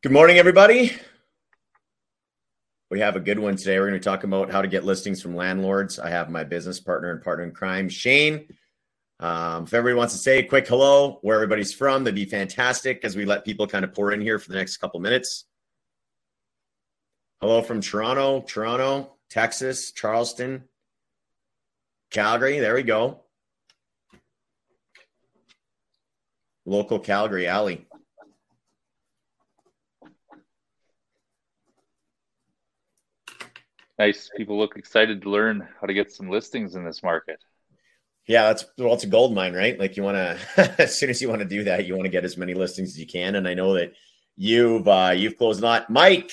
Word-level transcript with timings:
Good 0.00 0.12
morning, 0.12 0.38
everybody. 0.38 0.92
We 2.88 3.00
have 3.00 3.16
a 3.16 3.20
good 3.20 3.40
one 3.40 3.56
today. 3.56 3.80
We're 3.80 3.88
going 3.88 4.00
to 4.00 4.04
talk 4.04 4.22
about 4.22 4.48
how 4.48 4.62
to 4.62 4.68
get 4.68 4.84
listings 4.84 5.20
from 5.20 5.34
landlords. 5.34 5.98
I 5.98 6.08
have 6.10 6.30
my 6.30 6.44
business 6.44 6.78
partner 6.78 7.10
and 7.10 7.20
partner 7.20 7.42
in 7.42 7.50
crime, 7.50 7.88
Shane. 7.88 8.46
Um, 9.18 9.64
if 9.64 9.74
everybody 9.74 9.98
wants 9.98 10.14
to 10.14 10.20
say 10.20 10.38
a 10.38 10.44
quick 10.44 10.68
hello, 10.68 11.18
where 11.22 11.34
everybody's 11.34 11.74
from, 11.74 12.04
that'd 12.04 12.14
be 12.14 12.26
fantastic 12.26 13.00
as 13.04 13.16
we 13.16 13.24
let 13.24 13.44
people 13.44 13.66
kind 13.66 13.84
of 13.84 13.92
pour 13.92 14.12
in 14.12 14.20
here 14.20 14.38
for 14.38 14.50
the 14.50 14.54
next 14.54 14.76
couple 14.76 15.00
minutes. 15.00 15.46
Hello 17.40 17.60
from 17.60 17.80
Toronto, 17.80 18.42
Toronto, 18.42 19.16
Texas, 19.28 19.90
Charleston, 19.90 20.62
Calgary. 22.12 22.60
There 22.60 22.76
we 22.76 22.84
go. 22.84 23.22
Local 26.64 27.00
Calgary 27.00 27.48
alley. 27.48 27.87
Nice. 33.98 34.30
People 34.36 34.58
look 34.58 34.76
excited 34.76 35.22
to 35.22 35.30
learn 35.30 35.66
how 35.80 35.86
to 35.86 35.94
get 35.94 36.12
some 36.12 36.30
listings 36.30 36.74
in 36.74 36.84
this 36.84 37.02
market. 37.02 37.42
Yeah, 38.26 38.44
that's 38.44 38.66
well, 38.76 38.92
it's 38.92 39.04
a 39.04 39.08
gold 39.08 39.34
mine, 39.34 39.54
right? 39.54 39.78
Like 39.78 39.96
you 39.96 40.02
want 40.02 40.16
to, 40.16 40.74
as 40.78 40.98
soon 40.98 41.10
as 41.10 41.20
you 41.22 41.28
want 41.28 41.40
to 41.40 41.48
do 41.48 41.64
that, 41.64 41.86
you 41.86 41.94
want 41.94 42.04
to 42.04 42.10
get 42.10 42.24
as 42.24 42.36
many 42.36 42.54
listings 42.54 42.90
as 42.90 42.98
you 42.98 43.06
can. 43.06 43.34
And 43.34 43.48
I 43.48 43.54
know 43.54 43.74
that 43.74 43.94
you've 44.36 44.86
uh, 44.86 45.14
you've 45.16 45.38
closed 45.38 45.62
a 45.62 45.64
lot. 45.64 45.90
Mike, 45.90 46.30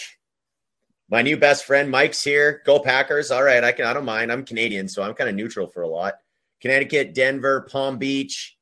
my 1.10 1.22
new 1.22 1.38
best 1.38 1.66
friend, 1.66 1.90
Mike's 1.90 2.22
here. 2.22 2.62
Go 2.66 2.80
Packers! 2.80 3.32
All 3.32 3.44
right, 3.44 3.64
I 3.64 3.72
can. 3.72 3.86
I 3.86 3.94
don't 3.94 4.06
mind. 4.06 4.32
I'm 4.32 4.44
Canadian, 4.44 4.90
so 4.90 5.04
I'm 5.04 5.14
kind 5.14 5.30
of 5.30 5.36
neutral 5.36 5.68
for 5.68 5.84
a 5.84 5.88
lot. 5.88 6.16
Connecticut, 6.62 7.14
Denver, 7.14 7.68
Palm 7.72 7.98
Beach, 7.98 8.58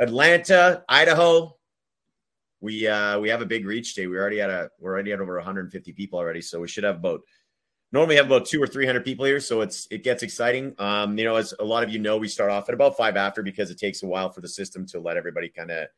Atlanta, 0.00 0.82
Idaho. 0.88 1.56
We 2.60 2.88
uh, 2.88 3.20
we 3.20 3.28
have 3.28 3.40
a 3.40 3.46
big 3.46 3.66
reach 3.66 3.94
day. 3.94 4.08
We 4.08 4.16
already 4.16 4.38
had 4.38 4.50
a 4.50 4.70
we're 4.80 4.92
already 4.92 5.12
at 5.12 5.20
over 5.20 5.36
150 5.36 5.92
people 5.92 6.18
already, 6.18 6.40
so 6.40 6.58
we 6.58 6.66
should 6.66 6.82
have 6.82 6.96
about 6.96 7.20
normally 7.92 8.16
have 8.16 8.26
about 8.26 8.46
two 8.46 8.62
or 8.62 8.66
three 8.66 8.86
hundred 8.86 9.04
people 9.04 9.24
here, 9.24 9.40
so 9.40 9.60
it's 9.60 9.86
it 9.90 10.04
gets 10.04 10.22
exciting. 10.22 10.74
Um, 10.78 11.16
you 11.18 11.24
know, 11.24 11.36
as 11.36 11.54
a 11.58 11.64
lot 11.64 11.82
of 11.82 11.90
you 11.90 11.98
know, 11.98 12.16
we 12.16 12.28
start 12.28 12.50
off 12.50 12.68
at 12.68 12.74
about 12.74 12.96
five 12.96 13.16
after 13.16 13.42
because 13.42 13.70
it 13.70 13.78
takes 13.78 14.02
a 14.02 14.06
while 14.06 14.30
for 14.30 14.40
the 14.40 14.48
system 14.48 14.86
to 14.86 15.00
let 15.00 15.16
everybody 15.16 15.48
kind 15.48 15.70
of 15.70 15.88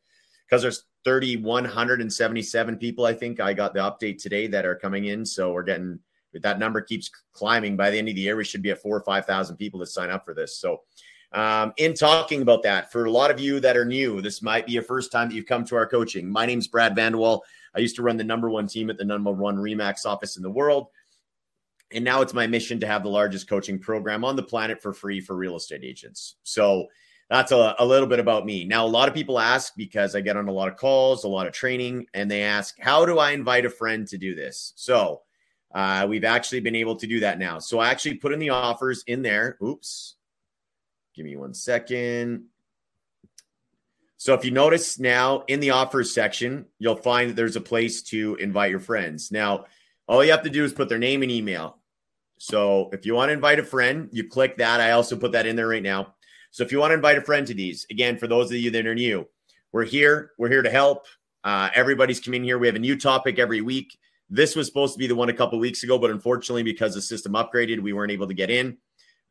because 0.45 0.61
there's 0.61 0.83
3,177 1.05 2.77
people. 2.77 3.05
I 3.05 3.13
think 3.13 3.39
I 3.39 3.53
got 3.53 3.73
the 3.73 3.79
update 3.79 4.21
today 4.21 4.47
that 4.47 4.65
are 4.65 4.75
coming 4.75 5.05
in, 5.05 5.25
so 5.25 5.51
we're 5.53 5.63
getting 5.63 5.99
that 6.33 6.59
number 6.59 6.81
keeps 6.81 7.09
climbing. 7.33 7.75
By 7.75 7.89
the 7.89 7.97
end 7.97 8.09
of 8.09 8.15
the 8.15 8.21
year, 8.21 8.35
we 8.35 8.45
should 8.45 8.61
be 8.61 8.71
at 8.71 8.81
four 8.81 8.95
or 8.95 9.03
five 9.03 9.25
thousand 9.25 9.57
people 9.57 9.79
to 9.79 9.85
sign 9.85 10.09
up 10.09 10.25
for 10.25 10.33
this. 10.33 10.57
So. 10.57 10.81
Um, 11.33 11.71
in 11.77 11.93
talking 11.93 12.41
about 12.41 12.61
that, 12.63 12.91
for 12.91 13.05
a 13.05 13.09
lot 13.09 13.31
of 13.31 13.39
you 13.39 13.61
that 13.61 13.77
are 13.77 13.85
new, 13.85 14.19
this 14.19 14.41
might 14.41 14.65
be 14.65 14.73
your 14.73 14.83
first 14.83 15.13
time 15.13 15.29
that 15.29 15.33
you've 15.35 15.45
come 15.45 15.63
to 15.63 15.77
our 15.77 15.87
coaching. 15.87 16.29
My 16.29 16.45
name's 16.45 16.67
Brad 16.67 16.93
Vanderwall. 16.93 17.39
I 17.73 17.79
used 17.79 17.95
to 17.95 18.01
run 18.01 18.17
the 18.17 18.23
number 18.25 18.49
one 18.49 18.67
team 18.67 18.89
at 18.89 18.97
the 18.97 19.05
number 19.05 19.31
one 19.31 19.55
Remax 19.55 20.05
office 20.05 20.35
in 20.35 20.43
the 20.43 20.51
world. 20.51 20.87
And 21.93 22.05
now 22.05 22.21
it's 22.21 22.33
my 22.33 22.47
mission 22.47 22.79
to 22.79 22.87
have 22.87 23.03
the 23.03 23.09
largest 23.09 23.47
coaching 23.47 23.79
program 23.79 24.23
on 24.23 24.35
the 24.35 24.43
planet 24.43 24.81
for 24.81 24.93
free 24.93 25.21
for 25.21 25.35
real 25.35 25.55
estate 25.55 25.83
agents. 25.83 26.35
So 26.43 26.87
that's 27.29 27.51
a, 27.51 27.75
a, 27.79 27.85
little 27.85 28.07
bit 28.07 28.19
about 28.19 28.45
me. 28.45 28.65
Now, 28.65 28.85
a 28.85 28.87
lot 28.87 29.07
of 29.07 29.13
people 29.13 29.39
ask 29.39 29.73
because 29.77 30.15
I 30.15 30.21
get 30.21 30.35
on 30.35 30.49
a 30.49 30.51
lot 30.51 30.67
of 30.67 30.75
calls, 30.75 31.23
a 31.23 31.29
lot 31.29 31.47
of 31.47 31.53
training, 31.53 32.07
and 32.13 32.29
they 32.29 32.43
ask, 32.43 32.75
How 32.79 33.05
do 33.05 33.19
I 33.19 33.31
invite 33.31 33.65
a 33.65 33.69
friend 33.69 34.07
to 34.09 34.17
do 34.17 34.35
this? 34.35 34.73
So 34.75 35.21
uh, 35.73 36.05
we've 36.09 36.25
actually 36.25 36.59
been 36.59 36.75
able 36.75 36.97
to 36.97 37.07
do 37.07 37.21
that 37.21 37.39
now. 37.39 37.59
So 37.59 37.79
I 37.79 37.89
actually 37.89 38.15
put 38.15 38.33
in 38.33 38.39
the 38.39 38.49
offers 38.49 39.03
in 39.07 39.21
there. 39.21 39.57
Oops. 39.63 40.15
Give 41.15 41.25
me 41.25 41.37
one 41.37 41.53
second. 41.53 42.45
So 44.17 44.33
if 44.33 44.45
you 44.45 44.51
notice 44.51 44.99
now 44.99 45.45
in 45.47 45.61
the 45.61 45.71
offers 45.71 46.13
section, 46.13 46.65
you'll 46.77 46.95
find 46.95 47.29
that 47.29 47.35
there's 47.35 47.55
a 47.55 47.61
place 47.61 48.03
to 48.03 48.35
invite 48.35 48.69
your 48.69 48.79
friends. 48.79 49.31
Now, 49.31 49.65
all 50.07 50.23
you 50.23 50.31
have 50.31 50.43
to 50.43 50.49
do 50.49 50.63
is 50.63 50.73
put 50.73 50.89
their 50.89 50.99
name 50.99 51.23
and 51.23 51.31
email. 51.31 51.77
So 52.41 52.89
if 52.91 53.05
you 53.05 53.13
want 53.13 53.29
to 53.29 53.33
invite 53.33 53.59
a 53.59 53.63
friend, 53.63 54.09
you 54.11 54.27
click 54.27 54.57
that. 54.57 54.81
I 54.81 54.93
also 54.93 55.15
put 55.15 55.33
that 55.33 55.45
in 55.45 55.55
there 55.55 55.67
right 55.67 55.83
now. 55.83 56.15
So 56.49 56.63
if 56.63 56.71
you 56.71 56.79
want 56.79 56.89
to 56.89 56.95
invite 56.95 57.19
a 57.19 57.21
friend 57.21 57.45
to 57.45 57.53
these, 57.53 57.85
again, 57.91 58.17
for 58.17 58.25
those 58.25 58.49
of 58.49 58.57
you 58.57 58.71
that 58.71 58.87
are 58.87 58.95
new, 58.95 59.27
we're 59.71 59.85
here. 59.85 60.31
We're 60.39 60.49
here 60.49 60.63
to 60.63 60.69
help. 60.71 61.05
Uh, 61.43 61.69
everybody's 61.75 62.19
coming 62.19 62.43
here. 62.43 62.57
We 62.57 62.65
have 62.65 62.75
a 62.75 62.79
new 62.79 62.97
topic 62.97 63.37
every 63.37 63.61
week. 63.61 63.95
This 64.27 64.55
was 64.55 64.65
supposed 64.65 64.95
to 64.95 64.97
be 64.97 65.05
the 65.05 65.13
one 65.13 65.29
a 65.29 65.33
couple 65.33 65.59
weeks 65.59 65.83
ago, 65.83 65.99
but 65.99 66.09
unfortunately, 66.09 66.63
because 66.63 66.95
the 66.95 67.01
system 67.03 67.33
upgraded, 67.33 67.79
we 67.79 67.93
weren't 67.93 68.11
able 68.11 68.27
to 68.27 68.33
get 68.33 68.49
in. 68.49 68.79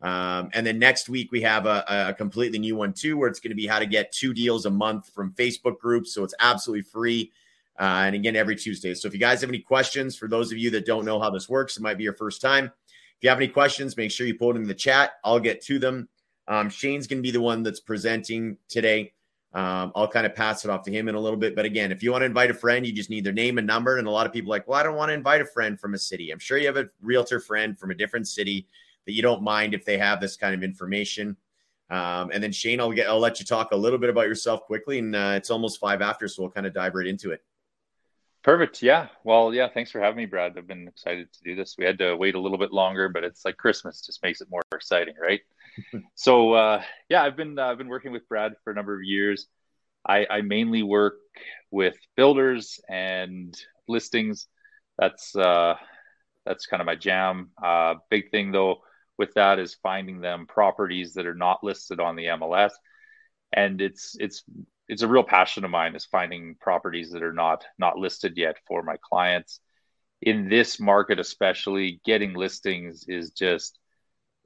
Um, 0.00 0.50
and 0.54 0.65
then 0.65 0.78
next 0.78 1.09
week 1.09 1.32
we 1.32 1.42
have 1.42 1.66
a, 1.66 1.84
a 1.88 2.15
completely 2.15 2.60
new 2.60 2.77
one 2.77 2.92
too, 2.92 3.19
where 3.19 3.28
it's 3.28 3.41
going 3.41 3.50
to 3.50 3.56
be 3.56 3.66
how 3.66 3.81
to 3.81 3.87
get 3.87 4.12
two 4.12 4.32
deals 4.32 4.66
a 4.66 4.71
month 4.71 5.09
from 5.09 5.32
Facebook 5.32 5.81
groups. 5.81 6.15
So 6.15 6.22
it's 6.22 6.34
absolutely 6.38 6.82
free. 6.82 7.32
Uh, 7.77 8.04
and 8.06 8.15
again, 8.15 8.37
every 8.37 8.54
Tuesday. 8.54 8.94
So 8.94 9.09
if 9.09 9.15
you 9.15 9.21
guys 9.21 9.41
have 9.41 9.50
any 9.50 9.59
questions, 9.59 10.16
for 10.16 10.28
those 10.28 10.53
of 10.53 10.59
you 10.59 10.71
that 10.71 10.87
don't 10.87 11.04
know 11.04 11.19
how 11.19 11.31
this 11.31 11.48
works, 11.48 11.77
it 11.77 11.82
might 11.82 11.98
be 11.98 12.04
your 12.04 12.15
first 12.15 12.41
time. 12.41 12.71
If 13.21 13.25
you 13.25 13.29
have 13.29 13.39
any 13.39 13.49
questions, 13.49 13.99
make 13.99 14.11
sure 14.11 14.27
you 14.27 14.35
put 14.35 14.55
them 14.55 14.63
in 14.63 14.69
the 14.69 14.75
chat. 14.75 15.11
I'll 15.23 15.39
get 15.39 15.61
to 15.65 15.79
them. 15.79 16.09
Um, 16.49 16.71
Shane's 16.71 17.07
going 17.07 17.19
to 17.19 17.23
be 17.23 17.31
the 17.31 17.41
one 17.43 17.63
that's 17.63 17.79
presenting 17.79 18.57
today. 18.67 19.13
Um, 19.53 19.93
I'll 19.95 20.09
kind 20.09 20.25
of 20.25 20.35
pass 20.35 20.65
it 20.65 20.71
off 20.71 20.85
to 20.85 20.91
him 20.91 21.07
in 21.07 21.15
a 21.15 21.21
little 21.21 21.37
bit. 21.37 21.55
But 21.55 21.67
again, 21.67 21.93
if 21.93 22.03
you 22.03 22.13
want 22.13 22.23
to 22.23 22.27
invite 22.27 22.51
a 22.51 22.55
friend, 22.55 22.87
you 22.87 22.95
just 22.95 23.11
need 23.11 23.25
their 23.25 23.35
name 23.35 23.59
and 23.59 23.67
number. 23.67 23.99
And 23.99 24.09
a 24.09 24.11
lot 24.11 24.27
of 24.27 24.33
people 24.33 24.49
like, 24.49 24.67
well, 24.67 24.81
I 24.81 24.83
don't 24.83 24.97
want 24.97 25.11
to 25.11 25.13
invite 25.13 25.43
a 25.43 25.45
friend 25.45 25.79
from 25.79 25.93
a 25.93 25.99
city. 25.99 26.31
I'm 26.31 26.39
sure 26.39 26.57
you 26.57 26.67
have 26.67 26.79
a 26.79 26.89
realtor 27.03 27.41
friend 27.41 27.79
from 27.79 27.91
a 27.91 27.95
different 27.95 28.27
city 28.27 28.67
that 29.05 29.13
you 29.13 29.21
don't 29.21 29.43
mind 29.43 29.75
if 29.75 29.85
they 29.85 29.99
have 29.99 30.19
this 30.19 30.39
kind 30.39 30.55
of 30.55 30.63
information. 30.63 31.37
Um, 31.91 32.31
and 32.33 32.43
then 32.43 32.53
Shane, 32.53 32.81
I'll 32.81 32.91
get, 32.91 33.07
I'll 33.07 33.19
let 33.19 33.39
you 33.39 33.45
talk 33.45 33.73
a 33.73 33.77
little 33.77 33.99
bit 33.99 34.09
about 34.09 34.29
yourself 34.29 34.65
quickly. 34.65 34.99
And 34.99 35.15
uh, 35.15 35.35
it's 35.37 35.51
almost 35.51 35.79
five 35.79 36.01
after, 36.01 36.27
so 36.27 36.43
we'll 36.43 36.53
kind 36.53 36.67
of 36.67 36.73
dive 36.73 36.95
right 36.95 37.07
into 37.07 37.33
it. 37.33 37.43
Perfect. 38.43 38.83
Yeah. 38.83 39.09
Well, 39.23 39.53
yeah. 39.53 39.69
Thanks 39.69 39.91
for 39.91 40.01
having 40.01 40.17
me, 40.17 40.27
Brad. 40.27 40.56
I've 40.56 40.67
been 40.67 40.89
excited 40.89 41.31
to 41.33 41.43
do 41.45 41.55
this. 41.55 41.77
We 41.77 41.84
had 41.84 41.99
to 41.99 42.17
wait 42.17 42.34
a 42.34 42.41
little 42.41 42.56
bit 42.56 42.73
longer, 42.73 43.09
but 43.11 43.23
it's 43.23 43.45
like 43.45 43.59
Christmas 43.59 44.05
just 44.05 44.23
makes 44.23 44.41
it 44.41 44.49
more 44.51 44.62
exciting, 44.75 45.15
right? 45.21 45.41
so, 46.15 46.55
uh, 46.55 46.83
yeah, 47.11 47.23
I've 47.23 47.37
been 47.37 47.59
uh, 47.59 47.67
I've 47.67 47.78
been 47.78 47.89
working 47.89 48.12
with 48.12 48.28
Brad 48.28 48.55
for 48.65 48.71
a 48.71 48.75
number 48.75 48.95
of 48.95 49.05
years. 49.05 49.47
I, 50.06 50.27
I 50.31 50.41
mainly 50.41 50.83
work 50.83 51.17
with 51.71 51.97
builders 52.17 52.81
and 52.89 53.55
listings. 53.87 54.47
That's 54.99 55.37
uh, 55.37 55.75
that's 56.47 56.67
kind 56.67 56.81
of 56.81 56.87
my 56.87 56.97
jam. 56.97 57.51
Uh, 57.62 57.97
big 58.09 58.31
thing 58.31 58.53
though 58.53 58.78
with 59.19 59.34
that 59.34 59.59
is 59.59 59.77
finding 59.83 60.22
them 60.22 60.47
properties 60.47 61.15
that 61.15 61.27
are 61.27 61.34
not 61.34 61.62
listed 61.62 62.01
on 62.01 62.17
the 62.17 62.25
MLS, 62.25 62.72
and 63.53 63.83
it's 63.83 64.17
it's 64.19 64.43
it's 64.91 65.03
a 65.03 65.09
real 65.09 65.23
passion 65.23 65.65
of 65.65 65.71
mine 65.71 65.95
is 65.95 66.05
finding 66.05 66.56
properties 66.61 67.12
that 67.12 67.23
are 67.23 67.33
not 67.33 67.65
not 67.78 67.97
listed 67.97 68.37
yet 68.37 68.56
for 68.67 68.83
my 68.83 68.97
clients. 69.03 69.61
In 70.21 70.49
this 70.49 70.81
market 70.81 71.21
especially 71.21 72.01
getting 72.05 72.34
listings 72.34 73.05
is 73.09 73.31
just 73.31 73.78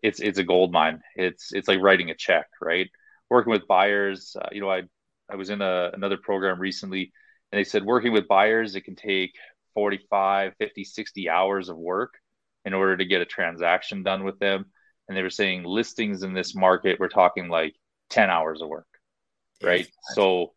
it's 0.03 0.21
it's 0.21 0.39
a 0.39 0.45
gold 0.45 0.71
mine. 0.73 1.03
It's 1.17 1.53
it's 1.53 1.69
like 1.69 1.81
writing 1.81 2.11
a 2.11 2.15
check 2.15 2.47
right? 2.61 2.91
Working 3.31 3.53
with 3.53 3.67
buyers 3.67 4.37
uh, 4.41 4.49
you 4.53 4.61
know 4.61 4.71
i 4.71 4.83
i 5.31 5.37
was 5.37 5.51
in 5.51 5.63
a, 5.63 5.91
another 5.95 6.19
program 6.19 6.61
recently 6.61 7.13
and 7.51 7.59
they 7.59 7.65
said 7.65 7.85
working 7.85 8.13
with 8.13 8.29
buyers 8.29 8.75
it 8.77 8.83
can 8.85 8.97
take 8.97 9.35
45 9.75 10.55
50 10.59 10.85
60 10.85 11.31
hours 11.31 11.69
of 11.71 11.77
work 11.79 12.15
in 12.67 12.75
order 12.75 12.97
to 12.97 13.05
get 13.05 13.23
a 13.23 13.27
transaction 13.27 14.03
done 14.03 14.25
with 14.25 14.39
them. 14.39 14.67
And 15.09 15.17
they 15.17 15.23
were 15.23 15.31
saying 15.31 15.65
listings 15.65 16.23
in 16.23 16.35
this 16.35 16.55
market 16.55 17.01
we're 17.01 17.09
talking 17.09 17.49
like 17.49 17.75
10 18.11 18.31
hours 18.31 18.61
of 18.63 18.69
work 18.69 18.87
right? 19.63 19.87
So, 20.15 20.53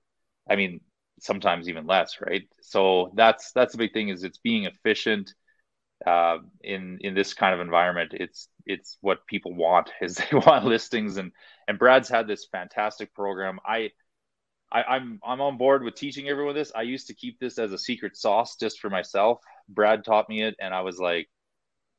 I 0.49 0.55
mean, 0.55 0.81
sometimes 1.19 1.69
even 1.69 1.87
less, 1.87 2.17
right? 2.21 2.43
So 2.61 3.11
that's 3.15 3.51
that's 3.51 3.71
the 3.73 3.77
big 3.77 3.93
thing 3.93 4.09
is 4.09 4.23
it's 4.23 4.37
being 4.37 4.65
efficient 4.65 5.33
uh, 6.05 6.37
in 6.63 6.99
in 7.01 7.15
this 7.15 7.33
kind 7.33 7.53
of 7.53 7.59
environment. 7.59 8.13
It's 8.13 8.49
it's 8.65 8.97
what 9.01 9.25
people 9.27 9.53
want 9.53 9.89
is 10.01 10.15
they 10.31 10.37
want 10.37 10.65
listings 10.65 11.17
and 11.17 11.31
and 11.67 11.79
Brad's 11.79 12.09
had 12.09 12.27
this 12.27 12.47
fantastic 12.51 13.13
program. 13.13 13.59
I. 13.65 13.91
I, 14.69 14.83
I'm 14.83 15.21
I'm 15.25 15.39
on 15.39 15.57
board 15.57 15.81
with 15.81 15.95
teaching 15.95 16.27
everyone 16.27 16.53
this. 16.53 16.73
I 16.75 16.81
used 16.81 17.07
to 17.07 17.13
keep 17.13 17.39
this 17.39 17.57
as 17.57 17.71
a 17.71 17.77
secret 17.77 18.17
sauce 18.17 18.57
just 18.57 18.81
for 18.81 18.89
myself. 18.89 19.39
Brad 19.69 20.03
taught 20.03 20.27
me 20.27 20.43
it, 20.43 20.55
and 20.59 20.73
I 20.73 20.81
was 20.81 20.99
like, 20.99 21.29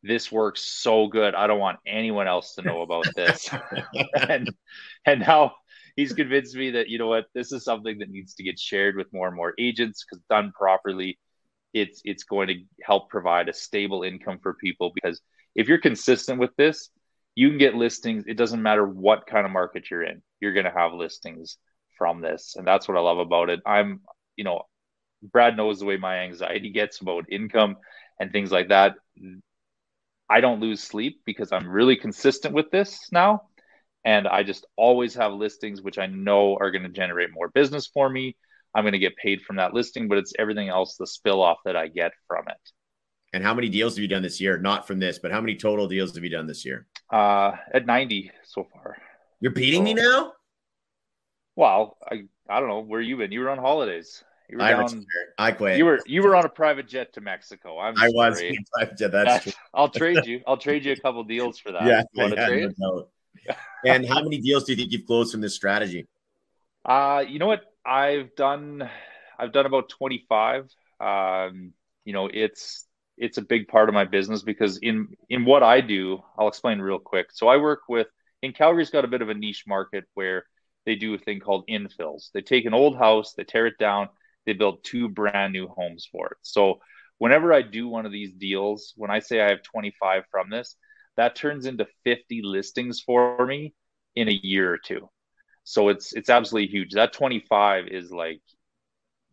"This 0.02 0.30
works 0.30 0.60
so 0.60 1.06
good. 1.06 1.34
I 1.34 1.46
don't 1.46 1.60
want 1.60 1.78
anyone 1.86 2.28
else 2.28 2.56
to 2.56 2.62
know 2.62 2.82
about 2.82 3.06
this." 3.16 3.48
and 4.28 4.50
and 5.06 5.20
now 5.20 5.54
he's 5.98 6.12
convinced 6.12 6.54
me 6.54 6.70
that 6.70 6.88
you 6.88 6.96
know 6.96 7.08
what 7.08 7.26
this 7.34 7.50
is 7.50 7.64
something 7.64 7.98
that 7.98 8.08
needs 8.08 8.34
to 8.34 8.44
get 8.44 8.56
shared 8.56 8.96
with 8.96 9.12
more 9.12 9.26
and 9.26 9.34
more 9.34 9.52
agents 9.58 10.04
because 10.04 10.22
done 10.30 10.52
properly 10.56 11.18
it's 11.74 12.00
it's 12.04 12.22
going 12.22 12.46
to 12.46 12.54
help 12.84 13.10
provide 13.10 13.48
a 13.48 13.52
stable 13.52 14.04
income 14.04 14.38
for 14.40 14.54
people. 14.54 14.92
Because 14.94 15.20
if 15.56 15.66
you're 15.66 15.80
consistent 15.80 16.38
with 16.38 16.54
this 16.56 16.90
you 17.34 17.48
can 17.48 17.58
get 17.58 17.74
listings. 17.74 18.24
It 18.26 18.36
doesn't 18.36 18.62
matter 18.62 18.86
what 18.86 19.26
kind 19.26 19.44
of 19.44 19.52
market 19.52 19.90
you're 19.90 20.04
in 20.04 20.22
you're 20.40 20.54
going 20.54 20.66
to 20.66 20.78
have 20.78 20.92
listings 20.92 21.58
from 21.98 22.20
this. 22.20 22.54
And 22.56 22.64
that's 22.64 22.86
what 22.86 22.96
i 22.96 23.00
love 23.00 23.18
about 23.18 23.50
it. 23.50 23.60
I'm 23.66 24.00
you 24.36 24.44
know 24.44 24.62
brad 25.20 25.56
knows 25.56 25.80
the 25.80 25.86
way 25.86 25.96
my 25.96 26.18
anxiety 26.20 26.70
gets 26.80 27.00
about 27.00 27.24
income 27.28 27.76
and 28.20 28.30
things 28.30 28.52
like 28.52 28.68
that. 28.68 28.94
I 30.30 30.40
don't 30.40 30.60
lose 30.60 30.80
sleep 30.80 31.22
because 31.24 31.50
i'm 31.50 31.68
really 31.68 31.96
consistent 31.96 32.54
with 32.54 32.70
this 32.70 33.08
now 33.10 33.47
and 34.04 34.26
I 34.28 34.42
just 34.42 34.66
always 34.76 35.14
have 35.14 35.32
listings 35.32 35.82
which 35.82 35.98
I 35.98 36.06
know 36.06 36.56
are 36.56 36.70
going 36.70 36.84
to 36.84 36.88
generate 36.88 37.30
more 37.32 37.48
business 37.48 37.86
for 37.86 38.08
me, 38.08 38.36
I'm 38.74 38.84
going 38.84 38.92
to 38.92 38.98
get 38.98 39.16
paid 39.16 39.42
from 39.42 39.56
that 39.56 39.74
listing, 39.74 40.08
but 40.08 40.18
it's 40.18 40.32
everything 40.38 40.68
else, 40.68 40.96
the 40.96 41.06
spill 41.06 41.42
off 41.42 41.58
that 41.64 41.76
I 41.76 41.88
get 41.88 42.12
from 42.26 42.44
it. 42.48 42.70
And 43.32 43.42
how 43.42 43.52
many 43.54 43.68
deals 43.68 43.96
have 43.96 44.02
you 44.02 44.08
done 44.08 44.22
this 44.22 44.40
year? 44.40 44.58
Not 44.58 44.86
from 44.86 44.98
this, 44.98 45.18
but 45.18 45.30
how 45.32 45.40
many 45.40 45.56
total 45.56 45.86
deals 45.86 46.14
have 46.14 46.24
you 46.24 46.30
done 46.30 46.46
this 46.46 46.64
year? 46.64 46.86
Uh, 47.12 47.52
at 47.72 47.86
90 47.86 48.30
so 48.44 48.66
far. 48.72 48.96
You're 49.40 49.52
beating 49.52 49.80
so, 49.80 49.84
me 49.84 49.94
now? 49.94 50.32
Well, 51.56 51.98
I 52.08 52.22
I 52.48 52.60
don't 52.60 52.68
know 52.68 52.80
where 52.80 53.00
you 53.00 53.16
been. 53.16 53.32
You 53.32 53.40
were 53.40 53.50
on 53.50 53.58
holidays. 53.58 54.22
You 54.48 54.58
were 54.58 54.62
I 54.62 54.70
down, 54.70 55.04
I 55.36 55.52
quit. 55.52 55.76
You 55.76 55.84
were 55.84 55.98
you 56.06 56.22
were 56.22 56.34
on 56.34 56.44
a 56.44 56.48
private 56.48 56.88
jet 56.88 57.12
to 57.14 57.20
Mexico. 57.20 57.78
I'm 57.78 57.98
I 57.98 58.08
was 58.08 58.40
private 58.72 58.96
jet. 58.96 59.12
That's, 59.12 59.28
that's, 59.28 59.44
true. 59.44 59.52
I'll 59.74 59.88
trade 59.88 60.24
you. 60.24 60.40
I'll 60.46 60.56
trade 60.56 60.84
you 60.84 60.92
a 60.92 60.96
couple 60.96 61.22
deals 61.24 61.58
for 61.58 61.72
that. 61.72 61.82
Yeah, 61.86 62.02
yeah 62.14 62.68
no 62.78 63.08
and 63.84 64.06
how 64.06 64.22
many 64.22 64.38
deals 64.38 64.64
do 64.64 64.72
you 64.72 64.76
think 64.76 64.92
you've 64.92 65.06
closed 65.06 65.32
from 65.32 65.40
this 65.40 65.54
strategy? 65.54 66.06
Uh, 66.84 67.24
you 67.26 67.38
know 67.38 67.46
what? 67.46 67.62
I've 67.84 68.34
done 68.34 68.88
I've 69.38 69.52
done 69.52 69.66
about 69.66 69.88
25. 69.88 70.68
Um, 71.00 71.72
you 72.04 72.12
know, 72.12 72.28
it's 72.32 72.86
it's 73.16 73.38
a 73.38 73.42
big 73.42 73.68
part 73.68 73.88
of 73.88 73.94
my 73.94 74.04
business 74.04 74.42
because 74.42 74.78
in 74.78 75.08
in 75.28 75.44
what 75.44 75.62
I 75.62 75.80
do, 75.80 76.22
I'll 76.38 76.48
explain 76.48 76.80
real 76.80 76.98
quick. 76.98 77.28
So 77.32 77.48
I 77.48 77.56
work 77.56 77.80
with 77.88 78.08
in 78.42 78.52
Calgary's 78.52 78.90
got 78.90 79.04
a 79.04 79.08
bit 79.08 79.22
of 79.22 79.28
a 79.28 79.34
niche 79.34 79.64
market 79.66 80.04
where 80.14 80.44
they 80.86 80.94
do 80.94 81.14
a 81.14 81.18
thing 81.18 81.40
called 81.40 81.66
infills. 81.68 82.30
They 82.32 82.40
take 82.40 82.64
an 82.64 82.74
old 82.74 82.96
house, 82.96 83.34
they 83.34 83.44
tear 83.44 83.66
it 83.66 83.78
down, 83.78 84.08
they 84.46 84.52
build 84.52 84.84
two 84.84 85.08
brand 85.08 85.52
new 85.52 85.68
homes 85.68 86.08
for 86.10 86.28
it. 86.28 86.38
So 86.42 86.80
whenever 87.18 87.52
I 87.52 87.62
do 87.62 87.88
one 87.88 88.06
of 88.06 88.12
these 88.12 88.32
deals, 88.32 88.94
when 88.96 89.10
I 89.10 89.18
say 89.18 89.40
I 89.40 89.50
have 89.50 89.62
25 89.62 90.24
from 90.30 90.50
this, 90.50 90.76
that 91.18 91.34
turns 91.34 91.66
into 91.66 91.86
50 92.04 92.42
listings 92.42 93.00
for 93.00 93.44
me 93.44 93.74
in 94.14 94.28
a 94.28 94.40
year 94.42 94.72
or 94.72 94.78
two. 94.78 95.10
So 95.64 95.88
it's 95.88 96.12
it's 96.14 96.30
absolutely 96.30 96.70
huge. 96.70 96.94
That 96.94 97.12
25 97.12 97.88
is 97.88 98.12
like 98.12 98.40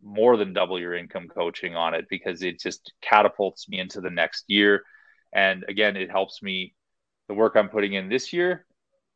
more 0.02 0.36
than 0.36 0.52
double 0.52 0.78
your 0.80 0.94
income 0.94 1.28
coaching 1.28 1.76
on 1.76 1.94
it 1.94 2.06
because 2.10 2.42
it 2.42 2.60
just 2.60 2.92
catapults 3.00 3.68
me 3.68 3.78
into 3.78 4.00
the 4.00 4.10
next 4.10 4.44
year. 4.48 4.82
And 5.32 5.64
again, 5.68 5.96
it 5.96 6.10
helps 6.10 6.42
me 6.42 6.74
the 7.28 7.34
work 7.34 7.54
I'm 7.56 7.68
putting 7.68 7.94
in 7.94 8.08
this 8.08 8.32
year. 8.32 8.66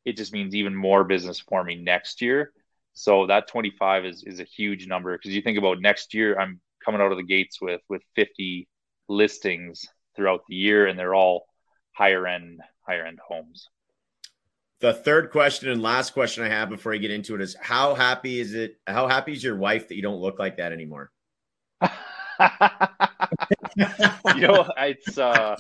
It 0.04 0.16
just 0.16 0.32
means 0.32 0.54
even 0.54 0.74
more 0.74 1.02
business 1.02 1.40
for 1.40 1.62
me 1.64 1.74
next 1.74 2.22
year. 2.22 2.52
So 2.92 3.26
that 3.26 3.48
25 3.48 4.04
is 4.04 4.22
is 4.24 4.38
a 4.38 4.44
huge 4.44 4.86
number 4.86 5.18
because 5.18 5.34
you 5.34 5.42
think 5.42 5.58
about 5.58 5.80
next 5.80 6.14
year, 6.14 6.38
I'm 6.38 6.60
coming 6.84 7.00
out 7.00 7.10
of 7.10 7.18
the 7.18 7.24
gates 7.24 7.60
with 7.60 7.80
with 7.88 8.02
50 8.14 8.68
listings 9.08 9.84
throughout 10.14 10.42
the 10.48 10.54
year, 10.54 10.86
and 10.86 10.96
they're 10.96 11.16
all 11.16 11.49
higher 11.92 12.26
end 12.26 12.60
higher 12.86 13.04
end 13.04 13.18
homes. 13.26 13.68
The 14.80 14.94
third 14.94 15.30
question 15.30 15.68
and 15.68 15.82
last 15.82 16.14
question 16.14 16.42
I 16.42 16.48
have 16.48 16.70
before 16.70 16.94
I 16.94 16.96
get 16.96 17.10
into 17.10 17.34
it 17.34 17.42
is 17.42 17.54
how 17.60 17.94
happy 17.94 18.40
is 18.40 18.54
it? 18.54 18.76
How 18.86 19.08
happy 19.08 19.32
is 19.32 19.44
your 19.44 19.56
wife 19.56 19.88
that 19.88 19.96
you 19.96 20.02
don't 20.02 20.20
look 20.20 20.38
like 20.38 20.56
that 20.56 20.72
anymore? 20.72 21.10
you 21.80 21.90
know, 24.46 24.66
it's 24.78 25.18
uh 25.18 25.56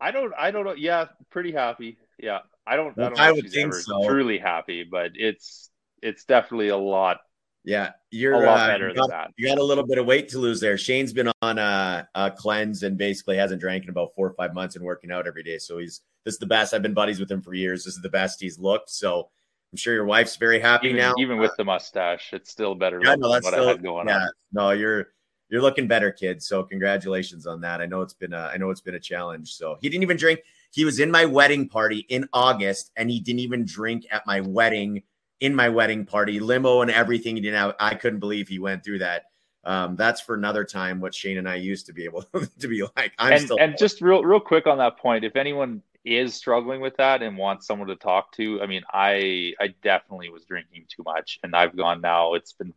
I 0.00 0.10
don't 0.10 0.32
I 0.36 0.50
don't 0.50 0.64
know. 0.64 0.74
Yeah, 0.74 1.06
pretty 1.30 1.52
happy. 1.52 1.98
Yeah. 2.18 2.40
I 2.66 2.74
don't 2.76 2.98
I 2.98 3.02
don't 3.02 3.16
know 3.16 3.22
I 3.22 3.30
would 3.30 3.50
think 3.50 3.74
so. 3.74 4.08
truly 4.08 4.38
happy, 4.38 4.82
but 4.82 5.12
it's 5.14 5.70
it's 6.02 6.24
definitely 6.24 6.68
a 6.68 6.76
lot 6.76 7.18
yeah, 7.66 7.90
you're 8.12 8.32
a 8.32 8.46
lot 8.46 8.60
uh, 8.60 8.66
better 8.68 8.94
got, 8.94 9.02
than 9.02 9.10
that. 9.10 9.30
You 9.36 9.48
got 9.48 9.58
a 9.58 9.64
little 9.64 9.84
bit 9.84 9.98
of 9.98 10.06
weight 10.06 10.28
to 10.28 10.38
lose 10.38 10.60
there. 10.60 10.78
Shane's 10.78 11.12
been 11.12 11.30
on 11.42 11.58
a, 11.58 12.08
a, 12.14 12.30
cleanse 12.30 12.84
and 12.84 12.96
basically 12.96 13.36
hasn't 13.36 13.60
drank 13.60 13.82
in 13.82 13.90
about 13.90 14.14
four 14.14 14.28
or 14.28 14.34
five 14.34 14.54
months 14.54 14.76
and 14.76 14.84
working 14.84 15.10
out 15.10 15.26
every 15.26 15.42
day. 15.42 15.58
So 15.58 15.78
he's 15.78 16.00
this 16.24 16.34
is 16.34 16.38
the 16.38 16.46
best. 16.46 16.72
I've 16.72 16.82
been 16.82 16.94
buddies 16.94 17.18
with 17.18 17.30
him 17.30 17.42
for 17.42 17.54
years. 17.54 17.84
This 17.84 17.96
is 17.96 18.02
the 18.02 18.08
best 18.08 18.40
he's 18.40 18.56
looked. 18.56 18.90
So 18.90 19.30
I'm 19.72 19.76
sure 19.76 19.94
your 19.94 20.04
wife's 20.04 20.36
very 20.36 20.60
happy 20.60 20.88
even, 20.88 21.00
now. 21.00 21.14
Even 21.18 21.38
with 21.38 21.50
the 21.58 21.64
mustache, 21.64 22.30
it's 22.32 22.52
still 22.52 22.76
better 22.76 23.00
yeah, 23.02 23.16
no, 23.16 23.32
that's 23.32 23.48
still, 23.48 23.76
going 23.76 24.08
yeah, 24.08 24.20
on. 24.20 24.30
No, 24.52 24.70
you're 24.70 25.08
you're 25.48 25.62
looking 25.62 25.88
better, 25.88 26.12
kid. 26.12 26.40
So 26.40 26.62
congratulations 26.62 27.48
on 27.48 27.60
that. 27.62 27.80
I 27.80 27.86
know 27.86 28.00
it's 28.00 28.14
been 28.14 28.32
a 28.32 28.50
I 28.52 28.58
know 28.58 28.70
it's 28.70 28.80
been 28.80 28.94
a 28.94 29.00
challenge. 29.00 29.54
So 29.54 29.76
he 29.80 29.88
didn't 29.88 30.04
even 30.04 30.16
drink. 30.16 30.38
He 30.70 30.84
was 30.84 31.00
in 31.00 31.10
my 31.10 31.24
wedding 31.24 31.68
party 31.68 32.06
in 32.08 32.28
August 32.32 32.92
and 32.96 33.10
he 33.10 33.18
didn't 33.18 33.40
even 33.40 33.64
drink 33.64 34.06
at 34.12 34.24
my 34.24 34.40
wedding 34.40 35.02
in 35.40 35.54
my 35.54 35.68
wedding 35.68 36.06
party, 36.06 36.40
limo 36.40 36.82
and 36.82 36.90
everything. 36.90 37.36
You 37.36 37.52
know, 37.52 37.74
I 37.78 37.94
couldn't 37.94 38.20
believe 38.20 38.48
he 38.48 38.58
went 38.58 38.84
through 38.84 39.00
that. 39.00 39.24
Um, 39.64 39.96
that's 39.96 40.20
for 40.20 40.34
another 40.34 40.64
time. 40.64 41.00
What 41.00 41.14
Shane 41.14 41.38
and 41.38 41.48
I 41.48 41.56
used 41.56 41.86
to 41.86 41.92
be 41.92 42.04
able 42.04 42.22
to 42.60 42.68
be 42.68 42.82
like. 42.96 43.12
I'm 43.18 43.32
and, 43.34 43.42
still 43.42 43.58
and 43.60 43.76
just 43.78 44.00
real 44.00 44.22
real 44.22 44.40
quick 44.40 44.66
on 44.66 44.78
that 44.78 44.98
point. 44.98 45.24
If 45.24 45.36
anyone 45.36 45.82
is 46.04 46.34
struggling 46.34 46.80
with 46.80 46.96
that 46.98 47.20
and 47.20 47.36
wants 47.36 47.66
someone 47.66 47.88
to 47.88 47.96
talk 47.96 48.32
to, 48.32 48.62
I 48.62 48.66
mean, 48.66 48.82
I 48.92 49.54
I 49.60 49.74
definitely 49.82 50.30
was 50.30 50.44
drinking 50.44 50.86
too 50.88 51.02
much, 51.04 51.38
and 51.42 51.54
I've 51.54 51.76
gone 51.76 52.00
now. 52.00 52.34
It's 52.34 52.52
been 52.52 52.72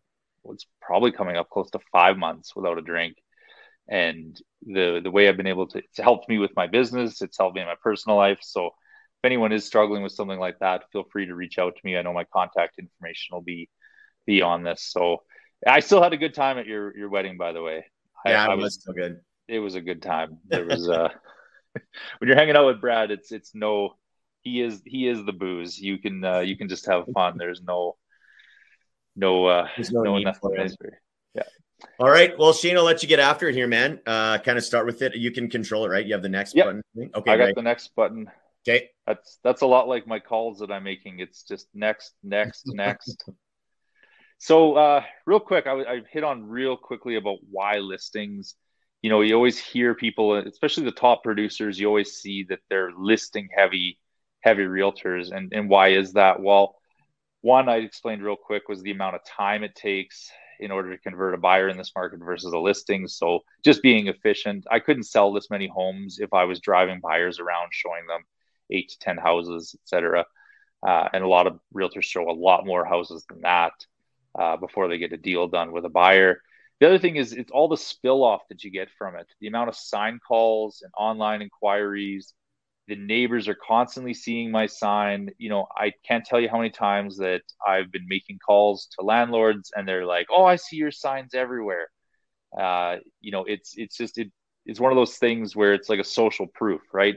it's 0.46 0.66
probably 0.82 1.12
coming 1.12 1.38
up 1.38 1.50
close 1.50 1.70
to 1.72 1.80
five 1.92 2.18
months 2.18 2.56
without 2.56 2.78
a 2.78 2.82
drink. 2.82 3.18
And 3.88 4.40
the 4.66 5.00
the 5.04 5.12
way 5.12 5.28
I've 5.28 5.38
been 5.38 5.48
able 5.48 5.68
to 5.68 5.80
it's 5.80 6.00
helped 6.00 6.30
me 6.30 6.38
with 6.38 6.56
my 6.56 6.68
business, 6.68 7.22
it's 7.22 7.38
helped 7.38 7.56
me 7.56 7.62
in 7.62 7.68
my 7.68 7.76
personal 7.82 8.18
life. 8.18 8.40
So 8.42 8.72
if 9.22 9.26
anyone 9.26 9.52
is 9.52 9.66
struggling 9.66 10.02
with 10.02 10.14
something 10.14 10.40
like 10.40 10.60
that, 10.60 10.84
feel 10.94 11.04
free 11.12 11.26
to 11.26 11.36
reach 11.36 11.60
out 11.60 11.76
to 11.76 11.82
me. 11.84 11.98
I 11.98 12.02
know 12.02 12.14
my 12.14 12.24
contact 12.24 12.80
information 12.80 13.36
will 13.36 13.42
be 13.42 13.70
be 14.26 14.42
on 14.42 14.64
this. 14.64 14.82
So 14.90 15.24
I 15.68 15.82
still 15.82 16.02
had 16.02 16.14
a 16.14 16.18
good 16.18 16.34
time 16.34 16.58
at 16.58 16.66
your 16.66 16.96
your 16.96 17.10
wedding, 17.10 17.38
by 17.38 17.52
the 17.52 17.62
way. 17.62 17.86
Yeah, 18.26 18.46
I, 18.46 18.52
I 18.52 18.56
was 18.56 18.76
still 18.76 18.94
good. 18.94 19.20
It 19.50 19.60
was 19.60 19.76
a 19.76 19.82
good 19.82 20.02
time. 20.02 20.38
There 20.46 20.66
was 20.66 20.88
uh 20.88 21.10
when 21.74 22.28
you're 22.28 22.38
hanging 22.38 22.56
out 22.56 22.68
with 22.68 22.80
Brad, 22.80 23.12
it's 23.12 23.34
it's 23.34 23.54
no 23.54 23.96
he 24.42 24.62
is 24.62 24.82
he 24.86 25.06
is 25.06 25.26
the 25.26 25.34
booze. 25.34 25.78
You 25.78 25.98
can 25.98 26.24
uh, 26.24 26.40
you 26.40 26.56
can 26.56 26.70
just 26.70 26.86
have 26.86 27.04
fun. 27.14 27.38
There's 27.38 27.62
no 27.62 27.98
no 29.18 29.48
uh 29.48 29.68
There's 29.76 29.92
no, 29.92 30.04
no 30.04 30.18
nothing 30.18 30.70
Yeah. 31.36 31.44
All 32.00 32.10
right. 32.10 32.38
Well, 32.40 32.54
Shane, 32.54 32.78
I'll 32.78 32.84
let 32.86 33.04
you 33.04 33.10
get 33.10 33.20
after 33.20 33.50
it 33.50 33.56
here, 33.56 33.68
man. 33.68 34.00
Uh 34.06 34.38
kind 34.38 34.58
of 34.58 34.64
start 34.64 34.86
with 34.86 35.02
it. 35.02 35.14
You 35.18 35.32
can 35.32 35.50
control 35.50 35.86
it, 35.86 35.90
right? 35.90 36.06
You 36.06 36.14
have 36.14 36.24
the 36.24 36.30
next 36.30 36.56
yep. 36.56 36.68
button. 36.68 36.84
Okay. 37.16 37.32
I 37.32 37.38
got 37.38 37.56
the 37.56 37.62
next 37.62 37.94
button. 37.98 38.30
Okay. 38.70 38.90
That's 39.08 39.40
that's 39.44 39.62
a 39.62 39.66
lot 39.66 39.88
like 39.88 40.06
my 40.08 40.20
calls 40.20 40.60
that 40.60 40.72
I'm 40.72 40.84
making. 40.84 41.20
It's 41.20 41.44
just 41.44 41.68
next, 41.74 42.14
next, 42.24 42.64
next. 42.68 43.24
So, 44.38 44.76
uh, 44.76 45.04
real 45.26 45.40
quick, 45.40 45.68
I, 45.68 45.74
I 45.82 46.02
hit 46.12 46.24
on 46.24 46.48
real 46.48 46.78
quickly 46.78 47.16
about 47.16 47.40
why 47.50 47.80
listings. 47.80 48.56
You 49.02 49.10
know, 49.10 49.22
you 49.22 49.36
always 49.36 49.58
hear 49.58 49.96
people, 49.96 50.36
especially 50.36 50.86
the 50.86 50.92
top 50.92 51.24
producers, 51.24 51.80
you 51.80 51.88
always 51.88 52.14
see 52.14 52.44
that 52.50 52.60
they're 52.70 52.92
listing 52.98 53.50
heavy, 53.56 53.98
heavy 54.42 54.64
realtors. 54.64 55.32
And, 55.32 55.54
and 55.54 55.70
why 55.70 55.90
is 55.90 56.14
that? 56.14 56.42
Well, 56.42 56.76
one 57.42 57.70
I 57.70 57.78
explained 57.78 58.24
real 58.24 58.36
quick 58.36 58.68
was 58.68 58.82
the 58.82 58.92
amount 58.92 59.16
of 59.16 59.22
time 59.26 59.64
it 59.64 59.76
takes 59.76 60.30
in 60.60 60.72
order 60.72 60.92
to 60.92 61.02
convert 61.02 61.34
a 61.34 61.38
buyer 61.38 61.70
in 61.70 61.78
this 61.78 61.94
market 61.96 62.20
versus 62.20 62.52
a 62.52 62.60
listing. 62.60 63.08
So 63.08 63.40
just 63.64 63.82
being 63.82 64.08
efficient. 64.08 64.66
I 64.70 64.80
couldn't 64.80 65.04
sell 65.04 65.32
this 65.32 65.50
many 65.50 65.68
homes 65.68 66.20
if 66.20 66.34
I 66.34 66.44
was 66.44 66.60
driving 66.60 67.00
buyers 67.00 67.40
around 67.40 67.70
showing 67.72 68.06
them 68.08 68.24
eight 68.72 68.90
to 68.90 69.00
10 69.00 69.18
houses, 69.18 69.76
etc. 69.82 70.26
Uh, 70.86 71.10
and 71.14 71.24
a 71.24 71.28
lot 71.28 71.48
of 71.48 71.60
realtors 71.76 72.04
show 72.04 72.30
a 72.30 72.32
lot 72.32 72.66
more 72.66 72.86
houses 72.86 73.26
than 73.30 73.42
that 73.42 73.74
uh, 74.38 74.58
before 74.58 74.88
they 74.88 74.98
get 74.98 75.14
a 75.14 75.18
deal 75.18 75.48
done 75.48 75.72
with 75.72 75.86
a 75.86 75.90
buyer. 75.90 76.42
The 76.80 76.88
other 76.88 77.00
thing 77.00 77.18
is 77.18 77.34
it's 77.34 77.52
all 77.52 77.68
the 77.68 77.78
spill 77.78 78.24
off 78.24 78.48
that 78.50 78.64
you 78.64 78.72
get 78.72 78.90
from 78.98 79.16
it. 79.16 79.28
The 79.42 79.48
amount 79.48 79.70
of 79.70 79.76
sign 79.76 80.20
calls 80.26 80.82
and 80.82 80.92
online 80.98 81.42
inquiries. 81.42 82.34
The 82.88 82.96
neighbors 82.96 83.48
are 83.48 83.56
constantly 83.56 84.14
seeing 84.14 84.50
my 84.50 84.66
sign. 84.66 85.30
You 85.38 85.50
know, 85.50 85.68
I 85.76 85.94
can't 86.08 86.26
tell 86.26 86.40
you 86.40 86.50
how 86.50 86.58
many 86.58 86.72
times 86.72 87.18
that 87.18 87.42
I've 87.66 87.92
been 87.92 88.08
making 88.08 88.40
calls 88.40 88.88
to 88.98 89.06
landlords 89.06 89.72
and 89.76 89.88
they're 89.88 90.06
like, 90.06 90.28
"Oh, 90.32 90.46
I 90.46 90.56
see 90.56 90.78
your 90.78 90.92
signs 90.92 91.34
everywhere." 91.34 91.90
Uh, 92.58 92.98
you 93.22 93.32
know, 93.32 93.44
it's 93.46 93.74
it's 93.78 93.98
just 93.98 94.18
it, 94.18 94.32
it's 94.66 94.80
one 94.80 94.92
of 94.92 94.96
those 94.96 95.18
things 95.18 95.56
where 95.56 95.74
it's 95.74 95.90
like 95.90 96.00
a 96.00 96.04
social 96.04 96.48
proof, 96.48 96.82
right? 96.94 97.16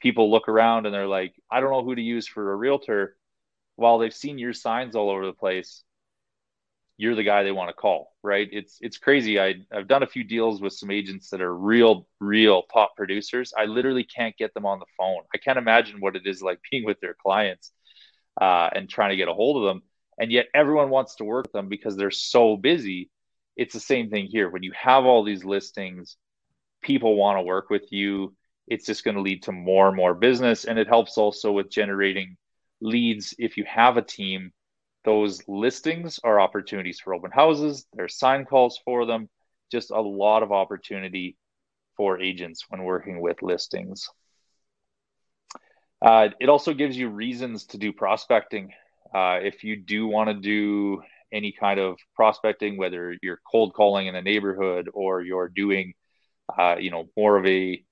People 0.00 0.30
look 0.30 0.48
around 0.48 0.86
and 0.86 0.94
they're 0.94 1.06
like, 1.06 1.34
I 1.50 1.60
don't 1.60 1.70
know 1.70 1.84
who 1.84 1.94
to 1.94 2.02
use 2.02 2.26
for 2.26 2.52
a 2.52 2.56
realtor. 2.56 3.16
While 3.76 3.98
they've 3.98 4.14
seen 4.14 4.38
your 4.38 4.52
signs 4.52 4.96
all 4.96 5.10
over 5.10 5.24
the 5.26 5.32
place, 5.32 5.82
you're 6.96 7.14
the 7.14 7.22
guy 7.22 7.44
they 7.44 7.52
want 7.52 7.68
to 7.68 7.74
call, 7.74 8.12
right? 8.24 8.48
It's 8.50 8.78
it's 8.80 8.98
crazy. 8.98 9.40
I 9.40 9.54
I've 9.72 9.86
done 9.86 10.02
a 10.02 10.06
few 10.06 10.24
deals 10.24 10.60
with 10.60 10.72
some 10.72 10.90
agents 10.90 11.30
that 11.30 11.40
are 11.40 11.56
real, 11.56 12.08
real 12.18 12.62
top 12.64 12.96
producers. 12.96 13.52
I 13.56 13.66
literally 13.66 14.02
can't 14.02 14.36
get 14.36 14.52
them 14.52 14.66
on 14.66 14.80
the 14.80 14.86
phone. 14.96 15.22
I 15.32 15.38
can't 15.38 15.58
imagine 15.58 16.00
what 16.00 16.16
it 16.16 16.26
is 16.26 16.42
like 16.42 16.58
being 16.70 16.84
with 16.84 17.00
their 17.00 17.14
clients 17.14 17.70
uh, 18.40 18.68
and 18.74 18.88
trying 18.88 19.10
to 19.10 19.16
get 19.16 19.28
a 19.28 19.34
hold 19.34 19.58
of 19.58 19.68
them. 19.68 19.82
And 20.18 20.32
yet 20.32 20.48
everyone 20.52 20.90
wants 20.90 21.14
to 21.16 21.24
work 21.24 21.44
with 21.44 21.52
them 21.52 21.68
because 21.68 21.96
they're 21.96 22.10
so 22.10 22.56
busy. 22.56 23.10
It's 23.56 23.74
the 23.74 23.80
same 23.80 24.10
thing 24.10 24.26
here. 24.26 24.50
When 24.50 24.64
you 24.64 24.72
have 24.72 25.04
all 25.04 25.22
these 25.22 25.44
listings, 25.44 26.16
people 26.82 27.14
want 27.14 27.38
to 27.38 27.42
work 27.42 27.70
with 27.70 27.92
you 27.92 28.34
it's 28.68 28.86
just 28.86 29.04
going 29.04 29.16
to 29.16 29.22
lead 29.22 29.42
to 29.44 29.52
more 29.52 29.88
and 29.88 29.96
more 29.96 30.14
business. 30.14 30.64
And 30.64 30.78
it 30.78 30.88
helps 30.88 31.18
also 31.18 31.52
with 31.52 31.70
generating 31.70 32.36
leads. 32.80 33.34
If 33.38 33.56
you 33.56 33.64
have 33.66 33.96
a 33.96 34.02
team, 34.02 34.52
those 35.04 35.42
listings 35.48 36.20
are 36.22 36.40
opportunities 36.40 37.00
for 37.00 37.14
open 37.14 37.30
houses, 37.30 37.86
there's 37.94 38.18
sign 38.18 38.44
calls 38.44 38.80
for 38.84 39.06
them, 39.06 39.28
just 39.72 39.90
a 39.90 40.00
lot 40.00 40.42
of 40.42 40.52
opportunity 40.52 41.36
for 41.96 42.20
agents 42.20 42.64
when 42.68 42.82
working 42.82 43.20
with 43.20 43.42
listings. 43.42 44.08
Uh, 46.00 46.28
it 46.40 46.48
also 46.48 46.74
gives 46.74 46.96
you 46.96 47.08
reasons 47.08 47.66
to 47.66 47.78
do 47.78 47.92
prospecting. 47.92 48.72
Uh, 49.14 49.38
if 49.42 49.64
you 49.64 49.76
do 49.76 50.06
want 50.06 50.28
to 50.28 50.34
do 50.34 51.02
any 51.32 51.52
kind 51.52 51.80
of 51.80 51.98
prospecting, 52.14 52.76
whether 52.76 53.16
you're 53.22 53.40
cold 53.50 53.74
calling 53.74 54.06
in 54.06 54.14
a 54.14 54.22
neighborhood 54.22 54.88
or 54.92 55.22
you're 55.22 55.48
doing, 55.48 55.94
uh, 56.56 56.76
you 56.78 56.90
know, 56.90 57.08
more 57.16 57.36
of 57.36 57.46
a 57.46 57.82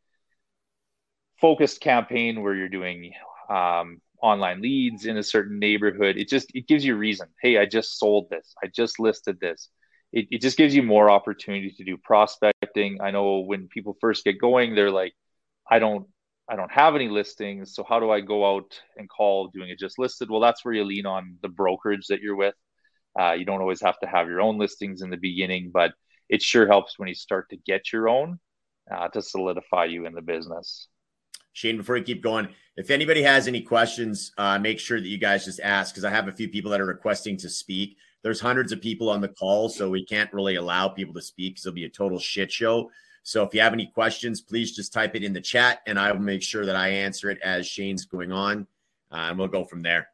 focused 1.40 1.80
campaign 1.80 2.42
where 2.42 2.54
you're 2.54 2.68
doing 2.68 3.12
um, 3.48 4.00
online 4.22 4.60
leads 4.60 5.06
in 5.06 5.16
a 5.16 5.22
certain 5.22 5.58
neighborhood, 5.58 6.16
it 6.16 6.28
just 6.28 6.50
it 6.54 6.66
gives 6.66 6.84
you 6.84 6.96
reason. 6.96 7.28
Hey, 7.42 7.58
I 7.58 7.66
just 7.66 7.98
sold 7.98 8.28
this. 8.30 8.54
I 8.62 8.68
just 8.68 8.98
listed 8.98 9.38
this. 9.40 9.68
It, 10.12 10.28
it 10.30 10.40
just 10.40 10.56
gives 10.56 10.74
you 10.74 10.82
more 10.82 11.10
opportunity 11.10 11.70
to 11.76 11.84
do 11.84 11.96
prospecting. 11.96 13.00
I 13.02 13.10
know 13.10 13.40
when 13.40 13.68
people 13.68 13.96
first 14.00 14.24
get 14.24 14.40
going, 14.40 14.74
they're 14.74 14.90
like, 14.90 15.14
I 15.70 15.78
don't 15.78 16.06
I 16.48 16.56
don't 16.56 16.72
have 16.72 16.94
any 16.94 17.08
listings. 17.08 17.74
So 17.74 17.84
how 17.88 17.98
do 18.00 18.10
I 18.10 18.20
go 18.20 18.56
out 18.56 18.80
and 18.96 19.08
call 19.08 19.48
doing 19.48 19.68
it 19.70 19.78
just 19.78 19.98
listed? 19.98 20.30
Well, 20.30 20.40
that's 20.40 20.64
where 20.64 20.74
you 20.74 20.84
lean 20.84 21.06
on 21.06 21.38
the 21.42 21.48
brokerage 21.48 22.06
that 22.08 22.20
you're 22.20 22.36
with. 22.36 22.54
Uh, 23.18 23.32
you 23.32 23.44
don't 23.44 23.60
always 23.60 23.80
have 23.80 23.98
to 24.00 24.06
have 24.06 24.28
your 24.28 24.40
own 24.40 24.58
listings 24.58 25.02
in 25.02 25.10
the 25.10 25.16
beginning, 25.16 25.70
but 25.72 25.92
it 26.28 26.42
sure 26.42 26.66
helps 26.66 26.98
when 26.98 27.08
you 27.08 27.14
start 27.14 27.48
to 27.50 27.56
get 27.56 27.92
your 27.92 28.08
own 28.08 28.38
uh, 28.94 29.08
to 29.08 29.22
solidify 29.22 29.86
you 29.86 30.06
in 30.06 30.12
the 30.12 30.22
business. 30.22 30.88
Shane, 31.56 31.78
before 31.78 31.94
we 31.94 32.02
keep 32.02 32.22
going, 32.22 32.48
if 32.76 32.90
anybody 32.90 33.22
has 33.22 33.48
any 33.48 33.62
questions, 33.62 34.30
uh, 34.36 34.58
make 34.58 34.78
sure 34.78 35.00
that 35.00 35.08
you 35.08 35.16
guys 35.16 35.46
just 35.46 35.58
ask 35.60 35.94
because 35.94 36.04
I 36.04 36.10
have 36.10 36.28
a 36.28 36.32
few 36.32 36.50
people 36.50 36.70
that 36.70 36.82
are 36.82 36.86
requesting 36.86 37.38
to 37.38 37.48
speak. 37.48 37.96
There's 38.20 38.40
hundreds 38.40 38.72
of 38.72 38.82
people 38.82 39.08
on 39.08 39.22
the 39.22 39.28
call, 39.28 39.70
so 39.70 39.88
we 39.88 40.04
can't 40.04 40.30
really 40.34 40.56
allow 40.56 40.88
people 40.88 41.14
to 41.14 41.22
speak 41.22 41.54
because 41.54 41.64
it'll 41.64 41.74
be 41.74 41.86
a 41.86 41.88
total 41.88 42.18
shit 42.18 42.52
show. 42.52 42.90
So 43.22 43.42
if 43.42 43.54
you 43.54 43.62
have 43.62 43.72
any 43.72 43.86
questions, 43.86 44.42
please 44.42 44.76
just 44.76 44.92
type 44.92 45.16
it 45.16 45.24
in 45.24 45.32
the 45.32 45.40
chat 45.40 45.80
and 45.86 45.98
I 45.98 46.12
will 46.12 46.20
make 46.20 46.42
sure 46.42 46.66
that 46.66 46.76
I 46.76 46.88
answer 46.88 47.30
it 47.30 47.38
as 47.42 47.66
Shane's 47.66 48.04
going 48.04 48.32
on. 48.32 48.66
Uh, 49.10 49.28
and 49.30 49.38
we'll 49.38 49.48
go 49.48 49.64
from 49.64 49.80
there. 49.80 50.08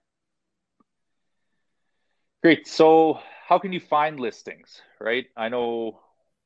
Great. 2.41 2.69
So, 2.69 3.19
how 3.49 3.59
can 3.59 3.73
you 3.73 3.81
find 3.81 4.21
listings, 4.21 4.81
right? 5.01 5.27
I 5.37 5.49
know 5.49 5.99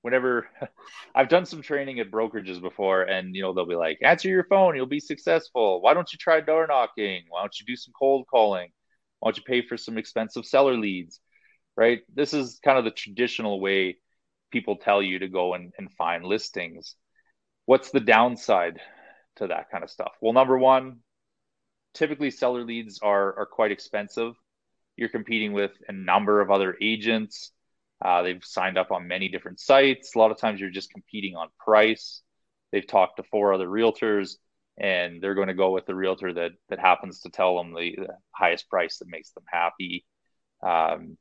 whenever 0.03 0.49
I've 1.15 1.29
done 1.29 1.47
some 1.47 1.63
training 1.63 2.01
at 2.01 2.11
brokerages 2.11 2.61
before, 2.61 3.03
and 3.03 3.35
you 3.35 3.43
know, 3.43 3.53
they'll 3.53 3.67
be 3.67 3.75
like, 3.75 3.99
answer 4.03 4.29
your 4.29 4.45
phone, 4.45 4.77
you'll 4.77 4.87
be 4.87 5.01
successful. 5.01 5.81
Why 5.81 5.95
don't 5.95 6.13
you 6.13 6.19
try 6.19 6.41
door 6.41 6.67
knocking? 6.67 7.25
Why 7.29 7.41
don't 7.43 7.59
you 7.59 7.67
do 7.67 7.77
some 7.77 7.93
cold 7.99 8.27
calling? 8.31 8.71
Why 9.21 9.29
don't 9.29 9.37
you 9.39 9.43
pay 9.45 9.67
for 9.67 9.77
some 9.77 9.99
expensive 9.99 10.47
seller 10.47 10.77
leads? 10.77 11.21
Right? 11.77 12.01
This 12.15 12.33
is 12.33 12.61
kind 12.65 12.79
of 12.79 12.85
the 12.85 12.91
traditional 12.91 13.61
way 13.61 13.99
people 14.51 14.77
tell 14.77 15.03
you 15.03 15.19
to 15.19 15.29
go 15.29 15.55
and, 15.55 15.73
and 15.79 15.93
find 15.93 16.25
listings. 16.25 16.95
What's 17.67 17.91
the 17.91 18.01
downside 18.01 18.81
to 19.37 19.49
that 19.49 19.71
kind 19.71 19.85
of 19.85 19.91
stuff? 19.91 20.13
Well, 20.21 20.33
number 20.33 20.57
one, 20.57 21.01
typically 21.95 22.31
seller 22.31 22.65
leads 22.65 23.01
are, 23.03 23.39
are 23.39 23.47
quite 23.47 23.73
expensive. 23.73 24.35
You're 24.97 25.09
competing 25.09 25.53
with 25.53 25.73
a 25.89 25.93
number 25.93 26.41
of 26.41 26.51
other 26.51 26.77
agents. 26.81 27.53
Uh, 28.05 28.23
they've 28.23 28.45
signed 28.45 28.79
up 28.79 28.91
on 28.91 29.09
many 29.09 29.29
different 29.29 29.59
sites. 29.59 30.15
A 30.15 30.19
lot 30.19 30.31
of 30.31 30.39
times 30.39 30.61
you're 30.61 30.71
just 30.71 30.91
competing 30.91 31.35
on 31.35 31.49
price. 31.59 32.23
They've 32.73 32.87
talked 32.87 33.17
to 33.17 33.23
four 33.23 33.55
other 33.55 33.67
realtors 33.67 34.37
and 34.79 35.23
they're 35.23 35.35
going 35.35 35.49
to 35.49 35.55
go 35.55 35.71
with 35.71 35.87
the 35.87 35.95
realtor 35.95 36.33
that 36.35 36.53
that 36.69 36.79
happens 36.79 37.21
to 37.21 37.31
tell 37.31 37.57
them 37.57 37.73
the, 37.73 37.95
the 37.97 38.19
highest 38.33 38.69
price 38.69 38.99
that 38.99 39.09
makes 39.09 39.31
them 39.31 39.45
happy. 39.51 40.05
Um, 40.63 41.17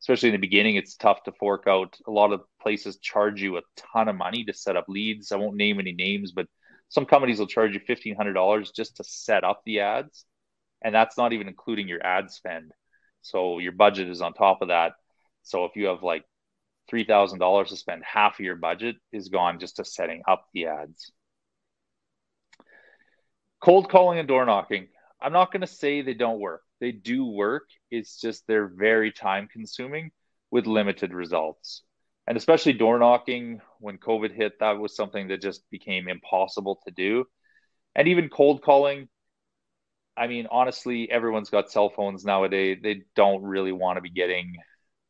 especially 0.00 0.30
in 0.30 0.34
the 0.34 0.38
beginning, 0.38 0.76
it's 0.76 0.96
tough 0.96 1.22
to 1.24 1.32
fork 1.32 1.64
out. 1.66 1.96
A 2.06 2.10
lot 2.10 2.32
of 2.32 2.42
places 2.62 2.98
charge 2.98 3.42
you 3.42 3.58
a 3.58 3.62
ton 3.92 4.08
of 4.08 4.16
money 4.16 4.44
to 4.44 4.54
set 4.54 4.76
up 4.76 4.86
leads. 4.88 5.32
I 5.32 5.36
won't 5.36 5.56
name 5.56 5.78
any 5.78 5.92
names, 5.92 6.32
but 6.32 6.46
some 6.88 7.04
companies 7.06 7.38
will 7.38 7.46
charge 7.46 7.74
you 7.74 7.80
fifteen 7.80 8.16
hundred 8.16 8.34
dollars 8.34 8.70
just 8.70 8.96
to 8.96 9.04
set 9.04 9.44
up 9.44 9.60
the 9.64 9.80
ads, 9.80 10.24
and 10.82 10.94
that's 10.94 11.18
not 11.18 11.32
even 11.32 11.48
including 11.48 11.88
your 11.88 12.04
ad 12.04 12.30
spend. 12.30 12.72
So 13.20 13.58
your 13.58 13.72
budget 13.72 14.08
is 14.08 14.22
on 14.22 14.32
top 14.32 14.62
of 14.62 14.68
that. 14.68 14.92
So 15.44 15.64
if 15.64 15.76
you 15.76 15.86
have 15.86 16.02
like 16.02 16.24
three 16.88 17.04
thousand 17.04 17.38
dollars 17.38 17.70
to 17.70 17.76
spend, 17.76 18.02
half 18.04 18.38
of 18.38 18.44
your 18.44 18.56
budget 18.56 18.96
is 19.12 19.28
gone 19.28 19.58
just 19.60 19.76
to 19.76 19.84
setting 19.84 20.22
up 20.26 20.46
the 20.52 20.66
ads. 20.66 21.12
Cold 23.62 23.88
calling 23.88 24.18
and 24.18 24.28
door 24.28 24.44
knocking. 24.44 24.88
I'm 25.22 25.32
not 25.32 25.52
going 25.52 25.62
to 25.62 25.66
say 25.66 26.02
they 26.02 26.12
don't 26.12 26.40
work 26.40 26.64
they 26.84 26.92
do 26.92 27.24
work. 27.24 27.70
It's 27.90 28.20
just 28.20 28.46
they're 28.46 28.68
very 28.68 29.10
time 29.10 29.48
consuming 29.50 30.10
with 30.50 30.66
limited 30.66 31.14
results. 31.14 31.82
And 32.26 32.36
especially 32.36 32.74
door 32.74 32.98
knocking 32.98 33.62
when 33.80 33.96
COVID 33.96 34.34
hit, 34.34 34.58
that 34.60 34.78
was 34.78 34.94
something 34.94 35.28
that 35.28 35.40
just 35.40 35.62
became 35.70 36.08
impossible 36.08 36.80
to 36.84 36.92
do. 36.92 37.24
And 37.94 38.08
even 38.08 38.28
cold 38.28 38.62
calling, 38.62 39.08
I 40.14 40.26
mean, 40.26 40.46
honestly, 40.50 41.10
everyone's 41.10 41.48
got 41.48 41.70
cell 41.70 41.88
phones 41.88 42.22
nowadays. 42.22 42.80
They 42.82 43.04
don't 43.16 43.42
really 43.42 43.72
want 43.72 43.96
to 43.96 44.02
be 44.02 44.10
getting 44.10 44.56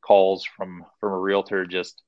calls 0.06 0.44
from 0.44 0.84
from 1.00 1.12
a 1.12 1.18
realtor 1.18 1.66
just 1.66 2.02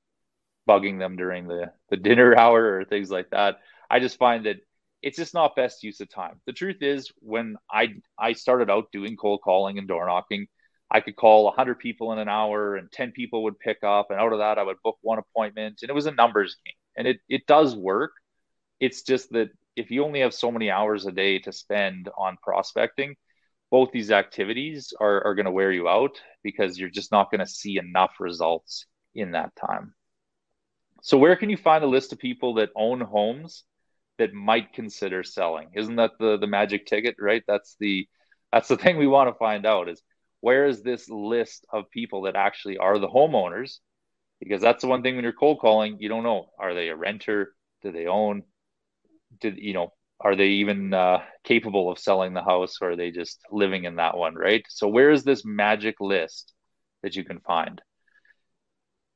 bugging 0.67 0.99
them 0.99 1.15
during 1.15 1.47
the 1.47 1.71
the 1.89 1.97
dinner 1.97 2.35
hour 2.39 2.79
or 2.79 2.85
things 2.85 3.09
like 3.09 3.29
that. 3.31 3.57
I 3.89 3.99
just 3.99 4.17
find 4.19 4.45
that 4.45 4.57
it's 5.01 5.17
just 5.17 5.33
not 5.33 5.55
best 5.55 5.83
use 5.83 5.99
of 6.01 6.09
time. 6.09 6.41
The 6.45 6.53
truth 6.53 6.77
is, 6.81 7.11
when 7.19 7.55
I 7.71 7.95
I 8.17 8.33
started 8.33 8.69
out 8.69 8.91
doing 8.91 9.15
cold 9.17 9.41
calling 9.43 9.77
and 9.77 9.87
door 9.87 10.05
knocking, 10.07 10.47
I 10.91 11.01
could 11.01 11.15
call 11.15 11.45
100 11.45 11.79
people 11.79 12.11
in 12.13 12.19
an 12.19 12.29
hour, 12.29 12.75
and 12.75 12.91
10 12.91 13.11
people 13.11 13.43
would 13.43 13.59
pick 13.59 13.83
up, 13.83 14.07
and 14.11 14.19
out 14.19 14.33
of 14.33 14.39
that, 14.39 14.57
I 14.57 14.63
would 14.63 14.77
book 14.83 14.97
one 15.01 15.19
appointment, 15.19 15.79
and 15.81 15.89
it 15.89 15.93
was 15.93 16.07
a 16.07 16.11
numbers 16.11 16.57
game, 16.65 16.75
and 16.97 17.07
it 17.07 17.19
it 17.29 17.45
does 17.47 17.75
work. 17.75 18.11
It's 18.79 19.03
just 19.03 19.31
that 19.31 19.49
if 19.75 19.91
you 19.91 20.03
only 20.03 20.21
have 20.21 20.33
so 20.33 20.51
many 20.51 20.71
hours 20.71 21.05
a 21.05 21.11
day 21.11 21.39
to 21.39 21.51
spend 21.51 22.09
on 22.17 22.37
prospecting, 22.43 23.15
both 23.69 23.91
these 23.91 24.11
activities 24.11 24.93
are, 24.99 25.25
are 25.25 25.35
going 25.35 25.45
to 25.45 25.51
wear 25.51 25.71
you 25.71 25.87
out 25.87 26.21
because 26.43 26.79
you're 26.79 26.89
just 26.89 27.11
not 27.11 27.29
going 27.31 27.39
to 27.39 27.47
see 27.47 27.77
enough 27.77 28.15
results 28.19 28.85
in 29.13 29.31
that 29.31 29.55
time. 29.55 29.93
So, 31.01 31.17
where 31.17 31.35
can 31.35 31.49
you 31.49 31.57
find 31.57 31.83
a 31.83 31.87
list 31.87 32.13
of 32.13 32.19
people 32.19 32.55
that 32.55 32.69
own 32.75 33.01
homes 33.01 33.63
that 34.17 34.33
might 34.33 34.73
consider 34.73 35.23
selling. 35.23 35.69
Isn't 35.73 35.97
that 35.97 36.11
the 36.19 36.37
the 36.37 36.47
magic 36.47 36.85
ticket, 36.85 37.15
right? 37.19 37.43
That's 37.47 37.75
the 37.79 38.07
that's 38.51 38.67
the 38.67 38.77
thing 38.83 38.97
we 38.97 39.07
want 39.07 39.29
to 39.29 39.37
find 39.37 39.65
out 39.65 39.89
is 39.89 40.01
where 40.41 40.67
is 40.67 40.81
this 40.81 41.09
list 41.09 41.65
of 41.71 41.89
people 41.89 42.23
that 42.23 42.35
actually 42.35 42.77
are 42.77 42.99
the 42.99 43.07
homeowners? 43.07 43.79
Because 44.39 44.61
that's 44.61 44.81
the 44.81 44.87
one 44.87 45.01
thing 45.01 45.15
when 45.15 45.23
you're 45.23 45.33
cold 45.33 45.59
calling, 45.59 45.97
you 45.99 46.09
don't 46.09 46.23
know 46.23 46.49
are 46.59 46.73
they 46.73 46.89
a 46.89 46.95
renter? 46.95 47.53
Do 47.81 47.91
they 47.91 48.07
own? 48.07 48.43
Did 49.39 49.57
you 49.57 49.73
know? 49.73 49.93
Are 50.19 50.35
they 50.35 50.47
even 50.47 50.93
uh, 50.93 51.19
capable 51.43 51.91
of 51.91 51.99
selling 51.99 52.33
the 52.33 52.43
house, 52.43 52.77
or 52.81 52.91
are 52.91 52.95
they 52.95 53.11
just 53.11 53.39
living 53.51 53.83
in 53.83 53.97
that 53.97 54.17
one, 54.17 54.35
right? 54.35 54.65
So 54.69 54.87
where 54.87 55.11
is 55.11 55.23
this 55.23 55.45
magic 55.45 55.95
list 55.99 56.53
that 57.03 57.15
you 57.15 57.23
can 57.23 57.39
find? 57.39 57.81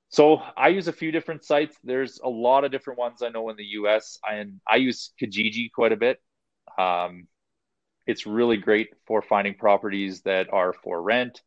So 0.09 0.41
I 0.57 0.67
use 0.67 0.87
a 0.87 0.93
few 0.93 1.11
different 1.11 1.43
sites. 1.43 1.75
There's 1.83 2.19
a 2.23 2.29
lot 2.29 2.65
of 2.65 2.71
different 2.71 2.99
ones 2.99 3.23
I 3.23 3.29
know 3.29 3.49
in 3.49 3.55
the 3.55 3.65
US, 3.79 4.19
and 4.29 4.59
I 4.69 4.75
use 4.75 5.11
Kijiji 5.21 5.71
quite 5.73 5.93
a 5.93 5.97
bit. 5.97 6.21
Um, 6.77 7.27
it's 8.05 8.25
really 8.25 8.57
great 8.57 8.89
for 9.07 9.21
finding 9.21 9.55
properties 9.55 10.21
that 10.21 10.51
are 10.53 10.73
for 10.73 11.01
rent. 11.01 11.41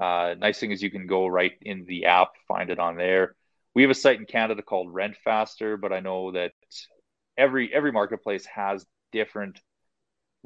Uh, 0.00 0.34
nice 0.38 0.58
thing 0.58 0.70
is 0.70 0.82
you 0.82 0.90
can 0.90 1.06
go 1.06 1.26
right 1.26 1.52
in 1.60 1.84
the 1.86 2.06
app, 2.06 2.30
find 2.48 2.70
it 2.70 2.78
on 2.78 2.96
there. 2.96 3.34
We 3.74 3.82
have 3.82 3.90
a 3.90 3.94
site 3.94 4.18
in 4.18 4.26
Canada 4.26 4.62
called 4.62 4.94
Rent 4.94 5.16
Faster, 5.24 5.76
but 5.76 5.92
I 5.92 6.00
know 6.00 6.32
that 6.32 6.52
every 7.36 7.72
every 7.74 7.92
marketplace 7.92 8.46
has 8.46 8.86
different 9.14 9.60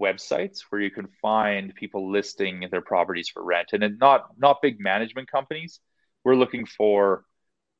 websites 0.01 0.61
where 0.69 0.81
you 0.81 0.91
can 0.91 1.09
find 1.21 1.75
people 1.75 2.13
listing 2.13 2.69
their 2.71 2.83
properties 2.83 3.29
for 3.29 3.43
rent, 3.43 3.71
and 3.73 3.99
not 3.99 4.27
not 4.39 4.63
big 4.63 4.79
management 4.79 5.31
companies. 5.31 5.81
We're 6.25 6.37
looking 6.37 6.67
for 6.67 7.25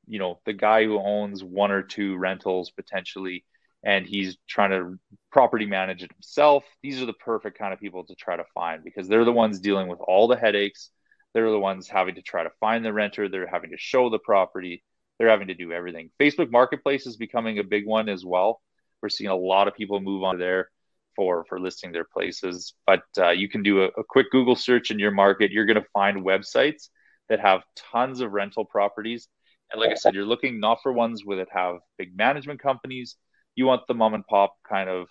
you 0.07 0.19
know 0.19 0.41
the 0.47 0.55
guy 0.55 0.85
who 0.85 0.99
owns 0.99 1.45
one 1.45 1.71
or 1.71 1.83
two 1.83 2.17
rentals 2.17 2.71
potentially 2.71 3.45
and 3.85 4.07
he's 4.07 4.37
trying 4.49 4.71
to 4.71 4.99
property 5.31 5.67
manage 5.67 6.03
it 6.03 6.11
himself. 6.13 6.65
These 6.83 7.01
are 7.01 7.07
the 7.07 7.13
perfect 7.13 7.57
kind 7.59 7.73
of 7.73 7.79
people 7.79 8.05
to 8.07 8.15
try 8.17 8.37
to 8.37 8.45
find 8.53 8.83
because 8.83 9.07
they're 9.07 9.25
the 9.25 9.33
ones 9.33 9.61
dealing 9.61 9.87
with 9.87 10.01
all 10.01 10.27
the 10.27 10.37
headaches. 10.37 10.91
They're 11.33 11.51
the 11.51 11.61
ones 11.61 11.87
having 11.87 12.17
to 12.17 12.23
try 12.23 12.43
to 12.43 12.51
find 12.59 12.85
the 12.85 12.93
renter. 12.93 13.29
They're 13.29 13.47
having 13.47 13.71
to 13.71 13.77
show 13.79 14.11
the 14.11 14.19
property. 14.19 14.83
They're 15.19 15.29
having 15.29 15.49
to 15.49 15.55
do 15.55 15.73
everything. 15.73 16.11
Facebook 16.21 16.51
marketplace 16.51 17.07
is 17.07 17.17
becoming 17.17 17.61
a 17.61 17.65
big 17.65 17.87
one 17.87 18.09
as 18.09 18.25
well. 18.25 18.61
We're 19.01 19.11
seeing 19.11 19.31
a 19.31 19.37
lot 19.37 19.69
of 19.69 19.77
people 19.77 20.01
move 20.01 20.25
on 20.25 20.39
there 20.39 20.71
for 21.19 21.45
for 21.49 21.59
listing 21.59 21.91
their 21.93 22.05
places 22.05 22.75
but 22.87 23.03
uh, 23.19 23.31
you 23.31 23.49
can 23.49 23.63
do 23.63 23.83
a, 23.83 23.87
a 23.99 24.05
quick 24.09 24.31
google 24.31 24.57
search 24.57 24.93
in 24.93 24.99
your 24.99 25.11
market 25.11 25.51
you're 25.51 25.67
going 25.67 25.83
to 25.83 25.89
find 25.93 26.25
websites 26.25 26.91
that 27.29 27.41
have 27.41 27.63
tons 27.93 28.21
of 28.21 28.33
rental 28.33 28.65
properties 28.65 29.29
and 29.71 29.81
like 29.81 29.91
I 29.91 29.95
said, 29.95 30.15
you're 30.15 30.25
looking 30.25 30.61
not 30.61 30.83
for 30.83 30.93
ones 30.93 31.25
where 31.25 31.39
that 31.39 31.49
have 31.53 31.77
big 31.99 32.17
management 32.17 32.61
companies. 32.61 33.17
You 33.55 33.67
want 33.67 33.83
the 33.87 33.95
mom 33.95 34.15
and 34.15 34.27
pop 34.27 34.57
kind 34.69 34.89
of 34.89 35.09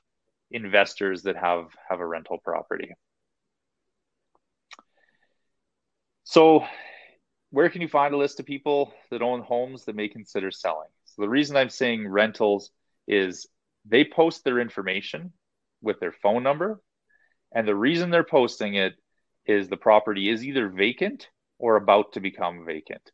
investors 0.50 1.24
that 1.24 1.36
have 1.36 1.68
have 1.90 2.00
a 2.00 2.06
rental 2.06 2.40
property. 2.44 2.94
So, 6.24 6.66
where 7.52 7.70
can 7.70 7.82
you 7.82 7.88
find 7.88 8.14
a 8.14 8.18
list 8.18 8.40
of 8.40 8.46
people 8.46 8.94
that 9.12 9.22
own 9.22 9.42
homes 9.42 9.86
that 9.86 9.96
may 9.96 10.08
consider 10.08 10.52
selling? 10.52 10.90
So, 11.06 11.22
the 11.22 11.30
reason 11.30 11.56
I'm 11.56 11.70
saying 11.70 12.08
rentals 12.08 12.72
is 13.08 13.48
they 13.86 14.04
post 14.04 14.44
their 14.44 14.60
information 14.60 15.32
with 15.82 16.00
their 16.00 16.12
phone 16.12 16.44
number. 16.44 16.82
And 17.54 17.68
the 17.68 17.76
reason 17.76 18.10
they're 18.10 18.24
posting 18.24 18.76
it 18.76 18.94
is 19.46 19.70
the 19.70 19.78
property 19.78 20.30
is 20.30 20.46
either 20.46 20.70
vacant 20.70 21.30
or 21.60 21.76
about 21.78 22.14
to 22.14 22.20
become 22.20 22.66
vacant. 22.66 23.12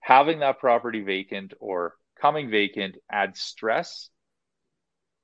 having 0.00 0.40
that 0.40 0.58
property 0.58 1.00
vacant 1.02 1.54
or 1.60 1.94
coming 2.20 2.50
vacant 2.50 2.96
adds 3.10 3.40
stress 3.40 4.10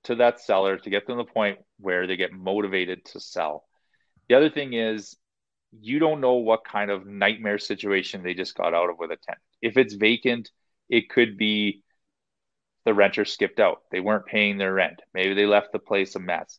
to 0.05 0.17
that 0.17 0.41
seller 0.41 0.79
to 0.79 0.91
get 0.91 1.07
them 1.07 1.19
to 1.19 1.25
the 1.25 1.33
point 1.33 1.59
where 1.79 2.07
they 2.07 2.17
get 2.17 2.33
motivated 2.33 3.05
to 3.05 3.21
sell. 3.21 3.65
The 4.29 4.37
other 4.37 4.51
thing 4.51 4.73
is 4.73 5.17
you 5.81 5.99
don't 5.99 6.21
know 6.21 6.35
what 6.35 6.65
kind 6.65 6.91
of 6.91 7.07
nightmare 7.07 7.59
situation 7.59 8.23
they 8.23 8.35
just 8.35 8.57
got 8.57 8.75
out 8.75 8.91
of 8.91 8.99
with 8.99 9.11
a 9.11 9.17
tenant. 9.17 9.43
If 9.61 9.77
it's 9.77 9.95
vacant, 9.95 10.51
it 10.89 11.11
could 11.11 11.37
be 11.37 11.83
the 12.85 12.95
renter 12.95 13.25
skipped 13.25 13.61
out. 13.61 13.83
They 13.91 14.01
weren't 14.01 14.27
paying 14.27 14.57
their 14.59 14.73
rent. 14.73 15.01
Maybe 15.13 15.35
they 15.35 15.47
left 15.47 15.73
the 15.73 15.79
place 15.79 16.15
a 16.17 16.21
mess. 16.21 16.59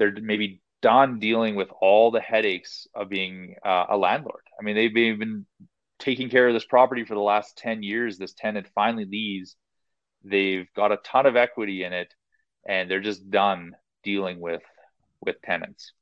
They're 0.00 0.14
maybe 0.20 0.62
done 0.82 1.20
dealing 1.20 1.54
with 1.54 1.68
all 1.80 2.10
the 2.10 2.20
headaches 2.20 2.88
of 2.94 3.10
being 3.10 3.54
uh, 3.64 3.84
a 3.90 3.96
landlord. 3.96 4.42
I 4.58 4.64
mean, 4.64 4.74
they've 4.74 4.92
been 4.92 5.46
taking 5.98 6.30
care 6.30 6.48
of 6.48 6.54
this 6.54 6.64
property 6.64 7.04
for 7.04 7.14
the 7.14 7.20
last 7.20 7.56
10 7.58 7.82
years. 7.82 8.18
This 8.18 8.32
tenant 8.32 8.66
finally 8.74 9.04
leaves. 9.04 9.56
They've 10.24 10.66
got 10.74 10.90
a 10.90 10.96
ton 10.96 11.26
of 11.26 11.36
equity 11.36 11.84
in 11.84 11.92
it 11.92 12.12
and 12.66 12.90
they're 12.90 13.00
just 13.00 13.30
done 13.30 13.76
dealing 14.02 14.40
with 14.40 14.62
with 15.20 15.40
tenants. 15.42 15.92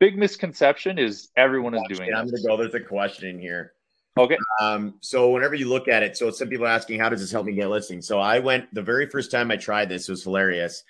Big 0.00 0.18
misconception 0.18 0.98
is 0.98 1.30
everyone 1.36 1.74
is 1.74 1.82
doing. 1.88 2.10
This. 2.10 2.18
I'm 2.18 2.26
going 2.26 2.42
to 2.42 2.48
go. 2.48 2.56
There's 2.56 2.74
a 2.74 2.80
question 2.80 3.38
here. 3.38 3.74
Okay. 4.18 4.36
Um, 4.60 4.94
so 5.00 5.30
whenever 5.30 5.54
you 5.54 5.68
look 5.68 5.88
at 5.88 6.02
it, 6.02 6.16
so 6.16 6.30
some 6.30 6.48
people 6.48 6.66
are 6.66 6.70
asking, 6.70 7.00
how 7.00 7.08
does 7.08 7.20
this 7.20 7.32
help 7.32 7.46
me 7.46 7.52
get 7.52 7.68
listings? 7.68 8.06
So 8.06 8.18
I 8.18 8.38
went 8.40 8.72
the 8.74 8.82
very 8.82 9.06
first 9.06 9.30
time 9.30 9.50
I 9.50 9.56
tried 9.56 9.88
this 9.88 10.08
was 10.08 10.22
hilarious. 10.22 10.84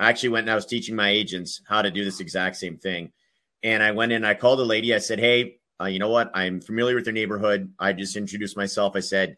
I 0.00 0.08
actually 0.08 0.30
went 0.30 0.44
and 0.44 0.50
I 0.50 0.54
was 0.54 0.66
teaching 0.66 0.96
my 0.96 1.10
agents 1.10 1.60
how 1.68 1.82
to 1.82 1.90
do 1.90 2.04
this 2.04 2.20
exact 2.20 2.56
same 2.56 2.78
thing. 2.78 3.12
And 3.62 3.82
I 3.82 3.90
went 3.92 4.12
in, 4.12 4.24
I 4.24 4.32
called 4.32 4.58
a 4.58 4.64
lady. 4.64 4.94
I 4.94 4.98
said, 4.98 5.20
Hey, 5.20 5.58
uh, 5.78 5.86
you 5.86 5.98
know 5.98 6.08
what? 6.08 6.30
I'm 6.34 6.62
familiar 6.62 6.94
with 6.94 7.04
your 7.04 7.12
neighborhood. 7.12 7.72
I 7.78 7.92
just 7.92 8.16
introduced 8.16 8.56
myself. 8.56 8.96
I 8.96 9.00
said, 9.00 9.36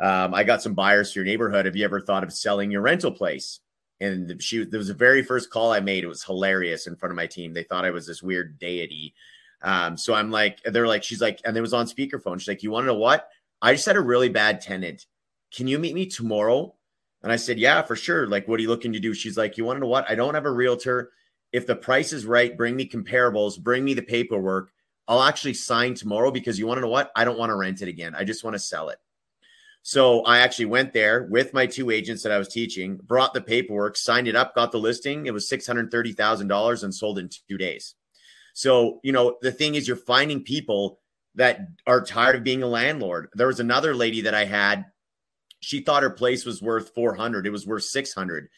um, 0.00 0.32
I 0.32 0.44
got 0.44 0.62
some 0.62 0.74
buyers 0.74 1.12
to 1.12 1.20
your 1.20 1.24
neighborhood. 1.24 1.66
Have 1.66 1.76
you 1.76 1.84
ever 1.84 2.00
thought 2.00 2.22
of 2.22 2.32
selling 2.32 2.70
your 2.70 2.82
rental 2.82 3.10
place? 3.10 3.58
And 4.00 4.40
she, 4.40 4.64
there 4.64 4.78
was 4.78 4.88
the 4.88 4.94
very 4.94 5.22
first 5.22 5.50
call 5.50 5.72
I 5.72 5.80
made. 5.80 6.04
It 6.04 6.08
was 6.08 6.24
hilarious 6.24 6.86
in 6.86 6.96
front 6.96 7.10
of 7.10 7.16
my 7.16 7.26
team. 7.26 7.52
They 7.52 7.62
thought 7.64 7.84
I 7.84 7.90
was 7.90 8.06
this 8.06 8.22
weird 8.22 8.58
deity. 8.58 9.14
Um, 9.62 9.96
so 9.96 10.14
I'm 10.14 10.30
like, 10.30 10.60
they're 10.64 10.86
like, 10.86 11.02
she's 11.02 11.20
like, 11.20 11.40
and 11.44 11.56
it 11.56 11.60
was 11.60 11.74
on 11.74 11.86
speakerphone. 11.86 12.38
She's 12.38 12.48
like, 12.48 12.62
you 12.62 12.70
want 12.70 12.84
to 12.84 12.88
know 12.88 12.98
what? 12.98 13.28
I 13.62 13.72
just 13.72 13.86
had 13.86 13.96
a 13.96 14.00
really 14.00 14.28
bad 14.28 14.60
tenant. 14.60 15.06
Can 15.52 15.66
you 15.66 15.78
meet 15.78 15.94
me 15.94 16.06
tomorrow? 16.06 16.74
And 17.24 17.32
I 17.32 17.36
said, 17.36 17.58
yeah, 17.58 17.80
for 17.80 17.96
sure. 17.96 18.28
Like, 18.28 18.46
what 18.46 18.60
are 18.60 18.62
you 18.62 18.68
looking 18.68 18.92
to 18.92 19.00
do? 19.00 19.14
She's 19.14 19.38
like, 19.38 19.56
you 19.56 19.64
want 19.64 19.78
to 19.78 19.80
know 19.80 19.88
what? 19.88 20.08
I 20.10 20.14
don't 20.14 20.34
have 20.34 20.44
a 20.44 20.50
realtor. 20.50 21.10
If 21.52 21.66
the 21.66 21.74
price 21.74 22.12
is 22.12 22.26
right, 22.26 22.56
bring 22.56 22.76
me 22.76 22.86
comparables, 22.86 23.58
bring 23.58 23.82
me 23.82 23.94
the 23.94 24.02
paperwork. 24.02 24.70
I'll 25.08 25.22
actually 25.22 25.54
sign 25.54 25.94
tomorrow 25.94 26.30
because 26.30 26.58
you 26.58 26.66
want 26.66 26.78
to 26.78 26.82
know 26.82 26.88
what? 26.88 27.10
I 27.16 27.24
don't 27.24 27.38
want 27.38 27.48
to 27.48 27.56
rent 27.56 27.80
it 27.80 27.88
again. 27.88 28.14
I 28.14 28.24
just 28.24 28.44
want 28.44 28.54
to 28.54 28.58
sell 28.58 28.90
it. 28.90 28.98
So 29.80 30.22
I 30.24 30.38
actually 30.38 30.66
went 30.66 30.92
there 30.92 31.26
with 31.30 31.54
my 31.54 31.66
two 31.66 31.90
agents 31.90 32.22
that 32.24 32.32
I 32.32 32.38
was 32.38 32.48
teaching, 32.48 33.00
brought 33.02 33.32
the 33.32 33.40
paperwork, 33.40 33.96
signed 33.96 34.28
it 34.28 34.36
up, 34.36 34.54
got 34.54 34.70
the 34.70 34.78
listing. 34.78 35.24
It 35.24 35.32
was 35.32 35.48
$630,000 35.48 36.84
and 36.84 36.94
sold 36.94 37.18
in 37.18 37.30
two 37.48 37.56
days. 37.56 37.94
So, 38.52 39.00
you 39.02 39.12
know, 39.12 39.38
the 39.40 39.52
thing 39.52 39.76
is, 39.76 39.88
you're 39.88 39.96
finding 39.96 40.42
people 40.42 41.00
that 41.36 41.68
are 41.86 42.04
tired 42.04 42.36
of 42.36 42.44
being 42.44 42.62
a 42.62 42.66
landlord. 42.66 43.28
There 43.32 43.46
was 43.46 43.60
another 43.60 43.94
lady 43.94 44.20
that 44.22 44.34
I 44.34 44.44
had. 44.44 44.84
She 45.64 45.80
thought 45.80 46.02
her 46.02 46.10
place 46.10 46.44
was 46.44 46.62
worth 46.62 46.94
400. 46.94 47.46
It 47.46 47.50
was 47.50 47.66
worth 47.66 47.84
600. 47.84 48.48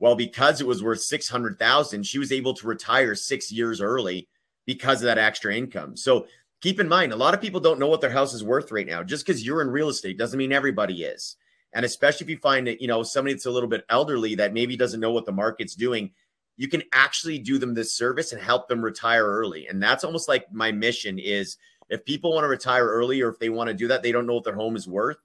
Well, 0.00 0.14
because 0.14 0.60
it 0.60 0.66
was 0.66 0.82
worth 0.82 1.00
600,000, 1.00 2.04
she 2.04 2.18
was 2.18 2.32
able 2.32 2.54
to 2.54 2.66
retire 2.66 3.14
six 3.14 3.50
years 3.50 3.80
early 3.80 4.28
because 4.66 5.00
of 5.00 5.06
that 5.06 5.18
extra 5.18 5.54
income. 5.54 5.96
So 5.96 6.26
keep 6.60 6.78
in 6.78 6.88
mind, 6.88 7.12
a 7.12 7.16
lot 7.16 7.34
of 7.34 7.40
people 7.40 7.60
don't 7.60 7.80
know 7.80 7.88
what 7.88 8.00
their 8.00 8.10
house 8.10 8.34
is 8.34 8.44
worth 8.44 8.70
right 8.70 8.86
now. 8.86 9.02
Just 9.02 9.26
because 9.26 9.44
you're 9.44 9.62
in 9.62 9.70
real 9.70 9.88
estate 9.88 10.18
doesn't 10.18 10.38
mean 10.38 10.52
everybody 10.52 11.04
is. 11.04 11.36
And 11.72 11.84
especially 11.84 12.24
if 12.24 12.30
you 12.30 12.38
find 12.38 12.66
that, 12.66 12.80
you 12.80 12.88
know, 12.88 13.02
somebody 13.02 13.34
that's 13.34 13.46
a 13.46 13.50
little 13.50 13.68
bit 13.68 13.84
elderly 13.88 14.34
that 14.36 14.52
maybe 14.52 14.76
doesn't 14.76 15.00
know 15.00 15.12
what 15.12 15.26
the 15.26 15.32
market's 15.32 15.74
doing, 15.74 16.10
you 16.56 16.68
can 16.68 16.82
actually 16.92 17.38
do 17.38 17.58
them 17.58 17.74
this 17.74 17.94
service 17.94 18.32
and 18.32 18.42
help 18.42 18.68
them 18.68 18.82
retire 18.82 19.26
early. 19.26 19.66
And 19.68 19.82
that's 19.82 20.04
almost 20.04 20.28
like 20.28 20.52
my 20.52 20.72
mission 20.72 21.18
is 21.18 21.56
if 21.88 22.04
people 22.04 22.32
want 22.32 22.44
to 22.44 22.48
retire 22.48 22.86
early 22.86 23.20
or 23.20 23.28
if 23.28 23.38
they 23.38 23.48
want 23.48 23.68
to 23.68 23.74
do 23.74 23.88
that, 23.88 24.02
they 24.02 24.12
don't 24.12 24.26
know 24.26 24.34
what 24.34 24.44
their 24.44 24.54
home 24.54 24.76
is 24.76 24.88
worth. 24.88 25.18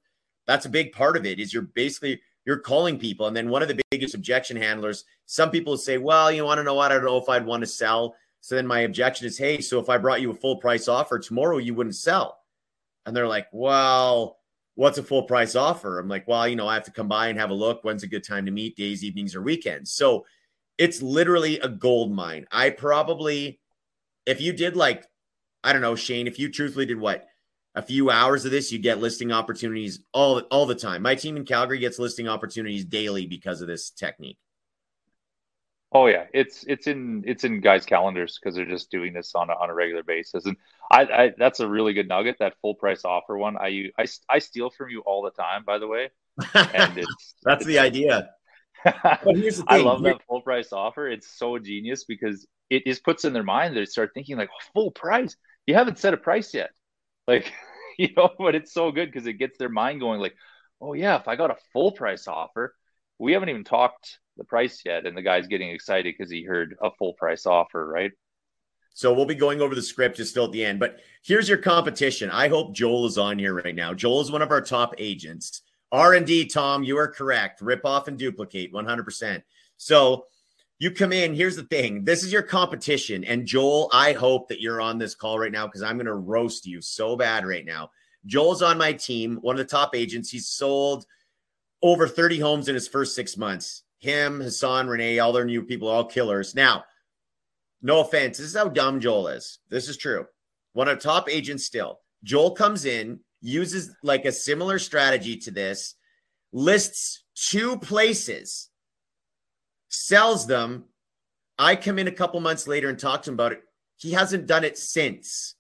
That's 0.46 0.66
a 0.66 0.70
big 0.70 0.92
part 0.92 1.18
of 1.18 1.26
it 1.26 1.40
is 1.40 1.54
you're 1.54 1.64
basically 1.64 2.22
you're 2.46 2.60
calling 2.60 3.00
people. 3.00 3.28
And 3.28 3.36
then 3.36 3.50
one 3.50 3.62
of 3.62 3.68
the 3.68 3.82
biggest 3.90 4.16
objection 4.16 4.58
handlers, 4.58 5.06
some 5.26 5.50
people 5.50 5.78
say, 5.78 5.98
well, 5.98 6.32
you 6.32 6.44
want 6.44 6.58
to 6.58 6.64
know 6.64 6.74
what? 6.74 6.92
I 6.92 6.96
don't 6.96 7.06
know 7.06 7.18
if 7.18 7.30
I'd 7.30 7.46
want 7.46 7.62
to 7.62 7.68
sell. 7.68 8.16
So 8.42 8.56
then 8.56 8.68
my 8.68 8.82
objection 8.82 9.26
is, 9.26 9.38
hey, 9.38 9.62
so 9.62 9.80
if 9.80 9.88
I 9.90 9.98
brought 9.98 10.22
you 10.22 10.32
a 10.32 10.36
full 10.36 10.58
price 10.58 10.90
offer 10.90 11.18
tomorrow, 11.18 11.58
you 11.58 11.74
wouldn't 11.74 11.96
sell. 11.96 12.40
And 13.06 13.16
they're 13.16 13.28
like, 13.28 13.48
well, 13.54 14.38
what's 14.76 14.98
a 14.98 15.04
full 15.04 15.24
price 15.24 15.56
offer? 15.56 16.00
I'm 16.00 16.10
like, 16.10 16.28
well, 16.28 16.48
you 16.48 16.58
know, 16.58 16.68
I 16.68 16.74
have 16.74 16.84
to 16.86 16.92
come 16.92 17.08
by 17.08 17.28
and 17.28 17.40
have 17.40 17.52
a 17.52 17.56
look. 17.56 17.84
When's 17.84 18.04
a 18.04 18.08
good 18.08 18.26
time 18.26 18.46
to 18.46 18.52
meet? 18.52 18.76
Days, 18.76 19.04
evenings, 19.04 19.36
or 19.36 19.42
weekends. 19.42 19.94
So 19.94 20.26
it's 20.78 21.02
literally 21.02 21.60
a 21.60 21.70
gold 21.70 22.12
mine. 22.12 22.46
I 22.52 22.72
probably, 22.72 23.62
if 24.26 24.42
you 24.42 24.52
did 24.52 24.76
like, 24.76 25.06
I 25.64 25.72
don't 25.72 25.82
know, 25.82 25.96
Shane, 25.96 26.28
if 26.28 26.40
you 26.40 26.52
truthfully 26.52 26.86
did 26.86 27.00
what? 27.00 27.28
A 27.76 27.82
few 27.82 28.12
hours 28.12 28.46
of 28.46 28.52
this, 28.52 28.72
you 28.72 28.78
get 28.78 29.00
listing 29.00 29.32
opportunities 29.32 30.00
all 30.14 30.40
all 30.52 30.66
the 30.66 30.76
time. 30.76 31.02
My 31.02 31.16
team 31.16 31.38
in 31.38 31.46
Calgary 31.46 31.80
gets 31.80 31.98
listing 31.98 32.28
opportunities 32.28 32.86
daily 32.86 33.26
because 33.26 33.62
of 33.62 33.68
this 33.68 33.90
technique. 33.90 34.38
Oh 35.96 36.08
yeah, 36.08 36.26
it's 36.34 36.64
it's 36.68 36.88
in 36.88 37.24
it's 37.28 37.44
in 37.44 37.62
guys' 37.62 37.86
calendars 37.86 38.40
because 38.42 38.56
they're 38.56 38.66
just 38.66 38.90
doing 38.90 39.14
this 39.14 39.36
on 39.36 39.52
a, 39.52 39.54
on 39.54 39.70
a 39.70 39.74
regular 39.76 40.02
basis, 40.02 40.46
and 40.46 40.58
I, 40.92 41.02
I 41.04 41.34
that's 41.38 41.60
a 41.60 41.68
really 41.68 41.94
good 41.94 42.08
nugget. 42.08 42.38
That 42.40 42.56
full 42.62 42.74
price 42.74 43.06
offer 43.06 43.38
one, 43.38 43.58
I 43.58 43.92
I 43.98 44.06
I 44.28 44.40
steal 44.40 44.72
from 44.72 44.90
you 44.90 45.02
all 45.02 45.22
the 45.22 45.30
time, 45.30 45.64
by 45.64 45.78
the 45.78 45.88
way, 45.88 46.10
and 46.56 46.98
it's 46.98 47.36
that's 47.44 47.62
it's, 47.62 47.66
the 47.68 47.78
idea. 47.78 48.30
but 48.84 49.36
here's 49.36 49.58
the 49.58 49.64
thing. 49.64 49.68
I 49.68 49.78
love 49.78 50.02
that 50.04 50.22
full 50.28 50.42
price 50.42 50.74
offer. 50.74 51.08
It's 51.08 51.28
so 51.38 51.60
genius 51.60 52.06
because 52.06 52.48
it 52.72 52.86
just 52.86 53.04
puts 53.04 53.24
in 53.24 53.34
their 53.34 53.44
mind 53.44 53.78
they 53.78 53.86
start 53.86 54.12
thinking 54.16 54.36
like 54.36 54.50
oh, 54.52 54.66
full 54.74 54.92
price. 54.92 55.36
You 55.68 55.76
haven't 55.76 56.00
set 56.00 56.16
a 56.16 56.18
price 56.18 56.56
yet, 56.56 56.72
like 57.28 57.52
you 57.98 58.10
know, 58.16 58.30
but 58.38 58.56
it's 58.56 58.74
so 58.74 58.92
good 58.92 59.12
because 59.12 59.28
it 59.28 59.34
gets 59.34 59.58
their 59.58 59.70
mind 59.70 60.00
going 60.00 60.20
like, 60.20 60.36
oh 60.82 60.94
yeah, 60.94 61.18
if 61.18 61.28
I 61.28 61.36
got 61.36 61.52
a 61.52 61.58
full 61.72 61.92
price 61.92 62.28
offer, 62.28 62.76
we 63.20 63.34
haven't 63.34 63.50
even 63.50 63.64
talked 63.64 64.20
the 64.38 64.44
price 64.44 64.82
yet, 64.86 65.06
and 65.06 65.16
the 65.16 65.22
guy's 65.22 65.48
getting 65.48 65.70
excited 65.70 66.16
because 66.18 66.32
he 66.32 66.44
heard 66.44 66.76
a 66.82 66.90
full 66.92 67.14
price 67.14 67.46
offer, 67.46 67.86
right? 67.86 68.12
So 68.96 69.14
we'll 69.14 69.26
be 69.26 69.36
going 69.36 69.62
over 69.62 69.74
the 69.74 69.82
script 69.82 70.18
just 70.18 70.32
still 70.32 70.46
at 70.46 70.52
the 70.52 70.64
end. 70.64 70.80
But 70.80 71.00
here's 71.24 71.50
your 71.50 71.58
competition. 71.58 72.30
I 72.30 72.48
hope 72.48 72.76
Joel 72.76 73.08
is 73.08 73.18
on 73.18 73.40
here 73.40 73.54
right 73.54 73.74
now. 73.74 73.94
Joel 73.94 74.22
is 74.22 74.32
one 74.32 74.44
of 74.44 74.52
our 74.52 74.62
top 74.62 74.94
agents. 75.00 75.62
R&D, 75.92 76.48
Tom, 76.48 76.84
you 76.84 76.98
are 76.98 77.08
correct. 77.08 77.62
Rip 77.62 77.86
off 77.86 78.08
and 78.08 78.18
duplicate 78.18 78.72
100%. 78.72 79.42
So 79.78 80.26
you 80.80 80.92
come 80.92 81.14
in. 81.14 81.34
Here's 81.34 81.56
the 81.56 81.64
thing. 81.64 82.04
This 82.04 82.24
is 82.24 82.32
your 82.32 82.42
competition. 82.42 83.24
And 83.24 83.46
Joel, 83.46 83.90
I 83.94 84.14
hope 84.14 84.50
that 84.50 84.62
you're 84.62 84.82
on 84.82 84.98
this 84.98 85.16
call 85.16 85.40
right 85.40 85.52
now 85.52 85.68
because 85.68 85.84
I'm 85.84 85.98
going 85.98 86.06
to 86.08 86.16
roast 86.16 86.66
you 86.66 86.82
so 86.82 87.16
bad 87.16 87.46
right 87.46 87.66
now. 87.66 87.92
Joel's 88.26 88.62
on 88.62 88.78
my 88.78 88.94
team, 88.94 89.38
one 89.42 89.56
of 89.56 89.60
the 89.60 89.66
top 89.66 89.96
agents. 89.96 90.30
He's 90.30 90.48
sold 90.48 91.06
over 91.82 92.08
30 92.08 92.40
homes 92.40 92.68
in 92.70 92.76
his 92.76 92.88
first 92.88 93.16
six 93.16 93.38
months 93.38 93.84
him, 94.04 94.42
Hassan, 94.42 94.88
Renee, 94.88 95.20
all 95.20 95.32
their 95.32 95.46
new 95.46 95.64
people, 95.64 95.88
all 95.88 96.04
killers. 96.04 96.54
Now, 96.54 96.84
no 97.82 98.02
offense, 98.02 98.38
this 98.38 98.48
is 98.48 98.56
how 98.56 98.68
dumb 98.68 99.00
Joel 99.00 99.30
is. 99.30 99.60
This 99.70 99.88
is 99.88 99.96
true. 99.96 100.26
One 100.74 100.90
of 100.90 101.00
top 101.00 101.30
agents 101.30 101.64
still. 101.64 102.00
Joel 102.22 102.52
comes 102.52 102.84
in, 102.84 103.22
uses 103.42 103.96
like 104.04 104.26
a 104.26 104.32
similar 104.32 104.78
strategy 104.78 105.38
to 105.38 105.52
this, 105.52 105.96
lists 106.52 107.24
two 107.34 107.78
places, 107.78 108.70
sells 109.94 110.48
them. 110.48 110.86
I 111.58 111.76
come 111.76 112.00
in 112.00 112.08
a 112.08 112.12
couple 112.12 112.40
months 112.40 112.68
later 112.68 112.90
and 112.90 112.98
talk 112.98 113.24
to 113.24 113.30
him 113.30 113.36
about 113.36 113.52
it. 113.54 113.62
He 113.98 114.12
hasn't 114.12 114.48
done 114.48 114.64
it 114.64 114.78
since. 114.78 115.56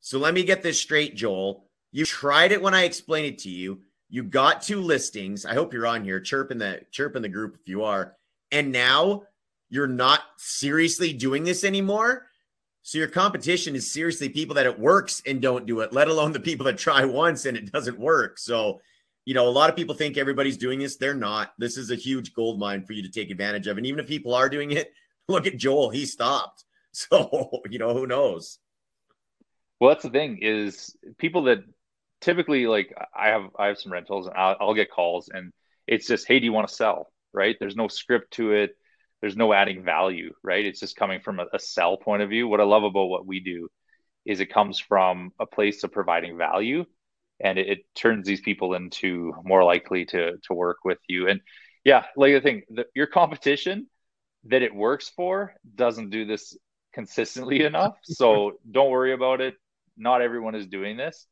So 0.00 0.18
let 0.18 0.34
me 0.34 0.42
get 0.42 0.62
this 0.62 0.80
straight, 0.80 1.14
Joel. 1.14 1.68
You 1.92 2.04
tried 2.04 2.52
it 2.52 2.60
when 2.60 2.74
I 2.74 2.84
explained 2.84 3.26
it 3.26 3.38
to 3.40 3.50
you. 3.50 3.80
You 4.08 4.24
got 4.24 4.62
two 4.62 4.80
listings. 4.80 5.46
I 5.46 5.54
hope 5.54 5.72
you're 5.72 5.86
on 5.86 6.04
here. 6.04 6.20
Chirp 6.20 6.50
in 6.50 6.58
the 6.58 6.80
chirp 6.90 7.16
in 7.16 7.22
the 7.22 7.28
group 7.28 7.56
if 7.60 7.68
you 7.68 7.84
are. 7.84 8.16
And 8.50 8.72
now 8.72 9.22
you're 9.70 9.86
not 9.86 10.20
seriously 10.36 11.12
doing 11.12 11.44
this 11.44 11.64
anymore. 11.64 12.26
So 12.82 12.98
your 12.98 13.08
competition 13.08 13.76
is 13.76 13.90
seriously 13.90 14.28
people 14.28 14.56
that 14.56 14.66
it 14.66 14.78
works 14.78 15.22
and 15.24 15.40
don't 15.40 15.66
do 15.66 15.80
it, 15.80 15.92
let 15.92 16.08
alone 16.08 16.32
the 16.32 16.40
people 16.40 16.66
that 16.66 16.78
try 16.78 17.04
once 17.04 17.46
and 17.46 17.56
it 17.56 17.70
doesn't 17.72 17.98
work. 17.98 18.38
So, 18.38 18.80
you 19.24 19.34
know, 19.34 19.48
a 19.48 19.50
lot 19.50 19.70
of 19.70 19.76
people 19.76 19.94
think 19.94 20.16
everybody's 20.16 20.56
doing 20.56 20.78
this. 20.78 20.96
They're 20.96 21.14
not. 21.14 21.52
This 21.58 21.76
is 21.76 21.90
a 21.90 21.96
huge 21.96 22.34
gold 22.34 22.58
mine 22.58 22.84
for 22.84 22.92
you 22.92 23.02
to 23.02 23.10
take 23.10 23.30
advantage 23.30 23.66
of. 23.66 23.76
And 23.76 23.86
even 23.86 24.00
if 24.00 24.06
people 24.06 24.34
are 24.34 24.48
doing 24.48 24.72
it, 24.72 24.92
look 25.28 25.46
at 25.46 25.56
Joel. 25.56 25.90
He 25.90 26.06
stopped. 26.06 26.64
So, 26.94 27.62
you 27.70 27.78
know, 27.78 27.94
who 27.94 28.06
knows? 28.06 28.58
Well, 29.80 29.88
that's 29.88 30.02
the 30.02 30.10
thing 30.10 30.40
is 30.42 30.94
people 31.16 31.44
that 31.44 31.64
typically 32.22 32.66
like 32.66 32.94
I 33.14 33.28
have 33.28 33.50
I 33.58 33.66
have 33.66 33.78
some 33.78 33.92
rentals 33.92 34.26
and 34.26 34.36
I'll, 34.36 34.56
I'll 34.60 34.74
get 34.74 34.90
calls 34.90 35.28
and 35.28 35.52
it's 35.86 36.06
just 36.06 36.26
hey 36.26 36.38
do 36.38 36.44
you 36.44 36.52
want 36.52 36.68
to 36.68 36.74
sell 36.74 37.12
right 37.34 37.56
there's 37.58 37.76
no 37.76 37.88
script 37.88 38.34
to 38.34 38.52
it 38.52 38.76
there's 39.20 39.36
no 39.36 39.52
adding 39.52 39.84
value 39.84 40.32
right 40.42 40.64
it's 40.64 40.80
just 40.80 40.96
coming 40.96 41.20
from 41.20 41.40
a, 41.40 41.46
a 41.52 41.58
sell 41.58 41.96
point 41.96 42.22
of 42.22 42.30
view 42.30 42.46
what 42.46 42.60
I 42.60 42.64
love 42.64 42.84
about 42.84 43.06
what 43.06 43.26
we 43.26 43.40
do 43.40 43.68
is 44.24 44.40
it 44.40 44.52
comes 44.52 44.78
from 44.78 45.32
a 45.40 45.46
place 45.46 45.82
of 45.82 45.92
providing 45.92 46.38
value 46.38 46.84
and 47.42 47.58
it, 47.58 47.68
it, 47.68 47.94
turns 47.94 48.26
these 48.26 48.40
people 48.40 48.74
into 48.74 49.34
more 49.44 49.64
likely 49.64 50.04
to 50.06 50.38
to 50.44 50.54
work 50.54 50.78
with 50.84 50.98
you. 51.08 51.28
And 51.28 51.40
yeah, 51.84 52.04
like 52.16 52.32
the 52.32 52.40
thing, 52.40 52.62
the, 52.70 52.86
your 52.94 53.06
competition 53.06 53.88
that 54.44 54.62
it 54.62 54.74
works 54.74 55.10
for 55.14 55.54
doesn't 55.74 56.10
do 56.10 56.24
this 56.24 56.56
consistently 56.94 57.64
enough. 57.64 57.96
So 58.04 58.52
don't 58.70 58.90
worry 58.90 59.12
about 59.12 59.40
it. 59.40 59.54
Not 59.96 60.22
everyone 60.22 60.54
is 60.54 60.66
doing 60.66 60.96
this. 60.96 61.26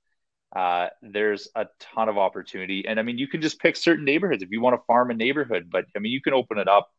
Uh, 0.55 0.89
there's 1.01 1.49
a 1.55 1.67
ton 1.79 2.09
of 2.09 2.19
opportunity, 2.19 2.85
and 2.87 2.99
I 2.99 3.05
mean, 3.05 3.19
you 3.19 3.29
can 3.29 3.41
just 3.41 3.61
pick 3.61 3.77
certain 3.77 4.05
neighborhoods 4.05 4.43
if 4.43 4.51
you 4.51 4.61
want 4.61 4.75
to 4.75 4.85
farm 4.85 5.11
a 5.11 5.15
neighborhood. 5.15 5.69
But 5.71 5.85
I 5.97 6.01
mean, 6.01 6.13
you 6.13 6.21
can 6.21 6.35
open 6.35 6.59
it 6.59 6.67
up 6.67 6.91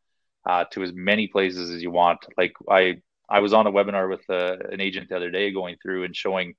uh, 0.45 0.65
to 0.71 0.83
as 0.83 0.93
many 0.93 1.27
places 1.27 1.69
as 1.69 1.83
you 1.83 1.91
want. 1.91 2.19
Like 2.37 2.53
I, 2.69 3.01
I 3.29 3.39
was 3.39 3.51
on 3.51 3.67
a 3.67 3.71
webinar 3.71 4.09
with 4.09 4.21
uh, 4.29 4.55
an 4.71 4.79
agent 4.79 5.09
the 5.09 5.17
other 5.17 5.31
day, 5.31 5.51
going 5.51 5.75
through 5.81 6.05
and 6.05 6.15
showing 6.15 6.55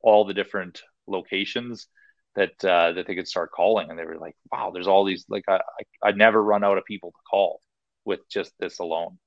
all 0.00 0.24
the 0.24 0.34
different 0.34 0.82
locations 1.08 1.88
that 2.36 2.64
uh, 2.64 2.92
that 2.92 3.06
they 3.06 3.14
could 3.14 3.26
start 3.26 3.50
calling, 3.50 3.90
and 3.90 3.98
they 3.98 4.04
were 4.04 4.18
like, 4.18 4.36
"Wow, 4.52 4.70
there's 4.72 4.86
all 4.86 5.04
these." 5.04 5.24
Like, 5.28 5.44
I, 5.48 5.60
I 6.02 6.08
would 6.08 6.18
never 6.18 6.42
run 6.42 6.62
out 6.62 6.78
of 6.78 6.84
people 6.84 7.10
to 7.10 7.18
call 7.28 7.60
with 8.04 8.20
just 8.28 8.52
this 8.60 8.78
alone. 8.78 9.18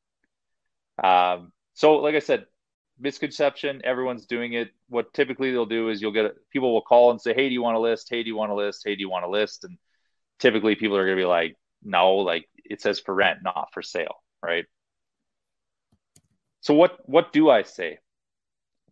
Um, 1.04 1.52
so, 1.74 1.98
like 1.98 2.16
I 2.16 2.20
said, 2.20 2.46
misconception. 3.00 3.82
Everyone's 3.84 4.28
doing 4.28 4.54
it. 4.54 4.70
What 4.88 5.14
typically 5.14 5.52
they'll 5.52 5.66
do 5.66 5.90
is 5.90 6.02
you'll 6.02 6.12
get 6.12 6.36
people 6.52 6.72
will 6.74 6.82
call 6.82 7.12
and 7.12 7.20
say, 7.20 7.34
"Hey, 7.34 7.50
do 7.50 7.54
you 7.54 7.64
want 7.64 7.78
a 7.78 7.82
list? 7.82 8.08
Hey, 8.10 8.24
do 8.24 8.30
you 8.30 8.36
want 8.36 8.52
a 8.52 8.56
list? 8.56 8.84
Hey, 8.86 8.96
do 8.96 9.02
you 9.02 9.10
want 9.10 9.26
a 9.26 9.30
list?" 9.30 9.64
And 9.64 9.78
typically 10.40 10.76
people 10.76 10.96
are 10.96 11.06
going 11.06 11.18
to 11.18 11.22
be 11.22 11.28
like, 11.28 11.58
"No, 11.84 12.18
like 12.18 12.48
it 12.64 12.82
says 12.82 13.00
for 13.00 13.14
rent, 13.16 13.40
not 13.44 13.70
for 13.74 13.82
sale." 13.82 14.24
Right. 14.44 14.66
So 16.62 16.74
what 16.76 17.00
what 17.10 17.34
do 17.34 17.50
I 17.50 17.64
say? 17.64 18.00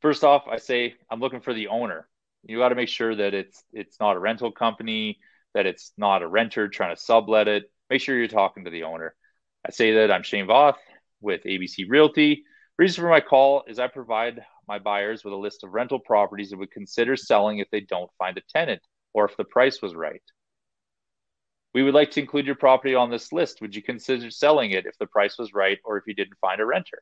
First 0.01 0.23
off, 0.23 0.47
I 0.49 0.57
say 0.57 0.95
I'm 1.09 1.19
looking 1.19 1.41
for 1.41 1.53
the 1.53 1.67
owner. 1.67 2.07
You 2.47 2.57
got 2.57 2.69
to 2.69 2.75
make 2.75 2.89
sure 2.89 3.13
that 3.13 3.33
it's 3.33 3.61
it's 3.73 3.99
not 3.99 4.15
a 4.15 4.19
rental 4.19 4.51
company, 4.51 5.19
that 5.53 5.65
it's 5.65 5.91
not 5.97 6.21
a 6.21 6.27
renter 6.27 6.69
trying 6.69 6.95
to 6.95 7.01
sublet 7.01 7.49
it. 7.49 7.71
Make 7.89 8.01
sure 8.01 8.17
you're 8.17 8.27
talking 8.29 8.63
to 8.63 8.71
the 8.71 8.83
owner. 8.83 9.13
I 9.65 9.71
say 9.71 9.95
that 9.95 10.11
I'm 10.11 10.23
Shane 10.23 10.47
Voth 10.47 10.77
with 11.19 11.43
ABC 11.43 11.85
Realty. 11.89 12.45
Reason 12.77 13.01
for 13.01 13.09
my 13.09 13.19
call 13.19 13.63
is 13.67 13.79
I 13.79 13.87
provide 13.87 14.41
my 14.67 14.79
buyers 14.79 15.23
with 15.23 15.33
a 15.33 15.37
list 15.37 15.63
of 15.63 15.73
rental 15.73 15.99
properties 15.99 16.51
that 16.51 16.57
would 16.57 16.71
consider 16.71 17.17
selling 17.17 17.59
if 17.59 17.69
they 17.69 17.81
don't 17.81 18.11
find 18.17 18.37
a 18.37 18.41
tenant 18.49 18.81
or 19.13 19.25
if 19.25 19.35
the 19.35 19.43
price 19.43 19.81
was 19.81 19.93
right. 19.93 20.21
We 21.73 21.83
would 21.83 21.93
like 21.93 22.11
to 22.11 22.21
include 22.21 22.45
your 22.45 22.55
property 22.55 22.95
on 22.95 23.11
this 23.11 23.33
list. 23.33 23.61
Would 23.61 23.75
you 23.75 23.83
consider 23.83 24.31
selling 24.31 24.71
it 24.71 24.85
if 24.85 24.97
the 24.99 25.05
price 25.07 25.37
was 25.37 25.53
right 25.53 25.79
or 25.83 25.97
if 25.97 26.05
you 26.07 26.13
didn't 26.13 26.39
find 26.39 26.61
a 26.61 26.65
renter? 26.65 27.01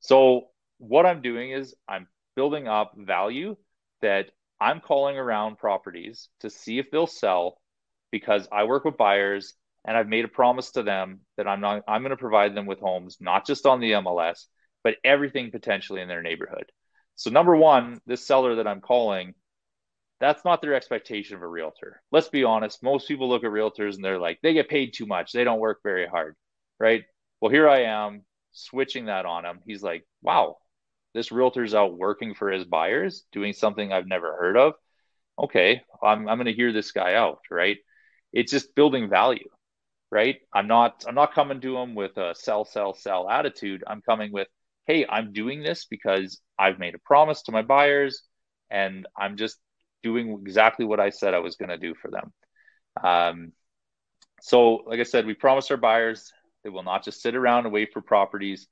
So, 0.00 0.48
what 0.78 1.06
I'm 1.06 1.22
doing 1.22 1.52
is 1.52 1.76
I'm 1.88 2.08
building 2.34 2.66
up 2.66 2.94
value 2.96 3.56
that 4.02 4.30
I'm 4.60 4.80
calling 4.80 5.16
around 5.16 5.58
properties 5.58 6.28
to 6.40 6.50
see 6.50 6.78
if 6.78 6.90
they'll 6.90 7.06
sell 7.06 7.60
because 8.10 8.46
I 8.52 8.64
work 8.64 8.84
with 8.84 8.96
buyers 8.96 9.54
and 9.84 9.96
I've 9.96 10.08
made 10.08 10.24
a 10.24 10.28
promise 10.28 10.72
to 10.72 10.82
them 10.82 11.20
that 11.36 11.48
I'm 11.48 11.60
not 11.60 11.82
I'm 11.88 12.02
going 12.02 12.10
to 12.10 12.16
provide 12.16 12.54
them 12.54 12.66
with 12.66 12.78
homes 12.78 13.16
not 13.20 13.46
just 13.46 13.66
on 13.66 13.80
the 13.80 13.92
MLS 13.92 14.46
but 14.84 14.96
everything 15.04 15.50
potentially 15.50 16.00
in 16.00 16.08
their 16.08 16.22
neighborhood. 16.22 16.70
So 17.14 17.30
number 17.30 17.54
1, 17.56 18.00
this 18.06 18.26
seller 18.26 18.56
that 18.56 18.66
I'm 18.66 18.80
calling 18.80 19.34
that's 20.20 20.44
not 20.44 20.62
their 20.62 20.74
expectation 20.74 21.34
of 21.34 21.42
a 21.42 21.48
realtor. 21.48 22.00
Let's 22.12 22.28
be 22.28 22.44
honest, 22.44 22.82
most 22.82 23.08
people 23.08 23.28
look 23.28 23.42
at 23.42 23.50
realtors 23.50 23.96
and 23.96 24.04
they're 24.04 24.20
like 24.20 24.38
they 24.42 24.52
get 24.52 24.68
paid 24.68 24.94
too 24.94 25.06
much, 25.06 25.32
they 25.32 25.44
don't 25.44 25.58
work 25.60 25.80
very 25.82 26.06
hard, 26.06 26.36
right? 26.78 27.02
Well, 27.40 27.50
here 27.50 27.68
I 27.68 27.84
am 27.84 28.22
switching 28.52 29.06
that 29.06 29.26
on 29.26 29.44
him. 29.44 29.60
He's 29.66 29.82
like, 29.82 30.06
"Wow, 30.22 30.58
this 31.14 31.32
realtor's 31.32 31.74
out 31.74 31.96
working 31.96 32.34
for 32.34 32.50
his 32.50 32.64
buyers, 32.64 33.24
doing 33.32 33.52
something 33.52 33.92
I've 33.92 34.06
never 34.06 34.36
heard 34.36 34.56
of. 34.56 34.74
Okay, 35.38 35.82
I'm 36.02 36.28
I'm 36.28 36.38
going 36.38 36.46
to 36.46 36.52
hear 36.52 36.72
this 36.72 36.92
guy 36.92 37.14
out, 37.14 37.40
right? 37.50 37.78
It's 38.32 38.52
just 38.52 38.74
building 38.74 39.08
value 39.08 39.48
right? 40.10 40.36
I'm 40.54 40.66
not 40.68 41.04
I'm 41.08 41.14
not 41.14 41.34
coming 41.34 41.60
to 41.62 41.76
him 41.78 41.94
with 41.94 42.16
a 42.18 42.34
sell 42.34 42.64
sell 42.64 42.94
sell 42.94 43.28
attitude. 43.28 43.82
I'm 43.86 44.02
coming 44.02 44.32
with, 44.32 44.48
"Hey, 44.86 45.06
I'm 45.08 45.32
doing 45.32 45.62
this 45.62 45.86
because 45.86 46.40
I've 46.58 46.78
made 46.78 46.94
a 46.94 46.98
promise 46.98 47.42
to 47.44 47.52
my 47.52 47.62
buyers 47.62 48.22
and 48.70 49.06
I'm 49.18 49.36
just 49.36 49.58
doing 50.02 50.38
exactly 50.42 50.84
what 50.84 51.00
I 51.00 51.10
said 51.10 51.34
I 51.34 51.38
was 51.40 51.56
going 51.56 51.70
to 51.70 51.78
do 51.78 51.94
for 51.94 52.10
them." 52.10 52.32
Um, 53.02 53.52
so, 54.40 54.76
like 54.86 55.00
I 55.00 55.04
said, 55.04 55.26
we 55.26 55.34
promise 55.34 55.70
our 55.70 55.76
buyers 55.76 56.32
they 56.64 56.70
will 56.70 56.84
not 56.84 57.04
just 57.04 57.22
sit 57.22 57.34
around 57.34 57.64
and 57.66 57.72
wait 57.74 57.92
for 57.92 58.00
properties. 58.02 58.68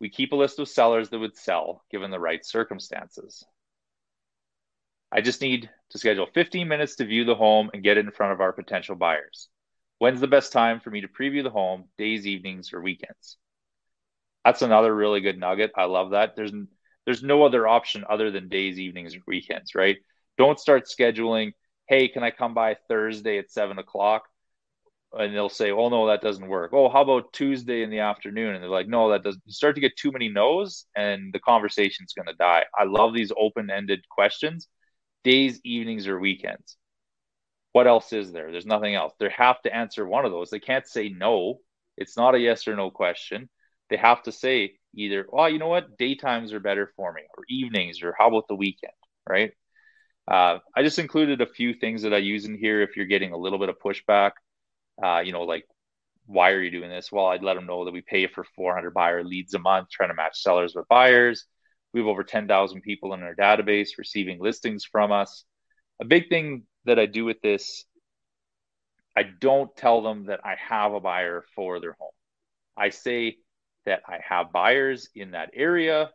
We 0.00 0.08
keep 0.08 0.32
a 0.32 0.36
list 0.36 0.58
of 0.58 0.68
sellers 0.68 1.10
that 1.10 1.18
would 1.18 1.36
sell 1.36 1.84
given 1.90 2.10
the 2.10 2.18
right 2.18 2.44
circumstances. 2.44 3.44
I 5.12 5.20
just 5.20 5.40
need 5.40 5.68
to 5.90 5.98
schedule 5.98 6.26
15 6.32 6.68
minutes 6.68 6.96
to 6.96 7.04
view 7.04 7.24
the 7.24 7.34
home 7.34 7.70
and 7.74 7.82
get 7.82 7.98
it 7.98 8.06
in 8.06 8.12
front 8.12 8.32
of 8.32 8.40
our 8.40 8.52
potential 8.52 8.94
buyers. 8.94 9.48
When's 9.98 10.20
the 10.20 10.28
best 10.28 10.52
time 10.52 10.80
for 10.80 10.90
me 10.90 11.02
to 11.02 11.08
preview 11.08 11.42
the 11.42 11.50
home? 11.50 11.84
Days, 11.98 12.26
evenings, 12.26 12.72
or 12.72 12.80
weekends? 12.80 13.36
That's 14.44 14.62
another 14.62 14.94
really 14.94 15.20
good 15.20 15.38
nugget. 15.38 15.72
I 15.76 15.84
love 15.84 16.10
that. 16.12 16.36
There's 16.36 16.52
there's 17.04 17.22
no 17.22 17.42
other 17.42 17.68
option 17.68 18.04
other 18.08 18.30
than 18.30 18.48
days, 18.48 18.78
evenings, 18.78 19.16
or 19.16 19.20
weekends, 19.26 19.74
right? 19.74 19.98
Don't 20.38 20.60
start 20.60 20.86
scheduling. 20.86 21.52
Hey, 21.86 22.08
can 22.08 22.22
I 22.22 22.30
come 22.30 22.54
by 22.54 22.76
Thursday 22.88 23.38
at 23.38 23.50
seven 23.50 23.78
o'clock? 23.78 24.29
And 25.12 25.34
they'll 25.34 25.48
say, 25.48 25.72
"Oh 25.72 25.88
no, 25.88 26.06
that 26.06 26.22
doesn't 26.22 26.46
work." 26.46 26.72
Oh, 26.72 26.88
how 26.88 27.02
about 27.02 27.32
Tuesday 27.32 27.82
in 27.82 27.90
the 27.90 28.00
afternoon? 28.00 28.54
And 28.54 28.62
they're 28.62 28.70
like, 28.70 28.88
"No, 28.88 29.10
that 29.10 29.24
doesn't." 29.24 29.42
You 29.44 29.52
start 29.52 29.74
to 29.74 29.80
get 29.80 29.96
too 29.96 30.12
many 30.12 30.28
no's, 30.28 30.86
and 30.94 31.32
the 31.32 31.40
conversation's 31.40 32.12
going 32.12 32.26
to 32.28 32.34
die. 32.34 32.64
I 32.78 32.84
love 32.84 33.12
these 33.14 33.32
open-ended 33.36 34.08
questions. 34.08 34.68
Days, 35.24 35.60
evenings, 35.64 36.06
or 36.06 36.18
weekends 36.18 36.76
what 37.72 37.86
else 37.86 38.12
is 38.12 38.32
there? 38.32 38.50
There's 38.50 38.66
nothing 38.66 38.94
else. 38.94 39.12
They 39.18 39.30
have 39.36 39.60
to 39.62 39.74
answer 39.74 40.06
one 40.06 40.24
of 40.24 40.32
those. 40.32 40.50
They 40.50 40.58
can't 40.60 40.86
say 40.86 41.08
no. 41.08 41.60
It's 41.96 42.16
not 42.16 42.34
a 42.34 42.40
yes 42.40 42.66
or 42.66 42.74
no 42.74 42.90
question. 42.90 43.48
They 43.90 43.96
have 43.96 44.22
to 44.24 44.32
say 44.32 44.74
either, 44.94 45.26
oh, 45.32 45.46
you 45.46 45.58
know 45.58 45.68
what, 45.68 45.98
daytimes 45.98 46.52
are 46.52 46.60
better 46.60 46.90
for 46.96 47.12
me, 47.12 47.22
or 47.36 47.44
evenings, 47.48 48.02
or 48.02 48.14
how 48.18 48.28
about 48.28 48.48
the 48.48 48.54
weekend, 48.56 48.92
right? 49.28 49.52
Uh, 50.28 50.58
I 50.76 50.82
just 50.82 50.98
included 50.98 51.40
a 51.40 51.46
few 51.46 51.74
things 51.74 52.02
that 52.02 52.14
I 52.14 52.18
use 52.18 52.44
in 52.44 52.56
here 52.56 52.82
if 52.82 52.96
you're 52.96 53.06
getting 53.06 53.32
a 53.32 53.38
little 53.38 53.58
bit 53.58 53.68
of 53.68 53.78
pushback. 53.78 54.32
Uh, 55.02 55.20
you 55.20 55.32
know, 55.32 55.42
like, 55.42 55.66
why 56.26 56.50
are 56.50 56.62
you 56.62 56.70
doing 56.70 56.90
this? 56.90 57.10
Well, 57.10 57.26
I'd 57.26 57.42
let 57.42 57.54
them 57.54 57.66
know 57.66 57.84
that 57.84 57.92
we 57.92 58.02
pay 58.02 58.26
for 58.26 58.44
400 58.56 58.94
buyer 58.94 59.24
leads 59.24 59.54
a 59.54 59.58
month, 59.58 59.88
trying 59.90 60.10
to 60.10 60.14
match 60.14 60.42
sellers 60.42 60.74
with 60.74 60.88
buyers. 60.88 61.44
We 61.92 62.00
have 62.00 62.06
over 62.06 62.22
10,000 62.22 62.82
people 62.82 63.14
in 63.14 63.22
our 63.22 63.34
database 63.34 63.98
receiving 63.98 64.40
listings 64.40 64.84
from 64.84 65.10
us. 65.10 65.44
A 66.00 66.04
big 66.04 66.28
thing 66.28 66.64
that 66.84 66.98
I 66.98 67.06
do 67.06 67.24
with 67.24 67.40
this, 67.40 67.84
I 69.16 69.24
don't 69.24 69.74
tell 69.76 70.02
them 70.02 70.26
that 70.26 70.40
I 70.44 70.54
have 70.68 70.92
a 70.92 71.00
buyer 71.00 71.44
for 71.56 71.80
their 71.80 71.96
home. 71.98 72.12
I 72.76 72.90
say 72.90 73.38
that 73.86 74.02
I 74.06 74.20
have 74.26 74.52
buyers 74.52 75.08
in 75.14 75.32
that 75.32 75.50
area 75.52 76.10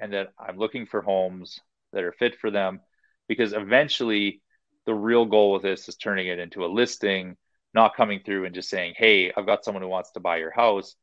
and 0.00 0.12
that 0.12 0.28
I'm 0.38 0.56
looking 0.56 0.86
for 0.86 1.02
homes 1.02 1.60
that 1.92 2.04
are 2.04 2.12
fit 2.12 2.36
for 2.40 2.50
them 2.50 2.80
because 3.28 3.52
eventually 3.52 4.40
the 4.86 4.94
real 4.94 5.26
goal 5.26 5.52
with 5.52 5.62
this 5.62 5.88
is 5.88 5.96
turning 5.96 6.28
it 6.28 6.38
into 6.38 6.64
a 6.64 6.66
listing, 6.66 7.36
not 7.74 7.96
coming 7.96 8.20
through 8.24 8.44
and 8.44 8.54
just 8.54 8.70
saying, 8.70 8.94
Hey, 8.96 9.32
I've 9.36 9.46
got 9.46 9.64
someone 9.64 9.82
who 9.82 9.88
wants 9.88 10.12
to 10.12 10.20
buy 10.20 10.38
your 10.38 10.50
house. 10.50 10.94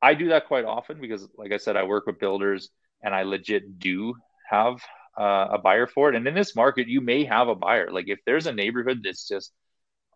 I 0.00 0.14
do 0.14 0.28
that 0.28 0.46
quite 0.46 0.64
often 0.64 1.00
because, 1.00 1.26
like 1.36 1.52
I 1.52 1.56
said, 1.56 1.76
I 1.76 1.84
work 1.84 2.06
with 2.06 2.18
builders 2.18 2.68
and 3.02 3.14
I 3.14 3.22
legit 3.22 3.78
do 3.78 4.14
have 4.48 4.76
uh, 5.18 5.48
a 5.52 5.58
buyer 5.58 5.86
for 5.86 6.08
it. 6.08 6.14
And 6.14 6.26
in 6.26 6.34
this 6.34 6.56
market, 6.56 6.88
you 6.88 7.00
may 7.00 7.24
have 7.24 7.48
a 7.48 7.54
buyer. 7.54 7.90
Like 7.90 8.08
if 8.08 8.20
there's 8.26 8.46
a 8.46 8.52
neighborhood 8.52 9.00
that's 9.02 9.26
just 9.26 9.52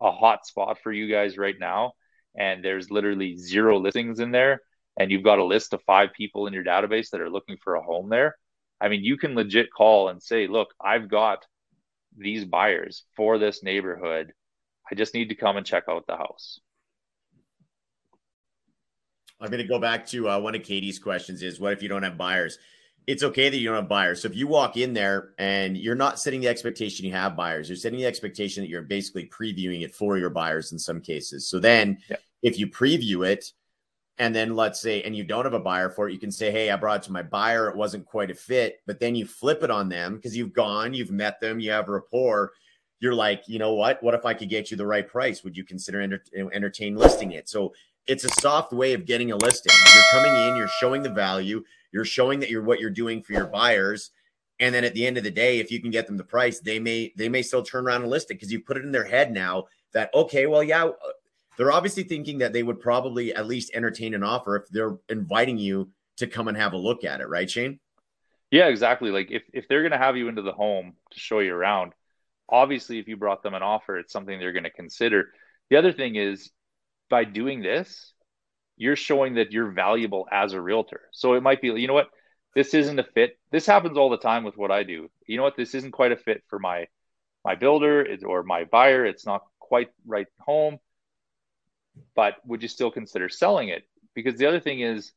a 0.01 0.11
hot 0.11 0.45
spot 0.45 0.77
for 0.83 0.91
you 0.91 1.09
guys 1.09 1.37
right 1.37 1.55
now, 1.59 1.93
and 2.35 2.63
there's 2.63 2.91
literally 2.91 3.35
zero 3.37 3.79
listings 3.79 4.19
in 4.19 4.31
there, 4.31 4.61
and 4.97 5.11
you've 5.11 5.23
got 5.23 5.39
a 5.39 5.43
list 5.43 5.73
of 5.73 5.81
five 5.83 6.09
people 6.15 6.47
in 6.47 6.53
your 6.53 6.63
database 6.63 7.09
that 7.09 7.21
are 7.21 7.29
looking 7.29 7.57
for 7.63 7.75
a 7.75 7.81
home 7.81 8.09
there, 8.09 8.35
I 8.81 8.89
mean, 8.89 9.03
you 9.03 9.17
can 9.17 9.35
legit 9.35 9.73
call 9.75 10.09
and 10.09 10.21
say, 10.21 10.47
look, 10.47 10.69
I've 10.79 11.09
got 11.09 11.45
these 12.17 12.45
buyers 12.45 13.03
for 13.15 13.37
this 13.37 13.63
neighborhood. 13.63 14.33
I 14.91 14.95
just 14.95 15.13
need 15.13 15.29
to 15.29 15.35
come 15.35 15.57
and 15.57 15.65
check 15.65 15.83
out 15.87 16.07
the 16.07 16.17
house. 16.17 16.59
I'm 19.41 19.49
going 19.49 19.61
to 19.61 19.67
go 19.67 19.79
back 19.79 20.05
to 20.07 20.29
uh, 20.29 20.39
one 20.39 20.55
of 20.55 20.63
Katie's 20.63 20.99
questions 20.99 21.41
is 21.41 21.59
what 21.59 21.73
if 21.73 21.81
you 21.81 21.87
don't 21.87 22.03
have 22.03 22.17
buyers? 22.17 22.59
it's 23.09 23.23
okay 23.23 23.49
that 23.49 23.57
you 23.57 23.65
don't 23.65 23.75
have 23.75 23.89
buyers. 23.89 24.21
So 24.21 24.27
if 24.27 24.35
you 24.35 24.45
walk 24.45 24.77
in 24.77 24.93
there 24.93 25.31
and 25.39 25.75
you're 25.75 25.95
not 25.95 26.19
setting 26.19 26.41
the 26.41 26.47
expectation 26.47 27.07
you 27.07 27.11
have 27.13 27.35
buyers, 27.35 27.67
you're 27.67 27.75
setting 27.75 27.97
the 27.97 28.05
expectation 28.05 28.61
that 28.61 28.69
you're 28.69 28.83
basically 28.83 29.25
previewing 29.25 29.81
it 29.81 29.95
for 29.95 30.19
your 30.19 30.29
buyers 30.29 30.71
in 30.73 30.77
some 30.77 31.01
cases. 31.01 31.47
So 31.49 31.57
then 31.57 31.97
yeah. 32.07 32.17
if 32.43 32.59
you 32.59 32.67
preview 32.67 33.27
it 33.27 33.51
and 34.19 34.35
then 34.35 34.55
let's 34.55 34.79
say 34.79 35.01
and 35.01 35.15
you 35.15 35.23
don't 35.23 35.45
have 35.45 35.55
a 35.55 35.59
buyer 35.59 35.89
for 35.89 36.07
it, 36.07 36.13
you 36.13 36.19
can 36.19 36.31
say, 36.31 36.51
Hey, 36.51 36.69
I 36.69 36.75
brought 36.75 36.97
it 36.97 37.03
to 37.07 37.11
my 37.11 37.23
buyer, 37.23 37.67
it 37.67 37.75
wasn't 37.75 38.05
quite 38.05 38.29
a 38.29 38.35
fit, 38.35 38.79
but 38.85 38.99
then 38.99 39.15
you 39.15 39.25
flip 39.25 39.63
it 39.63 39.71
on 39.71 39.89
them 39.89 40.17
because 40.17 40.37
you've 40.37 40.53
gone, 40.53 40.93
you've 40.93 41.09
met 41.09 41.39
them, 41.41 41.59
you 41.59 41.71
have 41.71 41.87
rapport. 41.87 42.51
You're 42.99 43.15
like, 43.15 43.43
you 43.47 43.59
know 43.59 43.73
what? 43.73 44.01
What 44.03 44.13
if 44.15 44.25
I 44.25 44.33
could 44.33 44.49
get 44.49 44.71
you 44.71 44.77
the 44.77 44.85
right 44.85 45.07
price? 45.07 45.43
Would 45.43 45.57
you 45.57 45.63
consider 45.63 46.01
enter- 46.01 46.23
entertain 46.53 46.95
listing 46.95 47.31
it? 47.33 47.49
So 47.49 47.73
it's 48.07 48.23
a 48.25 48.29
soft 48.29 48.73
way 48.73 48.93
of 48.93 49.05
getting 49.05 49.31
a 49.31 49.37
listing. 49.37 49.75
You're 49.93 50.03
coming 50.11 50.35
in, 50.35 50.55
you're 50.55 50.67
showing 50.67 51.03
the 51.03 51.09
value, 51.09 51.63
you're 51.91 52.05
showing 52.05 52.39
that 52.41 52.49
you're 52.49 52.63
what 52.63 52.79
you're 52.79 52.89
doing 52.89 53.23
for 53.23 53.33
your 53.33 53.47
buyers 53.47 54.11
And 54.59 54.75
then 54.75 54.83
at 54.83 54.93
the 54.93 55.05
end 55.07 55.17
of 55.17 55.23
the 55.23 55.31
day, 55.31 55.59
if 55.59 55.71
you 55.71 55.81
can 55.81 55.91
get 55.91 56.07
them 56.07 56.17
the 56.17 56.23
price, 56.23 56.59
they 56.59 56.79
may 56.79 57.13
they 57.17 57.29
may 57.29 57.41
still 57.43 57.63
turn 57.63 57.85
around 57.85 58.01
and 58.03 58.11
list 58.11 58.31
it 58.31 58.35
because 58.35 58.51
you 58.51 58.59
put 58.61 58.77
it 58.77 58.85
in 58.85 58.91
their 58.91 59.05
head 59.05 59.31
now 59.33 59.65
that 59.93 60.11
okay, 60.13 60.47
well, 60.47 60.63
yeah, 60.63 60.85
uh, 60.85 60.93
they're 61.57 61.71
obviously 61.71 62.03
thinking 62.03 62.39
that 62.39 62.53
they 62.53 62.63
would 62.63 62.79
probably 62.79 63.33
at 63.35 63.47
least 63.47 63.71
entertain 63.73 64.13
an 64.13 64.23
offer 64.23 64.57
if 64.57 64.69
they're 64.69 64.97
inviting 65.09 65.57
you 65.57 65.91
to 66.17 66.27
come 66.27 66.47
and 66.49 66.57
have 66.57 66.73
a 66.73 66.77
look 66.77 67.03
at 67.05 67.21
it, 67.21 67.29
right, 67.29 67.49
Shane? 67.49 67.79
Yeah, 68.51 68.67
exactly. 68.67 69.11
Like 69.11 69.31
if 69.31 69.43
if 69.53 69.67
they're 69.67 69.87
to 69.89 69.97
have 69.97 70.17
you 70.17 70.27
into 70.29 70.41
the 70.41 70.53
home 70.53 70.95
to 71.11 71.19
show 71.19 71.39
you 71.39 71.53
around, 71.55 71.93
obviously 72.49 72.99
if 72.99 73.07
you 73.07 73.17
brought 73.17 73.43
them 73.43 73.53
an 73.53 73.63
offer, 73.63 73.97
it's 73.97 74.13
something 74.13 74.39
they're 74.39 74.53
going 74.53 74.63
to 74.63 74.69
consider. 74.69 75.29
The 75.69 75.77
other 75.77 75.91
thing 75.91 76.15
is 76.15 76.51
by 77.09 77.23
doing 77.23 77.61
this, 77.61 78.13
you're 78.77 78.95
showing 78.95 79.35
that 79.35 79.51
you're 79.51 79.71
valuable 79.71 80.27
as 80.31 80.53
a 80.53 80.61
realtor. 80.61 81.01
So 81.11 81.33
it 81.33 81.43
might 81.43 81.61
be, 81.61 81.67
you 81.67 81.87
know 81.87 81.93
what, 81.93 82.09
this 82.55 82.73
isn't 82.73 82.99
a 82.99 83.03
fit. 83.03 83.37
This 83.51 83.65
happens 83.65 83.97
all 83.97 84.09
the 84.09 84.17
time 84.17 84.43
with 84.43 84.57
what 84.57 84.71
I 84.71 84.83
do. 84.83 85.09
You 85.27 85.37
know 85.37 85.43
what, 85.43 85.57
this 85.57 85.75
isn't 85.75 85.91
quite 85.91 86.11
a 86.11 86.17
fit 86.17 86.43
for 86.47 86.59
my 86.59 86.87
my 87.45 87.55
builder 87.55 88.05
or 88.25 88.43
my 88.43 88.65
buyer. 88.65 89.05
It's 89.05 89.25
not 89.25 89.43
quite 89.59 89.89
right 90.05 90.27
home. 90.39 90.77
But 92.15 92.35
would 92.45 92.61
you 92.61 92.67
still 92.67 92.91
consider 92.91 93.29
selling 93.29 93.69
it? 93.69 93.83
Because 94.13 94.35
the 94.37 94.45
other 94.45 94.59
thing 94.59 94.81
is 94.81 95.11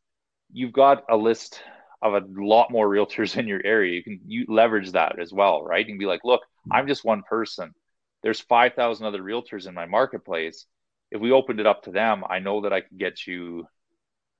you've 0.53 0.73
got 0.73 1.05
a 1.09 1.16
list 1.16 1.61
of 2.01 2.14
a 2.14 2.23
lot 2.29 2.71
more 2.71 2.88
realtors 2.95 3.37
in 3.37 3.47
your 3.47 3.61
area. 3.64 3.95
You 3.95 4.03
can 4.03 4.21
you 4.27 4.47
leverage 4.49 4.92
that 4.92 5.18
as 5.18 5.33
well, 5.33 5.62
right? 5.62 5.87
Can 5.87 5.99
be 5.99 6.07
like, 6.07 6.21
look, 6.25 6.42
I'm 6.70 6.87
just 6.87 7.05
one 7.05 7.22
person. 7.22 7.75
There's 8.22 8.40
5,000 8.40 9.05
other 9.05 9.22
realtors 9.22 9.66
in 9.66 9.75
my 9.75 9.87
marketplace. 9.87 10.66
If 11.11 11.20
we 11.20 11.33
opened 11.33 11.61
it 11.61 11.66
up 11.66 11.83
to 11.83 11.90
them, 11.90 12.25
I 12.29 12.38
know 12.38 12.62
that 12.62 12.72
I 12.72 12.81
could 12.81 12.98
get 12.98 13.27
you 13.27 13.66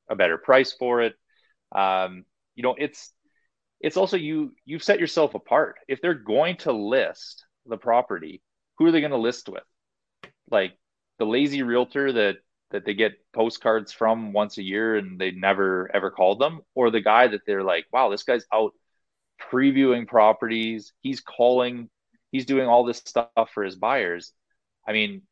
a 0.08 0.16
better 0.16 0.38
price 0.38 0.72
for 0.72 1.02
it. 1.02 1.14
Um, 1.74 2.24
you 2.54 2.62
know, 2.62 2.74
it's 2.78 3.12
it's 3.80 3.96
also 3.96 4.16
you 4.16 4.54
you've 4.64 4.85
set 4.85 5.00
yourself 5.00 5.35
apart. 5.35 5.76
If 5.88 6.00
they're 6.00 6.14
going 6.14 6.56
to 6.58 6.72
list 6.72 7.44
the 7.66 7.76
property, 7.76 8.42
who 8.78 8.87
are 8.87 8.92
they 8.92 9.00
going 9.00 9.11
to 9.11 9.18
list 9.18 9.48
with? 9.48 9.64
Like 10.50 10.72
the 11.18 11.24
lazy 11.26 11.62
realtor 11.62 12.12
that 12.12 12.37
that 12.70 12.85
they 12.85 12.94
get 12.94 13.12
postcards 13.35 13.92
from 13.92 14.32
once 14.32 14.56
a 14.58 14.62
year 14.62 14.96
and 14.96 15.18
they 15.18 15.30
never 15.30 15.90
ever 15.94 16.11
called 16.11 16.40
them, 16.40 16.61
or 16.74 16.90
the 16.90 17.00
guy 17.00 17.26
that 17.26 17.42
they're 17.46 17.64
like, 17.64 17.87
wow, 17.92 18.08
this 18.08 18.22
guy's 18.22 18.46
out 18.52 18.72
previewing 19.50 20.06
properties. 20.06 20.92
He's 21.00 21.20
calling, 21.20 21.90
he's 22.33 22.47
doing 22.47 22.66
all 22.66 22.85
this 22.85 22.99
stuff 22.99 23.51
for 23.55 23.62
his 23.62 23.77
buyers. 23.77 24.33
I 24.87 24.92
mean, 24.92 25.23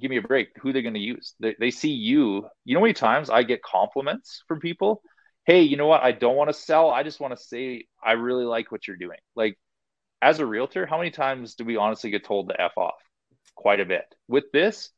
give 0.00 0.10
me 0.10 0.16
a 0.16 0.22
break. 0.22 0.48
Who 0.60 0.72
they're 0.72 0.80
they 0.80 0.82
going 0.82 0.94
to 0.94 1.00
use? 1.00 1.34
They, 1.38 1.54
they 1.58 1.70
see 1.70 1.92
you. 1.92 2.48
You 2.64 2.74
know 2.74 2.80
many 2.80 2.94
times 2.94 3.30
I 3.30 3.44
get 3.44 3.62
compliments 3.62 4.42
from 4.48 4.60
people? 4.60 5.02
Hey, 5.44 5.62
you 5.62 5.76
know 5.76 5.86
what? 5.86 6.02
I 6.02 6.12
don't 6.12 6.36
want 6.36 6.50
to 6.50 6.54
sell. 6.54 6.90
I 6.90 7.04
just 7.04 7.20
want 7.20 7.36
to 7.36 7.42
say 7.42 7.86
I 8.02 8.12
really 8.12 8.44
like 8.44 8.72
what 8.72 8.88
you're 8.88 8.96
doing. 8.96 9.18
Like 9.36 9.58
as 10.20 10.40
a 10.40 10.46
realtor, 10.46 10.86
how 10.86 10.98
many 10.98 11.10
times 11.10 11.54
do 11.54 11.64
we 11.64 11.76
honestly 11.76 12.10
get 12.10 12.24
told 12.24 12.48
to 12.48 12.60
F 12.60 12.72
off? 12.76 12.94
Quite 13.54 13.80
a 13.80 13.84
bit. 13.84 14.04
With 14.28 14.50
this, 14.52 14.90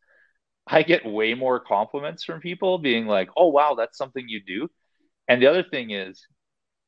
I 0.66 0.82
get 0.82 1.06
way 1.06 1.34
more 1.34 1.60
compliments 1.60 2.24
from 2.24 2.40
people 2.40 2.78
being 2.78 3.06
like, 3.06 3.30
oh, 3.36 3.48
wow, 3.48 3.74
that's 3.74 3.98
something 3.98 4.24
you 4.28 4.40
do. 4.42 4.68
And 5.26 5.42
the 5.42 5.46
other 5.46 5.62
thing 5.62 5.90
is, 5.90 6.26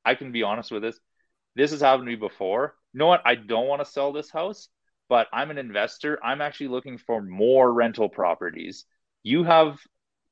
I 0.05 0.14
can 0.14 0.33
be 0.33 0.43
honest 0.43 0.71
with 0.71 0.83
this. 0.83 0.99
This 1.54 1.72
has 1.72 1.80
happened 1.80 2.06
to 2.06 2.10
me 2.10 2.16
before. 2.16 2.74
You 2.92 2.98
know 2.98 3.06
what? 3.06 3.22
I 3.24 3.34
don't 3.34 3.66
want 3.66 3.84
to 3.84 3.90
sell 3.90 4.12
this 4.12 4.30
house, 4.30 4.68
but 5.08 5.26
I'm 5.32 5.50
an 5.50 5.58
investor. 5.58 6.18
I'm 6.24 6.40
actually 6.40 6.68
looking 6.68 6.98
for 6.98 7.20
more 7.22 7.72
rental 7.72 8.08
properties. 8.08 8.84
You 9.22 9.44
have, 9.44 9.78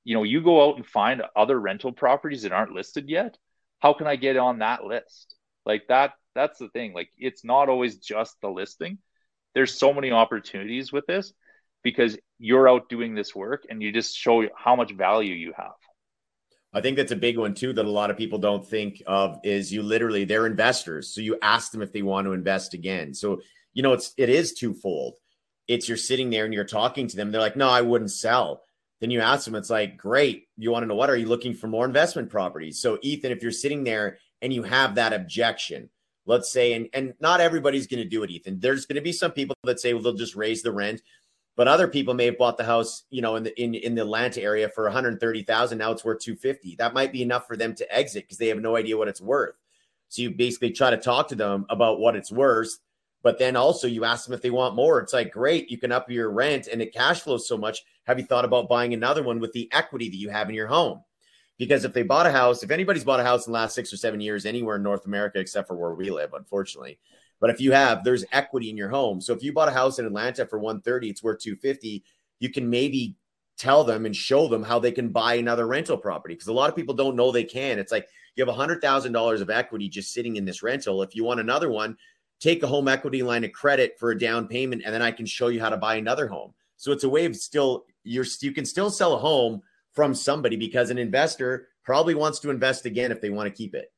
you 0.04 0.14
know, 0.14 0.22
you 0.22 0.42
go 0.42 0.68
out 0.68 0.76
and 0.76 0.86
find 0.86 1.22
other 1.36 1.58
rental 1.58 1.92
properties 1.92 2.42
that 2.42 2.52
aren't 2.52 2.72
listed 2.72 3.08
yet. 3.08 3.36
How 3.80 3.92
can 3.92 4.06
I 4.06 4.16
get 4.16 4.36
on 4.36 4.58
that 4.60 4.84
list? 4.84 5.34
Like 5.66 5.88
that, 5.88 6.12
that's 6.34 6.58
the 6.58 6.68
thing. 6.68 6.94
Like 6.94 7.10
it's 7.16 7.44
not 7.44 7.68
always 7.68 7.98
just 7.98 8.40
the 8.40 8.48
listing. 8.48 8.98
There's 9.54 9.78
so 9.78 9.92
many 9.92 10.10
opportunities 10.10 10.92
with 10.92 11.06
this 11.06 11.32
because 11.82 12.16
you're 12.38 12.68
out 12.68 12.88
doing 12.88 13.14
this 13.14 13.34
work 13.34 13.64
and 13.68 13.82
you 13.82 13.92
just 13.92 14.16
show 14.16 14.46
how 14.56 14.76
much 14.76 14.92
value 14.92 15.34
you 15.34 15.52
have. 15.56 15.74
I 16.72 16.80
think 16.80 16.96
that's 16.96 17.12
a 17.12 17.16
big 17.16 17.38
one 17.38 17.54
too 17.54 17.72
that 17.72 17.86
a 17.86 17.90
lot 17.90 18.10
of 18.10 18.16
people 18.16 18.38
don't 18.38 18.66
think 18.66 19.02
of 19.06 19.40
is 19.42 19.72
you 19.72 19.82
literally 19.82 20.24
they're 20.24 20.46
investors. 20.46 21.14
So 21.14 21.20
you 21.20 21.38
ask 21.40 21.72
them 21.72 21.82
if 21.82 21.92
they 21.92 22.02
want 22.02 22.26
to 22.26 22.32
invest 22.32 22.74
again. 22.74 23.14
So 23.14 23.40
you 23.72 23.82
know 23.82 23.92
it's 23.92 24.12
it 24.16 24.28
is 24.28 24.52
twofold. 24.52 25.14
It's 25.66 25.88
you're 25.88 25.96
sitting 25.96 26.30
there 26.30 26.44
and 26.44 26.54
you're 26.54 26.64
talking 26.64 27.08
to 27.08 27.16
them. 27.16 27.30
They're 27.30 27.40
like, 27.40 27.56
no, 27.56 27.68
I 27.68 27.82
wouldn't 27.82 28.10
sell. 28.10 28.62
Then 29.00 29.10
you 29.10 29.20
ask 29.20 29.44
them, 29.44 29.54
it's 29.54 29.70
like, 29.70 29.96
great. 29.96 30.48
You 30.56 30.70
want 30.70 30.82
to 30.82 30.86
know 30.88 30.94
what? 30.94 31.10
Are 31.10 31.16
you 31.16 31.26
looking 31.26 31.54
for 31.54 31.68
more 31.68 31.84
investment 31.84 32.30
properties? 32.30 32.80
So 32.80 32.98
Ethan, 33.02 33.30
if 33.30 33.42
you're 33.42 33.52
sitting 33.52 33.84
there 33.84 34.18
and 34.42 34.52
you 34.52 34.62
have 34.64 34.96
that 34.96 35.12
objection, 35.12 35.88
let's 36.26 36.50
say, 36.50 36.74
and 36.74 36.88
and 36.92 37.14
not 37.20 37.40
everybody's 37.40 37.86
going 37.86 38.02
to 38.02 38.08
do 38.08 38.22
it, 38.22 38.30
Ethan. 38.30 38.60
There's 38.60 38.86
going 38.86 38.96
to 38.96 39.02
be 39.02 39.12
some 39.12 39.32
people 39.32 39.56
that 39.64 39.80
say, 39.80 39.94
well, 39.94 40.02
they'll 40.02 40.14
just 40.14 40.36
raise 40.36 40.62
the 40.62 40.72
rent 40.72 41.00
but 41.58 41.66
other 41.66 41.88
people 41.88 42.14
may 42.14 42.26
have 42.26 42.38
bought 42.38 42.56
the 42.56 42.62
house, 42.62 43.02
you 43.10 43.20
know, 43.20 43.34
in 43.34 43.42
the 43.42 43.60
in, 43.60 43.74
in 43.74 43.96
the 43.96 44.02
Atlanta 44.02 44.40
area 44.40 44.68
for 44.68 44.84
130,000. 44.84 45.76
Now 45.76 45.90
it's 45.90 46.04
worth 46.04 46.20
250. 46.20 46.76
That 46.76 46.94
might 46.94 47.10
be 47.10 47.20
enough 47.20 47.48
for 47.48 47.56
them 47.56 47.74
to 47.74 47.94
exit 47.94 48.22
because 48.22 48.38
they 48.38 48.46
have 48.46 48.60
no 48.60 48.76
idea 48.76 48.96
what 48.96 49.08
it's 49.08 49.20
worth. 49.20 49.56
So 50.08 50.22
you 50.22 50.30
basically 50.30 50.70
try 50.70 50.90
to 50.90 50.96
talk 50.96 51.26
to 51.28 51.34
them 51.34 51.66
about 51.68 51.98
what 51.98 52.14
it's 52.14 52.30
worth, 52.30 52.78
but 53.24 53.40
then 53.40 53.56
also 53.56 53.88
you 53.88 54.04
ask 54.04 54.24
them 54.24 54.34
if 54.34 54.40
they 54.40 54.50
want 54.50 54.76
more. 54.76 55.00
It's 55.00 55.12
like, 55.12 55.32
great, 55.32 55.68
you 55.68 55.78
can 55.78 55.90
up 55.90 56.08
your 56.08 56.30
rent 56.30 56.68
and 56.68 56.80
it 56.80 56.94
cash 56.94 57.22
flows 57.22 57.48
so 57.48 57.58
much. 57.58 57.82
Have 58.04 58.20
you 58.20 58.24
thought 58.24 58.44
about 58.44 58.68
buying 58.68 58.94
another 58.94 59.24
one 59.24 59.40
with 59.40 59.52
the 59.52 59.68
equity 59.72 60.08
that 60.10 60.16
you 60.16 60.30
have 60.30 60.48
in 60.48 60.54
your 60.54 60.68
home? 60.68 61.02
Because 61.58 61.84
if 61.84 61.92
they 61.92 62.04
bought 62.04 62.26
a 62.26 62.30
house, 62.30 62.62
if 62.62 62.70
anybody's 62.70 63.02
bought 63.02 63.18
a 63.18 63.24
house 63.24 63.48
in 63.48 63.52
the 63.52 63.58
last 63.58 63.74
six 63.74 63.92
or 63.92 63.96
seven 63.96 64.20
years 64.20 64.46
anywhere 64.46 64.76
in 64.76 64.84
North 64.84 65.06
America, 65.06 65.40
except 65.40 65.66
for 65.66 65.74
where 65.74 65.92
we 65.92 66.10
live, 66.10 66.34
unfortunately, 66.34 67.00
but 67.40 67.50
if 67.50 67.60
you 67.60 67.72
have, 67.72 68.04
there's 68.04 68.24
equity 68.32 68.70
in 68.70 68.76
your 68.76 68.88
home. 68.88 69.20
So 69.20 69.32
if 69.32 69.42
you 69.42 69.52
bought 69.52 69.68
a 69.68 69.72
house 69.72 69.98
in 69.98 70.06
Atlanta 70.06 70.46
for 70.46 70.58
130, 70.58 71.10
it's 71.10 71.22
worth 71.22 71.40
250. 71.40 72.04
You 72.40 72.50
can 72.50 72.68
maybe 72.68 73.16
tell 73.56 73.84
them 73.84 74.06
and 74.06 74.14
show 74.14 74.48
them 74.48 74.62
how 74.62 74.78
they 74.78 74.92
can 74.92 75.08
buy 75.08 75.34
another 75.34 75.66
rental 75.66 75.96
property 75.96 76.34
because 76.34 76.48
a 76.48 76.52
lot 76.52 76.70
of 76.70 76.76
people 76.76 76.94
don't 76.94 77.16
know 77.16 77.30
they 77.30 77.44
can. 77.44 77.78
It's 77.78 77.92
like 77.92 78.08
you 78.36 78.44
have 78.44 78.54
$100,000 78.54 79.40
of 79.40 79.50
equity 79.50 79.88
just 79.88 80.12
sitting 80.12 80.36
in 80.36 80.44
this 80.44 80.62
rental. 80.62 81.02
If 81.02 81.14
you 81.16 81.24
want 81.24 81.40
another 81.40 81.68
one, 81.68 81.96
take 82.40 82.62
a 82.62 82.68
home 82.68 82.86
equity 82.86 83.22
line 83.22 83.44
of 83.44 83.52
credit 83.52 83.98
for 83.98 84.12
a 84.12 84.18
down 84.18 84.46
payment 84.46 84.82
and 84.84 84.94
then 84.94 85.02
I 85.02 85.10
can 85.10 85.26
show 85.26 85.48
you 85.48 85.60
how 85.60 85.70
to 85.70 85.76
buy 85.76 85.96
another 85.96 86.28
home. 86.28 86.54
So 86.76 86.92
it's 86.92 87.04
a 87.04 87.08
way 87.08 87.24
of 87.24 87.34
still 87.34 87.84
you're 88.04 88.26
you 88.40 88.52
can 88.52 88.64
still 88.64 88.90
sell 88.90 89.14
a 89.14 89.18
home 89.18 89.62
from 89.92 90.14
somebody 90.14 90.56
because 90.56 90.90
an 90.90 90.98
investor 90.98 91.68
probably 91.84 92.14
wants 92.14 92.38
to 92.40 92.50
invest 92.50 92.86
again 92.86 93.10
if 93.10 93.20
they 93.20 93.30
want 93.30 93.48
to 93.48 93.54
keep 93.54 93.74
it. 93.74 93.92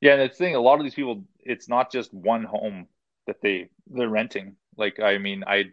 Yeah, 0.00 0.14
and 0.14 0.30
the 0.30 0.34
thing, 0.34 0.54
a 0.54 0.60
lot 0.60 0.78
of 0.78 0.84
these 0.84 0.94
people, 0.94 1.24
it's 1.48 1.68
not 1.68 1.90
just 1.90 2.12
one 2.12 2.44
home 2.44 2.86
that 3.26 3.40
they 3.42 3.68
they're 3.88 4.08
renting. 4.08 4.56
Like, 4.76 5.00
I 5.00 5.18
mean, 5.18 5.44
I 5.46 5.66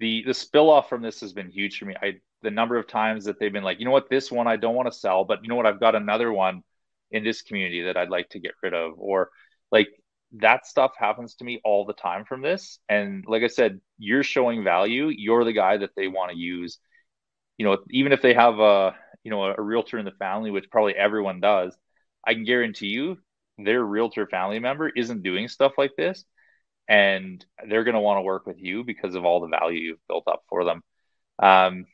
the 0.00 0.22
the 0.26 0.34
spill 0.34 0.70
off 0.70 0.88
from 0.88 1.02
this 1.02 1.20
has 1.20 1.32
been 1.32 1.50
huge 1.50 1.78
for 1.78 1.86
me. 1.86 1.94
I 2.00 2.14
the 2.42 2.50
number 2.50 2.76
of 2.76 2.86
times 2.86 3.24
that 3.24 3.38
they've 3.38 3.52
been 3.52 3.64
like, 3.64 3.80
you 3.80 3.84
know 3.84 3.90
what, 3.90 4.08
this 4.08 4.30
one 4.30 4.46
I 4.46 4.56
don't 4.56 4.74
want 4.74 4.90
to 4.90 4.98
sell, 4.98 5.24
but 5.24 5.40
you 5.42 5.48
know 5.48 5.56
what, 5.56 5.66
I've 5.66 5.80
got 5.80 5.94
another 5.96 6.32
one 6.32 6.62
in 7.10 7.24
this 7.24 7.42
community 7.42 7.82
that 7.82 7.96
I'd 7.96 8.10
like 8.10 8.28
to 8.30 8.38
get 8.40 8.52
rid 8.62 8.74
of, 8.74 8.92
or 8.98 9.30
like 9.72 9.88
that 10.38 10.66
stuff 10.66 10.92
happens 10.96 11.34
to 11.36 11.44
me 11.44 11.60
all 11.64 11.84
the 11.84 11.94
time 11.94 12.24
from 12.24 12.42
this. 12.42 12.78
And 12.88 13.24
like 13.26 13.42
I 13.42 13.48
said, 13.48 13.80
you're 13.98 14.22
showing 14.22 14.62
value. 14.62 15.08
You're 15.08 15.44
the 15.44 15.52
guy 15.52 15.78
that 15.78 15.90
they 15.96 16.06
want 16.08 16.30
to 16.32 16.38
use. 16.38 16.78
You 17.56 17.66
know, 17.66 17.78
even 17.90 18.12
if 18.12 18.22
they 18.22 18.34
have 18.34 18.58
a 18.60 18.94
you 19.24 19.30
know 19.30 19.44
a 19.44 19.60
realtor 19.60 19.98
in 19.98 20.04
the 20.04 20.12
family, 20.12 20.50
which 20.50 20.70
probably 20.70 20.94
everyone 20.94 21.40
does, 21.40 21.76
I 22.26 22.34
can 22.34 22.44
guarantee 22.44 22.88
you 22.88 23.18
their 23.58 23.82
realtor 23.82 24.26
family 24.26 24.58
member 24.58 24.88
isn't 24.88 25.22
doing 25.22 25.48
stuff 25.48 25.72
like 25.76 25.92
this 25.96 26.24
and 26.88 27.44
they're 27.68 27.84
going 27.84 27.94
to 27.94 28.00
want 28.00 28.18
to 28.18 28.22
work 28.22 28.46
with 28.46 28.58
you 28.58 28.82
because 28.82 29.14
of 29.14 29.24
all 29.24 29.40
the 29.40 29.48
value 29.48 29.80
you've 29.80 30.08
built 30.08 30.24
up 30.26 30.42
for 30.48 30.64
them. 30.64 30.82
Um, 31.40 31.86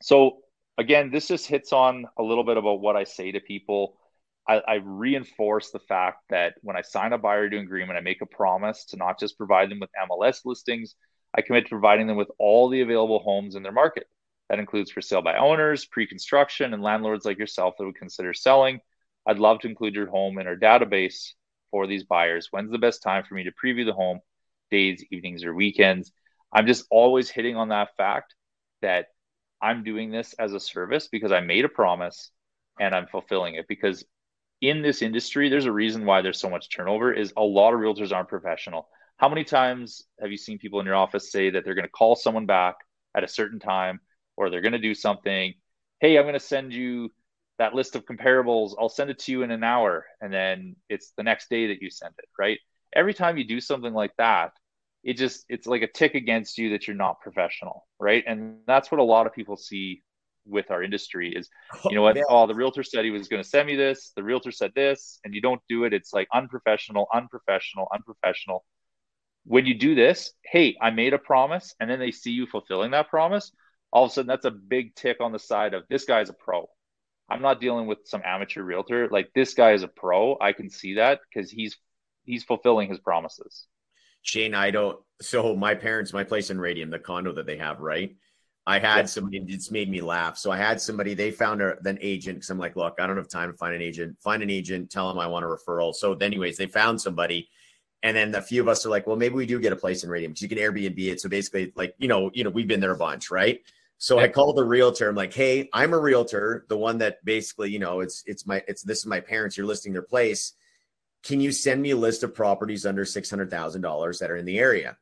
so 0.00 0.38
again 0.78 1.10
this 1.10 1.28
just 1.28 1.46
hits 1.46 1.72
on 1.72 2.06
a 2.18 2.22
little 2.22 2.44
bit 2.44 2.56
about 2.56 2.80
what 2.80 2.96
i 2.96 3.04
say 3.04 3.32
to 3.32 3.40
people. 3.40 3.98
I, 4.48 4.58
I, 4.58 4.74
reinforce 4.84 5.70
the 5.70 5.78
fact 5.80 6.18
that 6.30 6.54
when 6.62 6.76
i 6.76 6.82
sign 6.82 7.12
a 7.12 7.18
buyer 7.18 7.48
to 7.48 7.58
agreement 7.58 7.98
i 7.98 8.00
make 8.00 8.22
a 8.22 8.26
promise 8.26 8.84
to 8.86 8.96
not 8.96 9.18
just 9.18 9.38
provide 9.38 9.70
them 9.70 9.80
with 9.80 9.90
mls 10.08 10.40
listings 10.44 10.94
i 11.36 11.40
commit 11.40 11.64
to 11.64 11.70
providing 11.70 12.06
them 12.06 12.16
with 12.16 12.30
all 12.38 12.68
the 12.68 12.80
available 12.80 13.18
homes 13.18 13.54
in 13.54 13.62
their 13.62 13.72
market. 13.72 14.06
That 14.48 14.60
includes 14.60 14.92
for 14.92 15.00
sale 15.00 15.22
by 15.22 15.36
owners 15.36 15.86
pre-construction 15.86 16.72
and 16.72 16.82
landlords 16.82 17.24
like 17.24 17.38
yourself 17.38 17.74
that 17.78 17.84
would 17.84 17.96
consider 17.96 18.32
selling 18.32 18.80
I'd 19.26 19.38
love 19.38 19.60
to 19.60 19.68
include 19.68 19.94
your 19.94 20.08
home 20.08 20.38
in 20.38 20.46
our 20.46 20.56
database 20.56 21.32
for 21.70 21.86
these 21.86 22.04
buyers. 22.04 22.48
When's 22.50 22.70
the 22.70 22.78
best 22.78 23.02
time 23.02 23.24
for 23.24 23.34
me 23.34 23.44
to 23.44 23.52
preview 23.52 23.84
the 23.84 23.92
home? 23.92 24.20
Days, 24.70 25.04
evenings, 25.10 25.44
or 25.44 25.54
weekends. 25.54 26.12
I'm 26.52 26.66
just 26.66 26.86
always 26.90 27.28
hitting 27.30 27.56
on 27.56 27.68
that 27.68 27.96
fact 27.96 28.34
that 28.82 29.06
I'm 29.60 29.84
doing 29.84 30.10
this 30.10 30.32
as 30.34 30.52
a 30.52 30.60
service 30.60 31.08
because 31.08 31.32
I 31.32 31.40
made 31.40 31.64
a 31.64 31.68
promise 31.68 32.30
and 32.78 32.94
I'm 32.94 33.06
fulfilling 33.06 33.54
it. 33.54 33.66
Because 33.68 34.04
in 34.60 34.82
this 34.82 35.02
industry, 35.02 35.48
there's 35.48 35.66
a 35.66 35.72
reason 35.72 36.06
why 36.06 36.22
there's 36.22 36.40
so 36.40 36.50
much 36.50 36.70
turnover 36.70 37.12
is 37.12 37.32
a 37.36 37.42
lot 37.42 37.74
of 37.74 37.80
realtors 37.80 38.12
aren't 38.12 38.28
professional. 38.28 38.88
How 39.16 39.28
many 39.28 39.44
times 39.44 40.02
have 40.20 40.30
you 40.30 40.36
seen 40.36 40.58
people 40.58 40.80
in 40.80 40.86
your 40.86 40.94
office 40.94 41.32
say 41.32 41.50
that 41.50 41.64
they're 41.64 41.74
going 41.74 41.86
to 41.86 41.90
call 41.90 42.16
someone 42.16 42.46
back 42.46 42.76
at 43.14 43.24
a 43.24 43.28
certain 43.28 43.58
time 43.58 44.00
or 44.36 44.50
they're 44.50 44.60
going 44.60 44.72
to 44.72 44.78
do 44.78 44.94
something? 44.94 45.54
Hey, 46.00 46.18
I'm 46.18 46.24
going 46.24 46.34
to 46.34 46.40
send 46.40 46.72
you 46.72 47.10
that 47.58 47.74
list 47.74 47.96
of 47.96 48.04
comparables, 48.04 48.74
I'll 48.78 48.88
send 48.88 49.10
it 49.10 49.18
to 49.20 49.32
you 49.32 49.42
in 49.42 49.50
an 49.50 49.64
hour. 49.64 50.06
And 50.20 50.32
then 50.32 50.76
it's 50.88 51.12
the 51.16 51.22
next 51.22 51.48
day 51.50 51.68
that 51.68 51.82
you 51.82 51.90
send 51.90 52.14
it, 52.18 52.28
right? 52.38 52.58
Every 52.94 53.14
time 53.14 53.38
you 53.38 53.44
do 53.44 53.60
something 53.60 53.92
like 53.92 54.12
that, 54.18 54.52
it 55.02 55.14
just, 55.14 55.44
it's 55.48 55.66
like 55.66 55.82
a 55.82 55.86
tick 55.86 56.14
against 56.14 56.58
you 56.58 56.70
that 56.70 56.86
you're 56.86 56.96
not 56.96 57.20
professional, 57.20 57.86
right? 57.98 58.24
And 58.26 58.58
that's 58.66 58.90
what 58.90 59.00
a 59.00 59.04
lot 59.04 59.26
of 59.26 59.32
people 59.32 59.56
see 59.56 60.02
with 60.46 60.70
our 60.70 60.82
industry 60.82 61.32
is, 61.34 61.48
you 61.84 61.94
know 61.94 62.02
what? 62.02 62.16
Oh, 62.28 62.46
the 62.46 62.54
realtor 62.54 62.82
said 62.82 63.04
he 63.04 63.10
was 63.10 63.28
going 63.28 63.42
to 63.42 63.48
send 63.48 63.66
me 63.66 63.76
this. 63.76 64.12
The 64.16 64.22
realtor 64.22 64.52
said 64.52 64.72
this, 64.74 65.18
and 65.24 65.34
you 65.34 65.40
don't 65.40 65.60
do 65.68 65.84
it. 65.84 65.92
It's 65.92 66.12
like 66.12 66.28
unprofessional, 66.32 67.06
unprofessional, 67.12 67.88
unprofessional. 67.92 68.64
When 69.44 69.66
you 69.66 69.74
do 69.78 69.94
this, 69.94 70.32
hey, 70.44 70.76
I 70.80 70.90
made 70.90 71.14
a 71.14 71.18
promise, 71.18 71.74
and 71.80 71.88
then 71.88 72.00
they 72.00 72.10
see 72.10 72.32
you 72.32 72.46
fulfilling 72.46 72.90
that 72.92 73.08
promise. 73.08 73.52
All 73.92 74.04
of 74.04 74.10
a 74.10 74.14
sudden, 74.14 74.28
that's 74.28 74.44
a 74.44 74.50
big 74.50 74.94
tick 74.94 75.18
on 75.20 75.32
the 75.32 75.38
side 75.38 75.74
of 75.74 75.84
this 75.88 76.04
guy's 76.04 76.28
a 76.28 76.32
pro. 76.34 76.68
I'm 77.28 77.42
not 77.42 77.60
dealing 77.60 77.86
with 77.86 77.98
some 78.04 78.22
amateur 78.24 78.62
realtor. 78.62 79.08
Like 79.08 79.30
this 79.34 79.54
guy 79.54 79.72
is 79.72 79.82
a 79.82 79.88
pro. 79.88 80.36
I 80.40 80.52
can 80.52 80.70
see 80.70 80.94
that 80.94 81.20
because 81.28 81.50
he's 81.50 81.76
he's 82.24 82.44
fulfilling 82.44 82.88
his 82.88 83.00
promises. 83.00 83.66
Shane, 84.22 84.54
I 84.54 84.70
don't. 84.70 84.98
So 85.20 85.56
my 85.56 85.74
parents, 85.74 86.12
my 86.12 86.24
place 86.24 86.50
in 86.50 86.60
Radium, 86.60 86.90
the 86.90 86.98
condo 86.98 87.32
that 87.32 87.46
they 87.46 87.56
have, 87.58 87.80
right? 87.80 88.16
I 88.68 88.80
had 88.80 89.08
somebody, 89.08 89.44
it's 89.48 89.70
made 89.70 89.88
me 89.88 90.00
laugh. 90.00 90.36
So 90.36 90.50
I 90.50 90.56
had 90.56 90.80
somebody, 90.80 91.14
they 91.14 91.30
found 91.30 91.62
a, 91.62 91.76
an 91.84 91.98
agent 92.00 92.38
because 92.38 92.50
I'm 92.50 92.58
like, 92.58 92.74
look, 92.74 92.96
I 92.98 93.06
don't 93.06 93.16
have 93.16 93.28
time 93.28 93.52
to 93.52 93.56
find 93.56 93.72
an 93.74 93.80
agent. 93.80 94.16
Find 94.20 94.42
an 94.42 94.50
agent, 94.50 94.90
tell 94.90 95.08
them 95.08 95.20
I 95.20 95.28
want 95.28 95.44
a 95.44 95.48
referral. 95.48 95.94
So, 95.94 96.14
anyways, 96.14 96.56
they 96.56 96.66
found 96.66 97.00
somebody. 97.00 97.48
And 98.02 98.16
then 98.16 98.34
a 98.34 98.42
few 98.42 98.60
of 98.60 98.68
us 98.68 98.84
are 98.84 98.88
like, 98.88 99.06
well, 99.06 99.16
maybe 99.16 99.36
we 99.36 99.46
do 99.46 99.60
get 99.60 99.72
a 99.72 99.76
place 99.76 100.02
in 100.02 100.10
Radium 100.10 100.32
because 100.32 100.42
you 100.42 100.48
can 100.48 100.58
Airbnb 100.58 100.98
it. 100.98 101.20
So 101.20 101.28
basically, 101.28 101.72
like, 101.76 101.94
you 101.98 102.08
know, 102.08 102.30
you 102.34 102.42
know, 102.42 102.50
we've 102.50 102.66
been 102.66 102.80
there 102.80 102.92
a 102.92 102.96
bunch, 102.96 103.30
right? 103.30 103.60
So 103.98 104.18
I 104.18 104.28
called 104.28 104.56
the 104.56 104.64
realtor. 104.64 105.08
I'm 105.08 105.14
like, 105.14 105.32
hey, 105.32 105.68
I'm 105.72 105.94
a 105.94 105.98
realtor, 105.98 106.66
the 106.68 106.76
one 106.76 106.98
that 106.98 107.24
basically, 107.24 107.70
you 107.70 107.78
know, 107.78 108.00
it's 108.00 108.22
it's 108.26 108.46
my 108.46 108.62
it's 108.68 108.82
this 108.82 108.98
is 108.98 109.06
my 109.06 109.20
parents. 109.20 109.56
You're 109.56 109.66
listing 109.66 109.92
their 109.92 110.02
place. 110.02 110.52
Can 111.22 111.40
you 111.40 111.50
send 111.50 111.80
me 111.80 111.90
a 111.90 111.96
list 111.96 112.22
of 112.22 112.34
properties 112.34 112.84
under 112.84 113.04
six 113.04 113.30
hundred 113.30 113.50
thousand 113.50 113.80
dollars 113.80 114.18
that 114.18 114.30
are 114.30 114.36
in 114.36 114.44
the 114.44 114.58
area? 114.58 114.96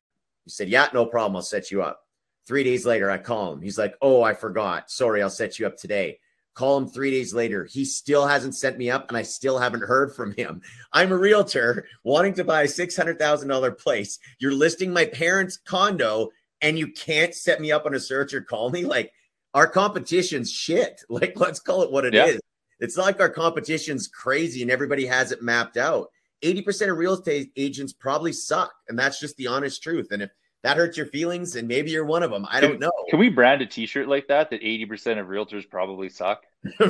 He 0.45 0.51
said, 0.51 0.69
yeah, 0.69 0.89
no 0.95 1.07
problem. 1.07 1.37
I'll 1.37 1.43
set 1.43 1.71
you 1.71 1.83
up. 1.83 2.07
Three 2.47 2.63
days 2.63 2.85
later, 2.85 3.11
I 3.11 3.19
call 3.19 3.53
him. 3.53 3.63
He's 3.63 3.79
like, 3.79 3.97
Oh, 4.01 4.23
I 4.23 4.35
forgot. 4.35 4.91
Sorry, 4.91 5.23
I'll 5.23 5.31
set 5.31 5.59
you 5.59 5.67
up 5.67 5.77
today. 5.77 6.21
Call 6.55 6.79
him 6.79 6.87
three 6.87 7.11
days 7.11 7.35
later. 7.35 7.65
He 7.65 7.85
still 7.85 8.27
hasn't 8.27 8.55
sent 8.55 8.79
me 8.79 8.89
up, 8.89 9.09
and 9.09 9.17
I 9.17 9.23
still 9.23 9.59
haven't 9.59 9.83
heard 9.83 10.15
from 10.15 10.33
him. 10.33 10.63
I'm 10.93 11.11
a 11.11 11.17
realtor 11.17 11.87
wanting 12.05 12.35
to 12.35 12.45
buy 12.45 12.63
a 12.63 12.67
$600,000 12.67 13.79
place. 13.79 14.21
You're 14.39 14.53
listing 14.55 14.93
my 14.93 15.07
parents' 15.07 15.57
condo, 15.57 16.31
and 16.65 16.79
you 16.79 16.89
can't 16.89 17.35
set 17.35 17.61
me 17.61 17.71
up 17.71 17.85
on 17.85 17.95
a 17.95 18.01
search 18.01 18.33
or 18.33 18.41
call 18.41 18.71
me. 18.71 18.85
Like, 18.87 19.13
our 19.53 19.69
competition's 19.69 20.51
shit. 20.51 21.03
Like, 21.11 21.35
let's 21.37 21.61
call 21.61 21.83
it 21.83 21.93
what 21.93 22.07
it 22.07 22.15
yeah. 22.15 22.27
is. 22.27 22.41
It's 22.81 22.97
not 22.97 23.05
like 23.05 23.21
our 23.21 23.31
competition's 23.31 24.09
crazy 24.09 24.63
and 24.63 24.71
everybody 24.71 25.07
has 25.07 25.31
it 25.31 25.43
mapped 25.43 25.77
out. 25.77 26.09
80% 26.43 26.91
of 26.91 26.99
real 26.99 27.13
estate 27.13 27.53
agents 27.57 27.93
probably 27.93 28.33
suck. 28.33 28.73
And 28.89 28.99
that's 28.99 29.21
just 29.21 29.37
the 29.37 29.47
honest 29.47 29.83
truth. 29.83 30.09
And 30.11 30.23
if 30.23 30.31
that 30.65 30.79
hurts 30.79 30.97
your 30.97 31.07
feelings, 31.07 31.57
and 31.57 31.69
maybe 31.69 31.91
you're 31.91 32.07
one 32.07 32.23
of 32.23 32.31
them. 32.31 32.47
I 32.49 32.59
don't 32.59 32.81
know. 32.81 32.91
Can 33.11 33.19
we 33.19 33.29
brand 33.29 33.61
a 33.61 33.67
T-shirt 33.67 34.09
like 34.09 34.27
that? 34.29 34.49
That 34.49 34.61
eighty 34.63 34.87
percent 34.87 35.21
of 35.21 35.27
realtors 35.27 35.69
probably 35.69 36.09
suck. 36.09 36.43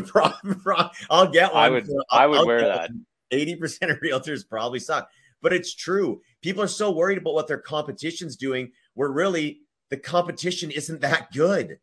I'll 1.10 1.28
get 1.32 1.52
one. 1.52 1.60
I 1.60 1.70
would. 1.70 1.90
I 2.08 2.26
would 2.28 2.38
I'll 2.38 2.46
wear 2.46 2.60
that. 2.60 2.90
Eighty 3.32 3.56
percent 3.56 3.90
of 3.90 3.98
realtors 3.98 4.48
probably 4.48 4.78
suck, 4.78 5.08
but 5.42 5.52
it's 5.52 5.74
true. 5.74 6.20
People 6.40 6.62
are 6.62 6.68
so 6.68 6.92
worried 6.92 7.18
about 7.18 7.34
what 7.34 7.48
their 7.48 7.58
competition's 7.58 8.36
doing, 8.36 8.70
We're 8.94 9.10
really 9.10 9.62
the 9.90 9.96
competition 9.96 10.70
isn't 10.70 11.00
that 11.00 11.32
good. 11.32 11.78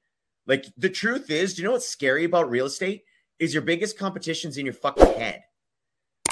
Like 0.47 0.65
the 0.77 0.89
truth 0.89 1.29
is, 1.29 1.53
do 1.53 1.61
you 1.61 1.67
know 1.67 1.73
what's 1.73 1.87
scary 1.87 2.25
about 2.25 2.49
real 2.49 2.65
estate? 2.65 3.03
Is 3.39 3.53
your 3.53 3.63
biggest 3.63 3.97
competition's 3.97 4.57
in 4.57 4.65
your 4.65 4.73
fucking 4.73 5.13
head. 5.13 5.43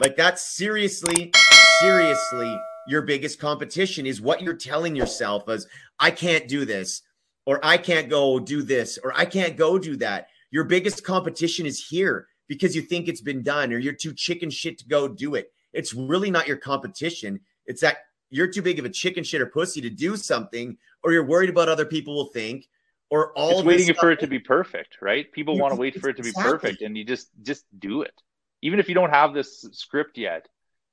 Like 0.01 0.15
that's 0.15 0.55
seriously, 0.55 1.31
seriously 1.79 2.57
your 2.87 3.01
biggest 3.03 3.39
competition 3.39 4.05
is 4.05 4.19
what 4.19 4.41
you're 4.41 4.55
telling 4.55 4.95
yourself 4.95 5.47
as 5.47 5.67
I 5.99 6.11
can't 6.11 6.47
do 6.47 6.65
this 6.65 7.03
or 7.45 7.59
I 7.63 7.77
can't 7.77 8.09
go 8.09 8.39
do 8.39 8.63
this 8.63 8.97
or 9.03 9.13
I 9.15 9.25
can't 9.25 9.55
go 9.55 9.77
do 9.77 9.95
that. 9.97 10.29
Your 10.51 10.63
biggest 10.63 11.03
competition 11.03 11.65
is 11.65 11.85
here 11.85 12.27
because 12.47 12.75
you 12.75 12.81
think 12.81 13.07
it's 13.07 13.21
been 13.21 13.43
done 13.43 13.71
or 13.71 13.77
you're 13.77 13.93
too 13.93 14.13
chicken 14.13 14.49
shit 14.49 14.79
to 14.79 14.87
go 14.87 15.07
do 15.07 15.35
it. 15.35 15.51
It's 15.71 15.93
really 15.93 16.31
not 16.31 16.47
your 16.47 16.57
competition. 16.57 17.39
It's 17.67 17.81
that 17.81 17.97
you're 18.31 18.47
too 18.47 18.63
big 18.63 18.79
of 18.79 18.85
a 18.85 18.89
chicken 18.89 19.23
shit 19.23 19.41
or 19.41 19.45
pussy 19.45 19.81
to 19.81 19.89
do 19.89 20.17
something 20.17 20.77
or 21.03 21.11
you're 21.11 21.25
worried 21.25 21.49
about 21.49 21.69
other 21.69 21.85
people 21.85 22.15
will 22.15 22.31
think 22.31 22.65
or 23.09 23.31
all 23.33 23.59
it's 23.59 23.63
waiting 23.63 23.93
for 23.95 24.11
it 24.11 24.19
to 24.19 24.27
be 24.27 24.39
perfect, 24.39 24.97
right? 25.01 25.31
People 25.31 25.57
want 25.57 25.73
to 25.73 25.79
wait 25.79 25.99
for 25.99 26.09
it 26.09 26.17
to 26.17 26.23
be 26.23 26.29
exactly. 26.29 26.51
perfect 26.51 26.81
and 26.81 26.97
you 26.97 27.03
just 27.03 27.29
just 27.41 27.65
do 27.77 28.01
it. 28.03 28.13
Even 28.61 28.79
if 28.79 28.89
you 28.89 28.95
don't 28.95 29.09
have 29.09 29.33
this 29.33 29.65
script 29.71 30.17
yet, 30.17 30.47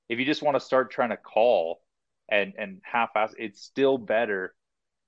if 0.08 0.18
you 0.18 0.24
just 0.24 0.42
want 0.42 0.56
to 0.56 0.60
start 0.60 0.90
trying 0.90 1.10
to 1.10 1.16
call 1.16 1.80
and 2.28 2.54
and 2.58 2.80
half-ass 2.82 3.32
it's 3.38 3.62
still 3.62 3.98
better 3.98 4.54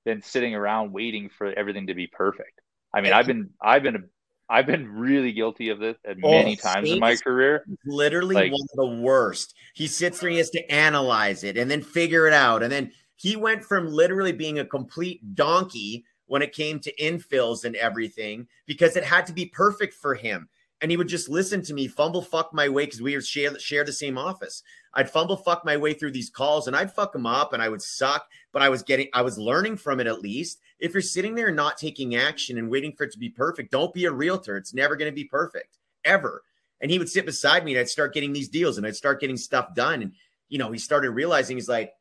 than 0.05 0.23
sitting 0.23 0.55
around 0.55 0.93
waiting 0.93 1.29
for 1.29 1.53
everything 1.53 1.89
to 1.89 1.95
be 1.95 2.07
perfect 2.07 2.61
i 2.95 3.01
mean 3.01 3.13
i've 3.13 3.27
been 3.27 3.51
i've 3.61 3.83
been 3.83 4.09
i've 4.49 4.67
been 4.67 4.89
really 4.89 5.33
guilty 5.33 5.71
of 5.71 5.79
this 5.79 5.97
oh, 6.07 6.15
many 6.17 6.57
oh, 6.59 6.69
times 6.69 6.91
in 6.91 6.99
my 6.99 7.17
career 7.17 7.65
literally 7.85 8.35
like, 8.35 8.53
one 8.53 8.61
of 8.73 8.77
the 8.77 9.03
worst 9.03 9.55
he 9.75 9.87
sits 9.87 10.21
there 10.21 10.31
he 10.31 10.39
has 10.39 10.51
to 10.51 10.73
analyze 10.73 11.45
it 11.45 11.57
and 11.59 11.71
then 11.71 11.83
figure 11.83 12.27
it 12.27 12.33
out 12.33 12.63
and 12.63 12.71
then 12.71 12.93
he 13.19 13.37
went 13.37 13.63
from 13.63 13.87
literally 13.87 14.33
being 14.33 14.59
a 14.59 14.65
complete 14.65 15.35
donkey 15.35 16.05
when 16.27 16.41
it 16.41 16.55
came 16.55 16.81
to 16.81 16.95
infills 16.97 17.65
and 17.65 17.77
everything 17.77 18.47
because 18.67 18.97
it 18.97 19.05
had 19.05 19.27
to 19.27 19.33
be 19.33 19.47
perfect 19.47 19.93
for 19.93 20.15
him 20.15 20.49
and 20.81 20.91
he 20.91 20.97
would 20.97 21.09
just 21.09 21.29
listen 21.29 21.63
to 21.63 21.75
me 21.75 21.89
fumble 21.89 22.23
fuck 22.23 22.53
my 22.53 22.69
way 22.69 22.85
because 22.85 23.03
we 23.03 23.21
share, 23.21 23.59
share 23.59 23.85
the 23.85 23.93
same 23.93 24.17
office. 24.17 24.63
I'd 24.95 25.11
fumble 25.11 25.37
fuck 25.37 25.65
my 25.65 25.77
way 25.77 25.93
through 25.93 26.13
these 26.13 26.31
calls 26.31 26.67
and 26.67 26.77
I'd 26.77 26.93
fuck 26.93 27.13
them 27.13 27.27
up 27.27 27.53
and 27.53 27.63
I 27.63 27.69
would 27.69 27.83
suck, 27.83 28.29
but 28.53 28.63
I 28.63 28.69
was 28.69 28.83
getting, 28.83 29.09
I 29.13 29.23
was 29.23 29.39
learning 29.39 29.77
from 29.77 30.01
it 30.01 30.07
at 30.07 30.21
least. 30.21 30.61
If 30.79 30.93
you're 30.93 31.03
sitting 31.03 31.35
there 31.35 31.51
not 31.51 31.77
taking 31.77 32.15
action 32.15 32.59
and 32.59 32.71
waiting 32.71 32.93
for 32.93 33.05
it 33.05 33.13
to 33.13 33.19
be 33.19 33.29
perfect, 33.29 33.73
don't 33.73 33.93
be 33.93 34.05
a 34.05 34.13
realtor. 34.13 34.57
It's 34.57 34.75
never 34.75 34.97
going 34.97 35.11
to 35.11 35.15
be 35.15 35.25
perfect 35.25 35.79
ever. 36.05 36.43
And 36.81 36.91
he 36.91 36.99
would 36.99 37.09
sit 37.09 37.27
beside 37.27 37.65
me 37.65 37.73
and 37.73 37.81
I'd 37.81 37.89
start 37.89 38.15
getting 38.15 38.33
these 38.33 38.49
deals 38.49 38.79
and 38.79 38.87
I'd 38.87 38.97
start 38.97 39.21
getting 39.21 39.37
stuff 39.37 39.75
done. 39.75 40.03
And, 40.03 40.13
you 40.49 40.59
know, 40.59 40.71
he 40.71 40.79
started 40.79 41.11
realizing 41.11 41.57
he's 41.57 41.69
like, 41.69 41.93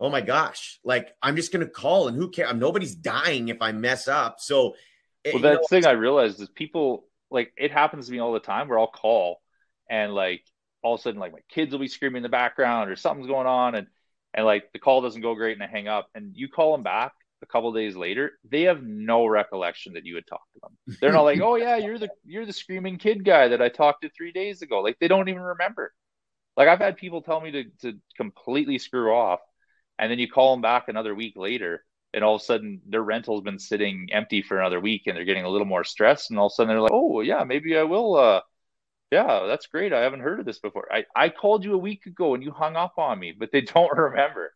oh 0.00 0.10
my 0.10 0.20
gosh, 0.20 0.78
like 0.84 1.08
I'm 1.22 1.36
just 1.36 1.52
going 1.52 1.64
to 1.64 1.70
call 1.70 2.08
and 2.08 2.16
who 2.16 2.30
cares? 2.30 2.54
Nobody's 2.54 2.94
dying 2.94 3.48
if 3.48 3.58
I 3.60 3.72
mess 3.72 4.08
up. 4.08 4.36
So, 4.40 4.74
eh, 5.24 5.30
well, 5.32 5.42
that 5.42 5.54
know, 5.54 5.66
thing 5.68 5.86
I 5.86 5.92
realized 5.92 6.40
is 6.40 6.48
people, 6.48 7.06
like 7.30 7.52
it 7.56 7.70
happens 7.70 8.06
to 8.06 8.12
me 8.12 8.18
all 8.18 8.32
the 8.32 8.40
time 8.40 8.68
where 8.68 8.78
I'll 8.78 8.86
call 8.86 9.40
and 9.90 10.14
like 10.14 10.42
all 10.82 10.94
of 10.94 11.00
a 11.00 11.02
sudden 11.02 11.20
like 11.20 11.32
my 11.32 11.40
kids 11.48 11.72
will 11.72 11.78
be 11.78 11.88
screaming 11.88 12.18
in 12.18 12.22
the 12.22 12.28
background 12.28 12.90
or 12.90 12.96
something's 12.96 13.26
going 13.26 13.46
on 13.46 13.74
and 13.74 13.86
and 14.34 14.44
like 14.44 14.72
the 14.72 14.78
call 14.78 15.00
doesn't 15.00 15.22
go 15.22 15.34
great 15.34 15.54
and 15.54 15.62
I 15.62 15.66
hang 15.66 15.88
up 15.88 16.08
and 16.14 16.32
you 16.34 16.48
call 16.48 16.72
them 16.72 16.82
back 16.82 17.12
a 17.44 17.46
couple 17.46 17.72
days 17.72 17.94
later, 17.94 18.32
they 18.50 18.62
have 18.62 18.82
no 18.82 19.26
recollection 19.26 19.92
that 19.94 20.04
you 20.04 20.14
had 20.16 20.26
talked 20.26 20.52
to 20.54 20.60
them. 20.60 20.96
They're 21.00 21.12
not 21.12 21.22
like, 21.22 21.40
"Oh 21.42 21.56
yeah, 21.56 21.76
you're 21.76 21.98
the 21.98 22.08
you're 22.24 22.46
the 22.46 22.52
screaming 22.52 22.98
kid 22.98 23.24
guy 23.24 23.48
that 23.48 23.62
I 23.62 23.68
talked 23.68 24.02
to 24.02 24.10
3 24.10 24.32
days 24.32 24.62
ago." 24.62 24.80
Like 24.80 24.98
they 24.98 25.08
don't 25.08 25.28
even 25.28 25.42
remember. 25.42 25.92
Like 26.56 26.68
I've 26.68 26.78
had 26.80 26.96
people 26.96 27.22
tell 27.22 27.40
me 27.40 27.52
to 27.52 27.64
to 27.82 27.98
completely 28.16 28.78
screw 28.78 29.12
off 29.14 29.40
and 29.98 30.10
then 30.10 30.18
you 30.18 30.28
call 30.28 30.52
them 30.52 30.62
back 30.62 30.88
another 30.88 31.14
week 31.14 31.34
later 31.36 31.84
and 32.14 32.22
all 32.22 32.36
of 32.36 32.40
a 32.40 32.44
sudden 32.44 32.80
their 32.86 33.02
rental's 33.02 33.42
been 33.42 33.58
sitting 33.58 34.08
empty 34.12 34.40
for 34.40 34.58
another 34.58 34.80
week 34.80 35.02
and 35.06 35.16
they're 35.16 35.24
getting 35.24 35.44
a 35.44 35.48
little 35.48 35.66
more 35.66 35.84
stressed 35.84 36.30
and 36.30 36.38
all 36.38 36.46
of 36.46 36.52
a 36.52 36.54
sudden 36.54 36.68
they're 36.68 36.80
like 36.80 36.92
oh 36.92 37.20
yeah 37.20 37.44
maybe 37.44 37.76
i 37.76 37.82
will 37.82 38.16
uh 38.16 38.40
yeah 39.10 39.44
that's 39.46 39.66
great 39.66 39.92
i 39.92 40.00
haven't 40.00 40.20
heard 40.20 40.40
of 40.40 40.46
this 40.46 40.60
before. 40.60 40.88
I 40.92 41.04
i 41.14 41.28
called 41.28 41.64
you 41.64 41.74
a 41.74 41.78
week 41.78 42.06
ago 42.06 42.34
and 42.34 42.42
you 42.42 42.52
hung 42.52 42.76
up 42.76 42.94
on 42.96 43.18
me 43.18 43.34
but 43.36 43.50
they 43.52 43.60
don't 43.74 43.96
remember. 43.96 44.52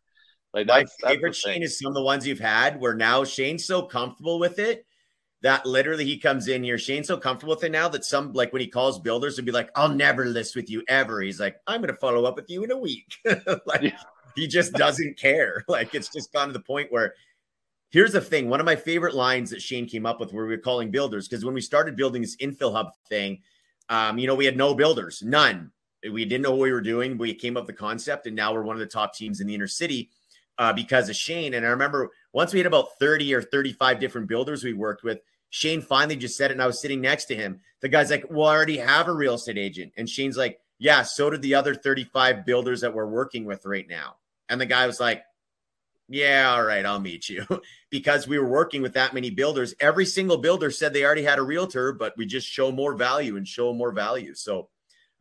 Like 0.51 0.65
my 0.65 0.85
favorite 1.03 1.35
shane 1.35 1.61
is 1.61 1.77
some 1.77 1.89
of 1.89 1.93
the 1.93 2.01
ones 2.01 2.25
you've 2.25 2.39
had 2.39 2.79
where 2.79 2.95
now 2.95 3.23
shane's 3.23 3.65
so 3.65 3.83
comfortable 3.83 4.39
with 4.39 4.57
it 4.57 4.85
that 5.43 5.65
literally 5.65 6.05
he 6.05 6.17
comes 6.17 6.47
in 6.47 6.63
here 6.63 6.79
shane's 6.79 7.07
so 7.07 7.17
comfortable 7.17 7.53
with 7.53 7.63
it 7.63 7.71
now 7.71 7.87
that 7.87 8.03
some 8.03 8.33
like 8.33 8.51
when 8.51 8.61
he 8.61 8.67
calls 8.67 8.99
builders 8.99 9.37
and 9.37 9.45
be 9.45 9.51
like 9.51 9.69
i'll 9.75 9.93
never 9.93 10.25
list 10.25 10.55
with 10.55 10.69
you 10.69 10.81
ever. 10.87 11.21
He's 11.21 11.39
like 11.39 11.57
i'm 11.67 11.81
going 11.81 11.93
to 11.93 11.99
follow 11.99 12.25
up 12.25 12.35
with 12.35 12.49
you 12.49 12.63
in 12.63 12.71
a 12.71 12.77
week. 12.77 13.13
Like 13.65 13.83
yeah. 13.83 13.99
He 14.35 14.47
just 14.47 14.73
doesn't 14.73 15.17
care 15.17 15.63
like 15.67 15.93
it's 15.95 16.09
just 16.09 16.31
gone 16.33 16.47
to 16.47 16.53
the 16.53 16.59
point 16.59 16.91
where 16.91 17.13
Here's 17.91 18.11
the 18.11 18.21
thing 18.21 18.49
one 18.49 18.59
of 18.59 18.65
my 18.65 18.75
favorite 18.75 19.15
lines 19.15 19.49
that 19.49 19.61
Shane 19.61 19.87
came 19.87 20.05
up 20.05 20.19
with 20.19 20.31
where 20.31 20.45
we 20.45 20.55
were 20.55 20.61
calling 20.61 20.91
builders, 20.91 21.27
because 21.27 21.43
when 21.43 21.55
we 21.55 21.61
started 21.61 21.95
building 21.95 22.21
this 22.21 22.35
infill 22.37 22.71
hub 22.71 22.91
thing, 23.07 23.39
um, 23.89 24.19
you 24.19 24.27
know, 24.27 24.35
we 24.35 24.45
had 24.45 24.57
no 24.57 24.75
builders, 24.75 25.23
none. 25.23 25.71
We 26.09 26.23
didn't 26.23 26.43
know 26.43 26.51
what 26.51 26.61
we 26.61 26.71
were 26.71 26.81
doing. 26.81 27.17
We 27.17 27.33
came 27.33 27.57
up 27.57 27.65
with 27.65 27.75
the 27.75 27.81
concept, 27.81 28.27
and 28.27 28.35
now 28.35 28.53
we're 28.53 28.61
one 28.61 28.75
of 28.75 28.79
the 28.79 28.85
top 28.85 29.15
teams 29.15 29.41
in 29.41 29.47
the 29.47 29.55
inner 29.55 29.67
city 29.67 30.11
uh, 30.59 30.71
because 30.71 31.09
of 31.09 31.15
Shane. 31.15 31.55
And 31.55 31.65
I 31.65 31.69
remember 31.69 32.11
once 32.31 32.53
we 32.53 32.59
had 32.59 32.67
about 32.67 32.99
30 32.99 33.33
or 33.33 33.41
35 33.41 33.99
different 33.99 34.27
builders 34.27 34.63
we 34.63 34.73
worked 34.73 35.03
with, 35.03 35.19
Shane 35.49 35.81
finally 35.81 36.15
just 36.15 36.37
said 36.37 36.51
it, 36.51 36.53
and 36.53 36.61
I 36.61 36.67
was 36.67 36.79
sitting 36.79 37.01
next 37.01 37.25
to 37.25 37.35
him. 37.35 37.59
The 37.81 37.89
guy's 37.89 38.11
like, 38.11 38.25
Well, 38.29 38.47
I 38.47 38.55
already 38.55 38.77
have 38.77 39.07
a 39.07 39.13
real 39.13 39.33
estate 39.33 39.57
agent. 39.57 39.93
And 39.97 40.07
Shane's 40.07 40.37
like, 40.37 40.59
Yeah, 40.79 41.03
so 41.03 41.29
did 41.29 41.41
the 41.41 41.55
other 41.55 41.75
35 41.75 42.45
builders 42.45 42.81
that 42.81 42.93
we're 42.93 43.05
working 43.05 43.45
with 43.45 43.65
right 43.65 43.87
now. 43.87 44.15
And 44.47 44.59
the 44.59 44.65
guy 44.65 44.87
was 44.87 44.99
like, 44.99 45.23
Yeah, 46.07 46.53
all 46.53 46.63
right, 46.63 46.85
I'll 46.85 46.99
meet 46.99 47.27
you. 47.29 47.45
because 47.91 48.27
we 48.27 48.39
were 48.39 48.47
working 48.47 48.81
with 48.81 48.93
that 48.93 49.13
many 49.13 49.29
builders. 49.29 49.75
Every 49.79 50.05
single 50.05 50.37
builder 50.37 50.71
said 50.71 50.93
they 50.93 51.03
already 51.03 51.23
had 51.23 51.37
a 51.37 51.43
realtor, 51.43 51.91
but 51.91 52.13
we 52.17 52.25
just 52.25 52.47
show 52.47 52.71
more 52.71 52.95
value 52.95 53.35
and 53.35 53.47
show 53.47 53.73
more 53.73 53.91
value. 53.91 54.33
So, 54.33 54.69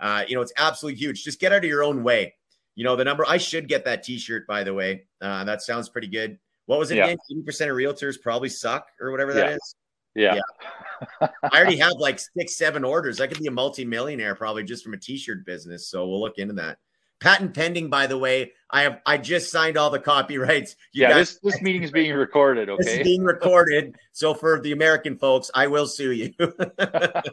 uh, 0.00 0.24
you 0.28 0.36
know, 0.36 0.42
it's 0.42 0.52
absolutely 0.56 0.98
huge. 0.98 1.24
Just 1.24 1.40
get 1.40 1.52
out 1.52 1.58
of 1.58 1.64
your 1.64 1.82
own 1.82 2.04
way. 2.04 2.34
You 2.76 2.84
know, 2.84 2.94
the 2.94 3.04
number, 3.04 3.24
I 3.26 3.38
should 3.38 3.66
get 3.66 3.84
that 3.86 4.04
t 4.04 4.18
shirt, 4.18 4.46
by 4.46 4.62
the 4.62 4.72
way. 4.72 5.06
Uh, 5.20 5.42
that 5.42 5.62
sounds 5.62 5.88
pretty 5.88 6.06
good. 6.06 6.38
What 6.66 6.78
was 6.78 6.92
it 6.92 6.98
yeah. 6.98 7.06
again? 7.06 7.16
80% 7.48 7.70
of 7.70 7.76
realtors 7.76 8.20
probably 8.20 8.50
suck 8.50 8.86
or 9.00 9.10
whatever 9.10 9.32
that 9.32 9.46
yeah. 9.46 9.54
is. 9.56 9.74
Yeah. 10.18 10.34
yeah. 10.34 11.28
I 11.42 11.58
already 11.58 11.78
have 11.78 11.94
like 11.98 12.18
six, 12.18 12.56
seven 12.56 12.84
orders. 12.84 13.20
I 13.20 13.28
could 13.28 13.38
be 13.38 13.46
a 13.46 13.52
multi-millionaire 13.52 14.34
probably 14.34 14.64
just 14.64 14.82
from 14.84 14.94
a 14.94 14.98
t-shirt 14.98 15.46
business. 15.46 15.86
So 15.88 16.06
we'll 16.08 16.20
look 16.20 16.38
into 16.38 16.54
that. 16.54 16.78
Patent 17.20 17.54
pending, 17.54 17.88
by 17.88 18.06
the 18.06 18.18
way. 18.18 18.52
I 18.70 18.82
have 18.82 19.00
I 19.04 19.18
just 19.18 19.50
signed 19.50 19.76
all 19.76 19.90
the 19.90 19.98
copyrights. 19.98 20.76
You 20.92 21.02
yeah, 21.02 21.10
guys, 21.10 21.38
this 21.42 21.54
this 21.54 21.62
meeting 21.62 21.82
is 21.82 21.90
being 21.90 22.14
recorded. 22.14 22.68
Okay, 22.68 22.82
this 22.82 22.94
is 22.94 23.02
being 23.02 23.24
recorded. 23.24 23.96
So 24.12 24.34
for 24.34 24.60
the 24.60 24.72
American 24.72 25.18
folks, 25.18 25.50
I 25.52 25.66
will 25.66 25.86
sue 25.86 26.12
you. 26.12 26.32
but 26.38 27.24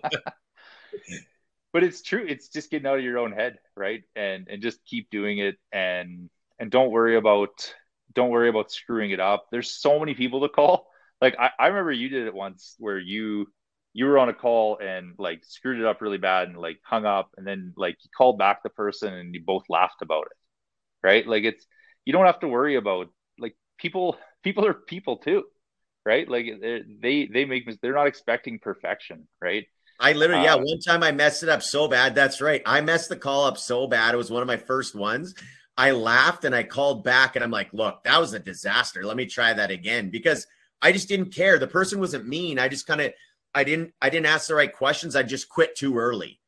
it's 1.74 2.02
true. 2.02 2.26
It's 2.28 2.48
just 2.48 2.72
getting 2.72 2.88
out 2.88 2.98
of 2.98 3.04
your 3.04 3.20
own 3.20 3.32
head, 3.32 3.60
right? 3.78 4.04
And 4.16 4.48
and 4.48 4.60
just 4.60 4.84
keep 4.86 5.12
doing 5.12 5.38
it, 5.38 5.58
and 5.72 6.32
and 6.58 6.72
don't 6.72 6.90
worry 6.90 7.16
about 7.16 7.76
don't 8.16 8.30
worry 8.30 8.50
about 8.50 8.72
screwing 8.72 9.12
it 9.12 9.20
up. 9.20 9.48
There's 9.52 9.70
so 9.70 10.00
many 10.00 10.16
people 10.16 10.42
to 10.42 10.50
call. 10.50 10.88
Like 11.22 11.36
I, 11.40 11.52
I 11.58 11.68
remember 11.68 11.92
you 11.92 12.10
did 12.10 12.28
it 12.28 12.34
once 12.34 12.76
where 12.78 13.00
you 13.00 13.48
you 13.94 14.06
were 14.06 14.20
on 14.20 14.28
a 14.28 14.34
call 14.34 14.78
and 14.78 15.14
like 15.18 15.46
screwed 15.46 15.80
it 15.80 15.86
up 15.86 16.02
really 16.02 16.18
bad 16.18 16.50
and 16.50 16.58
like 16.58 16.80
hung 16.84 17.06
up 17.06 17.30
and 17.38 17.48
then 17.48 17.74
like 17.78 17.96
you 18.04 18.10
called 18.16 18.38
back 18.38 18.62
the 18.62 18.70
person 18.70 19.14
and 19.14 19.34
you 19.34 19.42
both 19.44 19.64
laughed 19.70 20.02
about 20.02 20.26
it 20.26 20.38
right 21.02 21.26
like 21.26 21.46
it's 21.46 21.66
you 22.04 22.12
don't 22.12 22.26
have 22.26 22.42
to 22.42 22.48
worry 22.48 22.76
about 22.76 23.08
like 23.40 23.56
people 23.78 24.18
people 24.44 24.66
are 24.66 24.74
people 24.74 25.18
too 25.18 25.44
right 26.06 26.30
like 26.30 26.46
they 27.02 27.26
they 27.32 27.46
make 27.46 27.70
they're 27.82 27.94
not 27.94 28.08
expecting 28.08 28.60
perfection 28.60 29.28
right 29.42 29.66
I 29.98 30.12
literally, 30.12 30.44
yeah, 30.44 30.56
um, 30.56 30.64
one 30.64 30.82
time 30.82 31.04
I 31.04 31.14
messed 31.14 31.42
it 31.42 31.48
up 31.48 31.64
so 31.64 31.88
bad. 31.88 32.16
That's 32.16 32.42
right. 32.42 32.62
I 32.66 32.82
messed 32.82 33.08
the 33.08 33.16
call 33.16 33.46
up 33.46 33.58
so 33.58 33.88
bad. 33.88 34.14
It 34.14 34.18
was 34.18 34.30
one 34.30 34.42
of 34.42 34.48
my 34.48 34.58
first 34.58 34.94
ones. 34.94 35.34
I 35.78 35.92
laughed 35.92 36.44
and 36.44 36.54
I 36.54 36.64
called 36.64 37.06
back 37.06 37.36
and 37.38 37.44
I'm 37.46 37.50
like, 37.50 37.72
look, 37.74 38.04
that 38.04 38.20
was 38.20 38.34
a 38.34 38.40
disaster. 38.40 39.06
Let 39.06 39.16
me 39.16 39.26
try 39.26 39.54
that 39.54 39.72
again 39.72 40.10
because 40.10 40.48
I 40.82 40.92
just 40.92 41.08
didn't 41.08 41.34
care. 41.34 41.58
The 41.58 41.68
person 41.68 42.00
wasn't 42.00 42.28
mean. 42.28 42.60
I 42.60 42.68
just 42.68 42.88
kind 42.88 43.02
of 43.02 43.14
I 43.54 43.64
didn't 43.64 43.94
I 44.02 44.10
didn't 44.10 44.28
ask 44.28 44.48
the 44.48 44.56
right 44.56 44.72
questions. 44.72 45.16
I 45.16 45.24
just 45.24 45.50
quit 45.50 45.76
too 45.76 45.98
early. 45.98 46.40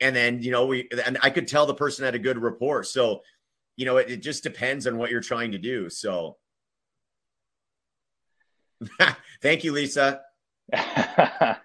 And 0.00 0.14
then, 0.14 0.42
you 0.42 0.50
know, 0.50 0.66
we 0.66 0.88
and 1.04 1.18
I 1.22 1.30
could 1.30 1.48
tell 1.48 1.66
the 1.66 1.74
person 1.74 2.04
had 2.04 2.14
a 2.14 2.18
good 2.18 2.38
rapport. 2.38 2.82
So, 2.82 3.22
you 3.76 3.86
know, 3.86 3.98
it, 3.98 4.10
it 4.10 4.22
just 4.22 4.42
depends 4.42 4.86
on 4.86 4.98
what 4.98 5.10
you're 5.10 5.20
trying 5.20 5.52
to 5.52 5.58
do. 5.58 5.88
So 5.88 6.36
thank 9.42 9.64
you, 9.64 9.72
Lisa. 9.72 10.22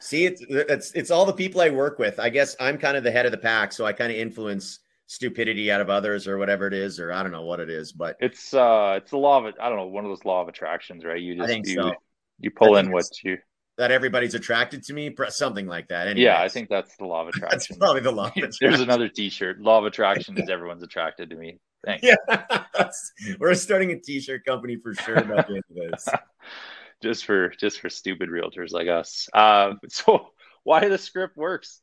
See, 0.00 0.26
it's 0.26 0.42
it's 0.48 0.92
it's 0.92 1.10
all 1.10 1.26
the 1.26 1.32
people 1.32 1.60
I 1.60 1.70
work 1.70 1.98
with. 1.98 2.20
I 2.20 2.28
guess 2.28 2.56
I'm 2.60 2.78
kind 2.78 2.96
of 2.96 3.04
the 3.04 3.10
head 3.10 3.26
of 3.26 3.32
the 3.32 3.38
pack, 3.38 3.72
so 3.72 3.84
I 3.84 3.92
kind 3.92 4.12
of 4.12 4.18
influence 4.18 4.80
stupidity 5.08 5.72
out 5.72 5.80
of 5.80 5.90
others 5.90 6.28
or 6.28 6.38
whatever 6.38 6.68
it 6.68 6.74
is, 6.74 7.00
or 7.00 7.12
I 7.12 7.22
don't 7.24 7.32
know 7.32 7.42
what 7.42 7.58
it 7.58 7.70
is, 7.70 7.92
but 7.92 8.16
it's 8.20 8.54
uh 8.54 8.94
it's 8.98 9.10
the 9.10 9.16
law 9.16 9.44
of. 9.44 9.54
I 9.60 9.68
don't 9.68 9.78
know, 9.78 9.86
one 9.86 10.04
of 10.04 10.10
those 10.10 10.24
law 10.24 10.42
of 10.42 10.48
attractions, 10.48 11.04
right? 11.04 11.20
You 11.20 11.34
just 11.34 11.66
you, 11.66 11.74
so. 11.74 11.92
you 12.38 12.50
pull 12.52 12.76
in 12.76 12.92
what 12.92 13.04
you 13.24 13.38
that 13.78 13.90
everybody's 13.90 14.34
attracted 14.34 14.82
to 14.84 14.92
me, 14.92 15.14
something 15.28 15.66
like 15.66 15.88
that. 15.88 16.08
Anyways. 16.08 16.24
Yeah, 16.24 16.40
I 16.40 16.48
think 16.48 16.68
that's 16.68 16.96
the 16.96 17.06
law 17.06 17.22
of 17.22 17.28
attraction. 17.34 17.58
that's 17.58 17.78
probably 17.78 18.02
the 18.02 18.12
law. 18.12 18.26
Of 18.26 18.32
attraction. 18.36 18.58
There's 18.60 18.80
another 18.80 19.08
T-shirt. 19.08 19.60
Law 19.60 19.78
of 19.78 19.86
attraction 19.86 20.38
is 20.38 20.48
everyone's 20.48 20.82
attracted 20.82 21.30
to 21.30 21.36
me. 21.36 21.58
Thanks. 21.84 22.04
Yeah, 22.04 22.92
we're 23.38 23.54
starting 23.54 23.92
a 23.92 24.00
T-shirt 24.00 24.44
company 24.44 24.76
for 24.76 24.94
sure 24.94 25.22
by 25.22 25.42
the 25.42 25.54
end 25.54 25.64
of 25.70 25.90
this. 25.90 26.08
just 27.02 27.24
for 27.24 27.50
just 27.50 27.80
for 27.80 27.88
stupid 27.88 28.28
realtors 28.28 28.72
like 28.72 28.88
us. 28.88 29.28
Uh, 29.32 29.74
so 29.88 30.28
why 30.64 30.88
the 30.88 30.98
script 30.98 31.36
works? 31.36 31.80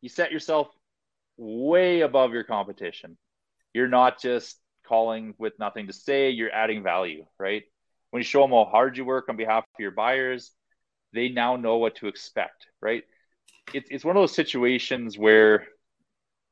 You 0.00 0.08
set 0.08 0.32
yourself 0.32 0.68
way 1.36 2.00
above 2.00 2.32
your 2.32 2.44
competition. 2.44 3.16
You're 3.72 3.88
not 3.88 4.20
just 4.20 4.58
calling 4.86 5.34
with 5.38 5.58
nothing 5.58 5.86
to 5.86 5.92
say. 5.92 6.30
You're 6.30 6.52
adding 6.52 6.82
value, 6.82 7.24
right? 7.38 7.62
When 8.10 8.20
you 8.20 8.24
show 8.24 8.42
them 8.42 8.50
how 8.50 8.64
hard 8.64 8.96
you 8.96 9.04
work 9.04 9.28
on 9.28 9.36
behalf 9.36 9.64
of 9.64 9.80
your 9.80 9.90
buyers, 9.90 10.52
they 11.12 11.28
now 11.28 11.56
know 11.56 11.76
what 11.78 11.96
to 11.96 12.08
expect, 12.08 12.66
right? 12.80 13.04
It's 13.72 13.88
it's 13.90 14.04
one 14.04 14.16
of 14.16 14.22
those 14.22 14.34
situations 14.34 15.16
where 15.16 15.66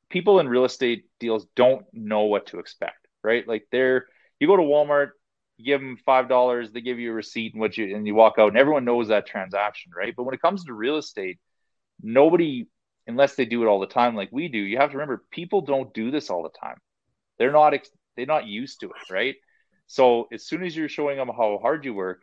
people 0.09 0.41
in 0.41 0.49
real 0.49 0.64
estate 0.64 1.05
deals 1.18 1.47
don't 1.57 1.85
know 1.93 2.24
what 2.24 2.47
to 2.49 2.59
expect, 2.59 3.07
right? 3.22 3.47
Like 3.47 3.66
they're 3.70 4.07
you 4.39 4.47
go 4.47 4.57
to 4.57 4.62
Walmart, 4.62 5.11
you 5.57 5.66
give 5.66 5.81
them 5.81 5.99
five 6.05 6.28
dollars, 6.28 6.72
they 6.72 6.81
give 6.81 6.99
you 6.99 7.11
a 7.11 7.14
receipt 7.14 7.53
and 7.53 7.61
what 7.61 7.76
you 7.76 7.95
and 7.95 8.07
you 8.07 8.14
walk 8.14 8.35
out, 8.39 8.49
and 8.49 8.59
everyone 8.59 8.85
knows 8.85 9.09
that 9.09 9.26
transaction, 9.26 9.93
right? 9.97 10.14
But 10.16 10.24
when 10.24 10.35
it 10.35 10.43
comes 10.43 10.64
to 10.64 10.72
real 10.72 10.97
estate, 10.97 11.39
nobody, 12.03 12.66
unless 13.11 13.35
they 13.35 13.45
do 13.45 13.63
it 13.63 13.67
all 13.67 13.81
the 13.81 13.87
time, 13.87 14.15
like 14.15 14.31
we 14.33 14.49
do, 14.49 14.59
you 14.59 14.79
have 14.79 14.91
to 14.91 14.97
remember 14.97 15.25
people 15.31 15.61
don't 15.61 15.93
do 15.95 16.11
this 16.11 16.31
all 16.31 16.43
the 16.43 16.59
time. 16.59 16.79
They're 17.39 17.53
not 17.53 17.75
they're 18.17 18.27
not 18.27 18.47
used 18.47 18.81
to 18.81 18.87
it, 18.87 19.13
right? 19.13 19.37
So 19.87 20.29
as 20.33 20.47
soon 20.47 20.63
as 20.65 20.77
you're 20.77 20.89
showing 20.89 21.17
them 21.17 21.29
how 21.29 21.59
hard 21.63 21.85
you 21.85 21.95
work, 21.95 22.23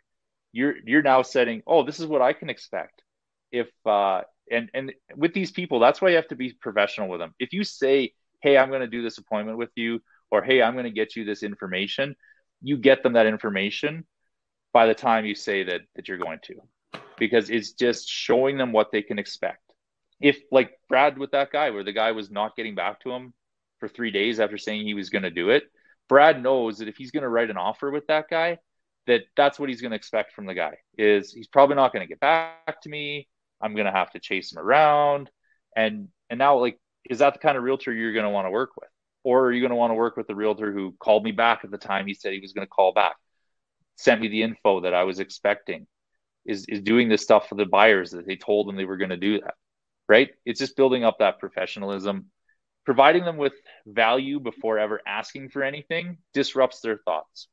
you're 0.51 0.75
you're 0.85 1.01
now 1.01 1.21
setting 1.21 1.61
oh 1.67 1.83
this 1.83 1.99
is 1.99 2.05
what 2.05 2.21
i 2.21 2.33
can 2.33 2.49
expect 2.49 3.03
if 3.51 3.69
uh 3.85 4.21
and 4.51 4.69
and 4.73 4.93
with 5.15 5.33
these 5.33 5.51
people 5.51 5.79
that's 5.79 6.01
why 6.01 6.09
you 6.09 6.15
have 6.15 6.27
to 6.27 6.35
be 6.35 6.53
professional 6.53 7.07
with 7.07 7.19
them 7.19 7.33
if 7.39 7.53
you 7.53 7.63
say 7.63 8.11
hey 8.41 8.57
i'm 8.57 8.69
going 8.69 8.81
to 8.81 8.87
do 8.87 9.03
this 9.03 9.17
appointment 9.17 9.57
with 9.57 9.69
you 9.75 9.99
or 10.31 10.41
hey 10.41 10.61
i'm 10.61 10.73
going 10.73 10.85
to 10.85 10.91
get 10.91 11.15
you 11.15 11.25
this 11.25 11.43
information 11.43 12.15
you 12.61 12.77
get 12.77 13.03
them 13.03 13.13
that 13.13 13.27
information 13.27 14.05
by 14.73 14.87
the 14.87 14.95
time 14.95 15.25
you 15.25 15.35
say 15.35 15.63
that 15.63 15.81
that 15.95 16.07
you're 16.07 16.17
going 16.17 16.39
to 16.41 16.55
because 17.19 17.49
it's 17.49 17.73
just 17.73 18.07
showing 18.07 18.57
them 18.57 18.71
what 18.71 18.91
they 18.91 19.01
can 19.01 19.19
expect 19.19 19.61
if 20.19 20.39
like 20.51 20.71
brad 20.89 21.17
with 21.17 21.31
that 21.31 21.51
guy 21.51 21.69
where 21.69 21.83
the 21.83 21.91
guy 21.91 22.11
was 22.11 22.31
not 22.31 22.55
getting 22.55 22.75
back 22.75 22.99
to 23.01 23.11
him 23.11 23.33
for 23.79 23.87
three 23.87 24.11
days 24.11 24.39
after 24.39 24.57
saying 24.57 24.85
he 24.85 24.93
was 24.93 25.09
going 25.09 25.23
to 25.23 25.31
do 25.31 25.49
it 25.49 25.63
brad 26.09 26.41
knows 26.41 26.79
that 26.79 26.87
if 26.87 26.97
he's 26.97 27.11
going 27.11 27.23
to 27.23 27.29
write 27.29 27.49
an 27.49 27.57
offer 27.57 27.91
with 27.91 28.07
that 28.07 28.29
guy 28.29 28.57
that 29.05 29.21
that's 29.35 29.59
what 29.59 29.69
he's 29.69 29.81
going 29.81 29.91
to 29.91 29.97
expect 29.97 30.33
from 30.33 30.45
the 30.45 30.53
guy 30.53 30.75
is 30.97 31.31
he's 31.31 31.47
probably 31.47 31.75
not 31.75 31.93
going 31.93 32.03
to 32.03 32.09
get 32.09 32.19
back 32.19 32.81
to 32.81 32.89
me 32.89 33.27
i'm 33.61 33.73
going 33.73 33.85
to 33.85 33.91
have 33.91 34.11
to 34.11 34.19
chase 34.19 34.51
him 34.51 34.59
around 34.59 35.29
and 35.75 36.07
and 36.29 36.39
now 36.39 36.57
like 36.57 36.79
is 37.09 37.19
that 37.19 37.33
the 37.33 37.39
kind 37.39 37.57
of 37.57 37.63
realtor 37.63 37.93
you're 37.93 38.13
going 38.13 38.25
to 38.25 38.29
want 38.29 38.45
to 38.45 38.51
work 38.51 38.71
with? 38.75 38.89
Or 39.23 39.45
are 39.45 39.51
you 39.51 39.61
going 39.61 39.71
to 39.71 39.77
want 39.77 39.91
to 39.91 39.95
work 39.95 40.17
with 40.17 40.27
the 40.27 40.35
realtor 40.35 40.73
who 40.73 40.93
called 40.99 41.23
me 41.23 41.31
back 41.31 41.61
at 41.63 41.71
the 41.71 41.77
time 41.77 42.05
he 42.05 42.13
said 42.13 42.33
he 42.33 42.39
was 42.39 42.53
going 42.53 42.65
to 42.65 42.69
call 42.69 42.93
back 42.93 43.15
sent 43.97 44.21
me 44.21 44.27
the 44.27 44.43
info 44.43 44.81
that 44.81 44.93
i 44.93 45.03
was 45.03 45.19
expecting 45.19 45.87
is 46.45 46.65
is 46.69 46.81
doing 46.81 47.09
this 47.09 47.23
stuff 47.23 47.49
for 47.49 47.55
the 47.55 47.65
buyers 47.65 48.11
that 48.11 48.25
they 48.25 48.35
told 48.35 48.67
them 48.67 48.75
they 48.75 48.85
were 48.85 48.97
going 48.97 49.09
to 49.09 49.17
do 49.17 49.41
that 49.41 49.55
right 50.07 50.29
it's 50.45 50.59
just 50.59 50.75
building 50.75 51.03
up 51.03 51.19
that 51.19 51.39
professionalism 51.39 52.25
providing 52.85 53.25
them 53.25 53.37
with 53.37 53.53
value 53.85 54.39
before 54.39 54.79
ever 54.79 55.01
asking 55.05 55.49
for 55.49 55.63
anything 55.63 56.17
disrupts 56.33 56.79
their 56.81 56.97
thoughts 56.97 57.47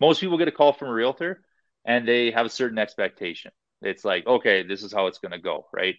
most 0.00 0.20
people 0.20 0.38
get 0.38 0.48
a 0.48 0.52
call 0.52 0.72
from 0.72 0.88
a 0.88 0.92
realtor 0.92 1.42
and 1.84 2.06
they 2.08 2.30
have 2.30 2.46
a 2.46 2.50
certain 2.50 2.78
expectation. 2.78 3.52
It's 3.82 4.04
like, 4.04 4.26
okay, 4.26 4.62
this 4.62 4.82
is 4.82 4.92
how 4.92 5.06
it's 5.06 5.18
going 5.18 5.32
to 5.32 5.38
go, 5.38 5.66
right? 5.72 5.96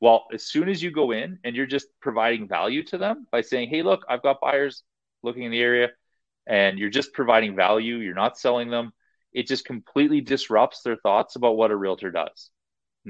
Well, 0.00 0.26
as 0.32 0.44
soon 0.44 0.68
as 0.68 0.82
you 0.82 0.90
go 0.90 1.10
in 1.10 1.38
and 1.44 1.54
you're 1.54 1.66
just 1.66 1.86
providing 2.00 2.48
value 2.48 2.82
to 2.84 2.98
them 2.98 3.26
by 3.30 3.42
saying, 3.42 3.68
hey, 3.68 3.82
look, 3.82 4.04
I've 4.08 4.22
got 4.22 4.40
buyers 4.40 4.82
looking 5.22 5.42
in 5.42 5.50
the 5.50 5.60
area, 5.60 5.90
and 6.46 6.78
you're 6.78 6.88
just 6.88 7.12
providing 7.12 7.54
value, 7.54 7.96
you're 7.96 8.14
not 8.14 8.38
selling 8.38 8.70
them, 8.70 8.92
it 9.34 9.46
just 9.46 9.66
completely 9.66 10.22
disrupts 10.22 10.82
their 10.82 10.96
thoughts 10.96 11.36
about 11.36 11.56
what 11.56 11.70
a 11.70 11.76
realtor 11.76 12.10
does. 12.10 12.50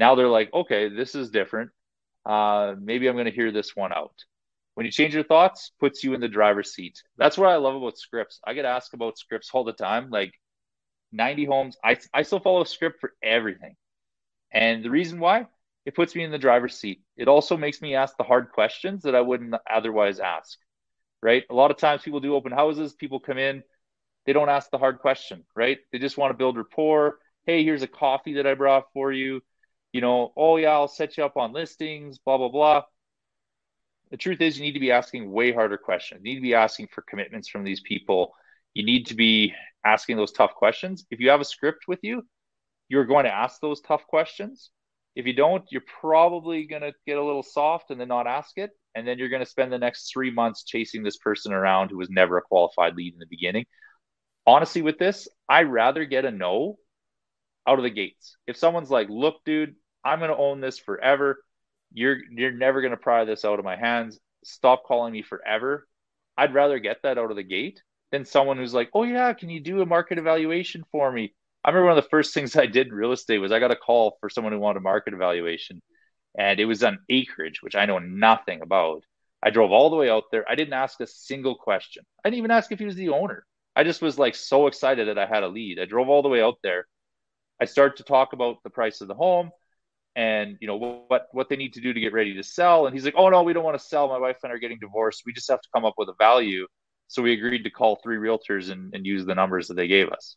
Now 0.01 0.15
they're 0.15 0.29
like, 0.29 0.51
okay, 0.55 0.89
this 0.89 1.15
is 1.15 1.31
different. 1.31 1.71
Uh, 2.25 2.75
maybe 2.81 3.07
I'm 3.07 3.17
going 3.17 3.27
to 3.27 3.31
hear 3.31 3.53
this 3.53 3.77
one 3.77 3.93
out. 3.93 4.15
When 4.75 4.87
you 4.87 4.93
change 4.93 5.15
your 5.15 5.25
thoughts 5.25 5.73
puts 5.79 6.03
you 6.03 6.15
in 6.15 6.23
the 6.23 6.29
driver's 6.29 6.73
seat. 6.73 7.03
That's 7.19 7.37
what 7.37 7.51
i 7.51 7.57
love 7.57 7.75
about 7.75 7.99
scripts. 7.99 8.41
I 8.47 8.55
get 8.55 8.65
asked 8.65 8.95
about 8.95 9.19
scripts 9.19 9.51
all 9.53 9.63
the 9.63 9.75
time 9.75 10.09
like 10.09 10.33
90 11.13 11.45
homes. 11.45 11.77
I, 11.85 11.99
I 12.15 12.23
still 12.23 12.41
follow 12.41 12.63
a 12.63 12.67
script 12.67 12.99
for 13.01 13.13
everything. 13.23 13.77
And 14.51 14.83
the 14.83 14.91
reason 14.91 15.21
why? 15.21 15.49
It 15.85 15.95
puts 15.95 16.15
me 16.15 16.25
in 16.25 16.31
the 16.31 16.39
driver's 16.39 16.79
seat. 16.79 17.03
It 17.19 17.29
also 17.29 17.59
makes 17.59 17.83
me 17.83 17.95
ask 17.95 18.17
the 18.17 18.25
hard 18.25 18.53
questions 18.53 19.03
that 19.03 19.15
i 19.15 19.21
wouldn't 19.21 19.55
otherwise 19.71 20.19
ask 20.19 20.59
right? 21.23 21.45
A 21.51 21.55
lot 21.55 21.71
of 21.71 21.77
times 21.77 22.01
people 22.01 22.21
do 22.21 22.35
open 22.35 22.53
houses 22.53 22.95
people 22.95 23.21
come 23.21 23.37
in 23.37 23.63
they 24.25 24.33
don't 24.33 24.49
ask 24.49 24.71
the 24.71 24.79
hard 24.79 25.01
question 25.01 25.45
right? 25.55 25.79
They 25.93 25.99
just 25.99 26.17
want 26.17 26.31
to 26.31 26.39
build 26.39 26.57
rapport. 26.57 27.19
Hey 27.45 27.65
here's 27.65 27.83
a 27.83 27.87
coffee 27.87 28.35
that 28.35 28.47
i 28.47 28.55
brought 28.55 28.93
for 28.95 29.13
you 29.13 29.43
you 29.93 30.01
know 30.01 30.33
oh 30.37 30.57
yeah 30.57 30.71
i'll 30.71 30.89
set 30.89 31.17
you 31.17 31.25
up 31.25 31.37
on 31.37 31.53
listings 31.53 32.19
blah 32.19 32.37
blah 32.37 32.49
blah 32.49 32.83
the 34.11 34.17
truth 34.17 34.41
is 34.41 34.59
you 34.59 34.65
need 34.65 34.73
to 34.73 34.81
be 34.81 34.91
asking 34.91 35.31
way 35.31 35.53
harder 35.53 35.79
questions. 35.79 36.21
You 36.25 36.33
need 36.33 36.41
to 36.41 36.43
be 36.43 36.55
asking 36.55 36.89
for 36.89 37.03
commitments 37.03 37.49
from 37.49 37.65
these 37.65 37.81
people. 37.81 38.35
You 38.75 38.85
need 38.85 39.07
to 39.07 39.15
be 39.15 39.55
asking 39.85 40.17
those 40.17 40.33
tough 40.33 40.55
questions. 40.55 41.07
If 41.11 41.21
you 41.21 41.31
have 41.31 41.41
a 41.41 41.45
script 41.45 41.85
with 41.87 42.01
you, 42.03 42.23
you're 42.89 43.05
going 43.05 43.25
to 43.25 43.35
ask 43.35 43.61
those 43.61 43.81
tough 43.81 44.07
questions. 44.09 44.71
If 45.15 45.27
you 45.27 45.33
don't, 45.33 45.65
you're 45.71 45.83
probably 46.01 46.67
going 46.67 46.83
to 46.83 46.93
get 47.07 47.19
a 47.19 47.25
little 47.25 47.43
soft 47.43 47.91
and 47.91 48.01
then 48.01 48.09
not 48.09 48.27
ask 48.27 48.59
it. 48.59 48.71
And 48.97 49.07
then 49.07 49.19
you're 49.19 49.29
going 49.29 49.45
to 49.45 49.51
spend 49.51 49.73
the 49.73 49.79
next 49.79 50.13
three 50.13 50.33
months 50.33 50.65
chasing 50.65 51.05
this 51.05 51.19
person 51.19 51.53
around 51.53 51.91
who 51.91 51.99
was 51.99 52.11
never 52.11 52.37
a 52.37 52.43
qualified 52.43 52.97
lead 52.97 53.13
in 53.13 53.21
the 53.21 53.27
beginning. 53.27 53.67
honestly, 54.47 54.83
with 54.83 54.99
this, 54.99 55.29
I 55.49 55.63
rather 55.63 56.05
get 56.05 56.25
a 56.25 56.33
no 56.33 56.77
out 57.67 57.79
of 57.79 57.85
the 57.85 57.91
gates. 57.91 58.37
If 58.47 58.57
someone's 58.57 58.91
like, 58.91 59.09
"Look, 59.09 59.37
dude, 59.45 59.77
I'm 60.05 60.19
going 60.19 60.31
to 60.31 60.37
own 60.37 60.61
this 60.61 60.79
forever. 60.79 61.43
You're 61.93 62.19
you're 62.31 62.53
never 62.53 62.81
going 62.81 62.93
to 62.93 62.97
pry 62.97 63.25
this 63.25 63.45
out 63.45 63.59
of 63.59 63.65
my 63.65 63.77
hands. 63.77 64.19
Stop 64.45 64.85
calling 64.85 65.13
me 65.13 65.23
forever." 65.23 65.87
I'd 66.37 66.55
rather 66.55 66.79
get 66.79 67.03
that 67.03 67.19
out 67.19 67.31
of 67.31 67.37
the 67.37 67.43
gate 67.43 67.83
than 68.13 68.25
someone 68.25 68.57
who's 68.57 68.75
like, 68.75 68.91
"Oh 68.95 69.03
yeah, 69.05 69.33
can 69.35 69.51
you 69.51 69.61
do 69.61 69.83
a 69.83 69.87
market 69.87 70.19
evaluation 70.19 70.85
for 70.91 71.13
me?" 71.13 71.35
I 71.65 71.69
remember 71.71 71.89
one 71.89 71.99
of 71.99 72.05
the 72.05 72.11
first 72.11 72.33
things 72.33 72.57
I 72.57 72.67
did 72.67 72.89
in 72.89 72.95
real 72.95 73.13
estate 73.13 73.39
was 73.39 73.53
I 73.53 73.59
got 73.59 73.71
a 73.71 73.77
call 73.77 74.17
for 74.21 74.31
someone 74.31 74.53
who 74.53 74.59
wanted 74.59 74.79
a 74.79 74.83
market 74.83 75.15
evaluation, 75.15 75.83
and 76.39 76.59
it 76.59 76.65
was 76.65 76.83
on 76.83 77.01
acreage, 77.09 77.63
which 77.63 77.75
I 77.75 77.87
know 77.87 77.99
nothing 77.99 78.63
about. 78.63 79.05
I 79.43 79.51
drove 79.51 79.73
all 79.73 79.91
the 79.91 79.97
way 79.97 80.11
out 80.11 80.25
there. 80.31 80.45
I 80.49 80.55
didn't 80.55 80.75
ask 80.75 81.01
a 81.01 81.07
single 81.07 81.55
question. 81.55 82.05
I 82.25 82.29
didn't 82.31 82.39
even 82.39 82.51
ask 82.51 82.73
if 82.73 82.79
he 82.79 82.85
was 82.85 82.95
the 82.97 83.09
owner. 83.11 83.45
I 83.75 83.85
just 83.85 84.03
was 84.03 84.19
like 84.19 84.35
so 84.35 84.67
excited 84.67 85.09
that 85.09 85.19
I 85.19 85.27
had 85.27 85.43
a 85.43 85.49
lead. 85.49 85.79
I 85.79 85.87
drove 85.87 86.09
all 86.09 86.23
the 86.23 86.29
way 86.29 86.43
out 86.43 86.59
there. 86.63 86.87
I 87.61 87.67
start 87.67 87.99
to 87.99 88.05
talk 88.05 88.33
about 88.33 88.63
the 88.63 88.71
price 88.71 89.01
of 89.01 89.09
the 89.09 89.15
home 89.15 89.51
and 90.17 90.57
you 90.61 90.67
know 90.67 91.05
what 91.09 91.29
what 91.33 91.49
they 91.49 91.57
need 91.57 91.75
to 91.75 91.81
do 91.81 91.93
to 91.93 92.01
get 92.01 92.13
ready 92.13 92.35
to 92.35 92.43
sell. 92.43 92.87
And 92.87 92.95
he's 92.95 93.05
like, 93.05 93.15
"Oh 93.17 93.29
no, 93.29 93.43
we 93.43 93.53
don't 93.53 93.65
want 93.65 93.79
to 93.79 93.85
sell. 93.85 94.09
My 94.09 94.19
wife 94.19 94.39
and 94.43 94.51
I 94.51 94.55
are 94.55 94.59
getting 94.59 94.79
divorced. 94.79 95.23
We 95.25 95.33
just 95.33 95.51
have 95.51 95.61
to 95.61 95.69
come 95.75 95.85
up 95.85 95.95
with 95.97 96.09
a 96.09 96.15
value." 96.19 96.67
So 97.09 97.23
we 97.23 97.33
agreed 97.33 97.65
to 97.65 97.71
call 97.71 97.97
three 98.03 98.17
realtors 98.17 98.71
and, 98.71 98.95
and 98.95 99.05
use 99.05 99.25
the 99.25 99.35
numbers 99.35 99.69
that 99.69 99.75
they 99.75 99.89
gave 99.89 100.11
us. 100.11 100.37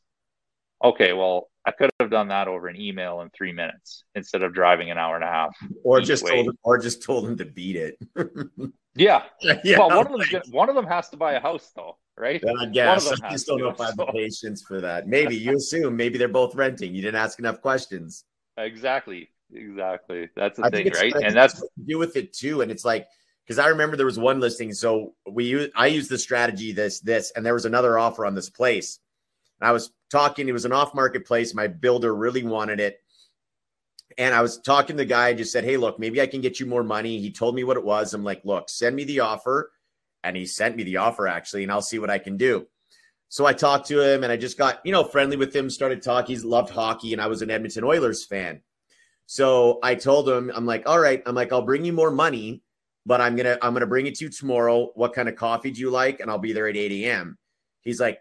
Okay, 0.84 1.14
well, 1.14 1.50
I 1.66 1.72
could 1.72 1.92
have 2.00 2.10
done 2.10 2.30
that 2.30 2.48
over 2.48 2.68
an 2.68 2.80
email 2.80 3.22
in 3.22 3.30
three 3.30 3.54
minutes 3.54 4.04
instead 4.16 4.42
of 4.42 4.54
driving 4.54 4.92
an 4.92 4.98
hour 4.98 5.16
and 5.16 5.24
a 5.24 5.28
half. 5.28 5.56
Or 5.84 6.02
just 6.02 6.24
way. 6.24 6.32
told 6.32 6.48
him, 6.48 6.58
or 6.64 6.78
just 6.78 7.04
told 7.04 7.28
him 7.28 7.38
to 7.38 7.46
beat 7.46 7.76
it. 7.76 7.98
yeah. 8.96 9.24
yeah. 9.64 9.80
Well, 9.80 9.90
one 9.90 10.08
of 10.08 10.30
them 10.30 10.42
one 10.52 10.70
of 10.70 10.76
them 10.76 10.88
has 10.88 11.10
to 11.10 11.18
buy 11.18 11.34
a 11.34 11.40
house 11.40 11.72
though, 11.76 11.98
right? 12.18 12.44
I 12.60 12.66
guess 12.68 13.08
I 13.22 13.32
just 13.32 13.48
don't 13.48 13.60
know 13.60 13.70
if 13.70 13.80
I 13.80 13.88
have 13.88 13.98
the 13.98 14.06
patience 14.08 14.62
for 14.62 14.82
that. 14.82 15.08
Maybe 15.08 15.36
you 15.36 15.54
assume 15.58 15.96
maybe 15.96 16.18
they're 16.18 16.28
both 16.28 16.56
renting. 16.56 16.94
You 16.94 17.02
didn't 17.02 17.20
ask 17.20 17.40
enough 17.40 17.62
questions. 17.62 18.26
Exactly. 18.58 19.30
Exactly. 19.54 20.30
That's 20.36 20.58
the 20.58 20.66
I 20.66 20.70
thing, 20.70 20.92
right? 20.92 21.14
And 21.16 21.36
that's 21.36 21.60
to 21.60 21.68
do 21.86 21.98
with 21.98 22.16
it 22.16 22.34
too. 22.34 22.62
And 22.62 22.72
it's 22.72 22.86
like 22.86 23.08
because 23.46 23.60
I 23.60 23.68
remember 23.68 23.96
there 23.96 24.06
was 24.06 24.20
one 24.20 24.40
listing. 24.40 24.74
So 24.74 25.14
we 25.30 25.46
use 25.46 25.70
I 25.76 25.88
used 25.88 26.10
the 26.10 26.18
strategy 26.18 26.72
this 26.72 27.00
this, 27.00 27.32
and 27.36 27.46
there 27.46 27.54
was 27.54 27.66
another 27.66 27.98
offer 27.98 28.26
on 28.26 28.36
this 28.36 28.50
place. 28.50 29.00
And 29.60 29.68
I 29.68 29.72
was 29.72 29.92
talking, 30.10 30.48
it 30.48 30.54
was 30.54 30.66
an 30.66 30.72
off 30.72 30.94
market 30.94 31.26
place. 31.26 31.54
My 31.54 31.68
builder 31.68 32.16
really 32.16 32.44
wanted 32.44 32.80
it. 32.80 33.00
And 34.18 34.34
I 34.36 34.42
was 34.42 34.60
talking 34.60 34.96
to 34.96 35.04
the 35.04 35.06
guy, 35.06 35.28
I 35.28 35.34
just 35.34 35.52
said, 35.52 35.64
Hey, 35.64 35.78
look, 35.78 36.00
maybe 36.00 36.22
I 36.22 36.28
can 36.28 36.42
get 36.42 36.60
you 36.60 36.66
more 36.66 36.84
money. 36.84 37.20
He 37.20 37.32
told 37.32 37.56
me 37.56 37.64
what 37.64 37.78
it 37.78 37.84
was. 37.84 38.14
I'm 38.14 38.24
like, 38.24 38.44
Look, 38.46 38.70
send 38.70 38.96
me 38.96 39.04
the 39.04 39.22
offer. 39.22 39.72
And 40.24 40.38
he 40.38 40.46
sent 40.46 40.76
me 40.76 40.84
the 40.84 40.98
offer 40.98 41.28
actually, 41.28 41.64
and 41.64 41.72
I'll 41.72 41.82
see 41.82 42.00
what 42.00 42.10
I 42.10 42.18
can 42.18 42.38
do. 42.38 42.68
So 43.30 43.46
I 43.46 43.54
talked 43.54 43.88
to 43.88 44.00
him 44.00 44.24
and 44.24 44.32
I 44.32 44.38
just 44.38 44.58
got, 44.58 44.80
you 44.86 44.92
know, 44.92 45.04
friendly 45.04 45.38
with 45.38 45.56
him, 45.56 45.70
started 45.70 46.02
talking. 46.02 46.34
He's 46.34 46.46
loved 46.46 46.70
hockey, 46.70 47.14
and 47.14 47.22
I 47.22 47.28
was 47.28 47.42
an 47.42 47.50
Edmonton 47.50 47.84
Oilers 47.84 48.26
fan. 48.26 48.62
So 49.26 49.80
I 49.82 49.96
told 49.96 50.30
him, 50.30 50.52
I'm 50.54 50.66
like, 50.66 50.88
all 50.88 51.00
right, 51.00 51.24
I'm 51.26 51.36
like, 51.36 51.52
I'll 51.52 51.66
bring 51.66 51.86
you 51.86 51.94
more 51.94 52.12
money, 52.12 52.62
but 53.06 53.22
I'm 53.22 53.36
gonna, 53.36 53.58
I'm 53.62 53.74
gonna 53.74 53.88
bring 53.88 54.06
it 54.06 54.16
to 54.16 54.26
you 54.26 54.30
tomorrow. 54.30 54.92
What 54.96 55.14
kind 55.14 55.28
of 55.28 55.36
coffee 55.36 55.72
do 55.72 55.82
you 55.82 55.90
like? 55.90 56.20
And 56.20 56.30
I'll 56.30 56.38
be 56.38 56.54
there 56.54 56.68
at 56.68 56.78
8 56.78 56.92
a.m. 57.06 57.38
He's 57.82 58.00
like, 58.00 58.20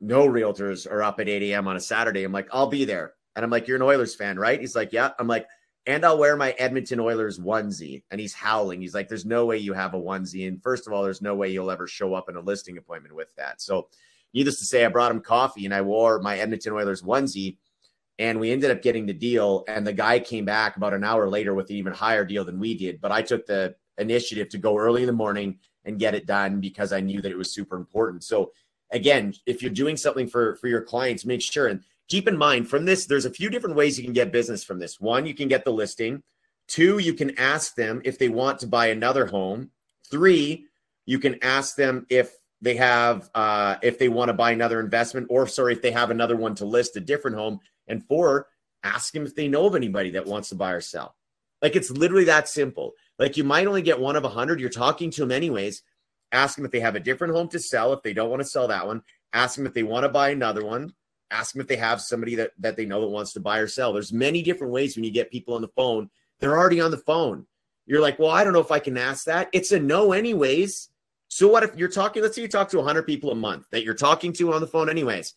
no 0.00 0.26
realtors 0.26 0.90
are 0.90 1.02
up 1.02 1.20
at 1.20 1.28
8 1.28 1.42
a.m. 1.44 1.68
on 1.68 1.76
a 1.76 1.80
Saturday. 1.80 2.24
I'm 2.24 2.32
like, 2.32 2.48
I'll 2.52 2.68
be 2.68 2.84
there. 2.84 3.14
And 3.36 3.44
I'm 3.44 3.50
like, 3.50 3.68
you're 3.68 3.76
an 3.76 3.82
Oilers 3.82 4.14
fan, 4.14 4.38
right? 4.38 4.60
He's 4.60 4.74
like, 4.74 4.92
yeah. 4.92 5.10
I'm 5.18 5.28
like, 5.28 5.46
and 5.86 6.04
I'll 6.04 6.18
wear 6.18 6.36
my 6.36 6.50
Edmonton 6.52 7.00
Oilers 7.00 7.38
onesie. 7.38 8.02
And 8.10 8.20
he's 8.20 8.34
howling. 8.34 8.80
He's 8.80 8.94
like, 8.94 9.08
there's 9.08 9.24
no 9.24 9.46
way 9.46 9.58
you 9.58 9.72
have 9.72 9.94
a 9.94 9.98
onesie. 9.98 10.46
And 10.46 10.62
first 10.62 10.86
of 10.86 10.92
all, 10.92 11.02
there's 11.02 11.22
no 11.22 11.34
way 11.34 11.48
you'll 11.48 11.70
ever 11.70 11.86
show 11.86 12.14
up 12.14 12.28
in 12.28 12.36
a 12.36 12.40
listing 12.40 12.78
appointment 12.78 13.14
with 13.14 13.34
that. 13.36 13.60
So, 13.60 13.88
needless 14.34 14.58
to 14.58 14.66
say, 14.66 14.84
I 14.84 14.88
brought 14.88 15.10
him 15.10 15.20
coffee 15.20 15.64
and 15.64 15.74
I 15.74 15.80
wore 15.80 16.20
my 16.20 16.38
Edmonton 16.38 16.74
Oilers 16.74 17.02
onesie. 17.02 17.56
And 18.18 18.38
we 18.40 18.50
ended 18.50 18.70
up 18.70 18.82
getting 18.82 19.06
the 19.06 19.14
deal. 19.14 19.64
And 19.68 19.86
the 19.86 19.92
guy 19.92 20.18
came 20.20 20.44
back 20.44 20.76
about 20.76 20.92
an 20.92 21.04
hour 21.04 21.28
later 21.28 21.54
with 21.54 21.70
an 21.70 21.76
even 21.76 21.92
higher 21.92 22.24
deal 22.24 22.44
than 22.44 22.58
we 22.58 22.76
did. 22.76 23.00
But 23.00 23.12
I 23.12 23.22
took 23.22 23.46
the 23.46 23.74
initiative 23.96 24.48
to 24.50 24.58
go 24.58 24.76
early 24.76 25.02
in 25.02 25.06
the 25.06 25.12
morning 25.12 25.58
and 25.84 25.98
get 25.98 26.14
it 26.14 26.26
done 26.26 26.60
because 26.60 26.92
I 26.92 27.00
knew 27.00 27.22
that 27.22 27.32
it 27.32 27.38
was 27.38 27.54
super 27.54 27.76
important. 27.76 28.24
So, 28.24 28.52
again, 28.90 29.34
if 29.46 29.62
you're 29.62 29.70
doing 29.70 29.96
something 29.96 30.26
for 30.26 30.56
for 30.56 30.68
your 30.68 30.82
clients, 30.82 31.24
make 31.24 31.40
sure 31.40 31.68
and 31.68 31.82
keep 32.08 32.26
in 32.26 32.36
mind 32.36 32.68
from 32.68 32.84
this, 32.84 33.06
there's 33.06 33.24
a 33.24 33.30
few 33.30 33.50
different 33.50 33.76
ways 33.76 33.98
you 33.98 34.04
can 34.04 34.12
get 34.12 34.32
business 34.32 34.64
from 34.64 34.78
this. 34.78 35.00
One, 35.00 35.26
you 35.26 35.34
can 35.34 35.48
get 35.48 35.64
the 35.64 35.72
listing. 35.72 36.22
Two, 36.66 36.98
you 36.98 37.14
can 37.14 37.38
ask 37.38 37.74
them 37.74 38.02
if 38.04 38.18
they 38.18 38.28
want 38.28 38.58
to 38.60 38.66
buy 38.66 38.86
another 38.88 39.26
home. 39.26 39.70
Three, 40.10 40.66
you 41.06 41.18
can 41.18 41.42
ask 41.42 41.76
them 41.76 42.06
if 42.10 42.32
they 42.60 42.76
have 42.76 43.30
uh, 43.34 43.76
if 43.82 43.98
they 43.98 44.08
want 44.08 44.28
to 44.28 44.34
buy 44.34 44.50
another 44.50 44.80
investment, 44.80 45.28
or 45.30 45.46
sorry, 45.46 45.72
if 45.72 45.82
they 45.82 45.92
have 45.92 46.10
another 46.10 46.36
one 46.36 46.54
to 46.56 46.64
list 46.64 46.96
a 46.96 47.00
different 47.00 47.36
home. 47.36 47.60
And 47.86 48.04
four, 48.06 48.48
ask 48.82 49.12
them 49.12 49.24
if 49.24 49.34
they 49.34 49.48
know 49.48 49.66
of 49.66 49.74
anybody 49.74 50.10
that 50.10 50.26
wants 50.26 50.48
to 50.50 50.54
buy 50.54 50.72
or 50.72 50.80
sell. 50.80 51.14
Like 51.62 51.76
it's 51.76 51.90
literally 51.90 52.24
that 52.24 52.48
simple. 52.48 52.92
Like 53.18 53.36
you 53.36 53.44
might 53.44 53.66
only 53.66 53.82
get 53.82 53.98
one 53.98 54.16
of 54.16 54.24
a 54.24 54.28
hundred. 54.28 54.60
You're 54.60 54.70
talking 54.70 55.10
to 55.12 55.22
them 55.22 55.32
anyways. 55.32 55.82
Ask 56.32 56.56
them 56.56 56.64
if 56.64 56.70
they 56.70 56.80
have 56.80 56.94
a 56.94 57.00
different 57.00 57.34
home 57.34 57.48
to 57.48 57.58
sell. 57.58 57.92
If 57.92 58.02
they 58.02 58.12
don't 58.12 58.30
want 58.30 58.40
to 58.40 58.48
sell 58.48 58.68
that 58.68 58.86
one, 58.86 59.02
ask 59.32 59.56
them 59.56 59.66
if 59.66 59.74
they 59.74 59.82
want 59.82 60.04
to 60.04 60.08
buy 60.10 60.30
another 60.30 60.64
one. 60.64 60.92
Ask 61.30 61.52
them 61.52 61.60
if 61.60 61.66
they 61.68 61.76
have 61.76 62.00
somebody 62.00 62.36
that, 62.36 62.52
that 62.58 62.76
they 62.76 62.86
know 62.86 63.00
that 63.00 63.08
wants 63.08 63.34
to 63.34 63.40
buy 63.40 63.58
or 63.58 63.68
sell. 63.68 63.92
There's 63.92 64.12
many 64.12 64.42
different 64.42 64.72
ways 64.72 64.96
when 64.96 65.04
you 65.04 65.10
get 65.10 65.30
people 65.30 65.54
on 65.54 65.62
the 65.62 65.68
phone. 65.68 66.10
They're 66.40 66.56
already 66.56 66.80
on 66.80 66.90
the 66.90 66.96
phone. 66.96 67.46
You're 67.86 68.00
like, 68.00 68.18
well, 68.18 68.30
I 68.30 68.44
don't 68.44 68.52
know 68.52 68.60
if 68.60 68.70
I 68.70 68.78
can 68.78 68.98
ask 68.98 69.24
that. 69.24 69.48
It's 69.52 69.72
a 69.72 69.78
no, 69.78 70.12
anyways. 70.12 70.90
So 71.28 71.48
what 71.48 71.62
if 71.62 71.76
you're 71.76 71.88
talking? 71.88 72.22
Let's 72.22 72.36
say 72.36 72.42
you 72.42 72.48
talk 72.48 72.70
to 72.70 72.78
100 72.78 73.02
people 73.02 73.30
a 73.30 73.34
month 73.34 73.66
that 73.70 73.84
you're 73.84 73.94
talking 73.94 74.32
to 74.34 74.52
on 74.52 74.60
the 74.60 74.66
phone, 74.66 74.88
anyways, 74.88 75.34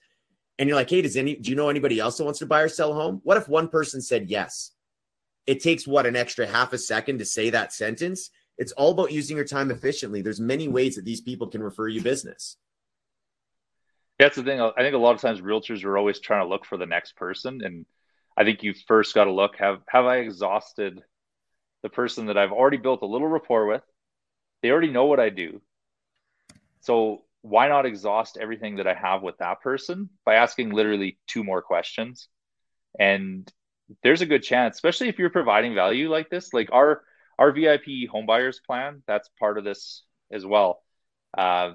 and 0.57 0.67
you're 0.67 0.77
like, 0.77 0.89
hey, 0.89 1.01
does 1.01 1.17
any 1.17 1.35
do 1.35 1.49
you 1.49 1.55
know 1.55 1.69
anybody 1.69 1.99
else 1.99 2.17
that 2.17 2.23
wants 2.23 2.39
to 2.39 2.45
buy 2.45 2.61
or 2.61 2.69
sell 2.69 2.91
a 2.91 2.95
home? 2.95 3.21
What 3.23 3.37
if 3.37 3.49
one 3.49 3.67
person 3.67 4.01
said 4.01 4.29
yes? 4.29 4.71
It 5.47 5.61
takes 5.61 5.87
what 5.87 6.05
an 6.05 6.15
extra 6.15 6.45
half 6.45 6.71
a 6.71 6.77
second 6.77 7.19
to 7.19 7.25
say 7.25 7.49
that 7.49 7.73
sentence, 7.73 8.29
it's 8.57 8.71
all 8.73 8.91
about 8.91 9.11
using 9.11 9.35
your 9.37 9.45
time 9.45 9.71
efficiently. 9.71 10.21
There's 10.21 10.39
many 10.39 10.67
ways 10.67 10.95
that 10.95 11.05
these 11.05 11.21
people 11.21 11.47
can 11.47 11.63
refer 11.63 11.87
you 11.87 12.01
business. 12.01 12.57
That's 14.21 14.35
the 14.35 14.43
thing. 14.43 14.61
I 14.61 14.71
think 14.77 14.93
a 14.93 14.99
lot 14.99 15.15
of 15.15 15.21
times 15.21 15.41
realtors 15.41 15.83
are 15.83 15.97
always 15.97 16.19
trying 16.19 16.45
to 16.45 16.47
look 16.47 16.63
for 16.63 16.77
the 16.77 16.85
next 16.85 17.15
person, 17.15 17.61
and 17.63 17.87
I 18.37 18.43
think 18.43 18.61
you 18.61 18.75
first 18.87 19.15
got 19.15 19.23
to 19.23 19.31
look 19.31 19.55
have 19.57 19.81
have 19.87 20.05
I 20.05 20.17
exhausted 20.17 21.01
the 21.81 21.89
person 21.89 22.27
that 22.27 22.37
I've 22.37 22.51
already 22.51 22.77
built 22.77 23.01
a 23.01 23.07
little 23.07 23.27
rapport 23.27 23.65
with? 23.65 23.81
They 24.61 24.69
already 24.69 24.91
know 24.91 25.05
what 25.05 25.19
I 25.19 25.29
do, 25.29 25.59
so 26.81 27.23
why 27.41 27.67
not 27.67 27.87
exhaust 27.87 28.37
everything 28.39 28.75
that 28.75 28.85
I 28.85 28.93
have 28.93 29.23
with 29.23 29.39
that 29.39 29.61
person 29.61 30.11
by 30.23 30.35
asking 30.35 30.69
literally 30.69 31.17
two 31.25 31.43
more 31.43 31.63
questions? 31.63 32.27
And 32.99 33.51
there's 34.03 34.21
a 34.21 34.27
good 34.27 34.43
chance, 34.43 34.75
especially 34.75 35.09
if 35.09 35.17
you're 35.17 35.31
providing 35.31 35.73
value 35.73 36.11
like 36.11 36.29
this, 36.29 36.53
like 36.53 36.69
our 36.71 37.01
our 37.39 37.51
VIP 37.51 38.07
homebuyers 38.13 38.57
plan, 38.63 39.01
that's 39.07 39.31
part 39.39 39.57
of 39.57 39.63
this 39.63 40.03
as 40.31 40.45
well. 40.45 40.83
Uh, 41.35 41.71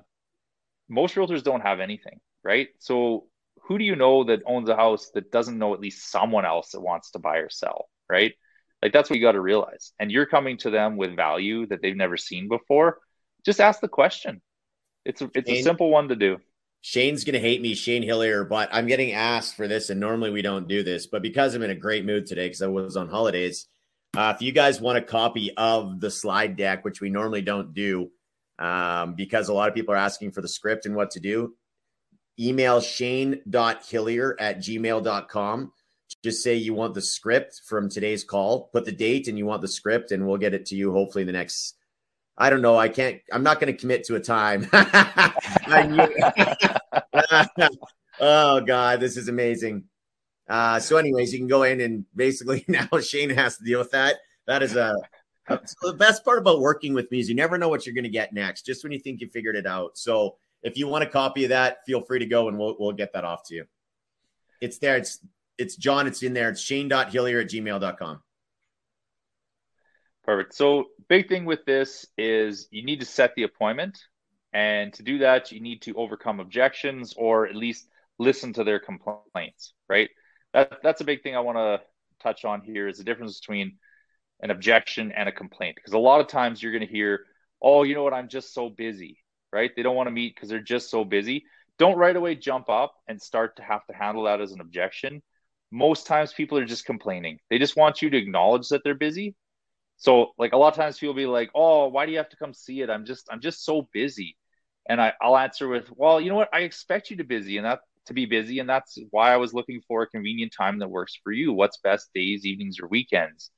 most 0.89 1.17
realtors 1.17 1.43
don't 1.43 1.63
have 1.63 1.81
anything, 1.81 2.21
right? 2.47 2.69
So 2.79 3.27
who 3.65 3.79
do 3.79 3.85
you 3.85 3.97
know 3.97 4.25
that 4.25 4.43
owns 4.47 4.69
a 4.69 4.77
house 4.77 5.11
that 5.15 5.33
doesn't 5.33 5.59
know 5.59 5.75
at 5.75 5.81
least 5.81 6.11
someone 6.11 6.47
else 6.47 6.71
that 6.71 6.81
wants 6.81 7.11
to 7.11 7.19
buy 7.19 7.39
or 7.39 7.51
sell, 7.51 7.89
right? 8.09 8.33
Like 8.81 8.93
that's 8.93 9.11
what 9.11 9.19
you 9.19 9.25
got 9.25 9.33
to 9.33 9.41
realize. 9.41 9.93
And 9.99 10.13
you're 10.13 10.27
coming 10.27 10.57
to 10.59 10.71
them 10.71 10.97
with 10.97 11.17
value 11.17 11.67
that 11.67 11.83
they've 11.83 11.97
never 11.97 12.17
seen 12.17 12.49
before. 12.49 12.99
Just 13.45 13.61
ask 13.61 13.81
the 13.81 13.89
question. 13.89 14.41
It's 15.05 15.21
a, 15.23 15.31
it's 15.35 15.49
Shane, 15.49 15.61
a 15.61 15.63
simple 15.63 15.91
one 15.91 16.09
to 16.09 16.17
do. 16.17 16.39
Shane's 16.83 17.25
gonna 17.25 17.41
hate 17.41 17.61
me, 17.61 17.75
Shane 17.75 18.03
Hillier, 18.03 18.45
but 18.45 18.69
I'm 18.73 18.87
getting 18.87 19.13
asked 19.13 19.57
for 19.57 19.67
this, 19.67 19.91
and 19.91 19.99
normally 19.99 20.31
we 20.31 20.43
don't 20.43 20.69
do 20.69 20.85
this, 20.85 21.07
but 21.07 21.23
because 21.23 21.55
I'm 21.55 21.63
in 21.63 21.71
a 21.71 21.75
great 21.75 22.05
mood 22.05 22.27
today 22.27 22.47
because 22.47 22.63
I 22.63 22.69
was 22.69 22.97
on 22.97 23.09
holidays, 23.09 23.67
uh, 24.17 24.33
if 24.35 24.43
you 24.43 24.53
guys 24.53 24.81
want 24.81 24.99
a 24.99 25.03
copy 25.03 25.53
of 25.57 26.01
the 26.01 26.11
slide 26.11 26.57
deck, 26.57 26.85
which 26.85 27.01
we 27.01 27.11
normally 27.11 27.43
don't 27.43 27.75
do, 27.75 28.11
um, 28.59 29.15
because 29.15 29.49
a 29.49 29.55
lot 29.55 29.69
of 29.69 29.75
people 29.75 29.95
are 29.95 29.99
asking 29.99 30.31
for 30.31 30.43
the 30.43 30.49
script 30.49 30.87
and 30.87 30.95
what 30.95 31.11
to 31.13 31.21
do, 31.21 31.55
email 32.39 32.81
shane.hillier 32.81 34.37
at 34.39 34.59
gmail.com. 34.59 35.73
Just 36.23 36.43
say 36.43 36.55
you 36.55 36.75
want 36.75 36.95
the 36.95 37.03
script 37.03 37.63
from 37.67 37.89
today's 37.89 38.25
call, 38.25 38.69
put 38.73 38.85
the 38.85 38.93
date 38.93 39.29
and 39.29 39.39
you 39.39 39.47
want 39.47 39.63
the 39.63 39.69
script, 39.69 40.13
and 40.13 40.27
we'll 40.27 40.37
get 40.37 40.55
it 40.55 40.67
to 40.67 40.75
you 40.75 40.93
hopefully 40.93 41.23
in 41.23 41.27
the 41.27 41.33
next. 41.33 41.77
I 42.39 42.51
don't 42.51 42.63
know. 42.63 42.77
I 42.77 42.89
can't, 42.89 43.21
I'm 43.33 43.43
not 43.43 43.61
going 43.61 43.73
to 43.73 43.79
commit 43.79 44.05
to 44.05 44.17
a 44.17 44.21
time. 44.21 44.69
oh, 48.21 48.61
God, 48.61 49.01
this 49.01 49.17
is 49.17 49.29
amazing. 49.29 49.85
Uh, 50.49 50.79
so, 50.79 50.97
anyways, 50.97 51.33
you 51.33 51.39
can 51.39 51.49
go 51.49 51.65
in 51.65 51.81
and 51.81 52.05
basically 52.15 52.65
now 52.69 52.89
Shane 53.01 53.31
has 53.31 53.57
to 53.57 53.65
deal 53.65 53.79
with 53.79 53.91
that. 53.93 54.17
That 54.47 54.63
is 54.63 54.77
a, 54.77 54.95
a 55.49 55.61
the 55.83 55.95
best 55.95 56.25
part 56.25 56.39
about 56.39 56.61
working 56.61 56.95
with 56.95 57.11
me 57.11 57.21
is 57.21 57.29
you 57.29 57.35
never 57.35 57.59
know 57.59 57.69
what 57.69 57.85
you're 57.85 57.95
going 57.95 58.05
to 58.05 58.11
get 58.11 58.33
next, 58.33 58.67
just 58.67 58.85
when 58.85 58.93
you 58.93 58.99
think 58.99 59.21
you 59.21 59.29
figured 59.29 59.57
it 59.57 59.67
out. 59.67 59.99
So, 59.99 60.37
if 60.67 60.77
you 60.77 60.89
want 60.89 61.05
a 61.05 61.07
copy 61.07 61.45
of 61.45 61.51
that, 61.51 61.79
feel 61.87 62.03
free 62.03 62.19
to 62.19 62.27
go 62.27 62.49
and 62.49 62.59
we'll 62.59 62.77
we'll 62.79 62.93
get 62.93 63.13
that 63.13 63.25
off 63.25 63.45
to 63.49 63.55
you. 63.55 63.65
It's 64.61 64.79
there. 64.79 64.97
It's 64.97 65.25
it's 65.59 65.77
John. 65.77 66.07
It's 66.07 66.23
in 66.23 66.35
there. 66.35 66.51
It's 66.51 66.61
shane.hillier 66.61 67.41
at 67.41 67.49
gmail.com. 67.49 68.21
Perfect. 70.25 70.55
So, 70.55 70.87
big 71.09 71.29
thing 71.29 71.45
with 71.45 71.65
this 71.65 72.05
is 72.19 72.67
you 72.73 72.85
need 72.85 72.99
to 73.01 73.07
set 73.07 73.35
the 73.37 73.45
appointment. 73.45 73.97
And 74.53 74.93
to 74.95 75.03
do 75.03 75.19
that, 75.19 75.53
you 75.53 75.61
need 75.61 75.83
to 75.83 75.95
overcome 75.95 76.41
objections 76.41 77.15
or 77.17 77.47
at 77.47 77.55
least 77.55 77.87
listen 78.19 78.53
to 78.55 78.65
their 78.65 78.81
complaints, 78.81 79.75
right? 79.89 80.09
That, 80.53 80.79
that's 80.83 81.01
a 81.01 81.05
big 81.05 81.23
thing 81.23 81.37
I 81.37 81.41
want 81.41 81.59
to 81.59 81.81
touch 82.23 82.45
on 82.45 82.63
here 82.63 82.89
is 82.89 82.99
the 82.99 83.05
difference 83.05 83.39
between 83.39 83.77
an 84.41 84.51
objection 84.51 85.13
and 85.13 85.29
a 85.29 85.33
complaint. 85.33 85.77
Because 85.77 85.93
a 85.93 85.99
lot 85.99 86.21
of 86.21 86.27
times 86.27 86.63
you're 86.63 86.73
going 86.73 86.87
to 86.87 86.93
hear, 86.93 87.21
oh, 87.63 87.83
you 87.83 87.95
know 87.95 88.03
what, 88.03 88.15
I'm 88.15 88.29
just 88.29 88.55
so 88.55 88.69
busy, 88.71 89.19
right? 89.53 89.71
They 89.75 89.83
don't 89.83 89.97
want 89.97 90.09
to 90.09 90.13
meet 90.13 90.35
because 90.35 90.49
they're 90.49 90.61
just 90.61 90.91
so 90.91 91.05
busy. 91.05 91.45
Don't 91.79 91.99
right 91.99 92.17
away 92.17 92.35
jump 92.35 92.69
up 92.69 92.95
and 93.09 93.21
start 93.21 93.57
to 93.57 93.63
have 93.63 93.87
to 93.87 93.95
handle 93.95 94.25
that 94.25 94.41
as 94.41 94.53
an 94.53 94.61
objection. 94.61 95.23
Most 95.71 96.07
times 96.07 96.33
people 96.33 96.59
are 96.59 96.65
just 96.65 96.87
complaining. 96.87 97.39
They 97.51 97.59
just 97.59 97.77
want 97.77 98.03
you 98.03 98.11
to 98.11 98.17
acknowledge 98.17 98.69
that 98.69 98.83
they're 98.85 98.95
busy. 98.95 99.35
So 99.99 100.33
like 100.39 100.53
a 100.53 100.57
lot 100.57 100.69
of 100.69 100.75
times 100.75 100.99
people 100.99 101.15
be 101.15 101.27
like, 101.27 101.51
oh, 101.55 101.89
why 101.89 102.07
do 102.07 102.13
you 102.13 102.19
have 102.19 102.29
to 102.31 102.37
come 102.37 102.55
see 102.55 102.81
it? 102.81 102.91
I'm 102.91 103.05
just 103.05 103.29
I'm 103.31 103.41
just 103.41 103.65
so 103.65 103.89
busy. 103.93 104.37
And 104.89 105.01
I, 105.01 105.15
I'll 105.21 105.37
answer 105.37 105.69
with, 105.69 105.91
well, 105.91 106.21
you 106.21 106.31
know 106.31 106.37
what? 106.37 106.51
I 106.53 106.61
expect 106.61 107.11
you 107.11 107.17
to 107.17 107.25
busy 107.25 107.57
and 107.57 107.67
that 107.67 107.81
to 108.07 108.15
be 108.15 108.27
busy, 108.27 108.61
and 108.61 108.69
that's 108.69 108.99
why 109.11 109.33
I 109.33 109.37
was 109.37 109.53
looking 109.53 109.81
for 109.87 110.03
a 110.03 110.07
convenient 110.07 110.53
time 110.57 110.79
that 110.79 110.89
works 110.89 111.19
for 111.23 111.33
you. 111.33 111.53
What's 111.53 111.79
best 111.79 112.11
days, 112.15 112.47
evenings, 112.47 112.79
or 112.81 112.87
weekends, 112.87 113.51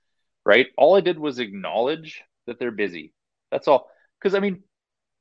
right? 0.45 0.67
All 0.77 0.97
I 0.97 1.01
did 1.01 1.19
was 1.19 1.39
acknowledge 1.39 2.23
that 2.47 2.59
they're 2.59 2.71
busy. 2.71 3.13
That's 3.51 3.69
all. 3.69 3.91
Because 4.19 4.35
I 4.35 4.41
mean, 4.41 4.63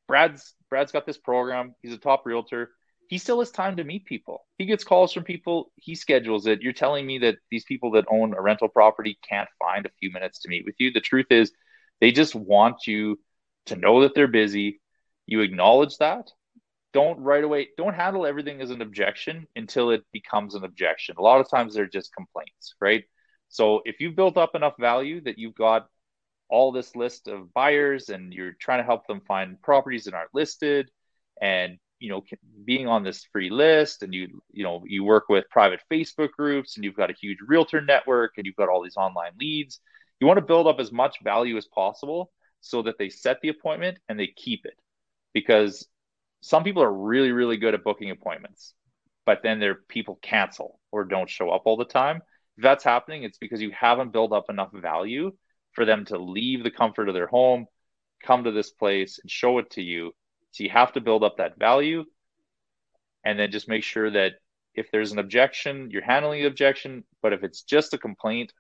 Brad's 0.08 0.54
Brad's 0.70 0.92
got 0.92 1.06
this 1.06 1.18
program. 1.18 1.76
He's 1.82 1.94
a 1.94 1.98
top 1.98 2.26
realtor. 2.26 2.72
He 3.10 3.18
still 3.18 3.40
has 3.40 3.52
time 3.52 3.78
to 3.78 3.86
meet 3.86 4.06
people. 4.06 4.46
He 4.58 4.66
gets 4.66 4.84
calls 4.84 5.14
from 5.14 5.24
people. 5.24 5.72
He 5.76 5.96
schedules 5.96 6.46
it. 6.46 6.62
You're 6.62 6.74
telling 6.74 7.06
me 7.06 7.20
that 7.20 7.38
these 7.50 7.64
people 7.64 7.92
that 7.92 8.06
own 8.10 8.34
a 8.34 8.42
rental 8.42 8.68
property 8.68 9.18
can't 9.28 9.48
find 9.60 9.86
a 9.86 9.92
few 10.00 10.12
minutes 10.12 10.40
to 10.40 10.50
meet 10.50 10.66
with 10.66 10.76
you. 10.78 10.92
The 10.92 11.00
truth 11.00 11.28
is, 11.30 11.54
they 12.02 12.12
just 12.12 12.36
want 12.36 12.86
you 12.86 13.18
to 13.68 13.78
know 13.78 14.02
that 14.02 14.14
they're 14.14 14.28
busy. 14.28 14.82
You 15.26 15.40
acknowledge 15.40 15.98
that, 16.00 16.30
don't 16.94 17.20
right 17.20 17.44
away 17.44 17.68
don't 17.78 17.94
handle 17.94 18.26
everything 18.26 18.62
as 18.62 18.72
an 18.72 18.82
objection 18.82 19.46
until 19.56 19.92
it 19.92 20.04
becomes 20.12 20.56
an 20.56 20.64
objection 20.64 21.16
a 21.18 21.22
lot 21.22 21.40
of 21.40 21.50
times 21.50 21.76
they're 21.76 21.86
just 21.86 22.12
complaints 22.16 22.74
right 22.82 23.04
so 23.50 23.82
if 23.86 24.00
you've 24.00 24.16
built 24.16 24.38
up 24.38 24.56
enough 24.56 24.74
value 24.80 25.22
that 25.22 25.38
you've 25.38 25.56
got 25.56 25.88
all 26.50 26.72
this 26.72 26.96
list 26.96 27.28
of 27.28 27.54
buyers 27.54 28.10
and 28.10 28.34
you're 28.34 28.54
trying 28.54 28.80
to 28.80 28.86
help 28.86 29.06
them 29.08 29.22
find 29.28 29.62
properties 29.62 30.06
that 30.06 30.14
aren't 30.14 30.34
listed 30.34 30.90
and 31.42 31.78
you 32.00 32.10
know 32.10 32.24
being 32.66 32.88
on 32.88 33.04
this 33.04 33.26
free 33.32 33.50
list 33.50 34.04
and 34.04 34.14
you 34.14 34.42
you 34.52 34.64
know 34.64 34.84
you 34.86 35.04
work 35.04 35.26
with 35.30 35.50
private 35.50 35.82
facebook 35.92 36.32
groups 36.32 36.76
and 36.76 36.86
you've 36.86 36.96
got 36.96 37.10
a 37.10 37.16
huge 37.20 37.40
realtor 37.46 37.82
network 37.82 38.34
and 38.38 38.46
you've 38.46 38.56
got 38.56 38.70
all 38.70 38.84
these 38.84 38.98
online 38.98 39.32
leads 39.40 39.80
you 40.20 40.28
want 40.28 40.38
to 40.38 40.46
build 40.46 40.68
up 40.68 40.80
as 40.80 40.92
much 40.92 41.18
value 41.24 41.58
as 41.58 41.66
possible 41.66 42.32
so 42.62 42.82
that 42.82 42.98
they 42.98 43.10
set 43.10 43.40
the 43.42 43.50
appointment 43.50 43.98
and 44.10 44.20
they 44.20 44.28
keep 44.28 44.66
it 44.66 44.74
because 45.34 45.88
some 46.42 46.64
people 46.64 46.84
are 46.84 46.92
really, 46.92 47.32
really 47.32 47.58
good 47.58 47.74
at 47.74 47.84
booking 47.84 48.12
appointments, 48.12 48.74
but 49.26 49.42
then 49.44 49.60
their 49.60 49.76
people 49.76 50.20
cancel 50.22 50.80
or 50.92 51.04
don't 51.04 51.30
show 51.30 51.50
up 51.50 51.64
all 51.66 51.78
the 51.78 51.86
time. 51.86 52.22
If 52.58 52.64
that's 52.64 52.84
happening, 52.84 53.24
it's 53.24 53.38
because 53.38 53.62
you 53.62 53.72
haven't 53.72 54.14
built 54.14 54.32
up 54.32 54.50
enough 54.50 54.72
value 54.74 55.32
for 55.78 55.86
them 55.86 56.06
to 56.06 56.18
leave 56.18 56.64
the 56.64 56.72
comfort 56.72 57.08
of 57.08 57.14
their 57.14 57.28
home, 57.28 57.68
come 58.24 58.44
to 58.44 58.52
this 58.52 58.72
place 58.72 59.20
and 59.22 59.30
show 59.30 59.60
it 59.60 59.70
to 59.70 59.84
you. 59.84 60.12
So 60.52 60.64
you 60.64 60.72
have 60.72 60.94
to 60.94 61.02
build 61.02 61.24
up 61.24 61.38
that 61.38 61.60
value 61.60 62.04
and 63.24 63.38
then 63.38 63.52
just 63.52 63.70
make 63.70 63.84
sure 63.84 64.10
that 64.10 64.34
if 64.74 64.90
there's 64.92 65.12
an 65.12 65.20
objection, 65.20 65.92
you're 65.92 66.02
handling 66.02 66.42
the 66.42 66.48
objection. 66.48 67.04
But 67.22 67.34
if 67.34 67.44
it's 67.44 67.62
just 67.62 67.94
a 67.94 68.00
complaint, 68.00 68.52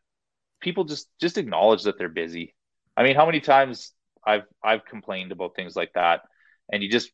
people 0.61 0.83
just 0.83 1.09
just 1.19 1.39
acknowledge 1.39 1.83
that 1.83 1.97
they're 1.97 2.07
busy. 2.07 2.53
I 2.95 3.01
mean, 3.01 3.15
how 3.15 3.25
many 3.25 3.39
times 3.39 3.93
I've 4.23 4.45
I've 4.63 4.85
complained 4.85 5.31
about 5.31 5.55
things 5.55 5.75
like 5.75 5.93
that, 5.93 6.21
and 6.71 6.83
you 6.83 6.89
just 6.89 7.09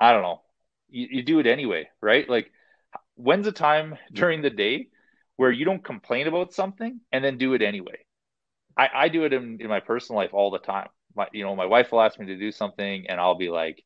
I 0.00 0.12
don't 0.12 0.22
know. 0.22 0.40
You, 0.88 1.08
you 1.10 1.22
do 1.22 1.40
it 1.40 1.46
anyway, 1.46 1.90
right? 2.00 2.26
Like, 2.26 2.50
when's 3.16 3.46
a 3.46 3.52
time 3.52 3.98
during 4.12 4.40
the 4.40 4.50
day 4.50 4.88
where 5.36 5.50
you 5.50 5.66
don't 5.66 5.84
complain 5.84 6.26
about 6.26 6.54
something 6.54 7.00
and 7.12 7.22
then 7.22 7.36
do 7.36 7.52
it 7.52 7.60
anyway? 7.60 7.98
I, 8.80 8.88
I 8.94 9.08
do 9.08 9.24
it 9.24 9.34
in, 9.34 9.58
in 9.60 9.68
my 9.68 9.80
personal 9.80 10.18
life 10.22 10.32
all 10.32 10.50
the 10.50 10.58
time. 10.58 10.88
My, 11.14 11.26
you 11.32 11.44
know, 11.44 11.54
my 11.54 11.66
wife 11.66 11.92
will 11.92 12.00
ask 12.00 12.18
me 12.18 12.26
to 12.26 12.36
do 12.38 12.50
something 12.50 13.06
and 13.08 13.20
I'll 13.20 13.34
be 13.34 13.50
like, 13.50 13.82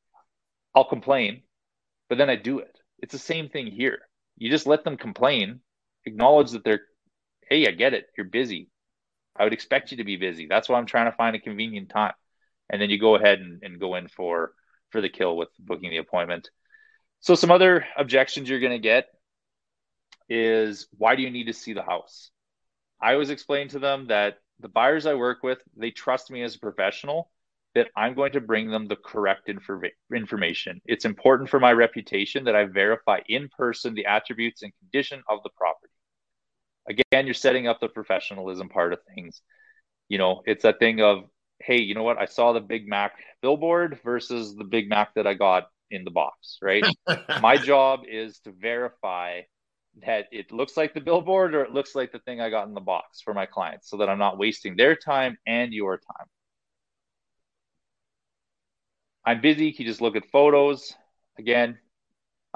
I'll 0.72 0.84
complain, 0.84 1.42
but 2.09 2.16
then 2.16 2.30
I 2.30 2.36
do 2.36 2.61
it. 2.61 2.78
It's 3.01 3.12
the 3.12 3.18
same 3.18 3.49
thing 3.49 3.66
here. 3.66 3.99
You 4.36 4.51
just 4.51 4.68
let 4.68 4.84
them 4.84 4.97
complain, 4.97 5.61
acknowledge 6.05 6.53
that 6.53 6.62
they're, 6.62 6.82
hey, 7.51 7.66
I 7.66 7.72
get 7.72 7.92
it. 7.92 8.07
You're 8.16 8.26
busy. 8.26 8.70
I 9.36 9.42
would 9.42 9.53
expect 9.53 9.90
you 9.90 9.97
to 9.97 10.05
be 10.05 10.16
busy. 10.16 10.47
That's 10.47 10.68
why 10.68 10.78
I'm 10.78 10.86
trying 10.86 11.11
to 11.11 11.16
find 11.16 11.34
a 11.34 11.40
convenient 11.40 11.88
time. 11.88 12.14
And 12.70 12.80
then 12.80 12.88
you 12.88 13.01
go 13.01 13.16
ahead 13.16 13.40
and, 13.40 13.62
and 13.64 13.80
go 13.80 13.97
in 13.97 14.07
for 14.07 14.53
for 14.90 15.01
the 15.01 15.09
kill 15.09 15.36
with 15.36 15.49
booking 15.59 15.90
the 15.90 15.97
appointment. 15.97 16.51
So 17.18 17.34
some 17.34 17.51
other 17.51 17.84
objections 17.99 18.49
you're 18.49 18.61
going 18.61 18.72
to 18.72 18.78
get 18.78 19.07
is 20.28 20.86
why 20.97 21.16
do 21.16 21.22
you 21.22 21.30
need 21.30 21.47
to 21.47 21.53
see 21.53 21.72
the 21.72 21.82
house? 21.82 22.30
I 23.03 23.14
always 23.14 23.30
explain 23.30 23.68
to 23.70 23.80
them 23.80 24.07
that 24.07 24.38
the 24.61 24.68
buyers 24.68 25.07
I 25.07 25.14
work 25.14 25.42
with, 25.42 25.59
they 25.76 25.90
trust 25.90 26.30
me 26.30 26.42
as 26.42 26.55
a 26.55 26.61
professional 26.61 27.30
that 27.74 27.88
I'm 27.96 28.14
going 28.14 28.32
to 28.32 28.40
bring 28.40 28.70
them 28.70 28.86
the 28.86 28.96
correct 28.96 29.48
infor- 29.48 29.90
information. 30.14 30.80
It's 30.86 31.05
important 31.05 31.50
for 31.50 31.59
my 31.59 31.72
reputation 31.72 32.44
that 32.44 32.55
I 32.55 32.66
verify 32.66 33.18
in 33.28 33.48
person 33.57 33.94
the 33.94 34.07
attributes 34.07 34.62
and 34.62 34.72
condition 34.78 35.22
of 35.28 35.40
the 35.42 35.50
property. 35.57 35.92
Again, 36.88 37.26
you're 37.26 37.34
setting 37.34 37.66
up 37.66 37.80
the 37.80 37.88
professionalism 37.88 38.68
part 38.68 38.92
of 38.92 39.00
things. 39.14 39.42
You 40.09 40.18
know, 40.18 40.42
it's 40.46 40.62
that 40.62 40.78
thing 40.78 41.00
of 41.00 41.24
hey, 41.61 41.80
you 41.80 41.94
know 41.94 42.02
what? 42.02 42.18
I 42.18 42.26
saw 42.26 42.52
the 42.52 42.61
Big 42.61 42.86
Mac 42.86 43.12
billboard 43.40 44.00
versus 44.05 44.55
the 44.55 44.64
Big 44.64 44.88
Mac 44.88 45.14
that 45.14 45.26
I 45.26 45.34
got 45.34 45.68
in 45.90 46.05
the 46.05 46.11
box, 46.11 46.59
right? 46.61 46.84
My 47.40 47.57
job 47.57 48.00
is 48.09 48.38
to 48.40 48.52
verify 48.52 49.42
that 50.03 50.26
it 50.32 50.53
looks 50.53 50.76
like 50.76 50.95
the 50.95 51.01
billboard 51.01 51.55
or 51.55 51.62
it 51.62 51.72
looks 51.72 51.95
like 51.95 52.12
the 52.12 52.18
thing 52.20 52.40
I 52.40 52.51
got 52.51 52.66
in 52.66 52.74
the 52.74 52.80
box 52.80 53.20
for 53.20 53.34
my 53.34 53.47
clients 53.47 53.88
so 53.88 53.99
that 53.99 54.09
I'm 54.09 54.18
not 54.18 54.38
wasting 54.38 54.76
their 54.76 54.97
time 54.97 55.38
and 55.47 55.72
your 55.72 55.99
time. 55.99 56.26
I'm 59.24 59.40
busy. 59.40 59.74
You 59.76 59.84
just 59.84 60.01
look 60.01 60.16
at 60.16 60.30
photos? 60.30 60.95
Again, 61.38 61.78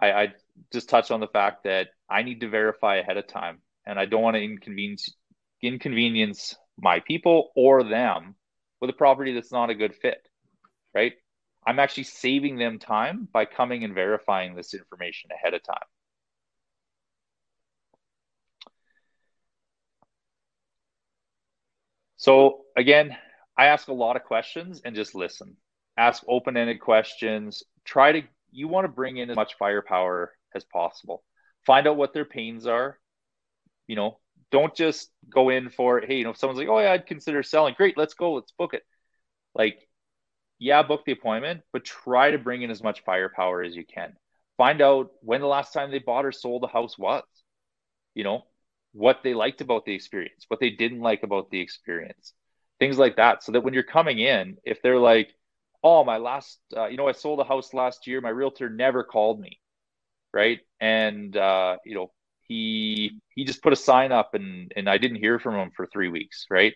I, 0.01 0.13
I 0.13 0.29
just 0.73 0.89
touched 0.89 1.11
on 1.11 1.21
the 1.21 1.29
fact 1.29 1.65
that 1.65 1.89
I 2.11 2.23
need 2.23 2.41
to 2.41 2.49
verify 2.49 2.97
ahead 2.97 3.17
of 3.17 3.27
time 3.27 3.61
and 3.87 3.99
I 3.99 4.05
don't 4.05 4.23
want 4.23 4.37
to 4.37 4.43
inconvenience 4.43 5.11
inconvenience 5.63 6.55
my 6.81 7.01
people 7.01 7.51
or 7.57 7.83
them 7.83 8.37
with 8.81 8.91
a 8.91 8.93
property 8.93 9.35
that's 9.35 9.51
not 9.51 9.71
a 9.71 9.75
good 9.75 9.95
fit, 9.95 10.29
right? 10.95 11.15
I'm 11.67 11.81
actually 11.81 12.05
saving 12.05 12.59
them 12.59 12.79
time 12.79 13.29
by 13.33 13.45
coming 13.45 13.83
and 13.83 13.95
verifying 13.95 14.55
this 14.55 14.75
information 14.75 15.31
ahead 15.33 15.55
of 15.55 15.63
time. 15.65 15.87
So 22.19 22.61
again, 22.77 23.17
I 23.57 23.67
ask 23.67 23.89
a 23.89 23.95
lot 23.95 24.17
of 24.17 24.25
questions 24.25 24.83
and 24.85 24.95
just 24.95 25.15
listen. 25.15 25.57
Ask 25.97 26.23
open-ended 26.29 26.81
questions. 26.81 27.63
Try 27.85 28.13
to 28.13 28.23
you 28.51 28.69
want 28.69 28.85
to 28.85 28.89
bring 28.89 29.17
in 29.17 29.31
as 29.31 29.37
much 29.37 29.57
firepower 29.59 30.33
as 30.55 30.65
possible. 30.65 31.23
Find 31.67 31.87
out 31.87 31.97
what 31.97 32.13
their 32.13 32.25
pains 32.25 32.67
are. 32.67 32.99
You 33.87 33.97
know, 33.97 34.19
don't 34.51 34.75
just 34.75 35.11
go 35.29 35.51
in 35.51 35.71
for 35.71 36.01
hey 36.01 36.19
you 36.19 36.25
know 36.25 36.31
if 36.31 36.37
someone's 36.37 36.59
like 36.59 36.69
oh 36.69 36.79
yeah 36.79 36.93
i'd 36.93 37.07
consider 37.07 37.43
selling 37.43 37.75
great 37.77 37.99
let's 37.99 38.15
go 38.15 38.35
let's 38.35 38.53
book 38.53 38.75
it 38.75 38.83
like 39.55 39.79
yeah 40.59 40.83
book 40.83 41.03
the 41.05 41.13
appointment 41.13 41.61
but 41.73 41.85
try 41.85 42.31
to 42.31 42.39
bring 42.39 42.63
in 42.63 42.71
as 42.71 42.83
much 42.83 43.05
firepower 43.05 43.63
as 43.63 43.77
you 43.77 43.85
can 43.85 44.15
find 44.57 44.81
out 44.81 45.11
when 45.21 45.41
the 45.41 45.47
last 45.47 45.73
time 45.73 45.91
they 45.91 45.99
bought 45.99 46.25
or 46.25 46.33
sold 46.33 46.65
a 46.65 46.69
house 46.69 46.99
was 46.99 47.25
you 48.15 48.25
know 48.25 48.45
what 48.93 49.21
they 49.23 49.35
liked 49.35 49.61
about 49.61 49.85
the 49.85 49.95
experience 49.95 50.45
what 50.49 50.61
they 50.61 50.71
didn't 50.71 51.01
like 51.01 51.23
about 51.23 51.51
the 51.51 51.61
experience 51.61 52.33
things 52.79 52.99
like 52.99 53.17
that 53.17 53.43
so 53.43 53.53
that 53.53 53.63
when 53.63 53.75
you're 53.75 53.83
coming 53.83 54.19
in 54.19 54.57
if 54.65 54.81
they're 54.83 54.99
like 54.99 55.33
oh 55.85 56.05
my 56.05 56.17
last 56.17 56.59
uh, 56.77 56.87
you 56.87 56.97
know 56.97 57.09
i 57.09 57.13
sold 57.13 57.41
a 57.41 57.45
house 57.45 57.75
last 57.75 58.07
year 58.07 58.21
my 58.21 58.29
realtor 58.31 58.69
never 58.71 59.05
called 59.05 59.41
me 59.41 59.59
right 60.33 60.61
and 60.81 61.37
uh, 61.37 61.77
you 61.85 61.95
know 61.95 62.11
he 62.43 63.21
he 63.35 63.45
just 63.45 63.63
put 63.63 63.73
a 63.73 63.77
sign 63.77 64.11
up 64.13 64.35
and 64.35 64.73
and 64.77 64.89
I 64.89 64.99
didn't 64.99 65.19
hear 65.19 65.39
from 65.39 65.55
him 65.57 65.71
for 65.77 65.87
three 65.87 66.09
weeks, 66.09 66.47
right? 66.51 66.75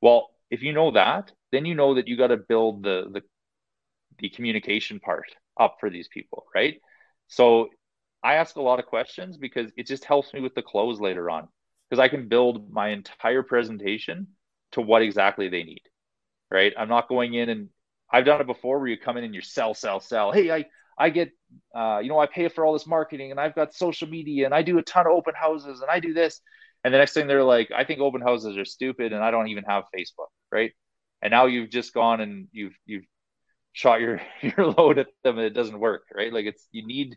Well, 0.00 0.30
if 0.50 0.62
you 0.62 0.72
know 0.72 0.92
that, 0.92 1.32
then 1.52 1.64
you 1.66 1.74
know 1.74 1.94
that 1.94 2.08
you 2.08 2.16
got 2.16 2.28
to 2.28 2.36
build 2.36 2.82
the 2.82 3.06
the 3.12 3.22
the 4.18 4.30
communication 4.30 5.00
part 5.00 5.26
up 5.58 5.76
for 5.80 5.90
these 5.90 6.08
people, 6.08 6.46
right? 6.54 6.80
So 7.28 7.68
I 8.26 8.34
ask 8.34 8.56
a 8.56 8.62
lot 8.62 8.80
of 8.80 8.86
questions 8.86 9.36
because 9.36 9.70
it 9.76 9.86
just 9.86 10.04
helps 10.04 10.34
me 10.34 10.40
with 10.40 10.56
the 10.56 10.62
close 10.62 10.98
later 10.98 11.30
on 11.30 11.46
because 11.88 12.02
I 12.02 12.08
can 12.08 12.26
build 12.26 12.72
my 12.72 12.88
entire 12.88 13.44
presentation 13.44 14.26
to 14.72 14.80
what 14.80 15.02
exactly 15.02 15.48
they 15.48 15.62
need, 15.62 15.82
right? 16.50 16.72
I'm 16.76 16.88
not 16.88 17.08
going 17.08 17.34
in 17.34 17.48
and 17.48 17.68
I've 18.12 18.24
done 18.24 18.40
it 18.40 18.48
before 18.48 18.80
where 18.80 18.88
you 18.88 18.98
come 18.98 19.16
in 19.16 19.22
and 19.22 19.32
you 19.32 19.42
sell, 19.42 19.74
sell, 19.74 20.00
sell. 20.00 20.32
Hey, 20.32 20.50
I 20.50 20.64
I 20.98 21.10
get, 21.10 21.30
uh, 21.72 22.00
you 22.02 22.08
know, 22.08 22.18
I 22.18 22.26
pay 22.26 22.48
for 22.48 22.66
all 22.66 22.72
this 22.72 22.86
marketing 22.88 23.30
and 23.30 23.38
I've 23.38 23.54
got 23.54 23.74
social 23.74 24.08
media 24.08 24.44
and 24.44 24.54
I 24.54 24.62
do 24.62 24.78
a 24.78 24.82
ton 24.82 25.06
of 25.06 25.12
open 25.12 25.34
houses 25.36 25.80
and 25.80 25.88
I 25.88 26.00
do 26.00 26.12
this. 26.12 26.40
And 26.82 26.92
the 26.92 26.98
next 26.98 27.12
thing 27.12 27.28
they're 27.28 27.44
like, 27.44 27.70
I 27.70 27.84
think 27.84 28.00
open 28.00 28.22
houses 28.22 28.58
are 28.58 28.64
stupid 28.64 29.12
and 29.12 29.22
I 29.22 29.30
don't 29.30 29.48
even 29.48 29.62
have 29.68 29.84
Facebook, 29.96 30.32
right? 30.50 30.72
And 31.22 31.30
now 31.30 31.46
you've 31.46 31.70
just 31.70 31.94
gone 31.94 32.20
and 32.20 32.48
you've 32.50 32.74
you've 32.86 33.04
shot 33.72 34.00
your 34.00 34.20
your 34.40 34.66
load 34.66 34.98
at 34.98 35.06
them 35.22 35.38
and 35.38 35.46
it 35.46 35.54
doesn't 35.54 35.78
work, 35.78 36.02
right? 36.12 36.32
Like 36.32 36.46
it's 36.46 36.66
you 36.72 36.84
need 36.84 37.16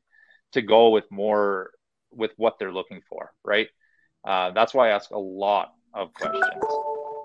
to 0.54 0.62
go 0.62 0.90
with 0.90 1.06
more 1.12 1.72
with 2.12 2.32
what 2.38 2.58
they're 2.60 2.74
looking 2.74 3.02
for, 3.08 3.32
right? 3.44 3.68
Uh, 4.28 4.52
that's 4.52 4.74
why 4.74 4.90
I 4.90 4.96
ask 4.96 5.12
a 5.12 5.18
lot 5.18 5.70
of 5.94 6.14
questions. 6.14 6.64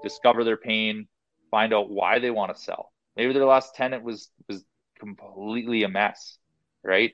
Discover 0.02 0.44
their 0.44 0.56
pain, 0.56 1.08
find 1.50 1.72
out 1.72 1.90
why 1.90 2.18
they 2.18 2.30
want 2.30 2.54
to 2.54 2.62
sell. 2.62 2.92
Maybe 3.16 3.32
their 3.32 3.46
last 3.46 3.74
tenant 3.74 4.04
was 4.04 4.30
was 4.48 4.64
completely 4.98 5.82
a 5.82 5.88
mess, 5.88 6.38
right? 6.82 7.12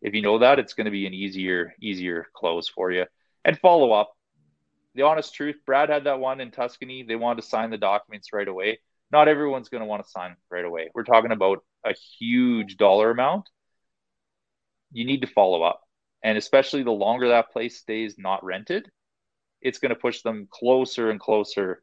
If 0.00 0.14
you 0.14 0.22
know 0.22 0.38
that, 0.38 0.58
it's 0.58 0.74
going 0.74 0.86
to 0.86 0.90
be 0.90 1.06
an 1.06 1.14
easier 1.14 1.74
easier 1.80 2.26
close 2.34 2.68
for 2.68 2.90
you. 2.90 3.06
And 3.44 3.58
follow 3.58 3.92
up. 3.92 4.12
The 4.94 5.02
honest 5.02 5.34
truth, 5.34 5.56
Brad 5.64 5.88
had 5.88 6.04
that 6.04 6.20
one 6.20 6.40
in 6.40 6.50
Tuscany. 6.50 7.02
They 7.02 7.16
wanted 7.16 7.40
to 7.40 7.48
sign 7.48 7.70
the 7.70 7.78
documents 7.78 8.32
right 8.32 8.46
away. 8.46 8.80
Not 9.10 9.26
everyone's 9.28 9.68
going 9.68 9.80
to 9.80 9.86
want 9.86 10.04
to 10.04 10.10
sign 10.10 10.36
right 10.50 10.64
away. 10.64 10.90
We're 10.94 11.04
talking 11.04 11.32
about 11.32 11.64
a 11.84 11.94
huge 12.18 12.76
dollar 12.76 13.10
amount. 13.10 13.48
You 14.92 15.04
need 15.04 15.22
to 15.22 15.26
follow 15.26 15.62
up. 15.62 15.80
And 16.22 16.38
especially 16.38 16.82
the 16.82 16.92
longer 16.92 17.28
that 17.28 17.50
place 17.50 17.78
stays 17.78 18.16
not 18.18 18.44
rented, 18.44 18.88
it's 19.60 19.78
going 19.78 19.90
to 19.90 19.96
push 19.96 20.22
them 20.22 20.48
closer 20.50 21.10
and 21.10 21.18
closer 21.18 21.82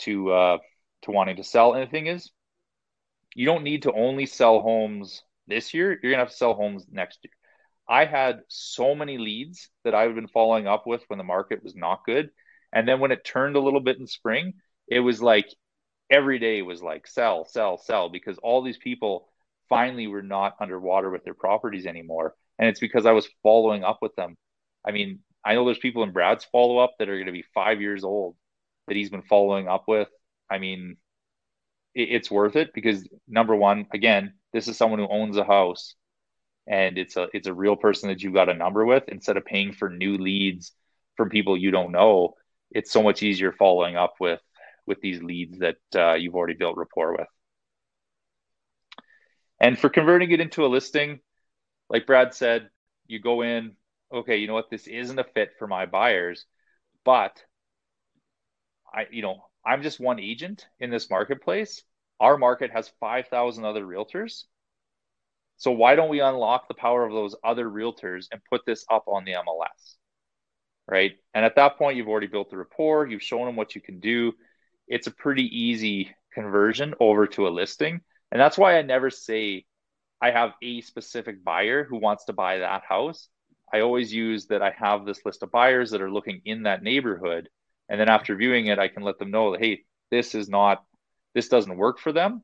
to 0.00 0.32
uh, 0.32 0.58
to 1.02 1.10
wanting 1.10 1.36
to 1.36 1.44
sell. 1.44 1.74
And 1.74 1.82
the 1.86 1.90
thing 1.90 2.06
is, 2.06 2.30
you 3.34 3.46
don't 3.46 3.64
need 3.64 3.82
to 3.82 3.92
only 3.92 4.26
sell 4.26 4.60
homes 4.60 5.22
this 5.46 5.72
year. 5.74 5.90
You're 5.90 6.12
going 6.12 6.18
to 6.18 6.24
have 6.24 6.30
to 6.30 6.36
sell 6.36 6.54
homes 6.54 6.86
next 6.90 7.20
year. 7.22 7.32
I 7.88 8.04
had 8.04 8.40
so 8.48 8.94
many 8.94 9.16
leads 9.16 9.70
that 9.84 9.94
I've 9.94 10.14
been 10.14 10.28
following 10.28 10.66
up 10.66 10.86
with 10.86 11.02
when 11.08 11.18
the 11.18 11.24
market 11.24 11.62
was 11.62 11.74
not 11.74 12.04
good. 12.04 12.30
And 12.72 12.86
then 12.86 13.00
when 13.00 13.12
it 13.12 13.24
turned 13.24 13.56
a 13.56 13.60
little 13.60 13.80
bit 13.80 13.98
in 13.98 14.06
spring, 14.06 14.54
it 14.86 15.00
was 15.00 15.22
like 15.22 15.48
every 16.10 16.38
day 16.38 16.60
was 16.62 16.82
like 16.82 17.06
sell, 17.06 17.46
sell, 17.46 17.78
sell 17.78 18.10
because 18.10 18.38
all 18.38 18.62
these 18.62 18.76
people 18.76 19.28
finally 19.68 20.06
were 20.06 20.22
not 20.22 20.56
underwater 20.60 21.10
with 21.10 21.24
their 21.24 21.34
properties 21.34 21.86
anymore. 21.86 22.34
And 22.58 22.68
it's 22.68 22.80
because 22.80 23.06
I 23.06 23.12
was 23.12 23.28
following 23.42 23.84
up 23.84 23.98
with 24.02 24.14
them. 24.16 24.36
I 24.84 24.92
mean, 24.92 25.20
I 25.44 25.54
know 25.54 25.64
there's 25.64 25.78
people 25.78 26.02
in 26.02 26.12
Brad's 26.12 26.44
follow 26.44 26.78
up 26.78 26.94
that 26.98 27.08
are 27.08 27.14
going 27.16 27.26
to 27.26 27.32
be 27.32 27.44
five 27.54 27.80
years 27.80 28.04
old 28.04 28.36
that 28.86 28.96
he's 28.96 29.10
been 29.10 29.22
following 29.22 29.68
up 29.68 29.84
with. 29.86 30.08
I 30.50 30.58
mean, 30.58 30.96
it, 31.94 32.08
it's 32.10 32.30
worth 32.30 32.56
it 32.56 32.72
because 32.74 33.06
number 33.28 33.54
one, 33.54 33.86
again, 33.92 34.34
this 34.52 34.68
is 34.68 34.76
someone 34.76 34.98
who 34.98 35.08
owns 35.08 35.36
a 35.36 35.44
house 35.44 35.94
and 36.66 36.98
it's 36.98 37.16
a 37.16 37.28
it's 37.32 37.48
a 37.48 37.54
real 37.54 37.76
person 37.76 38.08
that 38.08 38.22
you've 38.22 38.34
got 38.34 38.50
a 38.50 38.54
number 38.54 38.84
with 38.84 39.04
instead 39.08 39.36
of 39.36 39.44
paying 39.44 39.72
for 39.72 39.88
new 39.88 40.18
leads 40.18 40.72
from 41.16 41.30
people 41.30 41.56
you 41.56 41.70
don't 41.70 41.92
know. 41.92 42.34
It's 42.70 42.92
so 42.92 43.02
much 43.02 43.22
easier 43.22 43.52
following 43.52 43.96
up 43.96 44.14
with 44.20 44.40
with 44.86 45.00
these 45.00 45.22
leads 45.22 45.58
that 45.58 45.76
uh, 45.94 46.14
you've 46.14 46.34
already 46.34 46.54
built 46.54 46.76
rapport 46.76 47.12
with. 47.12 47.28
And 49.60 49.78
for 49.78 49.88
converting 49.88 50.30
it 50.30 50.40
into 50.40 50.64
a 50.64 50.68
listing, 50.68 51.20
like 51.88 52.06
Brad 52.06 52.34
said, 52.34 52.70
you 53.06 53.20
go 53.20 53.42
in, 53.42 53.76
okay, 54.12 54.36
you 54.36 54.46
know 54.46 54.54
what, 54.54 54.70
this 54.70 54.86
isn't 54.86 55.18
a 55.18 55.24
fit 55.24 55.52
for 55.58 55.66
my 55.66 55.86
buyers, 55.86 56.46
but 57.04 57.42
I, 58.92 59.06
you 59.10 59.22
know, 59.22 59.42
I'm 59.64 59.82
just 59.82 60.00
one 60.00 60.18
agent 60.18 60.66
in 60.80 60.90
this 60.90 61.10
marketplace. 61.10 61.82
Our 62.20 62.36
market 62.36 62.70
has 62.72 62.90
5,000 63.00 63.64
other 63.64 63.84
realtors. 63.84 64.44
So 65.56 65.72
why 65.72 65.94
don't 65.94 66.08
we 66.08 66.20
unlock 66.20 66.68
the 66.68 66.74
power 66.74 67.04
of 67.04 67.12
those 67.12 67.34
other 67.44 67.68
realtors 67.68 68.26
and 68.30 68.40
put 68.48 68.62
this 68.64 68.84
up 68.90 69.04
on 69.06 69.24
the 69.24 69.32
MLS? 69.32 69.96
Right. 70.86 71.12
And 71.34 71.44
at 71.44 71.56
that 71.56 71.76
point, 71.76 71.96
you've 71.96 72.08
already 72.08 72.28
built 72.28 72.50
the 72.50 72.56
rapport, 72.56 73.06
you've 73.06 73.22
shown 73.22 73.46
them 73.46 73.56
what 73.56 73.74
you 73.74 73.80
can 73.80 74.00
do. 74.00 74.32
It's 74.86 75.06
a 75.06 75.12
pretty 75.12 75.44
easy 75.44 76.14
conversion 76.32 76.94
over 76.98 77.26
to 77.26 77.46
a 77.46 77.50
listing. 77.50 78.00
And 78.30 78.40
that's 78.40 78.56
why 78.56 78.78
I 78.78 78.82
never 78.82 79.10
say 79.10 79.66
I 80.20 80.30
have 80.30 80.52
a 80.62 80.80
specific 80.80 81.44
buyer 81.44 81.84
who 81.84 81.98
wants 81.98 82.24
to 82.24 82.32
buy 82.32 82.58
that 82.58 82.82
house. 82.88 83.28
I 83.72 83.80
always 83.80 84.12
use 84.12 84.46
that 84.46 84.62
I 84.62 84.70
have 84.70 85.04
this 85.04 85.24
list 85.24 85.42
of 85.42 85.52
buyers 85.52 85.90
that 85.90 86.02
are 86.02 86.10
looking 86.10 86.40
in 86.44 86.64
that 86.64 86.82
neighborhood. 86.82 87.48
And 87.88 88.00
then 88.00 88.08
after 88.08 88.34
viewing 88.34 88.66
it, 88.66 88.78
I 88.78 88.88
can 88.88 89.02
let 89.02 89.18
them 89.18 89.30
know 89.30 89.52
that, 89.52 89.60
hey, 89.60 89.84
this 90.10 90.34
is 90.34 90.48
not, 90.48 90.84
this 91.34 91.48
doesn't 91.48 91.76
work 91.76 91.98
for 91.98 92.12
them, 92.12 92.42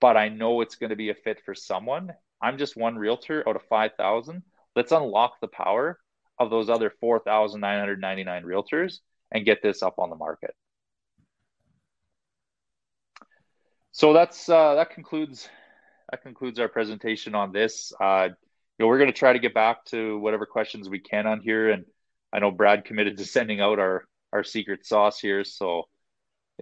but 0.00 0.16
I 0.16 0.28
know 0.28 0.60
it's 0.60 0.76
going 0.76 0.90
to 0.90 0.96
be 0.96 1.10
a 1.10 1.14
fit 1.14 1.40
for 1.44 1.54
someone. 1.54 2.12
I'm 2.40 2.58
just 2.58 2.76
one 2.76 2.96
realtor 2.96 3.46
out 3.48 3.56
of 3.56 3.62
5,000. 3.68 4.42
Let's 4.74 4.92
unlock 4.92 5.40
the 5.40 5.48
power 5.48 5.98
of 6.38 6.50
those 6.50 6.68
other 6.68 6.92
4,999 7.00 8.44
realtors 8.44 8.98
and 9.32 9.44
get 9.44 9.62
this 9.62 9.82
up 9.82 9.98
on 9.98 10.10
the 10.10 10.16
market. 10.16 10.54
So 13.92 14.12
that's 14.12 14.48
uh, 14.50 14.74
that 14.74 14.90
concludes 14.90 15.48
that 16.10 16.22
concludes 16.22 16.58
our 16.58 16.68
presentation 16.68 17.34
on 17.34 17.52
this. 17.52 17.92
Uh, 18.00 18.28
you 18.30 18.84
know, 18.84 18.88
we're 18.88 18.98
going 18.98 19.12
to 19.12 19.18
try 19.18 19.32
to 19.32 19.38
get 19.38 19.54
back 19.54 19.84
to 19.86 20.18
whatever 20.18 20.46
questions 20.46 20.88
we 20.88 20.98
can 20.98 21.26
on 21.26 21.40
here, 21.40 21.70
and 21.70 21.84
I 22.32 22.38
know 22.38 22.50
Brad 22.50 22.84
committed 22.84 23.16
to 23.18 23.24
sending 23.24 23.60
out 23.60 23.78
our 23.78 24.04
our 24.32 24.44
secret 24.44 24.84
sauce 24.84 25.18
here, 25.18 25.44
so 25.44 25.84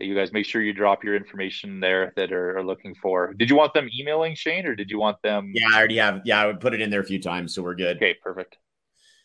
you 0.00 0.14
guys 0.14 0.32
make 0.32 0.44
sure 0.44 0.60
you 0.60 0.72
drop 0.72 1.04
your 1.04 1.16
information 1.16 1.80
there 1.80 2.12
that 2.16 2.32
are, 2.32 2.58
are, 2.58 2.64
looking 2.64 2.94
for. 2.94 3.32
Did 3.34 3.48
you 3.48 3.56
want 3.56 3.74
them 3.74 3.88
emailing 3.98 4.34
Shane, 4.34 4.66
or 4.66 4.74
did 4.74 4.90
you 4.90 4.98
want 4.98 5.16
them? 5.22 5.52
Yeah, 5.54 5.68
I 5.72 5.78
already 5.78 5.96
have. 5.96 6.22
Yeah, 6.24 6.40
I 6.40 6.46
would 6.46 6.60
put 6.60 6.74
it 6.74 6.80
in 6.80 6.90
there 6.90 7.00
a 7.00 7.04
few 7.04 7.20
times, 7.20 7.54
so 7.54 7.62
we're 7.62 7.74
good. 7.74 7.96
Okay, 7.96 8.14
perfect. 8.22 8.58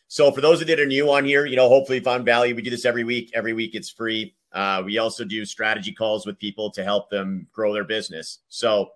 So 0.08 0.32
for 0.32 0.40
those 0.40 0.60
of 0.60 0.68
you 0.68 0.76
that 0.76 0.82
are 0.82 0.86
new 0.86 1.10
on 1.12 1.24
here, 1.24 1.46
you 1.46 1.54
know, 1.54 1.68
hopefully 1.68 2.00
found 2.00 2.24
value. 2.24 2.54
We 2.54 2.62
do 2.62 2.70
this 2.70 2.84
every 2.84 3.04
week. 3.04 3.30
Every 3.34 3.52
week 3.52 3.74
it's 3.74 3.90
free. 3.90 4.34
Uh, 4.52 4.82
we 4.84 4.98
also 4.98 5.24
do 5.24 5.44
strategy 5.44 5.92
calls 5.92 6.26
with 6.26 6.38
people 6.38 6.70
to 6.72 6.82
help 6.82 7.10
them 7.10 7.46
grow 7.52 7.72
their 7.72 7.84
business. 7.84 8.40
So 8.48 8.90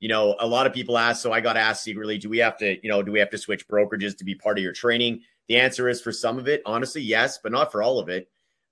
you 0.00 0.08
know, 0.08 0.34
a 0.40 0.46
lot 0.46 0.66
of 0.66 0.72
people 0.72 0.96
ask, 0.96 1.22
so 1.22 1.32
I 1.32 1.40
got 1.40 1.58
asked 1.58 1.84
secretly, 1.84 2.18
do 2.18 2.30
we 2.30 2.38
have 2.38 2.56
to, 2.58 2.76
you 2.82 2.90
know, 2.90 3.02
do 3.02 3.12
we 3.12 3.18
have 3.18 3.30
to 3.30 3.38
switch 3.38 3.68
brokerages 3.68 4.16
to 4.16 4.24
be 4.24 4.34
part 4.34 4.58
of 4.58 4.64
your 4.64 4.72
training? 4.72 5.20
The 5.48 5.56
answer 5.56 5.88
is 5.88 6.00
for 6.00 6.10
some 6.10 6.38
of 6.38 6.48
it, 6.48 6.62
honestly, 6.64 7.02
yes, 7.02 7.38
but 7.42 7.52
not 7.52 7.70
for 7.70 7.82
all 7.82 7.98
of 7.98 8.08
it. 8.08 8.30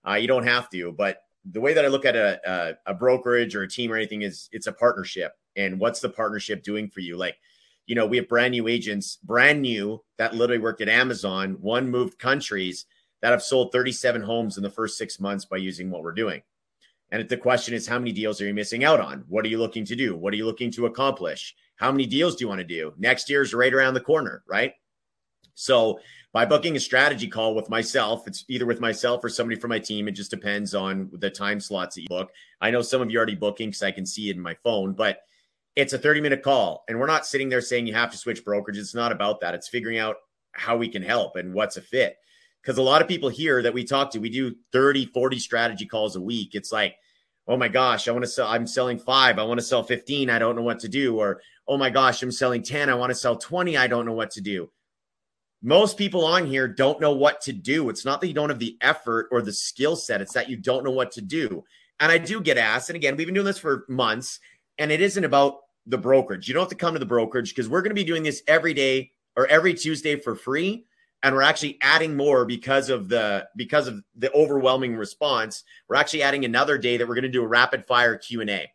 Uh, 0.09 0.14
you 0.14 0.26
don't 0.26 0.47
have 0.47 0.70
to. 0.70 0.93
But 0.93 1.22
the 1.45 1.61
way 1.61 1.74
that 1.74 1.85
I 1.85 1.89
look 1.89 2.07
at 2.07 2.16
a, 2.16 2.41
a, 2.87 2.93
a 2.93 2.95
brokerage 2.95 3.55
or 3.55 3.62
a 3.62 3.68
team 3.68 3.93
or 3.93 3.97
anything 3.97 4.22
is 4.22 4.49
it's 4.53 4.66
a 4.66 4.72
partnership. 4.72 5.33
And 5.55 5.79
what's 5.79 6.01
the 6.01 6.09
partnership 6.09 6.62
doing 6.62 6.89
for 6.89 7.01
you? 7.01 7.16
Like, 7.16 7.37
you 7.87 7.95
know, 7.95 8.07
we 8.07 8.16
have 8.16 8.29
brand 8.29 8.53
new 8.53 8.68
agents, 8.68 9.16
brand 9.22 9.61
new 9.61 10.03
that 10.16 10.35
literally 10.35 10.62
worked 10.62 10.81
at 10.81 10.89
Amazon, 10.89 11.57
one 11.61 11.91
moved 11.91 12.18
countries 12.18 12.87
that 13.20 13.33
have 13.33 13.43
sold 13.43 13.72
37 13.72 14.22
homes 14.22 14.57
in 14.57 14.62
the 14.62 14.70
first 14.70 14.97
six 14.97 15.20
months 15.20 15.45
by 15.45 15.57
using 15.57 15.91
what 15.91 16.03
we're 16.03 16.12
doing. 16.12 16.43
And 17.11 17.22
if 17.22 17.28
the 17.28 17.36
question 17.36 17.74
is, 17.74 17.86
how 17.86 17.98
many 17.98 18.12
deals 18.12 18.40
are 18.40 18.46
you 18.46 18.54
missing 18.54 18.84
out 18.84 19.00
on? 19.00 19.24
What 19.28 19.44
are 19.44 19.48
you 19.48 19.59
looking 19.59 19.84
to 19.86 19.96
do? 19.96 20.16
What 20.16 20.32
are 20.32 20.36
you 20.36 20.46
looking 20.46 20.70
to 20.72 20.86
accomplish? 20.86 21.54
How 21.76 21.90
many 21.90 22.06
deals 22.06 22.36
do 22.36 22.44
you 22.44 22.48
want 22.48 22.61
to 22.61 22.66
do? 22.66 22.92
Next 22.98 23.30
year 23.30 23.42
is 23.42 23.54
right 23.54 23.72
around 23.72 23.94
the 23.94 24.00
corner, 24.00 24.42
right? 24.46 24.74
So 25.54 26.00
by 26.32 26.44
booking 26.44 26.76
a 26.76 26.80
strategy 26.80 27.26
call 27.26 27.54
with 27.54 27.70
myself, 27.70 28.26
it's 28.26 28.44
either 28.48 28.66
with 28.66 28.80
myself 28.80 29.24
or 29.24 29.28
somebody 29.28 29.59
from 29.59 29.70
my 29.70 29.78
team. 29.78 30.06
It 30.06 30.12
just 30.12 30.30
depends 30.30 30.74
on 30.74 31.09
the 31.12 31.30
time 31.30 31.61
slots 31.61 31.94
that 31.94 32.02
you 32.02 32.09
book. 32.09 32.30
I 32.61 32.70
know 32.70 32.82
some 32.82 33.00
of 33.00 33.11
you 33.11 33.18
are 33.18 33.20
already 33.20 33.34
booking 33.34 33.70
because 33.70 33.82
I 33.82 33.90
can 33.90 34.04
see 34.04 34.28
it 34.28 34.36
in 34.36 34.42
my 34.42 34.54
phone, 34.62 34.92
but 34.92 35.22
it's 35.76 35.94
a 35.94 35.98
30 35.98 36.20
minute 36.20 36.42
call. 36.42 36.84
And 36.88 37.00
we're 37.00 37.06
not 37.06 37.26
sitting 37.26 37.48
there 37.48 37.61
saying 37.61 37.86
you 37.86 37.94
have 37.94 38.11
to 38.12 38.18
switch 38.18 38.44
brokerage. 38.44 38.76
It's 38.76 38.94
not 38.94 39.12
about 39.12 39.40
that. 39.40 39.54
It's 39.54 39.68
figuring 39.68 39.98
out 39.98 40.16
how 40.52 40.76
we 40.76 40.88
can 40.88 41.02
help 41.02 41.36
and 41.36 41.54
what's 41.54 41.76
a 41.76 41.80
fit 41.80 42.18
because 42.68 42.76
a 42.76 42.82
lot 42.82 43.00
of 43.00 43.08
people 43.08 43.30
here 43.30 43.62
that 43.62 43.72
we 43.72 43.82
talk 43.82 44.10
to, 44.10 44.18
we 44.18 44.28
do 44.28 44.54
30, 44.72 45.06
40 45.06 45.38
strategy 45.38 45.86
calls 45.86 46.16
a 46.16 46.20
week. 46.20 46.50
It's 46.54 46.70
like, 46.70 46.96
oh 47.46 47.56
my 47.56 47.68
gosh, 47.68 48.06
I 48.06 48.12
want 48.12 48.26
to 48.26 48.30
sell, 48.30 48.46
I'm 48.46 48.66
selling 48.66 48.98
five, 48.98 49.38
I 49.38 49.42
want 49.44 49.58
to 49.58 49.64
sell 49.64 49.82
15, 49.82 50.28
I 50.28 50.38
don't 50.38 50.54
know 50.54 50.60
what 50.60 50.80
to 50.80 50.88
do. 50.88 51.16
Or, 51.16 51.40
oh 51.66 51.78
my 51.78 51.88
gosh, 51.88 52.22
I'm 52.22 52.30
selling 52.30 52.62
10, 52.62 52.90
I 52.90 52.94
want 52.94 53.08
to 53.08 53.14
sell 53.14 53.36
20, 53.36 53.78
I 53.78 53.86
don't 53.86 54.04
know 54.04 54.12
what 54.12 54.32
to 54.32 54.42
do. 54.42 54.70
Most 55.62 55.96
people 55.96 56.26
on 56.26 56.44
here 56.44 56.68
don't 56.68 57.00
know 57.00 57.12
what 57.12 57.40
to 57.40 57.54
do. 57.54 57.88
It's 57.88 58.04
not 58.04 58.20
that 58.20 58.28
you 58.28 58.34
don't 58.34 58.50
have 58.50 58.58
the 58.58 58.76
effort 58.82 59.28
or 59.32 59.40
the 59.40 59.50
skill 59.50 59.96
set, 59.96 60.20
it's 60.20 60.34
that 60.34 60.50
you 60.50 60.58
don't 60.58 60.84
know 60.84 60.90
what 60.90 61.10
to 61.12 61.22
do. 61.22 61.64
And 62.00 62.12
I 62.12 62.18
do 62.18 62.38
get 62.38 62.58
asked, 62.58 62.90
and 62.90 62.96
again, 62.96 63.16
we've 63.16 63.26
been 63.26 63.34
doing 63.34 63.46
this 63.46 63.56
for 63.56 63.86
months, 63.88 64.40
and 64.76 64.92
it 64.92 65.00
isn't 65.00 65.24
about 65.24 65.60
the 65.86 65.96
brokerage. 65.96 66.48
You 66.48 66.52
don't 66.52 66.64
have 66.64 66.68
to 66.68 66.74
come 66.74 66.92
to 66.92 67.00
the 67.00 67.06
brokerage 67.06 67.48
because 67.48 67.66
we're 67.66 67.80
going 67.80 67.96
to 67.96 68.02
be 68.02 68.04
doing 68.04 68.24
this 68.24 68.42
every 68.46 68.74
day 68.74 69.12
or 69.36 69.46
every 69.46 69.72
Tuesday 69.72 70.20
for 70.20 70.36
free 70.36 70.84
and 71.22 71.34
we're 71.34 71.42
actually 71.42 71.78
adding 71.82 72.16
more 72.16 72.44
because 72.44 72.90
of 72.90 73.08
the 73.08 73.46
because 73.56 73.88
of 73.88 74.02
the 74.16 74.32
overwhelming 74.32 74.96
response 74.96 75.64
we're 75.88 75.96
actually 75.96 76.22
adding 76.22 76.44
another 76.44 76.78
day 76.78 76.96
that 76.96 77.06
we're 77.06 77.14
going 77.14 77.22
to 77.22 77.28
do 77.28 77.42
a 77.42 77.48
rapid 77.48 77.86
fire 77.86 78.16
q&a 78.16 78.70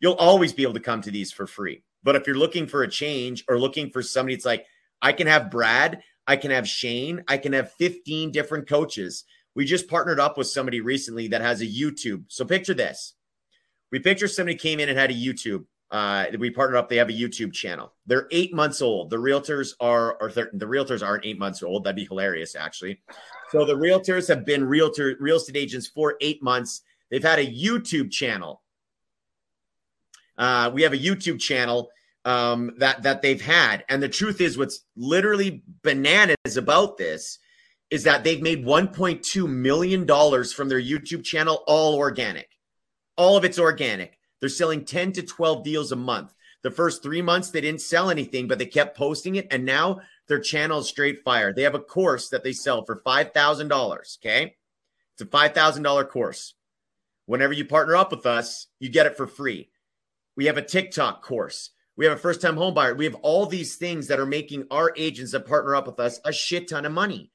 you'll 0.00 0.14
always 0.14 0.52
be 0.52 0.62
able 0.62 0.74
to 0.74 0.80
come 0.80 1.00
to 1.00 1.10
these 1.10 1.32
for 1.32 1.46
free 1.46 1.82
but 2.02 2.16
if 2.16 2.26
you're 2.26 2.36
looking 2.36 2.66
for 2.66 2.82
a 2.82 2.88
change 2.88 3.44
or 3.48 3.58
looking 3.58 3.90
for 3.90 4.02
somebody 4.02 4.34
it's 4.34 4.44
like 4.44 4.66
i 5.02 5.12
can 5.12 5.26
have 5.26 5.50
brad 5.50 6.02
i 6.26 6.36
can 6.36 6.50
have 6.50 6.68
shane 6.68 7.22
i 7.28 7.36
can 7.36 7.52
have 7.52 7.72
15 7.72 8.30
different 8.30 8.68
coaches. 8.68 9.24
We 9.54 9.64
just 9.64 9.88
partnered 9.88 10.20
up 10.20 10.36
with 10.36 10.48
somebody 10.48 10.82
recently 10.82 11.28
that 11.28 11.40
has 11.40 11.62
a 11.62 11.66
youtube. 11.66 12.24
So 12.28 12.44
picture 12.44 12.74
this. 12.74 13.14
We 13.90 14.00
picture 14.00 14.28
somebody 14.28 14.58
came 14.58 14.80
in 14.80 14.90
and 14.90 14.98
had 14.98 15.10
a 15.10 15.14
youtube 15.14 15.64
uh, 15.90 16.26
we 16.38 16.50
partnered 16.50 16.78
up. 16.78 16.88
They 16.88 16.96
have 16.96 17.08
a 17.08 17.12
YouTube 17.12 17.52
channel. 17.52 17.92
They're 18.06 18.26
eight 18.32 18.52
months 18.52 18.82
old. 18.82 19.10
The 19.10 19.16
realtors 19.16 19.74
are, 19.80 20.16
or 20.20 20.30
the 20.30 20.66
realtors 20.66 21.06
aren't 21.06 21.24
eight 21.24 21.38
months 21.38 21.62
old. 21.62 21.84
That'd 21.84 21.96
be 21.96 22.04
hilarious, 22.04 22.56
actually. 22.56 23.00
So 23.50 23.64
the 23.64 23.76
realtors 23.76 24.28
have 24.28 24.44
been 24.44 24.64
realtor 24.64 25.16
real 25.20 25.36
estate 25.36 25.56
agents 25.56 25.86
for 25.86 26.16
eight 26.20 26.42
months. 26.42 26.82
They've 27.10 27.22
had 27.22 27.38
a 27.38 27.46
YouTube 27.46 28.10
channel. 28.10 28.62
Uh, 30.36 30.70
we 30.74 30.82
have 30.82 30.92
a 30.92 30.98
YouTube 30.98 31.40
channel 31.40 31.90
um, 32.24 32.72
that 32.78 33.04
that 33.04 33.22
they've 33.22 33.40
had. 33.40 33.84
And 33.88 34.02
the 34.02 34.08
truth 34.08 34.40
is, 34.40 34.58
what's 34.58 34.80
literally 34.96 35.62
bananas 35.82 36.56
about 36.56 36.98
this 36.98 37.38
is 37.90 38.02
that 38.02 38.24
they've 38.24 38.42
made 38.42 38.64
1.2 38.64 39.48
million 39.48 40.04
dollars 40.04 40.52
from 40.52 40.68
their 40.68 40.80
YouTube 40.80 41.24
channel, 41.24 41.62
all 41.68 41.94
organic. 41.94 42.48
All 43.16 43.36
of 43.36 43.44
it's 43.44 43.60
organic. 43.60 44.15
They're 44.40 44.48
selling 44.48 44.84
10 44.84 45.12
to 45.12 45.22
12 45.22 45.64
deals 45.64 45.92
a 45.92 45.96
month. 45.96 46.34
The 46.62 46.70
first 46.70 47.02
three 47.02 47.22
months 47.22 47.50
they 47.50 47.60
didn't 47.60 47.80
sell 47.80 48.10
anything, 48.10 48.48
but 48.48 48.58
they 48.58 48.66
kept 48.66 48.96
posting 48.96 49.36
it, 49.36 49.46
and 49.50 49.64
now 49.64 50.00
their 50.26 50.40
channel 50.40 50.80
is 50.80 50.88
straight 50.88 51.22
fire. 51.22 51.52
They 51.52 51.62
have 51.62 51.74
a 51.74 51.80
course 51.80 52.28
that 52.30 52.42
they 52.42 52.52
sell 52.52 52.84
for 52.84 52.96
five 53.04 53.32
thousand 53.32 53.68
dollars. 53.68 54.18
Okay, 54.20 54.56
it's 55.14 55.22
a 55.22 55.26
five 55.26 55.54
thousand 55.54 55.84
dollar 55.84 56.04
course. 56.04 56.54
Whenever 57.26 57.52
you 57.52 57.64
partner 57.64 57.96
up 57.96 58.10
with 58.10 58.26
us, 58.26 58.66
you 58.80 58.88
get 58.88 59.06
it 59.06 59.16
for 59.16 59.26
free. 59.26 59.70
We 60.36 60.46
have 60.46 60.56
a 60.56 60.62
TikTok 60.62 61.22
course. 61.22 61.70
We 61.96 62.04
have 62.04 62.16
a 62.16 62.20
first 62.20 62.42
time 62.42 62.56
home 62.56 62.74
buyer. 62.74 62.94
We 62.94 63.06
have 63.06 63.14
all 63.16 63.46
these 63.46 63.76
things 63.76 64.08
that 64.08 64.20
are 64.20 64.26
making 64.26 64.66
our 64.70 64.92
agents 64.96 65.32
that 65.32 65.46
partner 65.46 65.74
up 65.74 65.86
with 65.86 65.98
us 65.98 66.20
a 66.24 66.32
shit 66.32 66.68
ton 66.68 66.84
of 66.84 66.92
money. 66.92 67.30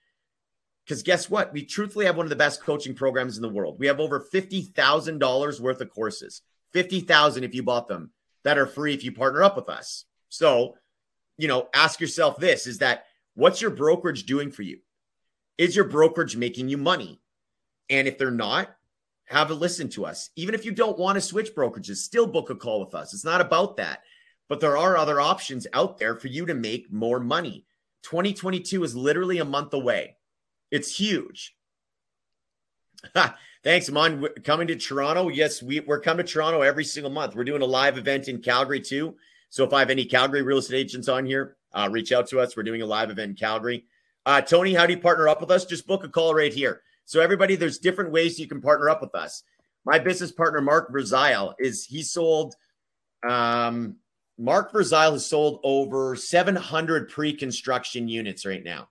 Because 0.86 1.04
guess 1.04 1.30
what? 1.30 1.54
We 1.54 1.66
truthfully 1.66 2.06
have 2.06 2.18
one 2.18 2.26
of 2.26 2.30
the 2.30 2.36
best 2.36 2.62
coaching 2.62 2.96
programs 2.96 3.38
in 3.38 3.42
the 3.42 3.50
world. 3.50 3.80
We 3.80 3.88
have 3.88 4.00
over 4.00 4.20
$50,000 4.20 5.60
worth 5.60 5.82
of 5.82 5.90
courses, 5.90 6.42
50,000 6.74 7.44
if 7.44 7.54
you 7.54 7.64
bought 7.64 7.88
them 7.88 8.12
that 8.44 8.58
are 8.58 8.66
free 8.66 8.94
if 8.94 9.04
you 9.04 9.12
partner 9.12 9.44
up 9.44 9.56
with 9.56 9.70
us. 9.70 10.06
So, 10.30 10.76
you 11.38 11.48
know, 11.48 11.68
ask 11.74 12.00
yourself 12.00 12.38
this 12.38 12.68
is 12.68 12.80
that 12.80 13.06
what's 13.36 13.62
your 13.62 13.72
brokerage 13.72 14.26
doing 14.26 14.52
for 14.52 14.62
you? 14.62 14.80
Is 15.58 15.76
your 15.76 15.86
brokerage 15.86 16.36
making 16.36 16.70
you 16.70 16.78
money? 16.78 17.22
And 17.90 18.08
if 18.08 18.18
they're 18.18 18.32
not, 18.32 18.70
have 19.26 19.52
a 19.52 19.54
listen 19.54 19.90
to 19.90 20.06
us. 20.06 20.30
Even 20.36 20.56
if 20.56 20.66
you 20.66 20.72
don't 20.72 20.98
want 20.98 21.16
to 21.16 21.22
switch 21.22 21.54
brokerages, 21.56 21.98
still 21.98 22.28
book 22.28 22.50
a 22.50 22.56
call 22.56 22.84
with 22.84 22.96
us. 22.96 23.14
It's 23.14 23.26
not 23.26 23.42
about 23.42 23.78
that 23.78 24.02
but 24.52 24.60
there 24.60 24.76
are 24.76 24.98
other 24.98 25.22
options 25.22 25.66
out 25.72 25.98
there 25.98 26.14
for 26.14 26.28
you 26.28 26.46
to 26.46 26.54
make 26.54 26.92
more 26.92 27.22
money. 27.22 27.66
2022 28.04 28.84
is 28.84 28.94
literally 28.94 29.38
a 29.38 29.46
month 29.46 29.74
away. 29.74 30.18
It's 30.70 30.94
huge. 30.94 31.56
Thanks, 33.64 33.90
Amon. 33.90 34.28
Coming 34.44 34.68
to 34.68 34.76
Toronto. 34.76 35.30
Yes, 35.30 35.62
we, 35.62 35.82
we're 35.82 36.00
coming 36.00 36.26
to 36.26 36.32
Toronto 36.32 36.62
every 36.62 36.84
single 36.84 37.12
month. 37.12 37.36
We're 37.36 37.44
doing 37.44 37.62
a 37.62 37.66
live 37.66 37.98
event 37.98 38.28
in 38.28 38.42
Calgary 38.42 38.80
too. 38.80 39.16
So 39.50 39.64
if 39.64 39.74
I 39.74 39.80
have 39.80 39.90
any 39.90 40.06
Calgary 40.06 40.42
real 40.42 40.58
estate 40.58 40.78
agents 40.78 41.08
on 41.08 41.26
here, 41.26 41.58
uh, 41.74 41.90
reach 41.92 42.12
out 42.12 42.28
to 42.30 42.40
us. 42.40 42.58
We're 42.58 42.64
doing 42.64 42.82
a 42.82 42.86
live 42.86 43.12
event 43.12 43.32
in 43.32 43.36
Calgary. 43.36 43.86
Uh, 44.26 44.42
Tony, 44.42 44.74
how 44.74 44.86
do 44.86 44.94
you 44.94 45.00
partner 45.00 45.28
up 45.28 45.42
with 45.42 45.52
us? 45.52 45.66
Just 45.66 45.88
book 45.88 46.04
a 46.04 46.10
call 46.10 46.34
right 46.34 46.54
here. 46.54 46.82
So 47.06 47.20
everybody, 47.22 47.56
there's 47.56 47.78
different 47.78 48.12
ways 48.12 48.40
you 48.40 48.48
can 48.48 48.62
partner 48.62 48.90
up 48.90 49.02
with 49.02 49.14
us. 49.14 49.44
My 49.86 50.00
business 50.00 50.32
partner, 50.32 50.62
Mark 50.62 50.92
Verzile, 50.92 51.54
is 51.60 51.86
he 51.86 52.04
sold 52.04 52.56
um, 53.28 53.98
Mark 54.42 54.74
Verzile 54.74 55.14
has 55.14 55.26
sold 55.26 55.60
over 55.64 56.16
700 56.16 57.10
pre-construction 57.10 58.08
units 58.08 58.46
right 58.46 58.64
now, 58.64 58.90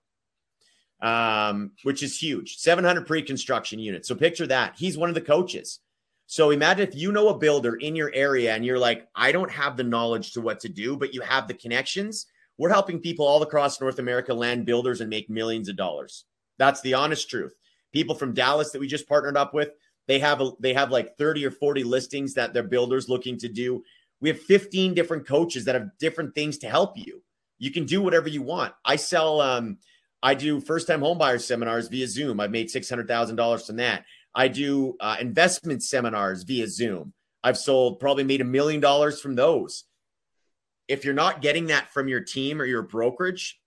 um, 1.03 1.73
which 1.83 2.03
is 2.03 2.19
huge. 2.19 2.57
700 2.59 3.07
pre-construction 3.07 3.79
units. 3.79 4.09
So 4.09 4.15
picture 4.15 4.47
that. 4.47 4.75
He's 4.77 4.99
one 4.99 5.09
of 5.09 5.15
the 5.15 5.21
coaches. 5.21 5.81
So 6.27 6.51
imagine 6.51 6.87
if 6.87 6.95
you 6.95 7.11
know 7.13 7.29
a 7.29 7.39
builder 7.39 7.75
in 7.75 7.97
your 7.97 8.11
area 8.15 8.55
and 8.55 8.65
you're 8.65 8.79
like, 8.79 9.09
I 9.15 9.33
don't 9.33 9.51
have 9.51 9.77
the 9.77 9.85
knowledge 9.85 10.33
to 10.33 10.41
what 10.41 10.61
to 10.61 10.69
do, 10.69 10.97
but 10.97 11.13
you 11.13 11.21
have 11.23 11.49
the 11.49 11.55
connections. 11.55 12.27
We're 12.57 12.69
helping 12.69 13.01
people 13.01 13.27
all 13.27 13.43
across 13.43 13.81
North 13.81 13.99
America 13.99 14.33
land 14.33 14.67
builders 14.67 15.01
and 15.01 15.11
make 15.11 15.29
millions 15.29 15.69
of 15.69 15.77
dollars. 15.77 16.25
That's 16.59 16.81
the 16.83 16.95
honest 16.95 17.29
truth. 17.29 17.55
People 17.93 18.15
from 18.15 18.35
Dallas 18.35 18.71
that 18.71 18.81
we 18.81 18.87
just 18.87 19.09
partnered 19.09 19.37
up 19.37 19.55
with, 19.55 19.71
they 20.07 20.21
have 20.21 20.41
a, 20.41 20.53
they 20.61 20.75
have 20.75 20.91
like 20.91 21.17
30 21.17 21.47
or 21.47 21.51
40 21.51 21.83
listings 21.83 22.35
that 22.35 22.55
their 22.55 22.63
builders 22.63 23.09
looking 23.09 23.39
to 23.39 23.49
do 23.49 23.83
we 24.21 24.29
have 24.29 24.41
15 24.41 24.95
different 24.95 25.27
coaches 25.27 25.65
that 25.65 25.75
have 25.75 25.97
different 25.99 26.35
things 26.35 26.59
to 26.59 26.69
help 26.69 26.97
you. 26.97 27.23
You 27.59 27.71
can 27.71 27.85
do 27.85 28.03
whatever 28.03 28.29
you 28.29 28.43
want. 28.43 28.75
I 28.85 28.97
sell, 28.97 29.41
um, 29.41 29.79
I 30.23 30.35
do 30.35 30.61
first 30.61 30.87
time 30.87 31.01
homebuyer 31.01 31.41
seminars 31.41 31.89
via 31.89 32.07
Zoom. 32.07 32.41
I've 32.41 32.51
made 32.51 32.69
$600,000 32.69 33.67
from 33.67 33.77
that. 33.77 34.05
I 34.35 34.49
do 34.49 34.97
uh, 35.01 35.17
investment 35.21 35.83
seminars 35.83 36.43
via 36.43 36.69
Zoom. 36.69 37.13
I've 37.43 37.59
sold 37.59 38.01
probably 38.01 38.25
made 38.25 38.41
a 38.41 38.45
million 38.45 38.81
dollars 38.81 39.21
from 39.21 39.35
those. 39.35 39.85
If 40.89 41.05
you're 41.05 41.15
not 41.15 41.41
getting 41.41 41.67
that 41.67 41.93
from 41.93 42.09
your 42.09 42.21
team 42.21 42.61
or 42.61 42.65
your 42.65 42.83
brokerage, 42.83 43.59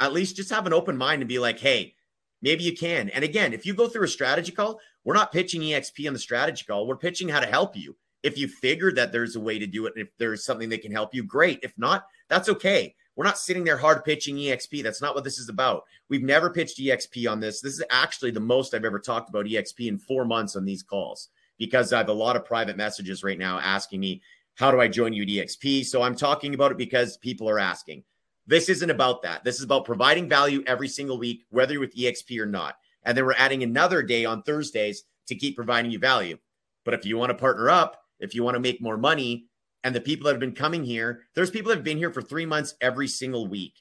at 0.00 0.12
least 0.12 0.36
just 0.36 0.50
have 0.50 0.66
an 0.66 0.72
open 0.72 0.96
mind 0.96 1.22
and 1.22 1.28
be 1.28 1.38
like, 1.38 1.60
hey, 1.60 1.94
maybe 2.42 2.64
you 2.64 2.76
can. 2.76 3.08
And 3.10 3.22
again, 3.22 3.52
if 3.52 3.64
you 3.64 3.74
go 3.74 3.86
through 3.86 4.04
a 4.04 4.08
strategy 4.08 4.50
call, 4.50 4.80
we're 5.04 5.14
not 5.14 5.32
pitching 5.32 5.60
EXP 5.60 6.06
on 6.06 6.12
the 6.12 6.18
strategy 6.18 6.64
call. 6.66 6.86
We're 6.86 6.96
pitching 6.96 7.28
how 7.28 7.40
to 7.40 7.46
help 7.46 7.76
you. 7.76 7.96
If 8.22 8.36
you 8.36 8.48
figure 8.48 8.92
that 8.92 9.12
there's 9.12 9.36
a 9.36 9.40
way 9.40 9.58
to 9.58 9.66
do 9.66 9.86
it, 9.86 9.94
if 9.96 10.08
there's 10.18 10.44
something 10.44 10.68
that 10.70 10.82
can 10.82 10.92
help 10.92 11.14
you, 11.14 11.22
great. 11.22 11.60
If 11.62 11.72
not, 11.78 12.06
that's 12.28 12.48
okay. 12.48 12.94
We're 13.16 13.24
not 13.24 13.38
sitting 13.38 13.64
there 13.64 13.76
hard 13.76 14.04
pitching 14.04 14.36
EXP. 14.36 14.82
That's 14.82 15.02
not 15.02 15.14
what 15.14 15.24
this 15.24 15.38
is 15.38 15.48
about. 15.48 15.84
We've 16.08 16.22
never 16.22 16.50
pitched 16.50 16.78
EXP 16.78 17.30
on 17.30 17.40
this. 17.40 17.60
This 17.60 17.74
is 17.74 17.84
actually 17.90 18.30
the 18.30 18.40
most 18.40 18.72
I've 18.74 18.84
ever 18.84 18.98
talked 18.98 19.28
about 19.28 19.46
EXP 19.46 19.88
in 19.88 19.98
four 19.98 20.24
months 20.24 20.56
on 20.56 20.64
these 20.64 20.82
calls 20.82 21.28
because 21.58 21.92
I 21.92 21.98
have 21.98 22.08
a 22.08 22.14
lot 22.14 22.36
of 22.36 22.44
private 22.44 22.76
messages 22.76 23.22
right 23.22 23.38
now 23.38 23.58
asking 23.58 24.00
me, 24.00 24.22
how 24.54 24.70
do 24.70 24.80
I 24.80 24.88
join 24.88 25.12
you 25.12 25.26
EXP? 25.26 25.84
So 25.86 26.02
I'm 26.02 26.14
talking 26.14 26.54
about 26.54 26.72
it 26.72 26.78
because 26.78 27.16
people 27.18 27.48
are 27.48 27.58
asking. 27.58 28.04
This 28.46 28.68
isn't 28.68 28.90
about 28.90 29.22
that. 29.22 29.44
This 29.44 29.56
is 29.56 29.64
about 29.64 29.84
providing 29.84 30.28
value 30.28 30.62
every 30.66 30.88
single 30.88 31.18
week, 31.18 31.44
whether 31.50 31.72
you're 31.72 31.80
with 31.80 31.96
EXP 31.96 32.38
or 32.40 32.46
not. 32.46 32.76
And 33.04 33.16
then 33.16 33.24
we're 33.24 33.34
adding 33.34 33.62
another 33.62 34.02
day 34.02 34.24
on 34.24 34.42
Thursdays 34.42 35.04
to 35.26 35.34
keep 35.34 35.56
providing 35.56 35.90
you 35.90 35.98
value. 35.98 36.38
But 36.84 36.94
if 36.94 37.04
you 37.04 37.16
want 37.16 37.30
to 37.30 37.34
partner 37.34 37.70
up, 37.70 38.00
if 38.20 38.34
you 38.34 38.42
want 38.42 38.54
to 38.54 38.60
make 38.60 38.80
more 38.80 38.96
money. 38.96 39.46
And 39.82 39.94
the 39.94 40.00
people 40.00 40.26
that 40.26 40.32
have 40.32 40.40
been 40.40 40.54
coming 40.54 40.84
here, 40.84 41.22
there's 41.34 41.50
people 41.50 41.70
that 41.70 41.76
have 41.76 41.84
been 41.84 41.96
here 41.96 42.12
for 42.12 42.22
three 42.22 42.46
months 42.46 42.74
every 42.80 43.08
single 43.08 43.46
week. 43.46 43.74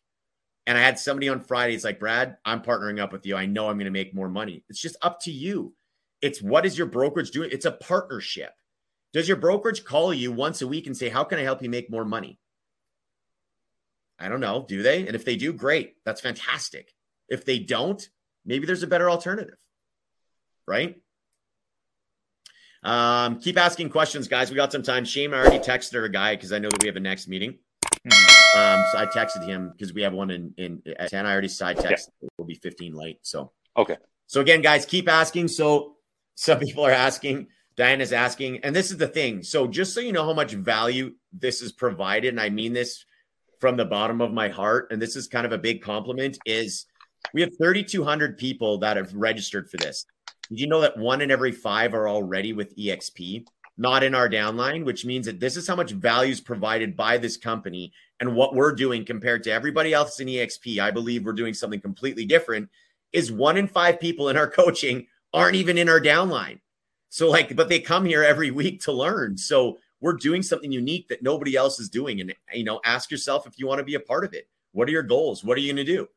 And 0.65 0.77
I 0.77 0.81
had 0.81 0.99
somebody 0.99 1.29
on 1.29 1.41
Friday. 1.41 1.73
It's 1.73 1.83
like, 1.83 1.99
Brad, 1.99 2.37
I'm 2.45 2.61
partnering 2.61 2.99
up 2.99 3.11
with 3.11 3.25
you. 3.25 3.35
I 3.35 3.47
know 3.47 3.67
I'm 3.67 3.77
going 3.77 3.85
to 3.85 3.91
make 3.91 4.13
more 4.13 4.29
money. 4.29 4.63
It's 4.69 4.79
just 4.79 4.97
up 5.01 5.19
to 5.21 5.31
you. 5.31 5.73
It's 6.21 6.41
what 6.41 6.65
is 6.65 6.77
your 6.77 6.87
brokerage 6.87 7.31
doing? 7.31 7.49
It's 7.51 7.65
a 7.65 7.71
partnership. 7.71 8.51
Does 9.11 9.27
your 9.27 9.37
brokerage 9.37 9.83
call 9.83 10.13
you 10.13 10.31
once 10.31 10.61
a 10.61 10.67
week 10.67 10.85
and 10.85 10.95
say, 10.95 11.09
How 11.09 11.23
can 11.23 11.39
I 11.39 11.43
help 11.43 11.63
you 11.63 11.69
make 11.69 11.89
more 11.89 12.05
money? 12.05 12.39
I 14.19 14.29
don't 14.29 14.41
know. 14.41 14.65
Do 14.67 14.83
they? 14.83 15.07
And 15.07 15.15
if 15.15 15.25
they 15.25 15.37
do, 15.37 15.53
great. 15.53 15.95
That's 16.05 16.21
fantastic. 16.21 16.93
If 17.29 17.45
they 17.45 17.59
don't, 17.59 18.07
maybe 18.45 18.65
there's 18.65 18.83
a 18.83 18.87
better 18.87 19.09
alternative. 19.09 19.57
Right? 20.67 21.01
Um, 22.83 23.39
keep 23.39 23.57
asking 23.57 23.89
questions, 23.89 24.27
guys. 24.27 24.49
We 24.49 24.55
got 24.55 24.71
some 24.71 24.83
time. 24.83 25.05
Shane 25.05 25.33
already 25.33 25.59
texted 25.59 25.99
our 25.99 26.07
guy 26.07 26.35
because 26.35 26.53
I 26.53 26.59
know 26.59 26.69
that 26.69 26.81
we 26.81 26.87
have 26.87 26.95
a 26.95 27.01
next 27.01 27.27
meeting. 27.27 27.57
Mm-hmm. 28.07 28.59
Um, 28.59 28.85
so 28.91 28.97
I 28.97 29.05
texted 29.05 29.45
him 29.45 29.71
because 29.71 29.93
we 29.93 30.01
have 30.01 30.13
one 30.13 30.31
in, 30.31 30.53
in 30.57 30.81
at 30.97 31.09
10. 31.09 31.25
I 31.25 31.31
already 31.31 31.47
side 31.47 31.77
texted. 31.77 32.09
Yeah. 32.21 32.29
We'll 32.37 32.47
be 32.47 32.55
15 32.55 32.93
late. 32.93 33.19
So, 33.21 33.51
okay. 33.77 33.97
So, 34.27 34.41
again, 34.41 34.61
guys, 34.61 34.85
keep 34.85 35.09
asking. 35.09 35.49
So, 35.49 35.95
some 36.35 36.59
people 36.59 36.85
are 36.85 36.91
asking, 36.91 37.47
Diana's 37.75 38.13
asking, 38.13 38.59
and 38.63 38.75
this 38.75 38.91
is 38.91 38.97
the 38.97 39.07
thing. 39.07 39.43
So, 39.43 39.67
just 39.67 39.93
so 39.93 39.99
you 39.99 40.13
know 40.13 40.23
how 40.23 40.33
much 40.33 40.53
value 40.53 41.15
this 41.33 41.61
is 41.61 41.71
provided, 41.71 42.29
and 42.29 42.39
I 42.39 42.49
mean 42.49 42.73
this 42.73 43.03
from 43.59 43.75
the 43.75 43.85
bottom 43.85 44.21
of 44.21 44.31
my 44.31 44.47
heart, 44.47 44.91
and 44.91 45.01
this 45.01 45.15
is 45.15 45.27
kind 45.27 45.45
of 45.45 45.51
a 45.51 45.57
big 45.57 45.81
compliment, 45.81 46.37
is 46.45 46.85
we 47.33 47.41
have 47.41 47.51
3,200 47.57 48.37
people 48.37 48.77
that 48.79 48.97
have 48.97 49.13
registered 49.13 49.69
for 49.69 49.77
this. 49.77 50.05
Did 50.49 50.59
you 50.59 50.67
know 50.67 50.81
that 50.81 50.97
one 50.97 51.21
in 51.21 51.31
every 51.31 51.51
five 51.51 51.93
are 51.93 52.09
already 52.09 52.53
with 52.53 52.75
EXP, 52.75 53.45
not 53.77 54.03
in 54.03 54.15
our 54.15 54.27
downline, 54.27 54.83
which 54.83 55.05
means 55.05 55.25
that 55.27 55.39
this 55.39 55.55
is 55.55 55.67
how 55.67 55.75
much 55.75 55.91
value 55.91 56.31
is 56.31 56.41
provided 56.41 56.97
by 56.97 57.17
this 57.17 57.37
company 57.37 57.93
and 58.19 58.35
what 58.35 58.55
we're 58.55 58.73
doing 58.73 59.05
compared 59.05 59.43
to 59.43 59.51
everybody 59.51 59.93
else 59.93 60.19
in 60.19 60.27
EXP. 60.27 60.79
I 60.79 60.91
believe 60.91 61.23
we're 61.23 61.33
doing 61.33 61.53
something 61.53 61.79
completely 61.79 62.25
different. 62.25 62.69
Is 63.13 63.31
one 63.31 63.57
in 63.57 63.67
five 63.67 63.99
people 63.99 64.29
in 64.29 64.37
our 64.37 64.49
coaching 64.51 65.07
aren't 65.33 65.55
even 65.55 65.77
in 65.77 65.89
our 65.89 66.01
downline. 66.01 66.59
So, 67.09 67.29
like, 67.29 67.55
but 67.55 67.69
they 67.69 67.79
come 67.79 68.05
here 68.05 68.23
every 68.23 68.51
week 68.51 68.81
to 68.81 68.91
learn. 68.91 69.37
So, 69.37 69.79
we're 70.01 70.13
doing 70.13 70.41
something 70.41 70.71
unique 70.71 71.09
that 71.09 71.23
nobody 71.23 71.55
else 71.55 71.79
is 71.79 71.89
doing. 71.89 72.21
And, 72.21 72.33
you 72.53 72.63
know, 72.63 72.79
ask 72.85 73.11
yourself 73.11 73.45
if 73.45 73.59
you 73.59 73.67
want 73.67 73.79
to 73.79 73.83
be 73.83 73.95
a 73.95 73.99
part 73.99 74.23
of 74.23 74.33
it. 74.33 74.47
What 74.71 74.87
are 74.87 74.91
your 74.91 75.03
goals? 75.03 75.43
What 75.43 75.57
are 75.57 75.61
you 75.61 75.73
going 75.73 75.85
to 75.85 75.91
do? 75.91 76.07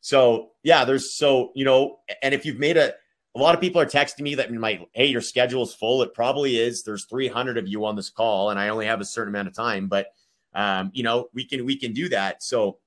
So, 0.00 0.50
yeah, 0.62 0.84
there's 0.84 1.14
so, 1.14 1.52
you 1.54 1.64
know, 1.64 1.98
and 2.22 2.34
if 2.34 2.44
you've 2.44 2.58
made 2.58 2.76
a, 2.76 2.94
a 3.34 3.38
lot 3.38 3.54
of 3.54 3.60
people 3.60 3.80
are 3.80 3.86
texting 3.86 4.22
me 4.22 4.34
that 4.34 4.52
my 4.52 4.84
hey 4.92 5.06
your 5.06 5.20
schedule 5.20 5.62
is 5.62 5.74
full. 5.74 6.02
It 6.02 6.14
probably 6.14 6.58
is. 6.58 6.82
There's 6.82 7.04
300 7.04 7.58
of 7.58 7.68
you 7.68 7.84
on 7.84 7.96
this 7.96 8.10
call 8.10 8.50
and 8.50 8.58
i 8.58 8.68
only 8.68 8.86
have 8.86 9.00
a 9.00 9.04
certain 9.04 9.32
amount 9.32 9.48
of 9.48 9.54
time 9.54 9.88
but 9.88 10.08
um, 10.54 10.90
you 10.92 11.02
know 11.02 11.28
we 11.32 11.44
can 11.44 11.64
we 11.64 11.76
can 11.76 11.92
do 11.92 12.08
that. 12.08 12.42
So 12.42 12.78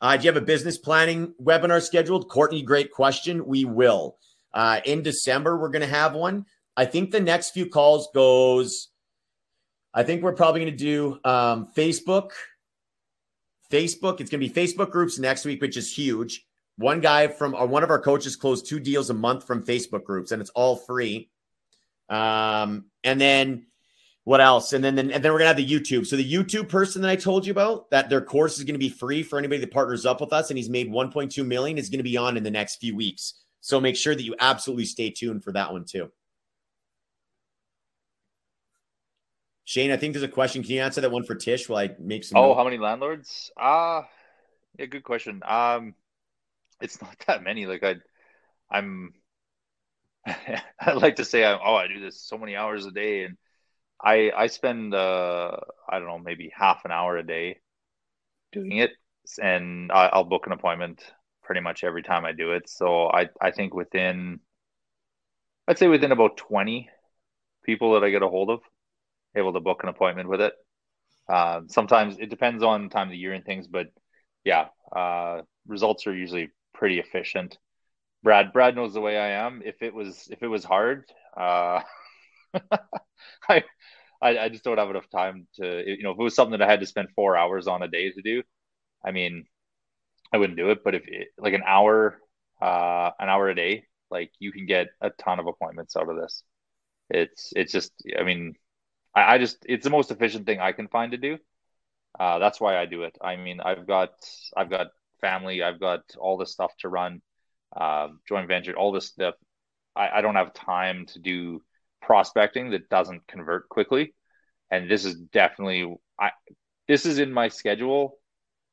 uh, 0.00 0.16
do 0.16 0.24
you 0.24 0.32
have 0.32 0.42
a 0.42 0.46
business 0.46 0.78
planning 0.78 1.34
webinar 1.42 1.82
scheduled? 1.82 2.28
Courtney 2.28 2.62
great 2.62 2.90
question. 2.90 3.44
We 3.44 3.64
will. 3.64 4.16
Uh, 4.52 4.80
in 4.84 5.02
december 5.02 5.56
we're 5.56 5.68
going 5.68 5.82
to 5.82 5.94
have 5.94 6.14
one. 6.14 6.46
I 6.76 6.86
think 6.86 7.10
the 7.10 7.20
next 7.20 7.50
few 7.50 7.66
calls 7.66 8.08
goes 8.14 8.88
i 9.92 10.02
think 10.02 10.22
we're 10.22 10.32
probably 10.32 10.62
going 10.62 10.72
to 10.72 10.84
do 10.84 11.18
um, 11.24 11.68
facebook. 11.76 12.30
Facebook 13.70 14.20
it's 14.20 14.30
going 14.30 14.40
to 14.40 14.48
be 14.48 14.50
facebook 14.50 14.90
groups 14.90 15.18
next 15.18 15.44
week 15.44 15.60
which 15.60 15.76
is 15.76 15.94
huge 15.94 16.46
one 16.80 17.00
guy 17.00 17.28
from 17.28 17.54
uh, 17.54 17.66
one 17.66 17.82
of 17.82 17.90
our 17.90 18.00
coaches 18.00 18.36
closed 18.36 18.66
two 18.66 18.80
deals 18.80 19.10
a 19.10 19.14
month 19.14 19.46
from 19.46 19.64
Facebook 19.64 20.02
groups, 20.04 20.32
and 20.32 20.40
it's 20.40 20.50
all 20.50 20.76
free. 20.76 21.28
Um, 22.08 22.86
and 23.04 23.20
then 23.20 23.66
what 24.24 24.40
else? 24.40 24.72
And 24.72 24.82
then, 24.82 24.94
then 24.94 25.10
and 25.10 25.22
then 25.22 25.32
we're 25.32 25.38
gonna 25.38 25.48
have 25.48 25.56
the 25.58 25.68
YouTube. 25.68 26.06
So 26.06 26.16
the 26.16 26.32
YouTube 26.32 26.68
person 26.68 27.02
that 27.02 27.10
I 27.10 27.16
told 27.16 27.46
you 27.46 27.52
about, 27.52 27.90
that 27.90 28.08
their 28.08 28.22
course 28.22 28.58
is 28.58 28.64
gonna 28.64 28.78
be 28.78 28.88
free 28.88 29.22
for 29.22 29.38
anybody 29.38 29.60
that 29.60 29.70
partners 29.70 30.06
up 30.06 30.20
with 30.20 30.32
us, 30.32 30.50
and 30.50 30.56
he's 30.56 30.70
made 30.70 30.90
1.2 30.90 31.46
million, 31.46 31.76
is 31.76 31.90
gonna 31.90 32.02
be 32.02 32.16
on 32.16 32.36
in 32.36 32.42
the 32.42 32.50
next 32.50 32.76
few 32.76 32.96
weeks. 32.96 33.34
So 33.60 33.78
make 33.78 33.96
sure 33.96 34.14
that 34.14 34.22
you 34.22 34.34
absolutely 34.40 34.86
stay 34.86 35.10
tuned 35.10 35.44
for 35.44 35.52
that 35.52 35.72
one 35.72 35.84
too. 35.84 36.10
Shane, 39.64 39.92
I 39.92 39.98
think 39.98 40.14
there's 40.14 40.24
a 40.24 40.28
question. 40.28 40.62
Can 40.62 40.72
you 40.72 40.80
answer 40.80 41.02
that 41.02 41.12
one 41.12 41.24
for 41.24 41.34
Tish 41.34 41.68
while 41.68 41.84
I 41.84 41.94
make 42.00 42.24
some? 42.24 42.38
Oh, 42.38 42.48
notes? 42.48 42.58
how 42.58 42.64
many 42.64 42.78
landlords? 42.78 43.52
Ah, 43.56 43.98
uh, 43.98 44.02
yeah, 44.78 44.86
good 44.86 45.04
question. 45.04 45.42
Um, 45.46 45.94
it's 46.80 47.00
not 47.02 47.16
that 47.26 47.42
many. 47.42 47.66
Like 47.66 47.82
I, 47.82 47.96
I'm. 48.70 49.14
I 50.26 50.92
like 50.92 51.16
to 51.16 51.24
say, 51.24 51.44
I'm, 51.44 51.58
oh, 51.64 51.74
I 51.74 51.88
do 51.88 52.00
this 52.00 52.20
so 52.20 52.38
many 52.38 52.56
hours 52.56 52.86
a 52.86 52.90
day, 52.90 53.24
and 53.24 53.36
I 54.02 54.32
I 54.36 54.48
spend 54.48 54.94
uh 54.94 55.56
I 55.88 55.98
don't 55.98 56.08
know 56.08 56.18
maybe 56.18 56.52
half 56.56 56.84
an 56.84 56.92
hour 56.92 57.16
a 57.16 57.26
day 57.26 57.60
doing 58.52 58.78
it, 58.78 58.92
and 59.42 59.92
I, 59.92 60.06
I'll 60.12 60.24
book 60.24 60.46
an 60.46 60.52
appointment 60.52 61.02
pretty 61.42 61.62
much 61.62 61.84
every 61.84 62.02
time 62.02 62.24
I 62.24 62.32
do 62.32 62.52
it. 62.52 62.68
So 62.68 63.08
I 63.08 63.28
I 63.40 63.50
think 63.52 63.74
within 63.74 64.40
I'd 65.68 65.78
say 65.78 65.88
within 65.88 66.12
about 66.12 66.36
twenty 66.36 66.88
people 67.64 67.94
that 67.94 68.04
I 68.04 68.10
get 68.10 68.22
a 68.22 68.28
hold 68.28 68.50
of, 68.50 68.60
able 69.36 69.52
to 69.54 69.60
book 69.60 69.82
an 69.82 69.90
appointment 69.90 70.28
with 70.28 70.40
it. 70.40 70.54
Uh, 71.28 71.62
sometimes 71.68 72.18
it 72.18 72.30
depends 72.30 72.62
on 72.64 72.90
time 72.90 73.08
of 73.08 73.12
the 73.12 73.18
year 73.18 73.34
and 73.34 73.44
things, 73.44 73.66
but 73.68 73.88
yeah, 74.44 74.68
uh, 74.94 75.42
results 75.66 76.06
are 76.06 76.14
usually 76.16 76.50
pretty 76.80 76.98
efficient. 76.98 77.58
Brad 78.24 78.52
Brad 78.52 78.74
knows 78.74 78.94
the 78.94 79.00
way 79.00 79.16
I 79.16 79.46
am. 79.46 79.62
If 79.64 79.82
it 79.82 79.94
was 79.94 80.28
if 80.30 80.42
it 80.42 80.48
was 80.48 80.64
hard, 80.64 81.04
uh, 81.36 81.82
I, 83.48 83.62
I, 84.22 84.48
just 84.48 84.64
don't 84.64 84.78
have 84.78 84.90
enough 84.90 85.08
time 85.10 85.46
to, 85.54 85.84
you 85.86 86.02
know, 86.02 86.10
if 86.10 86.18
it 86.18 86.22
was 86.22 86.34
something 86.34 86.58
that 86.58 86.66
I 86.66 86.70
had 86.70 86.80
to 86.80 86.86
spend 86.86 87.08
four 87.14 87.36
hours 87.36 87.66
on 87.66 87.82
a 87.82 87.88
day 87.88 88.10
to 88.10 88.22
do, 88.22 88.42
I 89.04 89.12
mean, 89.12 89.44
I 90.32 90.38
wouldn't 90.38 90.58
do 90.58 90.70
it. 90.70 90.82
But 90.84 90.94
if 90.94 91.06
it, 91.06 91.28
like 91.38 91.54
an 91.54 91.62
hour, 91.66 92.18
uh, 92.60 93.10
an 93.18 93.28
hour 93.28 93.48
a 93.48 93.54
day, 93.54 93.84
like 94.10 94.32
you 94.38 94.52
can 94.52 94.66
get 94.66 94.88
a 95.00 95.10
ton 95.10 95.38
of 95.38 95.46
appointments 95.46 95.96
out 95.96 96.08
of 96.08 96.16
this. 96.16 96.42
It's, 97.08 97.52
it's 97.56 97.72
just, 97.72 97.92
I 98.18 98.24
mean, 98.24 98.54
I, 99.14 99.34
I 99.34 99.38
just, 99.38 99.58
it's 99.66 99.84
the 99.84 99.90
most 99.90 100.10
efficient 100.10 100.46
thing 100.46 100.60
I 100.60 100.72
can 100.72 100.88
find 100.88 101.12
to 101.12 101.18
do. 101.18 101.38
Uh, 102.18 102.38
that's 102.38 102.60
why 102.60 102.76
I 102.76 102.86
do 102.86 103.04
it. 103.04 103.16
I 103.22 103.36
mean, 103.36 103.60
I've 103.60 103.86
got, 103.86 104.10
I've 104.56 104.70
got 104.70 104.88
family, 105.20 105.62
I've 105.62 105.80
got 105.80 106.00
all 106.18 106.36
this 106.36 106.52
stuff 106.52 106.72
to 106.80 106.88
run, 106.88 107.22
uh, 107.76 108.08
joint 108.28 108.48
venture, 108.48 108.76
all 108.76 108.92
this 108.92 109.06
stuff. 109.06 109.34
I, 109.96 110.10
I 110.18 110.20
don't 110.22 110.36
have 110.36 110.54
time 110.54 111.06
to 111.06 111.18
do 111.18 111.62
prospecting 112.02 112.70
that 112.70 112.88
doesn't 112.88 113.26
convert 113.26 113.68
quickly. 113.68 114.14
And 114.70 114.90
this 114.90 115.04
is 115.04 115.16
definitely 115.16 115.94
I 116.18 116.30
this 116.88 117.06
is 117.06 117.18
in 117.18 117.32
my 117.32 117.48
schedule 117.48 118.18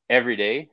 every 0.10 0.36
day. 0.36 0.70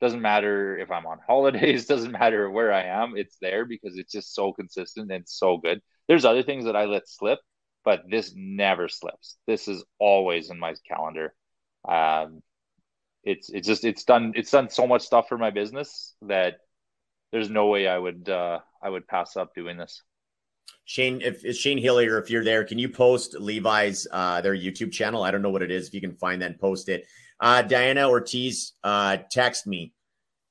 Doesn't 0.00 0.22
matter 0.22 0.78
if 0.78 0.90
I'm 0.90 1.06
on 1.06 1.18
holidays, 1.26 1.86
doesn't 1.86 2.12
matter 2.12 2.50
where 2.50 2.72
I 2.72 2.84
am, 2.84 3.16
it's 3.16 3.36
there 3.40 3.64
because 3.64 3.96
it's 3.98 4.12
just 4.12 4.34
so 4.34 4.52
consistent 4.52 5.10
and 5.10 5.28
so 5.28 5.58
good. 5.58 5.80
There's 6.08 6.24
other 6.24 6.42
things 6.42 6.64
that 6.64 6.76
I 6.76 6.84
let 6.86 7.08
slip, 7.08 7.40
but 7.84 8.02
this 8.10 8.32
never 8.36 8.88
slips. 8.88 9.36
This 9.46 9.68
is 9.68 9.84
always 9.98 10.50
in 10.50 10.58
my 10.58 10.74
calendar. 10.88 11.34
Um, 11.86 12.42
it's 13.24 13.50
it's 13.50 13.66
just 13.66 13.84
it's 13.84 14.04
done 14.04 14.32
it's 14.36 14.50
done 14.50 14.70
so 14.70 14.86
much 14.86 15.02
stuff 15.02 15.28
for 15.28 15.38
my 15.38 15.50
business 15.50 16.14
that 16.22 16.58
there's 17.32 17.50
no 17.50 17.66
way 17.66 17.86
I 17.88 17.98
would 17.98 18.28
uh, 18.28 18.60
I 18.82 18.88
would 18.88 19.06
pass 19.06 19.36
up 19.36 19.54
doing 19.54 19.76
this. 19.76 20.02
Shane, 20.84 21.20
if 21.20 21.44
it's 21.44 21.58
Shane 21.58 21.78
Hillier, 21.78 22.18
if 22.18 22.30
you're 22.30 22.44
there, 22.44 22.64
can 22.64 22.78
you 22.78 22.88
post 22.88 23.38
Levi's 23.38 24.06
uh, 24.10 24.40
their 24.40 24.56
YouTube 24.56 24.90
channel? 24.90 25.22
I 25.22 25.30
don't 25.30 25.42
know 25.42 25.50
what 25.50 25.62
it 25.62 25.70
is. 25.70 25.88
If 25.88 25.94
you 25.94 26.00
can 26.00 26.14
find 26.14 26.40
that 26.40 26.52
and 26.52 26.58
post 26.58 26.88
it. 26.88 27.06
Uh, 27.40 27.62
Diana 27.62 28.08
Ortiz, 28.08 28.72
uh, 28.82 29.18
text 29.30 29.66
me. 29.66 29.92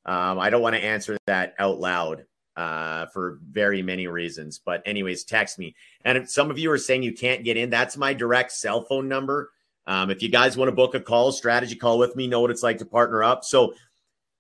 Um, 0.05 0.39
I 0.39 0.49
don't 0.49 0.61
want 0.61 0.75
to 0.75 0.83
answer 0.83 1.17
that 1.25 1.55
out 1.57 1.79
loud 1.79 2.25
uh, 2.55 3.07
for 3.07 3.39
very 3.49 3.81
many 3.81 4.07
reasons, 4.07 4.61
but 4.63 4.83
anyways, 4.85 5.23
text 5.23 5.59
me. 5.59 5.75
And 6.05 6.17
if 6.17 6.29
some 6.29 6.51
of 6.51 6.59
you 6.59 6.71
are 6.71 6.77
saying 6.77 7.03
you 7.03 7.13
can't 7.13 7.43
get 7.43 7.57
in, 7.57 7.69
that's 7.69 7.97
my 7.97 8.13
direct 8.13 8.51
cell 8.51 8.85
phone 8.85 9.09
number. 9.09 9.51
Um, 9.87 10.11
if 10.11 10.21
you 10.21 10.29
guys 10.29 10.57
want 10.57 10.67
to 10.67 10.75
book 10.75 10.93
a 10.93 10.99
call, 10.99 11.31
strategy 11.31 11.75
call 11.75 11.97
with 11.97 12.15
me, 12.15 12.27
know 12.27 12.41
what 12.41 12.51
it's 12.51 12.63
like 12.63 12.77
to 12.79 12.85
partner 12.85 13.23
up. 13.23 13.45
So 13.45 13.73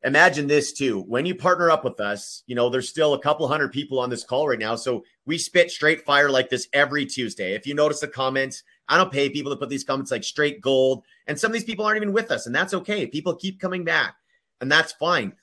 imagine 0.03 0.47
this 0.47 0.73
too. 0.73 1.01
When 1.01 1.25
you 1.25 1.33
partner 1.35 1.71
up 1.71 1.85
with 1.85 1.99
us, 2.01 2.43
you 2.47 2.55
know, 2.55 2.69
there's 2.69 2.89
still 2.89 3.13
a 3.13 3.21
couple 3.21 3.47
hundred 3.47 3.71
people 3.71 3.99
on 3.99 4.09
this 4.09 4.25
call 4.25 4.47
right 4.47 4.59
now. 4.59 4.75
So 4.75 5.05
we 5.25 5.37
spit 5.37 5.71
straight 5.71 6.05
fire 6.05 6.29
like 6.29 6.49
this 6.49 6.67
every 6.73 7.05
Tuesday. 7.05 7.53
If 7.53 7.65
you 7.65 7.73
notice 7.73 8.01
the 8.01 8.07
comments, 8.07 8.63
I 8.89 8.97
don't 8.97 9.11
pay 9.11 9.29
people 9.29 9.51
to 9.51 9.57
put 9.57 9.69
these 9.69 9.85
comments 9.85 10.11
like 10.11 10.23
straight 10.23 10.61
gold. 10.61 11.03
And 11.27 11.39
some 11.39 11.49
of 11.49 11.53
these 11.53 11.63
people 11.63 11.85
aren't 11.85 11.97
even 11.97 12.13
with 12.13 12.29
us, 12.29 12.45
and 12.45 12.55
that's 12.55 12.73
okay. 12.73 13.07
People 13.07 13.35
keep 13.35 13.59
coming 13.59 13.83
back, 13.83 14.15
and 14.61 14.71
that's 14.71 14.93
fine. 14.93 15.33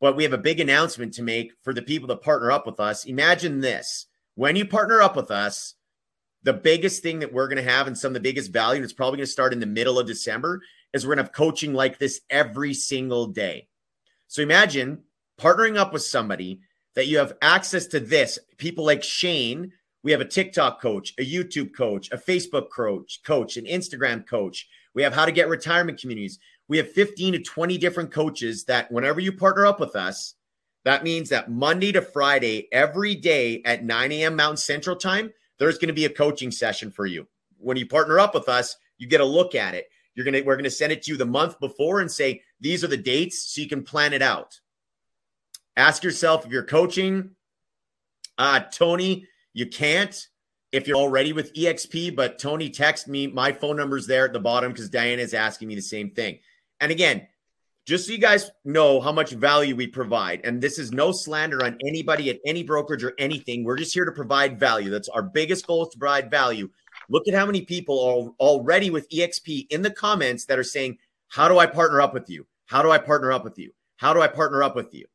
But 0.00 0.16
we 0.16 0.22
have 0.22 0.32
a 0.32 0.38
big 0.38 0.60
announcement 0.60 1.14
to 1.14 1.22
make 1.22 1.52
for 1.62 1.74
the 1.74 1.82
people 1.82 2.08
that 2.08 2.22
partner 2.22 2.52
up 2.52 2.66
with 2.66 2.80
us. 2.80 3.04
Imagine 3.04 3.60
this 3.60 4.06
when 4.36 4.56
you 4.56 4.64
partner 4.64 5.02
up 5.02 5.16
with 5.16 5.30
us, 5.30 5.74
the 6.48 6.54
biggest 6.54 7.02
thing 7.02 7.18
that 7.18 7.30
we're 7.30 7.46
going 7.46 7.62
to 7.62 7.70
have 7.70 7.88
and 7.88 7.98
some 7.98 8.08
of 8.08 8.14
the 8.14 8.20
biggest 8.20 8.50
value, 8.50 8.76
and 8.76 8.84
it's 8.84 8.94
probably 8.94 9.18
going 9.18 9.26
to 9.26 9.30
start 9.30 9.52
in 9.52 9.60
the 9.60 9.66
middle 9.66 9.98
of 9.98 10.06
December, 10.06 10.62
is 10.94 11.04
we're 11.04 11.14
going 11.14 11.18
to 11.18 11.24
have 11.24 11.34
coaching 11.34 11.74
like 11.74 11.98
this 11.98 12.22
every 12.30 12.72
single 12.72 13.26
day. 13.26 13.68
So 14.28 14.40
imagine 14.40 15.02
partnering 15.38 15.76
up 15.76 15.92
with 15.92 16.04
somebody 16.04 16.60
that 16.94 17.06
you 17.06 17.18
have 17.18 17.34
access 17.42 17.84
to 17.88 18.00
this. 18.00 18.38
People 18.56 18.86
like 18.86 19.02
Shane, 19.02 19.72
we 20.02 20.10
have 20.10 20.22
a 20.22 20.24
TikTok 20.24 20.80
coach, 20.80 21.12
a 21.18 21.22
YouTube 21.22 21.76
coach, 21.76 22.10
a 22.12 22.16
Facebook 22.16 22.70
coach, 22.74 23.20
coach, 23.26 23.58
an 23.58 23.66
Instagram 23.66 24.26
coach. 24.26 24.70
We 24.94 25.02
have 25.02 25.12
how 25.12 25.26
to 25.26 25.32
get 25.32 25.50
retirement 25.50 26.00
communities. 26.00 26.38
We 26.66 26.78
have 26.78 26.90
15 26.90 27.34
to 27.34 27.40
20 27.40 27.76
different 27.76 28.10
coaches 28.10 28.64
that 28.64 28.90
whenever 28.90 29.20
you 29.20 29.32
partner 29.32 29.66
up 29.66 29.80
with 29.80 29.94
us, 29.94 30.34
that 30.86 31.04
means 31.04 31.28
that 31.28 31.50
Monday 31.50 31.92
to 31.92 32.00
Friday, 32.00 32.68
every 32.72 33.14
day 33.14 33.60
at 33.66 33.84
9 33.84 34.12
a.m. 34.12 34.34
Mountain 34.34 34.56
Central 34.56 34.96
Time, 34.96 35.30
there's 35.58 35.78
going 35.78 35.88
to 35.88 35.94
be 35.94 36.04
a 36.04 36.10
coaching 36.10 36.50
session 36.50 36.90
for 36.90 37.06
you. 37.06 37.26
When 37.58 37.76
you 37.76 37.86
partner 37.86 38.18
up 38.18 38.34
with 38.34 38.48
us, 38.48 38.76
you 38.98 39.06
get 39.06 39.20
a 39.20 39.24
look 39.24 39.54
at 39.54 39.74
it. 39.74 39.88
You're 40.14 40.24
gonna 40.24 40.42
we're 40.44 40.56
gonna 40.56 40.70
send 40.70 40.90
it 40.90 41.02
to 41.04 41.12
you 41.12 41.16
the 41.16 41.24
month 41.24 41.60
before 41.60 42.00
and 42.00 42.10
say 42.10 42.42
these 42.60 42.82
are 42.82 42.88
the 42.88 42.96
dates 42.96 43.54
so 43.54 43.60
you 43.60 43.68
can 43.68 43.84
plan 43.84 44.12
it 44.12 44.22
out. 44.22 44.58
Ask 45.76 46.02
yourself 46.02 46.44
if 46.44 46.50
you're 46.50 46.64
coaching, 46.64 47.30
uh, 48.36 48.60
Tony, 48.72 49.28
you 49.52 49.66
can't 49.66 50.28
if 50.72 50.86
you're 50.86 50.96
already 50.96 51.32
with 51.32 51.54
EXP, 51.54 52.14
but 52.14 52.38
Tony, 52.38 52.68
text 52.68 53.08
me. 53.08 53.26
My 53.26 53.52
phone 53.52 53.76
number's 53.76 54.06
there 54.06 54.24
at 54.24 54.32
the 54.32 54.40
bottom 54.40 54.72
because 54.72 54.90
Diana 54.90 55.22
is 55.22 55.34
asking 55.34 55.68
me 55.68 55.74
the 55.74 55.80
same 55.80 56.10
thing. 56.10 56.40
And 56.80 56.92
again, 56.92 57.26
just 57.88 58.06
so 58.06 58.12
you 58.12 58.18
guys 58.18 58.50
know 58.66 59.00
how 59.00 59.10
much 59.10 59.30
value 59.30 59.74
we 59.74 59.86
provide, 59.86 60.42
and 60.44 60.60
this 60.60 60.78
is 60.78 60.92
no 60.92 61.10
slander 61.10 61.64
on 61.64 61.78
anybody 61.86 62.28
at 62.28 62.38
any 62.44 62.62
brokerage 62.62 63.02
or 63.02 63.14
anything. 63.18 63.64
We're 63.64 63.78
just 63.78 63.94
here 63.94 64.04
to 64.04 64.12
provide 64.12 64.60
value. 64.60 64.90
That's 64.90 65.08
our 65.08 65.22
biggest 65.22 65.66
goal 65.66 65.84
is 65.86 65.88
to 65.92 65.98
provide 65.98 66.30
value. 66.30 66.68
Look 67.08 67.26
at 67.26 67.34
how 67.34 67.46
many 67.46 67.62
people 67.62 67.98
are 67.98 68.46
already 68.46 68.90
with 68.90 69.08
EXP 69.08 69.68
in 69.70 69.80
the 69.80 69.90
comments 69.90 70.44
that 70.44 70.58
are 70.58 70.64
saying, 70.64 70.98
How 71.28 71.48
do 71.48 71.58
I 71.58 71.64
partner 71.64 72.02
up 72.02 72.12
with 72.12 72.28
you? 72.28 72.46
How 72.66 72.82
do 72.82 72.90
I 72.90 72.98
partner 72.98 73.32
up 73.32 73.42
with 73.42 73.58
you? 73.58 73.72
How 73.96 74.12
do 74.12 74.20
I 74.20 74.28
partner 74.28 74.62
up 74.62 74.76
with 74.76 74.92
you? 74.92 75.06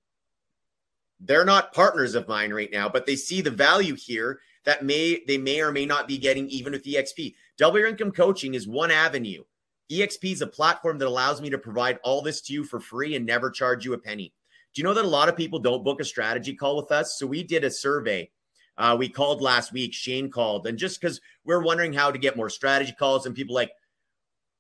They're 1.19 1.45
not 1.45 1.74
partners 1.74 2.15
of 2.15 2.28
mine 2.28 2.51
right 2.51 2.71
now, 2.71 2.89
but 2.89 3.05
they 3.05 3.15
see 3.15 3.41
the 3.41 3.51
value 3.51 3.95
here 3.95 4.39
that 4.65 4.84
may 4.84 5.21
they 5.28 5.38
may 5.38 5.61
or 5.61 5.71
may 5.71 5.86
not 5.86 6.07
be 6.07 6.17
getting 6.17 6.49
even 6.49 6.74
with 6.74 6.86
EXP. 6.86 7.36
Double 7.55 7.78
your 7.78 7.88
income 7.88 8.11
coaching 8.11 8.55
is 8.55 8.67
one 8.67 8.89
avenue. 8.89 9.43
EXP 9.91 10.34
is 10.34 10.41
a 10.41 10.47
platform 10.47 10.97
that 10.97 11.07
allows 11.07 11.41
me 11.41 11.49
to 11.49 11.57
provide 11.57 11.99
all 12.03 12.21
this 12.21 12.41
to 12.41 12.53
you 12.53 12.63
for 12.63 12.79
free 12.79 13.15
and 13.15 13.25
never 13.25 13.49
charge 13.49 13.86
you 13.86 13.93
a 13.93 13.97
penny. 13.97 14.34
Do 14.73 14.81
you 14.81 14.84
know 14.84 14.93
that 14.93 15.05
a 15.05 15.07
lot 15.07 15.29
of 15.29 15.38
people 15.38 15.59
don't 15.59 15.84
book 15.84 16.01
a 16.01 16.05
strategy 16.05 16.55
call 16.55 16.77
with 16.77 16.91
us? 16.91 17.17
So 17.17 17.27
we 17.27 17.43
did 17.43 17.63
a 17.63 17.69
survey 17.69 18.29
uh, 18.77 18.95
we 18.97 19.09
called 19.09 19.41
last 19.41 19.71
week. 19.71 19.93
Shane 19.93 20.29
called, 20.29 20.67
and 20.67 20.77
just 20.77 20.99
because 20.99 21.21
we're 21.45 21.61
wondering 21.61 21.93
how 21.93 22.11
to 22.11 22.17
get 22.17 22.38
more 22.38 22.49
strategy 22.49 22.93
calls, 22.97 23.25
and 23.25 23.36
people 23.36 23.55
like, 23.55 23.71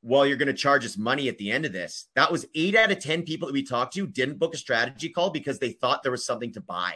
well, 0.01 0.25
you're 0.25 0.37
going 0.37 0.47
to 0.47 0.53
charge 0.53 0.85
us 0.85 0.97
money 0.97 1.29
at 1.29 1.37
the 1.37 1.49
end 1.49 1.65
of 1.65 1.71
this. 1.71 2.07
That 2.15 2.31
was 2.31 2.45
eight 2.55 2.75
out 2.75 2.91
of 2.91 2.99
10 2.99 3.23
people 3.23 3.47
that 3.47 3.53
we 3.53 3.63
talked 3.63 3.93
to 3.93 4.05
didn't 4.05 4.37
book 4.37 4.53
a 4.53 4.57
strategy 4.57 5.09
call 5.09 5.29
because 5.29 5.59
they 5.59 5.71
thought 5.71 6.03
there 6.03 6.11
was 6.11 6.25
something 6.25 6.51
to 6.53 6.61
buy. 6.61 6.95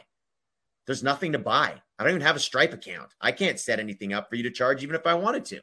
There's 0.86 1.04
nothing 1.04 1.32
to 1.32 1.40
buy. 1.40 1.82
I 1.98 2.04
don't 2.04 2.12
even 2.12 2.22
have 2.22 2.36
a 2.36 2.40
Stripe 2.40 2.74
account. 2.74 3.10
I 3.22 3.32
can't 3.32 3.60
set 3.60 3.80
anything 3.80 4.14
up 4.14 4.30
for 4.30 4.36
you 4.36 4.44
to 4.44 4.52
charge, 4.52 4.84
even 4.84 4.96
if 4.96 5.08
I 5.08 5.14
wanted 5.14 5.46
to. 5.46 5.62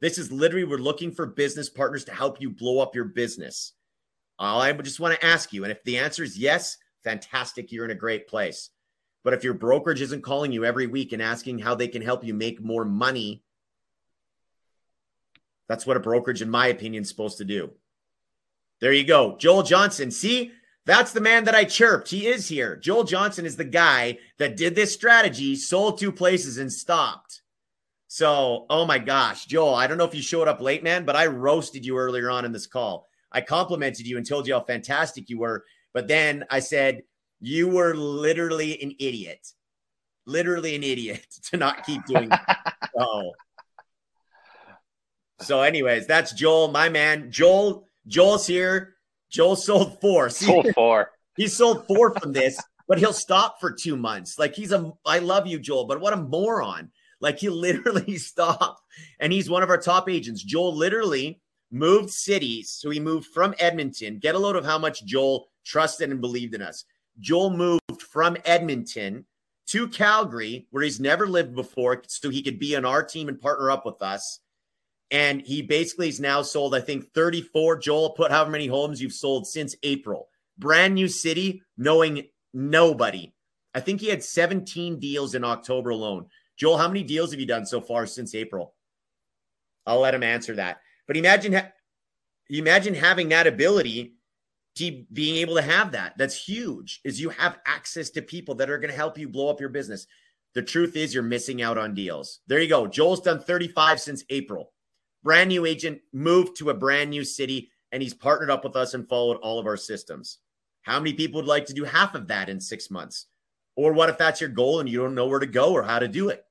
This 0.00 0.18
is 0.18 0.30
literally, 0.30 0.64
we're 0.64 0.78
looking 0.78 1.12
for 1.12 1.26
business 1.26 1.68
partners 1.68 2.04
to 2.04 2.12
help 2.12 2.40
you 2.40 2.50
blow 2.50 2.80
up 2.80 2.94
your 2.94 3.06
business. 3.06 3.72
All 4.38 4.60
I 4.60 4.72
just 4.72 5.00
want 5.00 5.18
to 5.18 5.26
ask 5.26 5.52
you, 5.52 5.64
and 5.64 5.72
if 5.72 5.82
the 5.82 5.98
answer 5.98 6.22
is 6.22 6.38
yes, 6.38 6.76
fantastic, 7.02 7.72
you're 7.72 7.84
in 7.84 7.90
a 7.90 7.96
great 7.96 8.28
place. 8.28 8.70
But 9.24 9.34
if 9.34 9.42
your 9.42 9.54
brokerage 9.54 10.00
isn't 10.00 10.22
calling 10.22 10.52
you 10.52 10.64
every 10.64 10.86
week 10.86 11.12
and 11.12 11.20
asking 11.20 11.58
how 11.58 11.74
they 11.74 11.88
can 11.88 12.02
help 12.02 12.22
you 12.24 12.34
make 12.34 12.62
more 12.62 12.84
money, 12.84 13.42
that's 15.68 15.86
what 15.86 15.96
a 15.96 16.00
brokerage, 16.00 16.40
in 16.40 16.48
my 16.48 16.68
opinion, 16.68 17.02
is 17.02 17.08
supposed 17.08 17.38
to 17.38 17.44
do. 17.44 17.72
There 18.80 18.92
you 18.92 19.04
go. 19.04 19.36
Joel 19.36 19.64
Johnson. 19.64 20.12
See, 20.12 20.52
that's 20.86 21.12
the 21.12 21.20
man 21.20 21.44
that 21.44 21.54
I 21.54 21.64
chirped. 21.64 22.08
He 22.08 22.26
is 22.28 22.48
here. 22.48 22.76
Joel 22.76 23.04
Johnson 23.04 23.44
is 23.44 23.56
the 23.56 23.64
guy 23.64 24.18
that 24.38 24.56
did 24.56 24.74
this 24.74 24.94
strategy, 24.94 25.56
sold 25.56 25.98
two 25.98 26.12
places, 26.12 26.56
and 26.56 26.72
stopped. 26.72 27.42
So, 28.10 28.64
oh 28.70 28.86
my 28.86 28.98
gosh, 28.98 29.44
Joel, 29.44 29.74
I 29.74 29.86
don't 29.86 29.98
know 29.98 30.06
if 30.06 30.14
you 30.14 30.22
showed 30.22 30.48
up 30.48 30.62
late, 30.62 30.82
man, 30.82 31.04
but 31.04 31.14
I 31.14 31.26
roasted 31.26 31.84
you 31.84 31.98
earlier 31.98 32.30
on 32.30 32.46
in 32.46 32.52
this 32.52 32.66
call. 32.66 33.06
I 33.30 33.42
complimented 33.42 34.06
you 34.06 34.16
and 34.16 34.26
told 34.26 34.48
you 34.48 34.54
how 34.54 34.60
fantastic 34.60 35.28
you 35.28 35.38
were. 35.38 35.64
But 35.92 36.08
then 36.08 36.44
I 36.50 36.60
said, 36.60 37.02
you 37.38 37.68
were 37.68 37.94
literally 37.94 38.82
an 38.82 38.94
idiot, 38.98 39.46
literally 40.24 40.74
an 40.74 40.84
idiot 40.84 41.26
to 41.50 41.58
not 41.58 41.84
keep 41.84 42.04
doing 42.06 42.30
that. 42.30 42.78
oh. 42.98 43.32
So, 45.40 45.60
anyways, 45.60 46.06
that's 46.06 46.32
Joel, 46.32 46.68
my 46.68 46.88
man. 46.88 47.30
Joel, 47.30 47.88
Joel's 48.06 48.46
here. 48.46 48.94
Joel 49.30 49.56
sold 49.56 50.00
four. 50.00 50.30
See, 50.30 50.46
sold 50.46 50.68
four. 50.74 51.10
he 51.36 51.46
sold 51.46 51.86
four 51.86 52.18
from 52.18 52.32
this, 52.32 52.58
but 52.88 52.98
he'll 52.98 53.12
stop 53.12 53.60
for 53.60 53.70
two 53.70 53.98
months. 53.98 54.38
Like 54.38 54.54
he's 54.54 54.72
a, 54.72 54.92
I 55.04 55.18
love 55.18 55.46
you, 55.46 55.58
Joel, 55.58 55.84
but 55.84 56.00
what 56.00 56.14
a 56.14 56.16
moron. 56.16 56.90
Like 57.20 57.38
he 57.38 57.48
literally 57.48 58.16
stopped 58.18 58.82
and 59.20 59.32
he's 59.32 59.50
one 59.50 59.62
of 59.62 59.70
our 59.70 59.78
top 59.78 60.08
agents. 60.08 60.42
Joel 60.42 60.74
literally 60.74 61.40
moved 61.70 62.10
cities. 62.10 62.70
So 62.70 62.90
he 62.90 63.00
moved 63.00 63.26
from 63.26 63.54
Edmonton. 63.58 64.18
Get 64.18 64.34
a 64.34 64.38
load 64.38 64.56
of 64.56 64.64
how 64.64 64.78
much 64.78 65.04
Joel 65.04 65.48
trusted 65.64 66.10
and 66.10 66.20
believed 66.20 66.54
in 66.54 66.62
us. 66.62 66.84
Joel 67.20 67.50
moved 67.50 68.02
from 68.10 68.36
Edmonton 68.44 69.26
to 69.68 69.88
Calgary, 69.88 70.66
where 70.70 70.82
he's 70.82 71.00
never 71.00 71.26
lived 71.26 71.54
before, 71.54 72.02
so 72.06 72.30
he 72.30 72.42
could 72.42 72.58
be 72.58 72.74
on 72.74 72.84
our 72.84 73.02
team 73.02 73.28
and 73.28 73.40
partner 73.40 73.70
up 73.70 73.84
with 73.84 74.00
us. 74.00 74.40
And 75.10 75.42
he 75.42 75.62
basically 75.62 76.06
has 76.06 76.20
now 76.20 76.42
sold, 76.42 76.74
I 76.74 76.80
think, 76.80 77.12
34. 77.14 77.78
Joel, 77.78 78.10
put 78.10 78.30
however 78.30 78.50
many 78.50 78.66
homes 78.66 79.00
you've 79.00 79.12
sold 79.12 79.46
since 79.46 79.74
April. 79.82 80.28
Brand 80.58 80.94
new 80.94 81.08
city, 81.08 81.62
knowing 81.76 82.24
nobody. 82.52 83.32
I 83.74 83.80
think 83.80 84.00
he 84.00 84.08
had 84.08 84.24
17 84.24 84.98
deals 84.98 85.34
in 85.34 85.44
October 85.44 85.90
alone. 85.90 86.26
Joel, 86.58 86.76
how 86.76 86.88
many 86.88 87.02
deals 87.02 87.30
have 87.30 87.40
you 87.40 87.46
done 87.46 87.64
so 87.64 87.80
far 87.80 88.04
since 88.04 88.34
April? 88.34 88.74
I'll 89.86 90.00
let 90.00 90.14
him 90.14 90.22
answer 90.22 90.56
that. 90.56 90.80
But 91.06 91.16
imagine, 91.16 91.54
ha- 91.54 91.72
imagine 92.50 92.94
having 92.94 93.28
that 93.30 93.46
ability 93.46 94.16
to 94.76 95.04
being 95.12 95.36
able 95.36 95.54
to 95.54 95.62
have 95.62 95.92
that. 95.92 96.18
That's 96.18 96.36
huge. 96.36 97.00
Is 97.04 97.20
you 97.20 97.30
have 97.30 97.58
access 97.66 98.10
to 98.10 98.22
people 98.22 98.54
that 98.56 98.70
are 98.70 98.78
going 98.78 98.90
to 98.90 98.96
help 98.96 99.16
you 99.16 99.28
blow 99.28 99.48
up 99.48 99.60
your 99.60 99.70
business. 99.70 100.06
The 100.54 100.62
truth 100.62 100.96
is, 100.96 101.14
you're 101.14 101.22
missing 101.22 101.62
out 101.62 101.78
on 101.78 101.94
deals. 101.94 102.40
There 102.48 102.60
you 102.60 102.68
go. 102.68 102.86
Joel's 102.86 103.20
done 103.20 103.40
35 103.40 104.00
since 104.00 104.24
April. 104.30 104.72
Brand 105.22 105.48
new 105.48 105.66
agent, 105.66 106.00
moved 106.12 106.56
to 106.58 106.70
a 106.70 106.74
brand 106.74 107.10
new 107.10 107.24
city, 107.24 107.70
and 107.92 108.02
he's 108.02 108.14
partnered 108.14 108.50
up 108.50 108.64
with 108.64 108.76
us 108.76 108.94
and 108.94 109.08
followed 109.08 109.38
all 109.38 109.58
of 109.58 109.66
our 109.66 109.76
systems. 109.76 110.38
How 110.82 110.98
many 110.98 111.12
people 111.12 111.40
would 111.40 111.48
like 111.48 111.66
to 111.66 111.74
do 111.74 111.84
half 111.84 112.14
of 112.14 112.28
that 112.28 112.48
in 112.48 112.60
six 112.60 112.90
months? 112.90 113.26
Or 113.76 113.92
what 113.92 114.08
if 114.08 114.18
that's 114.18 114.40
your 114.40 114.50
goal 114.50 114.80
and 114.80 114.88
you 114.88 114.98
don't 114.98 115.14
know 115.14 115.26
where 115.26 115.38
to 115.38 115.46
go 115.46 115.72
or 115.72 115.82
how 115.82 115.98
to 115.98 116.08
do 116.08 116.30
it? 116.30 116.44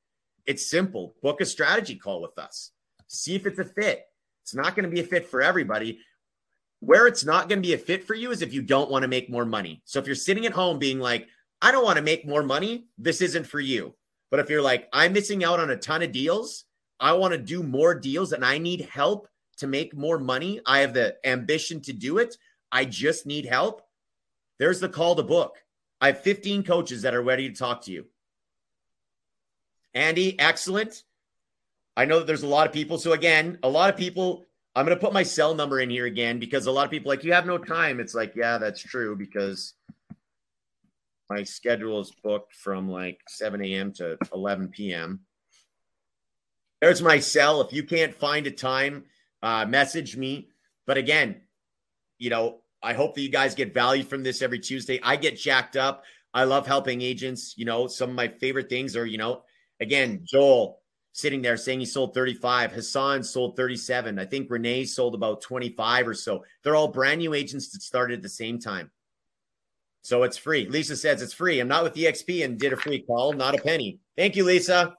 It's 0.47 0.65
simple. 0.65 1.13
Book 1.21 1.41
a 1.41 1.45
strategy 1.45 1.95
call 1.95 2.21
with 2.21 2.39
us. 2.39 2.71
See 3.07 3.35
if 3.35 3.45
it's 3.45 3.59
a 3.59 3.65
fit. 3.65 4.05
It's 4.43 4.55
not 4.55 4.75
going 4.75 4.85
to 4.85 4.89
be 4.89 5.01
a 5.01 5.03
fit 5.03 5.27
for 5.27 5.41
everybody. 5.41 5.99
Where 6.79 7.05
it's 7.07 7.25
not 7.25 7.49
going 7.49 7.61
to 7.61 7.67
be 7.67 7.73
a 7.73 7.77
fit 7.77 8.05
for 8.05 8.15
you 8.15 8.31
is 8.31 8.41
if 8.41 8.53
you 8.53 8.61
don't 8.61 8.89
want 8.89 9.03
to 9.03 9.09
make 9.09 9.29
more 9.29 9.45
money. 9.45 9.81
So 9.83 9.99
if 9.99 10.05
you're 10.05 10.15
sitting 10.15 10.45
at 10.45 10.53
home 10.53 10.79
being 10.79 10.99
like, 10.99 11.27
I 11.61 11.71
don't 11.71 11.83
want 11.83 11.97
to 11.97 12.03
make 12.03 12.25
more 12.25 12.43
money, 12.43 12.87
this 12.97 13.21
isn't 13.21 13.45
for 13.45 13.59
you. 13.59 13.93
But 14.31 14.39
if 14.39 14.49
you're 14.49 14.61
like, 14.61 14.87
I'm 14.93 15.13
missing 15.13 15.43
out 15.43 15.59
on 15.59 15.69
a 15.71 15.77
ton 15.77 16.01
of 16.03 16.11
deals, 16.11 16.65
I 16.99 17.13
want 17.13 17.33
to 17.33 17.37
do 17.37 17.61
more 17.61 17.93
deals 17.93 18.31
and 18.31 18.45
I 18.45 18.57
need 18.57 18.81
help 18.81 19.27
to 19.57 19.67
make 19.67 19.95
more 19.95 20.19
money. 20.19 20.61
I 20.65 20.79
have 20.79 20.93
the 20.93 21.15
ambition 21.25 21.81
to 21.81 21.93
do 21.93 22.19
it. 22.19 22.37
I 22.71 22.85
just 22.85 23.25
need 23.25 23.45
help. 23.45 23.81
There's 24.59 24.79
the 24.79 24.89
call 24.89 25.15
to 25.15 25.23
book. 25.23 25.57
I 25.99 26.07
have 26.07 26.21
15 26.21 26.63
coaches 26.63 27.01
that 27.01 27.15
are 27.15 27.21
ready 27.21 27.49
to 27.49 27.55
talk 27.55 27.81
to 27.83 27.91
you. 27.91 28.05
Andy, 29.97 30.39
excellent. 30.39 31.03
I 31.97 32.05
know 32.05 32.19
that 32.19 32.27
there's 32.27 32.43
a 32.43 32.47
lot 32.47 32.67
of 32.67 32.73
people. 32.73 32.99
So 32.99 33.13
again, 33.13 33.57
a 33.63 33.67
lot 33.67 33.89
of 33.89 33.97
people, 33.97 34.45
I'm 34.75 34.85
going 34.85 34.95
to 34.95 35.03
put 35.03 35.11
my 35.11 35.23
cell 35.23 35.55
number 35.55 35.79
in 35.79 35.89
here 35.89 36.05
again 36.05 36.37
because 36.37 36.67
a 36.67 36.71
lot 36.71 36.85
of 36.85 36.91
people 36.91 37.09
like, 37.09 37.23
you 37.23 37.33
have 37.33 37.47
no 37.47 37.57
time. 37.57 37.99
It's 37.99 38.13
like, 38.13 38.35
yeah, 38.35 38.59
that's 38.59 38.79
true 38.79 39.15
because 39.15 39.73
my 41.31 41.41
schedule 41.41 41.99
is 41.99 42.11
booked 42.23 42.55
from 42.55 42.87
like 42.87 43.21
7 43.27 43.59
a.m. 43.65 43.91
to 43.93 44.19
11 44.31 44.67
p.m. 44.67 45.21
There's 46.79 47.01
my 47.01 47.19
cell. 47.19 47.61
If 47.61 47.73
you 47.73 47.81
can't 47.81 48.13
find 48.13 48.45
a 48.45 48.51
time, 48.51 49.05
uh, 49.41 49.65
message 49.65 50.15
me. 50.15 50.49
But 50.85 50.97
again, 50.97 51.41
you 52.19 52.29
know, 52.29 52.59
I 52.83 52.93
hope 52.93 53.15
that 53.15 53.21
you 53.21 53.29
guys 53.29 53.55
get 53.55 53.73
value 53.73 54.03
from 54.03 54.21
this 54.21 54.43
every 54.43 54.59
Tuesday. 54.59 54.99
I 55.01 55.15
get 55.15 55.39
jacked 55.39 55.75
up. 55.75 56.03
I 56.35 56.43
love 56.43 56.67
helping 56.67 57.01
agents. 57.01 57.55
You 57.57 57.65
know, 57.65 57.87
some 57.87 58.11
of 58.11 58.15
my 58.15 58.27
favorite 58.27 58.69
things 58.69 58.95
are, 58.95 59.07
you 59.07 59.17
know, 59.17 59.41
Again, 59.79 60.21
Joel 60.23 60.79
sitting 61.13 61.41
there 61.41 61.57
saying 61.57 61.79
he 61.79 61.85
sold 61.85 62.13
35. 62.13 62.71
Hassan 62.71 63.23
sold 63.23 63.55
37. 63.55 64.19
I 64.19 64.25
think 64.25 64.51
Renee 64.51 64.85
sold 64.85 65.15
about 65.15 65.41
25 65.41 66.07
or 66.07 66.13
so. 66.13 66.43
They're 66.63 66.75
all 66.75 66.87
brand 66.87 67.19
new 67.19 67.33
agents 67.33 67.69
that 67.69 67.81
started 67.81 68.19
at 68.19 68.23
the 68.23 68.29
same 68.29 68.59
time. 68.59 68.91
So 70.03 70.23
it's 70.23 70.37
free. 70.37 70.67
Lisa 70.67 70.95
says 70.95 71.21
it's 71.21 71.33
free. 71.33 71.59
I'm 71.59 71.67
not 71.67 71.83
with 71.83 71.95
EXP 71.95 72.45
and 72.45 72.59
did 72.59 72.71
a 72.71 72.77
free 72.77 73.01
call, 73.01 73.33
not 73.33 73.55
a 73.55 73.61
penny. 73.61 73.99
Thank 74.15 74.35
you, 74.35 74.45
Lisa. 74.45 74.95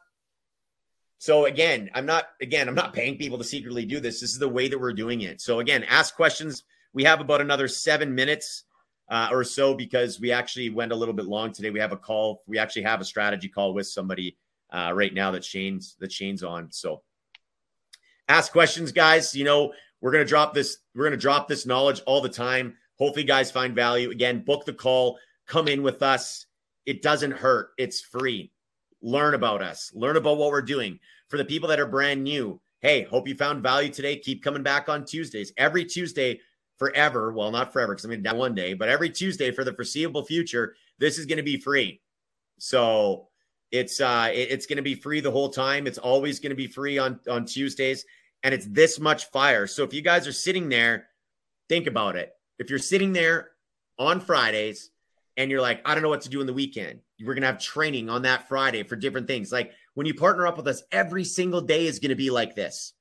So 1.19 1.47
again, 1.47 1.89
I'm 1.95 2.05
not 2.05 2.27
again, 2.43 2.69
I'm 2.69 2.75
not 2.75 2.93
paying 2.93 3.17
people 3.17 3.39
to 3.39 3.45
secretly 3.45 3.85
do 3.85 4.01
this. 4.01 4.21
This 4.21 4.33
is 4.33 4.39
the 4.39 4.49
way 4.49 4.69
that 4.69 4.79
we're 4.79 4.93
doing 4.93 5.23
it. 5.23 5.41
So 5.41 5.61
again, 5.61 5.85
ask 5.85 6.15
questions. 6.15 6.65
We 6.93 7.05
have 7.05 7.21
about 7.21 7.41
another 7.41 7.69
seven 7.69 8.15
minutes 8.15 8.65
uh, 9.09 9.29
or 9.31 9.45
so 9.45 9.75
because 9.75 10.21
we 10.21 10.33
actually 10.33 10.71
went 10.71 10.93
a 10.93 10.97
little 10.97 11.15
bit 11.15 11.27
long 11.27 11.53
today. 11.53 11.71
We 11.71 11.81
have 11.81 11.93
a 11.93 11.97
call. 11.97 12.43
We 12.47 12.59
actually 12.59 12.83
have 12.83 13.01
a 13.01 13.05
strategy 13.05 13.49
call 13.49 13.75
with 13.75 13.87
somebody 13.87 14.37
uh, 14.71 14.93
right 14.95 15.13
now 15.13 15.31
that 15.31 15.45
Shane's 15.45 15.97
that 16.01 16.13
Shane's 16.13 16.43
on. 16.43 16.71
So 16.71 17.03
ask 18.29 18.53
questions, 18.53 18.93
guys. 18.93 19.35
You 19.35 19.45
know, 19.45 19.73
we're 20.01 20.13
gonna 20.13 20.25
drop 20.25 20.55
this, 20.55 20.79
we're 20.95 21.05
gonna 21.05 21.17
drop 21.17 21.49
this 21.49 21.67
knowledge 21.67 22.01
all 22.07 22.21
the 22.21 22.29
time. 22.29 22.77
Hopefully, 22.99 23.25
guys 23.25 23.51
find 23.51 23.75
value. 23.75 24.11
Again, 24.11 24.45
book 24.45 24.65
the 24.65 24.73
call, 24.73 25.19
come 25.47 25.69
in 25.69 25.83
with 25.83 26.03
us. 26.03 26.47
It 26.87 27.03
doesn't 27.03 27.33
hurt, 27.33 27.71
it's 27.79 28.01
free. 28.01 28.53
Learn 29.01 29.35
about 29.35 29.63
us, 29.63 29.93
learn 29.95 30.17
about 30.17 30.39
what 30.39 30.51
we're 30.51 30.63
doing. 30.63 30.99
For 31.29 31.37
the 31.37 31.45
people 31.45 31.69
that 31.69 31.79
are 31.79 31.87
brand 31.87 32.25
new, 32.25 32.59
hey, 32.81 33.03
hope 33.03 33.29
you 33.29 33.35
found 33.35 33.63
value 33.63 33.91
today. 33.91 34.17
Keep 34.17 34.43
coming 34.43 34.63
back 34.63 34.89
on 34.89 35.05
Tuesdays. 35.05 35.53
Every 35.59 35.85
Tuesday 35.85 36.41
forever. 36.79 37.33
Well, 37.33 37.51
not 37.51 37.73
forever 37.73 37.93
because 37.93 38.05
I'm 38.05 38.11
going 38.11 38.23
to 38.23 38.31
die 38.31 38.37
one 38.37 38.55
day, 38.55 38.73
but 38.73 38.89
every 38.89 39.11
Tuesday 39.11 39.51
for 39.51 39.65
the 39.65 39.75
foreseeable 39.75 40.25
future, 40.25 40.75
this 40.99 41.19
is 41.19 41.27
going 41.27 41.39
to 41.39 41.43
be 41.43 41.59
free. 41.59 42.01
So 42.59 43.29
it's 43.71 44.01
uh 44.01 44.31
it, 44.33 44.51
it's 44.51 44.67
going 44.67 44.77
to 44.77 44.83
be 44.83 44.95
free 44.95 45.21
the 45.21 45.31
whole 45.31 45.51
time. 45.51 45.87
It's 45.87 45.99
always 45.99 46.41
going 46.41 46.51
to 46.51 46.57
be 46.57 46.67
free 46.67 46.99
on 46.99 47.21
on 47.29 47.45
Tuesdays 47.45 48.05
and 48.43 48.55
it's 48.55 48.67
this 48.67 49.01
much 49.01 49.27
fire. 49.27 49.67
So 49.67 49.83
if 49.85 49.93
you 49.93 50.03
guys 50.03 50.27
are 50.27 50.33
sitting 50.33 50.69
there, 50.69 51.09
think 51.69 51.87
about 51.87 52.17
it. 52.17 52.33
If 52.59 52.71
you're 52.71 52.79
sitting 52.79 53.13
there 53.13 53.51
on 53.99 54.21
Fridays 54.21 54.91
and 55.37 55.51
you're 55.51 55.61
like, 55.61 55.81
I 55.85 55.95
don't 55.95 56.03
know 56.03 56.09
what 56.09 56.23
to 56.23 56.29
do 56.29 56.41
in 56.41 56.47
the 56.47 56.53
weekend, 56.53 57.01
we're 57.21 57.35
going 57.35 57.43
to 57.43 57.49
have 57.49 57.61
training 57.61 58.09
on 58.09 58.23
that 58.23 58.49
Friday 58.49 58.83
for 58.85 58.97
different 58.97 59.27
things. 59.27 59.51
Like 59.51 59.73
when 59.95 60.07
you 60.07 60.15
partner 60.15 60.47
up 60.47 60.57
with 60.57 60.69
us, 60.69 60.83
every 60.93 61.25
single 61.25 61.61
day 61.61 61.87
is 61.87 61.99
going 61.99 62.11
to 62.11 62.15
be 62.15 62.31
like 62.31 62.55
this. 62.55 62.95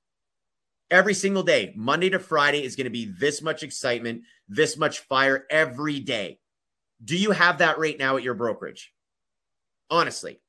Every 0.89 1.13
single 1.13 1.43
day, 1.43 1.73
Monday 1.75 2.09
to 2.09 2.19
Friday, 2.19 2.63
is 2.63 2.77
going 2.77 2.85
to 2.85 2.91
be 2.91 3.11
this 3.19 3.41
much 3.41 3.61
excitement, 3.61 4.21
this 4.47 4.77
much 4.77 4.99
fire 4.99 5.45
every 5.49 5.99
day. 5.99 6.39
Do 7.03 7.17
you 7.17 7.31
have 7.31 7.57
that 7.57 7.77
right 7.77 7.99
now 7.99 8.15
at 8.15 8.23
your 8.23 8.35
brokerage? 8.35 8.93
Honestly, 9.89 10.39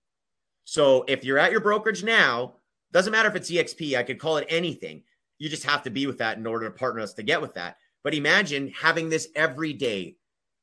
so 0.69 1.03
if 1.09 1.25
you're 1.25 1.39
at 1.39 1.51
your 1.51 1.63
brokerage 1.63 2.05
now, 2.05 2.57
doesn't 2.93 3.11
matter 3.11 3.31
if 3.31 3.35
it's 3.35 3.51
EXP, 3.51 3.97
I 3.97 4.03
could 4.03 4.19
call 4.19 4.37
it 4.37 4.45
anything. 4.51 5.03
You 5.39 5.49
just 5.49 5.65
have 5.65 5.83
to 5.85 5.91
be 5.91 6.07
with 6.07 6.19
that 6.19 6.37
in 6.37 6.47
order 6.47 6.67
to 6.67 6.77
partner 6.77 7.01
us 7.01 7.15
to 7.15 7.23
get 7.23 7.41
with 7.41 7.55
that. 7.55 7.79
But 8.05 8.13
imagine 8.13 8.71
having 8.79 9.09
this 9.09 9.29
every 9.35 9.73
day. 9.73 10.17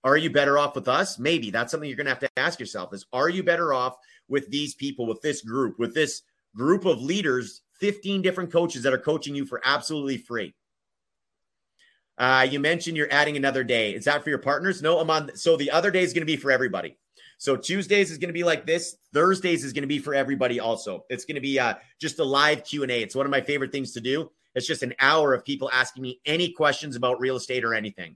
Are 0.04 0.16
you 0.16 0.30
better 0.30 0.60
off 0.60 0.76
with 0.76 0.88
us? 0.88 1.18
Maybe 1.18 1.50
that's 1.50 1.72
something 1.72 1.90
you're 1.90 1.98
going 1.98 2.06
to 2.06 2.12
have 2.12 2.20
to 2.20 2.30
ask 2.38 2.60
yourself 2.60 2.94
is 2.94 3.08
are 3.14 3.30
you 3.30 3.42
better 3.42 3.74
off 3.74 3.96
with 4.28 4.48
these 4.52 4.76
people, 4.76 5.08
with 5.08 5.24
this 5.24 5.42
group, 5.42 5.80
with 5.80 5.96
this 5.96 6.22
group 6.56 6.86
of 6.86 7.02
leaders, 7.02 7.64
15 7.80 8.22
different 8.22 8.52
coaches 8.52 8.84
that 8.84 8.94
are 8.94 9.00
coaching 9.00 9.34
you 9.34 9.44
for 9.44 9.60
absolutely 9.66 10.18
free? 10.18 10.54
Uh, 12.20 12.46
you 12.48 12.60
mentioned 12.60 12.96
you're 12.96 13.12
adding 13.12 13.38
another 13.38 13.64
day. 13.64 13.96
Is 13.96 14.06
that 14.06 14.24
for 14.24 14.30
your 14.30 14.38
partners? 14.38 14.84
No, 14.84 15.00
I'm 15.00 15.10
on. 15.10 15.36
So 15.36 15.58
the 15.58 15.72
other 15.72 15.90
day 15.90 16.04
is 16.04 16.14
going 16.14 16.22
to 16.22 16.32
be 16.32 16.38
for 16.38 16.52
everybody. 16.52 16.96
So 17.38 17.56
Tuesdays 17.58 18.12
is 18.12 18.18
going 18.18 18.30
to 18.30 18.34
be 18.34 18.44
like 18.44 18.66
this. 18.66 18.98
Thursdays 19.14 19.64
is 19.64 19.74
going 19.74 19.84
to 19.84 19.88
be 19.88 20.00
for 20.00 20.14
everybody. 20.14 20.60
Also, 20.60 21.06
it's 21.10 21.26
going 21.26 21.36
to 21.36 21.42
be 21.42 21.60
uh, 21.60 21.76
just 22.00 22.20
a 22.20 22.24
live 22.24 22.64
Q 22.64 22.84
and 22.84 22.92
A. 22.92 23.02
It's 23.02 23.16
one 23.16 23.26
of 23.26 23.32
my 23.32 23.42
favorite 23.42 23.72
things 23.72 23.92
to 23.94 24.02
do. 24.02 24.32
It's 24.56 24.68
just 24.68 24.84
an 24.84 24.94
hour 25.00 25.34
of 25.34 25.44
people 25.44 25.70
asking 25.74 26.04
me 26.04 26.22
any 26.26 26.52
questions 26.52 26.96
about 26.96 27.20
real 27.20 27.36
estate 27.36 27.66
or 27.66 27.74
anything. 27.74 28.16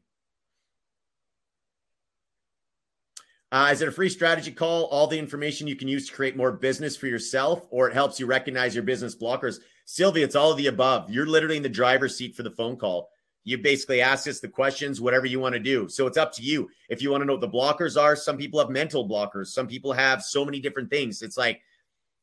Uh, 3.52 3.70
is 3.72 3.82
it 3.82 3.88
a 3.88 3.91
free 3.91 4.10
strategy 4.10 4.52
call? 4.52 4.86
All 4.86 5.08
the 5.08 5.18
information 5.18 5.68
you 5.68 5.76
can 5.76 5.88
use 5.88 6.08
to 6.08 6.14
create 6.14 6.38
more 6.38 6.52
business 6.52 6.96
for 6.96 7.08
yourself, 7.08 7.68
or 7.72 7.90
it 7.90 7.94
helps 7.94 8.20
you 8.20 8.28
recognize 8.28 8.76
your 8.76 8.84
business 8.84 9.16
blockers. 9.16 9.58
Sylvia, 9.86 10.24
it's 10.24 10.36
all 10.36 10.52
of 10.52 10.58
the 10.58 10.68
above. 10.68 11.10
You're 11.10 11.26
literally 11.26 11.58
in 11.58 11.64
the 11.64 11.70
driver's 11.70 12.16
seat 12.16 12.36
for 12.36 12.44
the 12.44 12.52
phone 12.52 12.78
call. 12.78 13.10
You 13.49 13.57
basically 13.57 14.01
ask 14.01 14.27
us 14.27 14.39
the 14.39 14.47
questions, 14.47 15.01
whatever 15.01 15.26
you 15.26 15.39
want 15.39 15.53
to 15.53 15.59
do. 15.59 15.89
So 15.89 16.05
it's 16.05 16.17
up 16.17 16.31
to 16.34 16.43
you. 16.43 16.69
If 16.88 17.01
you 17.01 17.09
want 17.09 17.21
to 17.21 17.26
know 17.26 17.34
what 17.34 17.41
the 17.41 17.49
blockers 17.49 17.99
are, 17.99 18.15
some 18.15 18.38
people 18.38 18.59
have 18.59 18.69
mental 18.69 19.09
blockers. 19.09 19.47
Some 19.47 19.67
people 19.67 19.91
have 19.91 20.21
so 20.21 20.45
many 20.45 20.59
different 20.59 20.89
things. 20.89 21.21
It's 21.21 21.38
like, 21.38 21.61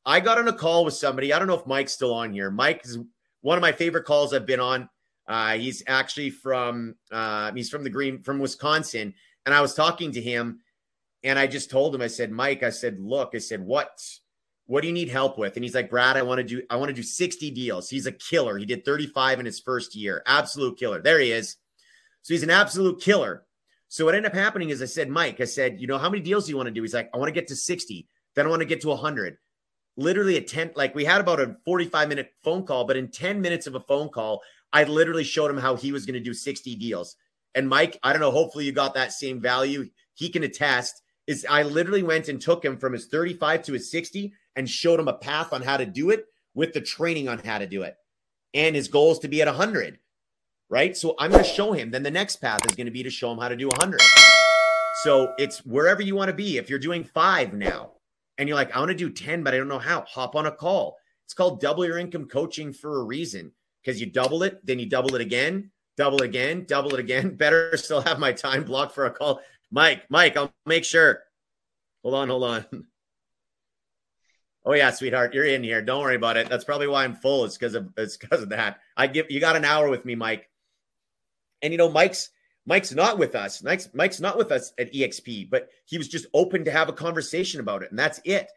I 0.05 0.21
got 0.21 0.39
on 0.39 0.47
a 0.47 0.53
call 0.53 0.85
with 0.85 0.95
somebody. 0.95 1.33
I 1.33 1.39
don't 1.39 1.49
know 1.49 1.59
if 1.59 1.67
Mike's 1.67 1.93
still 1.93 2.15
on 2.15 2.33
here. 2.33 2.51
Mike 2.51 2.83
is 2.85 2.99
one 3.41 3.59
of 3.59 3.63
my 3.63 3.73
favorite 3.73 4.05
calls 4.05 4.33
I've 4.33 4.47
been 4.47 4.61
on. 4.61 4.89
Uh, 5.27 5.55
he's 5.55 5.83
actually 5.89 6.31
from 6.31 6.95
uh, 7.11 7.53
he's 7.53 7.69
from 7.69 7.83
the 7.83 7.91
green 7.91 8.23
from 8.23 8.39
Wisconsin, 8.39 9.13
and 9.45 9.53
I 9.53 9.61
was 9.61 9.75
talking 9.75 10.13
to 10.13 10.21
him, 10.21 10.61
and 11.25 11.37
I 11.37 11.49
just 11.49 11.69
told 11.69 11.93
him, 11.93 12.01
I 12.01 12.07
said, 12.07 12.31
Mike, 12.31 12.63
I 12.63 12.71
said, 12.71 13.01
look, 13.01 13.33
I 13.35 13.39
said, 13.39 13.61
what 13.61 14.01
what 14.67 14.83
do 14.83 14.89
you 14.89 14.93
need 14.93 15.09
help 15.09 15.39
with? 15.39 15.57
And 15.57 15.65
he's 15.65 15.75
like, 15.75 15.91
Brad, 15.91 16.17
I 16.17 16.23
want 16.23 16.39
to 16.39 16.45
do 16.45 16.63
I 16.69 16.77
want 16.77 16.89
to 16.89 16.95
do 16.95 17.03
60 17.03 17.51
deals. 17.53 17.89
He's 17.89 18.07
a 18.07 18.13
killer. 18.13 18.59
He 18.59 18.67
did 18.67 18.85
35 18.85 19.41
in 19.41 19.47
his 19.47 19.61
first 19.61 19.95
year. 19.95 20.23
Absolute 20.27 20.79
killer. 20.79 21.01
There 21.01 21.21
he 21.21 21.33
is. 21.33 21.57
So 22.23 22.35
he's 22.35 22.43
an 22.43 22.51
absolute 22.51 23.01
killer. 23.01 23.45
So 23.89 24.05
what 24.05 24.17
ended 24.17 24.33
up 24.33 24.37
happening 24.37 24.71
is 24.71 24.83
I 24.83 24.87
said, 24.87 25.09
Mike, 25.09 25.41
I 25.41 25.45
said, 25.45 25.81
you 25.81 25.87
know, 25.87 25.99
how 25.99 26.11
many 26.11 26.23
deals 26.23 26.47
do 26.47 26.51
you 26.51 26.57
want 26.57 26.67
to 26.67 26.73
do? 26.73 26.83
He's 26.83 26.95
like, 26.95 27.09
I 27.15 27.19
want 27.19 27.29
to 27.29 27.41
get 27.41 27.47
to 27.49 27.57
60. 27.57 28.09
Then 28.35 28.47
I 28.47 28.49
want 28.51 28.61
to 28.61 28.67
get 28.67 28.81
to 28.81 28.89
100 28.89 29.39
literally 29.97 30.37
a 30.37 30.41
10 30.41 30.73
like 30.77 30.95
we 30.95 31.05
had 31.05 31.21
about 31.21 31.41
a 31.41 31.57
45 31.65 32.09
minute 32.09 32.33
phone 32.43 32.65
call 32.65 32.85
but 32.85 32.97
in 32.97 33.09
10 33.09 33.41
minutes 33.41 33.67
of 33.67 33.75
a 33.75 33.81
phone 33.81 34.09
call 34.09 34.43
i 34.73 34.85
literally 34.85 35.25
showed 35.25 35.51
him 35.51 35.57
how 35.57 35.75
he 35.75 35.93
was 35.93 36.05
going 36.05 36.15
to 36.15 36.21
do 36.21 36.35
60 36.35 36.77
deals 36.77 37.17
and 37.55 37.69
mike 37.69 37.99
i 38.03 38.13
don't 38.13 38.21
know 38.21 38.31
hopefully 38.31 38.65
you 38.65 38.73
got 38.73 38.95
that 38.95 39.13
same 39.13 39.41
value 39.41 39.89
he 40.15 40.29
can 40.29 40.43
attest 40.43 41.03
is 41.27 41.47
i 41.49 41.63
literally 41.63 42.03
went 42.03 42.29
and 42.29 42.41
took 42.41 42.65
him 42.65 42.77
from 42.77 42.93
his 42.93 43.07
35 43.07 43.63
to 43.63 43.73
his 43.73 43.91
60 43.91 44.33
and 44.57 44.69
showed 44.69 44.99
him 44.99 45.09
a 45.09 45.15
path 45.15 45.53
on 45.53 45.63
how 45.63 45.77
to 45.77 45.87
do 45.87 46.11
it 46.11 46.27
with 46.55 46.73
the 46.73 46.81
training 46.81 47.29
on 47.29 47.39
how 47.39 47.59
to 47.59 47.67
do 47.67 47.83
it 47.83 47.97
and 48.55 48.75
his 48.75 48.89
goal 48.89 49.13
is 49.13 49.19
to 49.19 49.29
be 49.29 49.43
at 49.43 49.49
100 49.49 49.99
right 50.69 50.97
so 50.97 51.15
i'm 51.19 51.31
going 51.31 51.45
to 51.45 51.49
show 51.49 51.73
him 51.73 51.91
then 51.91 52.03
the 52.03 52.11
next 52.11 52.37
path 52.37 52.65
is 52.67 52.75
going 52.75 52.87
to 52.87 52.93
be 52.93 53.03
to 53.03 53.11
show 53.11 53.31
him 53.31 53.39
how 53.39 53.49
to 53.49 53.57
do 53.57 53.69
100 53.69 54.01
so 55.03 55.35
it's 55.39 55.65
wherever 55.67 56.01
you 56.01 56.17
want 56.17 56.31
to 56.31 56.35
be 56.35 56.57
if 56.57 56.71
you're 56.71 56.79
doing 56.79 57.05
five 57.05 57.53
now 57.53 57.93
and 58.39 58.49
you're 58.49 58.57
like, 58.57 58.75
I 58.75 58.79
want 58.79 58.91
to 58.91 58.97
do 58.97 59.11
10, 59.11 59.43
but 59.43 59.55
I 59.55 59.59
don't 59.59 59.69
know 59.69 59.79
how, 59.79 60.03
hop 60.03 60.37
on 60.37 60.47
a 60.47 60.51
call. 60.51 60.97
It's 61.25 61.35
called 61.35 61.61
double 61.61 61.85
your 61.85 61.99
income 61.99 62.27
coaching 62.27 62.73
for 62.73 63.01
a 63.01 63.05
reason 63.05 63.53
because 63.83 64.01
you 64.01 64.07
double 64.07 64.43
it, 64.43 64.65
then 64.65 64.79
you 64.79 64.87
double 64.87 65.15
it 65.15 65.21
again, 65.21 65.71
double 65.97 66.23
it 66.23 66.25
again, 66.25 66.65
double 66.67 66.95
it 66.95 67.01
again. 67.01 67.31
Better 67.37 67.77
still 67.77 68.01
have 68.01 68.19
my 68.19 68.33
time 68.33 68.65
blocked 68.65 68.95
for 68.95 69.07
a 69.07 69.11
call. 69.11 69.41
Mike, 69.71 70.05
Mike, 70.09 70.37
I'll 70.37 70.53
make 70.65 70.85
sure. 70.85 71.21
Hold 72.03 72.15
on, 72.15 72.29
hold 72.29 72.45
on. 72.45 72.65
Oh 74.67 74.75
yeah, 74.75 74.91
sweetheart, 74.91 75.33
you're 75.33 75.45
in 75.45 75.63
here. 75.63 75.81
Don't 75.81 76.03
worry 76.03 76.17
about 76.17 76.37
it. 76.37 76.49
That's 76.49 76.65
probably 76.65 76.89
why 76.89 77.05
I'm 77.05 77.15
full. 77.15 77.45
It's 77.45 77.57
because 77.57 77.77
of 77.77 77.89
it's 77.97 78.17
because 78.17 78.43
of 78.43 78.49
that. 78.49 78.81
I 78.97 79.07
give 79.07 79.27
you 79.31 79.39
got 79.39 79.55
an 79.55 79.65
hour 79.65 79.89
with 79.89 80.05
me, 80.05 80.17
Mike. 80.17 80.51
And 81.63 81.73
you 81.73 81.79
know, 81.79 81.89
Mike's 81.89 82.31
Mike's 82.67 82.93
not 82.93 83.17
with 83.17 83.37
us. 83.37 83.63
Mike's, 83.63 83.89
Mike's 83.95 84.19
not 84.19 84.37
with 84.37 84.51
us 84.51 84.73
at 84.77 84.93
EXP, 84.93 85.49
but 85.51 85.69
he 85.85 85.99
was 85.99 86.09
just 86.09 86.27
open 86.35 86.65
to 86.65 86.73
have 86.73 86.89
a 86.89 86.93
conversation 86.93 87.61
about 87.61 87.85
it. 87.85 87.91
And 87.91 87.99
that's 87.99 88.21
it. 88.25 88.51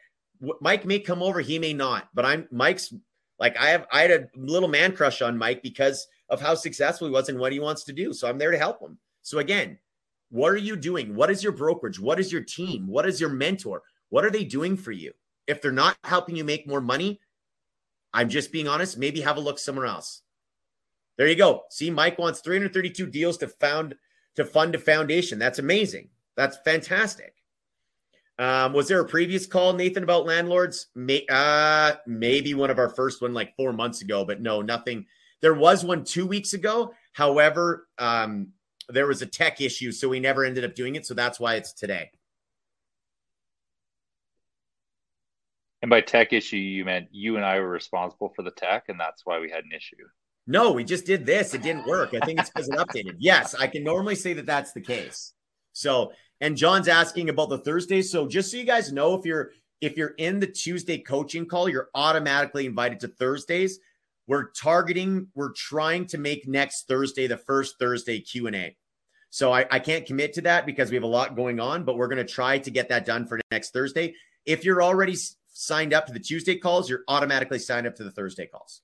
Mike 0.62 0.84
may 0.84 1.00
come 1.00 1.22
over, 1.22 1.42
he 1.42 1.60
may 1.60 1.74
not, 1.74 2.10
but 2.16 2.26
I'm 2.26 2.48
Mike's 2.52 2.92
like 3.40 3.56
I 3.58 3.70
have 3.70 3.86
I 3.92 4.02
had 4.02 4.12
a 4.12 4.28
little 4.36 4.70
man 4.70 4.96
crush 4.96 5.22
on 5.22 5.38
Mike 5.38 5.62
because 5.62 6.08
of 6.30 6.42
how 6.42 6.56
successful 6.56 7.08
he 7.08 7.14
was 7.14 7.30
and 7.30 7.38
what 7.38 7.54
he 7.54 7.60
wants 7.60 7.84
to 7.84 7.94
do. 7.94 8.14
So 8.14 8.28
I'm 8.28 8.40
there 8.40 8.52
to 8.52 8.58
help 8.58 8.82
him. 8.82 8.98
So 9.22 9.38
again, 9.40 9.78
what 10.32 10.52
are 10.52 10.58
you 10.58 10.76
doing? 10.76 11.14
What 11.14 11.30
is 11.30 11.44
your 11.44 11.52
brokerage? 11.52 12.00
What 12.00 12.20
is 12.20 12.32
your 12.32 12.44
team? 12.44 12.88
What 12.88 13.08
is 13.08 13.22
your 13.22 13.30
mentor? 13.30 13.84
What 14.10 14.26
are 14.26 14.32
they 14.32 14.44
doing 14.44 14.76
for 14.76 14.92
you? 14.92 15.14
If 15.50 15.62
they're 15.62 15.72
not 15.72 15.98
helping 16.04 16.36
you 16.36 16.44
make 16.44 16.68
more 16.68 16.80
money, 16.80 17.20
I'm 18.14 18.30
just 18.30 18.52
being 18.52 18.68
honest, 18.68 18.98
maybe 18.98 19.22
have 19.22 19.38
a 19.38 19.42
look 19.42 19.58
somewhere 19.58 19.88
else. 19.88 20.22
There 21.18 21.28
you 21.28 21.36
go. 21.36 21.64
See, 21.70 21.90
Mike 21.90 22.18
wants 22.20 22.40
332 22.42 23.08
deals 23.08 23.38
to 23.40 23.48
found 23.48 23.96
to 24.36 24.46
fund 24.46 24.76
a 24.76 24.80
foundation. 24.80 25.40
That's 25.40 25.60
amazing. 25.60 26.10
That's 26.38 26.58
fantastic. 26.64 27.34
Um, 28.38 28.72
was 28.72 28.88
there 28.88 29.02
a 29.02 29.06
previous 29.06 29.46
call, 29.46 29.74
Nathan, 29.74 30.04
about 30.04 30.26
landlords? 30.26 30.88
May, 30.96 31.26
uh, 31.30 31.96
maybe 32.08 32.54
one 32.54 32.70
of 32.70 32.80
our 32.80 32.90
first 32.90 33.22
one 33.22 33.34
like 33.34 33.56
four 33.58 33.74
months 33.74 34.02
ago, 34.02 34.24
but 34.24 34.40
no, 34.40 34.62
nothing. 34.62 35.08
There 35.42 35.56
was 35.56 35.84
one 35.84 36.06
two 36.06 36.26
weeks 36.26 36.54
ago. 36.54 36.94
However, 37.12 37.88
um, 37.98 38.54
there 38.88 39.08
was 39.08 39.22
a 39.22 39.26
tech 39.26 39.60
issue, 39.60 39.92
so 39.92 40.08
we 40.08 40.22
never 40.22 40.46
ended 40.46 40.64
up 40.64 40.74
doing 40.74 40.96
it. 40.96 41.06
So 41.06 41.14
that's 41.14 41.40
why 41.40 41.56
it's 41.56 41.74
today. 41.74 42.12
And 45.82 45.90
by 45.90 46.02
tech 46.02 46.34
issue, 46.34 46.58
you 46.58 46.86
meant 46.86 47.08
you 47.12 47.38
and 47.38 47.46
I 47.46 47.60
were 47.60 47.70
responsible 47.70 48.34
for 48.36 48.44
the 48.44 48.52
tech, 48.52 48.86
and 48.90 49.00
that's 49.00 49.26
why 49.26 49.40
we 49.40 49.50
had 49.50 49.64
an 49.64 49.72
issue. 49.76 49.96
No, 50.46 50.72
we 50.72 50.84
just 50.84 51.06
did 51.06 51.26
this. 51.26 51.54
It 51.54 51.62
didn't 51.62 51.88
work. 51.88 52.14
I 52.20 52.26
think 52.26 52.40
it's 52.40 52.50
because 52.50 52.68
it 52.68 52.76
updated. 52.76 53.16
Yes, 53.20 53.56
I 53.56 53.68
can 53.68 53.84
normally 53.84 54.16
say 54.16 54.34
that 54.34 54.46
that's 54.46 54.74
the 54.74 54.82
case. 54.82 55.34
So, 55.74 56.12
and 56.42 56.58
John's 56.58 56.88
asking 56.88 57.30
about 57.30 57.50
the 57.50 57.60
Thursdays. 57.60 58.12
So, 58.12 58.28
just 58.28 58.52
so 58.52 58.58
you 58.58 58.64
guys 58.64 58.92
know, 58.92 59.14
if 59.14 59.26
you're 59.26 59.52
if 59.82 59.96
you're 59.96 60.16
in 60.18 60.40
the 60.40 60.48
Tuesday 60.48 60.98
coaching 60.98 61.46
call, 61.46 61.70
you're 61.70 61.90
automatically 61.96 62.66
invited 62.66 63.00
to 63.02 63.08
Thursdays. 63.08 63.80
We're 64.28 64.52
targeting, 64.52 65.28
we're 65.34 65.54
trying 65.54 66.06
to 66.08 66.18
make 66.18 66.48
next 66.48 66.88
Thursday 66.88 67.28
the 67.28 67.38
first 67.38 67.80
Thursday 67.80 68.20
Q 68.20 68.48
and 68.48 68.56
A. 68.56 68.78
So 69.32 69.52
I, 69.52 69.66
I 69.72 69.80
can't 69.80 70.06
commit 70.06 70.34
to 70.34 70.42
that 70.42 70.66
because 70.66 70.90
we 70.90 70.96
have 70.96 71.04
a 71.04 71.08
lot 71.08 71.36
going 71.36 71.60
on, 71.60 71.84
but 71.84 71.98
we're 71.98 72.08
going 72.08 72.26
to 72.26 72.32
try 72.32 72.58
to 72.60 72.72
get 72.72 72.90
that 72.90 73.06
done 73.06 73.26
for 73.26 73.40
next 73.52 73.72
Thursday. 73.72 74.14
If 74.46 74.66
you're 74.66 74.84
already 74.84 75.16
signed 75.60 75.94
up 75.94 76.08
to 76.08 76.14
the 76.14 76.20
Tuesday 76.20 76.56
calls, 76.56 76.90
you're 76.90 77.04
automatically 77.10 77.60
signed 77.60 77.86
up 77.86 77.94
to 77.94 78.04
the 78.04 78.12
Thursday 78.12 78.46
calls. 78.46 78.82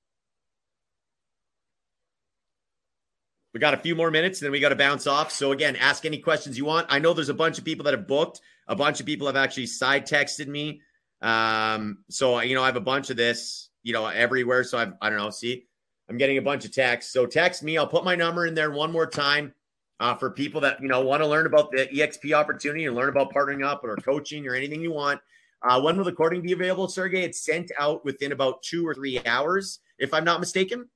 We 3.53 3.61
got 3.61 3.73
a 3.73 3.77
few 3.77 3.95
more 3.95 4.11
minutes, 4.11 4.41
then 4.41 4.51
we 4.51 4.59
got 4.59 4.69
to 4.69 4.75
bounce 4.75 5.07
off. 5.07 5.31
So 5.31 5.53
again, 5.53 5.77
ask 5.77 6.03
any 6.03 6.17
questions 6.17 6.57
you 6.57 6.65
want. 6.65 6.87
I 6.89 6.99
know 6.99 7.13
there's 7.13 7.29
a 7.29 7.33
bunch 7.33 7.57
of 7.57 7.63
people 7.63 7.85
that 7.85 7.93
have 7.93 8.07
booked. 8.07 8.41
A 8.67 8.75
bunch 8.75 8.99
of 8.99 9.05
people 9.05 9.27
have 9.27 9.37
actually 9.37 9.67
side 9.67 10.05
texted 10.05 10.47
me. 10.47 10.81
Um, 11.21 11.99
so 12.09 12.41
you 12.41 12.55
know, 12.55 12.63
I 12.63 12.65
have 12.65 12.75
a 12.75 12.81
bunch 12.81 13.09
of 13.09 13.15
this, 13.15 13.69
you 13.83 13.93
know, 13.93 14.05
everywhere. 14.07 14.65
So 14.65 14.77
I've, 14.77 14.93
I 15.01 15.09
don't 15.09 15.17
know. 15.17 15.29
See, 15.29 15.67
I'm 16.09 16.17
getting 16.17 16.37
a 16.37 16.41
bunch 16.41 16.65
of 16.65 16.73
texts. 16.73 17.13
So 17.13 17.25
text 17.25 17.63
me. 17.63 17.77
I'll 17.77 17.87
put 17.87 18.03
my 18.03 18.15
number 18.15 18.45
in 18.45 18.53
there 18.53 18.71
one 18.71 18.91
more 18.91 19.07
time 19.07 19.53
uh, 20.01 20.15
for 20.15 20.29
people 20.29 20.59
that 20.61 20.81
you 20.81 20.89
know 20.89 20.99
want 20.99 21.23
to 21.23 21.27
learn 21.27 21.45
about 21.45 21.71
the 21.71 21.87
EXP 21.87 22.33
opportunity 22.33 22.85
and 22.85 22.97
learn 22.97 23.07
about 23.07 23.33
partnering 23.33 23.65
up 23.65 23.85
or 23.85 23.95
coaching 23.95 24.45
or 24.45 24.55
anything 24.55 24.81
you 24.81 24.91
want. 24.91 25.21
Uh, 25.61 25.81
when 25.81 25.97
will 25.97 26.03
the 26.03 26.11
recording 26.11 26.41
be 26.41 26.51
available, 26.51 26.87
Sergey? 26.87 27.23
It's 27.23 27.43
sent 27.43 27.71
out 27.79 28.05
within 28.05 28.31
about 28.31 28.61
two 28.61 28.87
or 28.87 28.93
three 28.93 29.19
hours, 29.25 29.79
if 29.97 30.13
I'm 30.13 30.25
not 30.25 30.39
mistaken. 30.39 30.87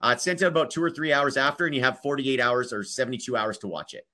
Uh, 0.00 0.10
it's 0.14 0.24
sent 0.24 0.42
out 0.42 0.48
about 0.48 0.70
two 0.70 0.82
or 0.82 0.90
three 0.90 1.12
hours 1.12 1.36
after, 1.36 1.66
and 1.66 1.74
you 1.74 1.80
have 1.82 2.00
48 2.00 2.40
hours 2.40 2.72
or 2.72 2.84
72 2.84 3.36
hours 3.36 3.58
to 3.58 3.68
watch 3.68 3.94
it. 3.94 4.06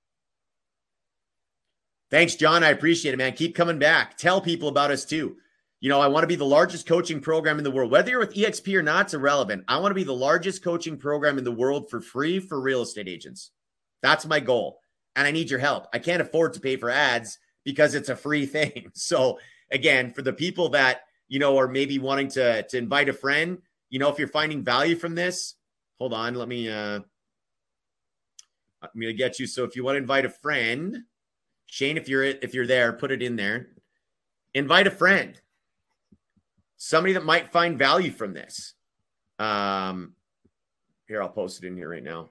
Thanks, 2.11 2.37
John. 2.37 2.63
I 2.63 2.69
appreciate 2.69 3.13
it, 3.13 3.17
man. 3.17 3.33
Keep 3.33 3.55
coming 3.55 3.79
back. 3.79 4.17
Tell 4.17 4.41
people 4.41 4.69
about 4.69 4.91
us 4.91 5.05
too. 5.05 5.37
You 5.81 5.91
know, 5.91 6.01
I 6.01 6.07
want 6.07 6.23
to 6.23 6.29
be 6.29 6.37
the 6.37 6.47
largest 6.47 6.87
coaching 6.87 7.21
program 7.21 7.59
in 7.59 7.65
the 7.65 7.71
world. 7.71 7.91
Whether 7.91 8.11
you're 8.11 8.21
with 8.21 8.35
EXP 8.35 8.75
or 8.75 8.83
not, 8.83 9.07
it's 9.07 9.15
irrelevant. 9.15 9.65
I 9.69 9.79
want 9.79 9.91
to 9.91 9.97
be 9.97 10.05
the 10.05 10.15
largest 10.15 10.63
coaching 10.63 10.97
program 10.97 11.37
in 11.37 11.45
the 11.45 11.53
world 11.53 11.91
for 11.91 12.01
free 12.01 12.39
for 12.39 12.61
real 12.61 12.83
estate 12.83 13.09
agents. 13.09 13.51
That's 14.01 14.25
my 14.25 14.41
goal. 14.41 14.81
And 15.17 15.27
I 15.27 15.31
need 15.31 15.51
your 15.51 15.59
help. 15.59 15.87
I 15.93 15.99
can't 15.99 16.23
afford 16.23 16.55
to 16.55 16.61
pay 16.61 16.77
for 16.77 16.89
ads 16.89 17.39
because 17.65 17.95
it's 17.95 18.09
a 18.09 18.17
free 18.17 18.47
thing. 18.47 18.93
So, 18.95 19.39
again, 19.71 20.13
for 20.13 20.23
the 20.23 20.33
people 20.33 20.71
that, 20.71 21.03
you 21.29 21.39
know, 21.39 21.57
are 21.59 21.69
maybe 21.69 21.99
wanting 21.99 22.29
to, 22.29 22.63
to 22.63 22.79
invite 22.79 23.09
a 23.09 23.13
friend, 23.13 23.59
you 23.91 23.99
know, 23.99 24.09
if 24.09 24.19
you're 24.19 24.29
finding 24.29 24.63
value 24.63 24.97
from 24.97 25.15
this, 25.15 25.55
hold 25.99 26.13
on. 26.13 26.35
Let 26.35 26.49
me, 26.49 26.69
uh, 26.69 27.01
I'm 28.83 29.01
going 29.01 29.13
to 29.13 29.15
get 29.15 29.39
you. 29.39 29.47
So 29.47 29.65
if 29.65 29.77
you 29.77 29.85
want 29.85 29.95
to 29.95 30.01
invite 30.01 30.25
a 30.25 30.31
friend, 30.31 31.05
Shane, 31.67 31.97
if 31.97 32.09
you're 32.09 32.23
if 32.23 32.55
you're 32.55 32.67
there, 32.67 32.93
put 32.93 33.11
it 33.11 33.23
in 33.23 33.37
there. 33.37 33.69
Invite 34.53 34.87
a 34.87 34.91
friend, 34.91 35.41
somebody 36.77 37.15
that 37.15 37.25
might 37.25 37.51
find 37.51 37.77
value 37.79 38.13
from 38.13 38.35
this. 38.35 38.75
Um, 39.39 40.15
here, 41.09 41.21
I'll 41.23 41.29
post 41.29 41.65
it 41.65 41.67
in 41.67 41.77
here 41.77 41.89
right 41.89 42.03
now. 42.03 42.31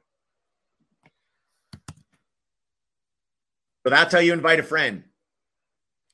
So 3.84 3.90
that's 3.90 4.14
how 4.14 4.20
you 4.20 4.32
invite 4.32 4.60
a 4.60 4.64
friend. 4.64 5.04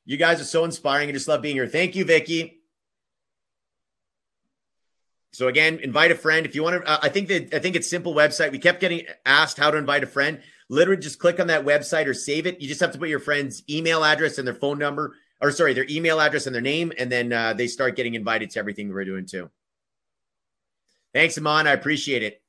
You 0.09 0.17
guys 0.17 0.41
are 0.41 0.45
so 0.45 0.65
inspiring. 0.65 1.07
I 1.07 1.11
just 1.11 1.27
love 1.27 1.43
being 1.43 1.55
here. 1.55 1.67
Thank 1.67 1.95
you, 1.95 2.03
Vicky. 2.03 2.63
So 5.33 5.47
again, 5.47 5.77
invite 5.83 6.09
a 6.09 6.15
friend 6.15 6.47
if 6.47 6.55
you 6.55 6.63
want 6.63 6.81
to. 6.81 6.89
Uh, 6.89 6.97
I 7.03 7.09
think 7.09 7.27
that 7.27 7.53
I 7.53 7.59
think 7.59 7.75
it's 7.75 7.87
simple 7.87 8.15
website. 8.15 8.51
We 8.51 8.57
kept 8.57 8.81
getting 8.81 9.03
asked 9.23 9.59
how 9.59 9.69
to 9.69 9.77
invite 9.77 10.01
a 10.03 10.07
friend. 10.07 10.41
Literally, 10.67 10.99
just 10.99 11.19
click 11.19 11.39
on 11.39 11.45
that 11.47 11.63
website 11.63 12.07
or 12.07 12.15
save 12.15 12.47
it. 12.47 12.59
You 12.59 12.67
just 12.67 12.81
have 12.81 12.91
to 12.93 12.97
put 12.97 13.09
your 13.09 13.19
friend's 13.19 13.61
email 13.69 14.03
address 14.03 14.39
and 14.39 14.47
their 14.47 14.55
phone 14.55 14.79
number, 14.79 15.15
or 15.41 15.51
sorry, 15.51 15.75
their 15.75 15.85
email 15.87 16.19
address 16.19 16.47
and 16.47 16.55
their 16.55 16.61
name, 16.63 16.91
and 16.97 17.11
then 17.11 17.31
uh, 17.31 17.53
they 17.53 17.67
start 17.67 17.95
getting 17.95 18.15
invited 18.15 18.49
to 18.49 18.59
everything 18.59 18.89
we're 18.89 19.05
doing 19.05 19.27
too. 19.27 19.51
Thanks, 21.13 21.37
Amon. 21.37 21.67
I 21.67 21.73
appreciate 21.73 22.23
it. 22.23 22.41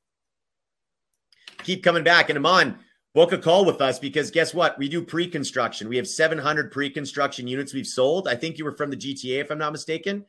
Keep 1.61 1.83
coming 1.83 2.03
back, 2.03 2.31
and 2.31 2.37
Amon, 2.37 2.79
book 3.13 3.31
a 3.31 3.37
call 3.37 3.65
with 3.65 3.81
us 3.81 3.99
because 3.99 4.31
guess 4.31 4.53
what? 4.53 4.77
We 4.77 4.87
do 4.87 5.03
pre-construction. 5.03 5.89
We 5.89 5.97
have 5.97 6.07
700 6.07 6.71
pre-construction 6.71 7.47
units 7.47 7.73
we've 7.73 7.87
sold. 7.87 8.27
I 8.27 8.35
think 8.35 8.57
you 8.57 8.65
were 8.65 8.75
from 8.75 8.89
the 8.89 8.97
GTA, 8.97 9.41
if 9.41 9.51
I'm 9.51 9.57
not 9.57 9.73
mistaken. 9.73 10.25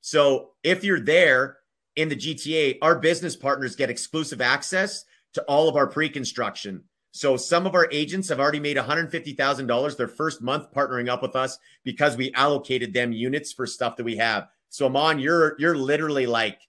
So 0.00 0.50
if 0.62 0.84
you're 0.84 1.00
there 1.00 1.58
in 1.96 2.08
the 2.08 2.16
GTA, 2.16 2.78
our 2.82 2.98
business 2.98 3.36
partners 3.36 3.76
get 3.76 3.90
exclusive 3.90 4.40
access 4.40 5.04
to 5.34 5.42
all 5.42 5.68
of 5.68 5.76
our 5.76 5.86
pre 5.86 6.08
construction. 6.08 6.84
So 7.12 7.36
some 7.36 7.66
of 7.66 7.74
our 7.74 7.88
agents 7.90 8.28
have 8.28 8.40
already 8.40 8.60
made 8.60 8.76
$150,000 8.76 9.96
their 9.96 10.08
first 10.08 10.42
month 10.42 10.70
partnering 10.72 11.08
up 11.08 11.22
with 11.22 11.34
us 11.34 11.58
because 11.82 12.16
we 12.16 12.32
allocated 12.34 12.92
them 12.92 13.12
units 13.12 13.52
for 13.52 13.66
stuff 13.66 13.96
that 13.96 14.04
we 14.04 14.16
have. 14.16 14.48
So 14.68 14.86
Amon, 14.86 15.18
you're 15.18 15.56
you're 15.58 15.76
literally 15.76 16.26
like 16.26 16.60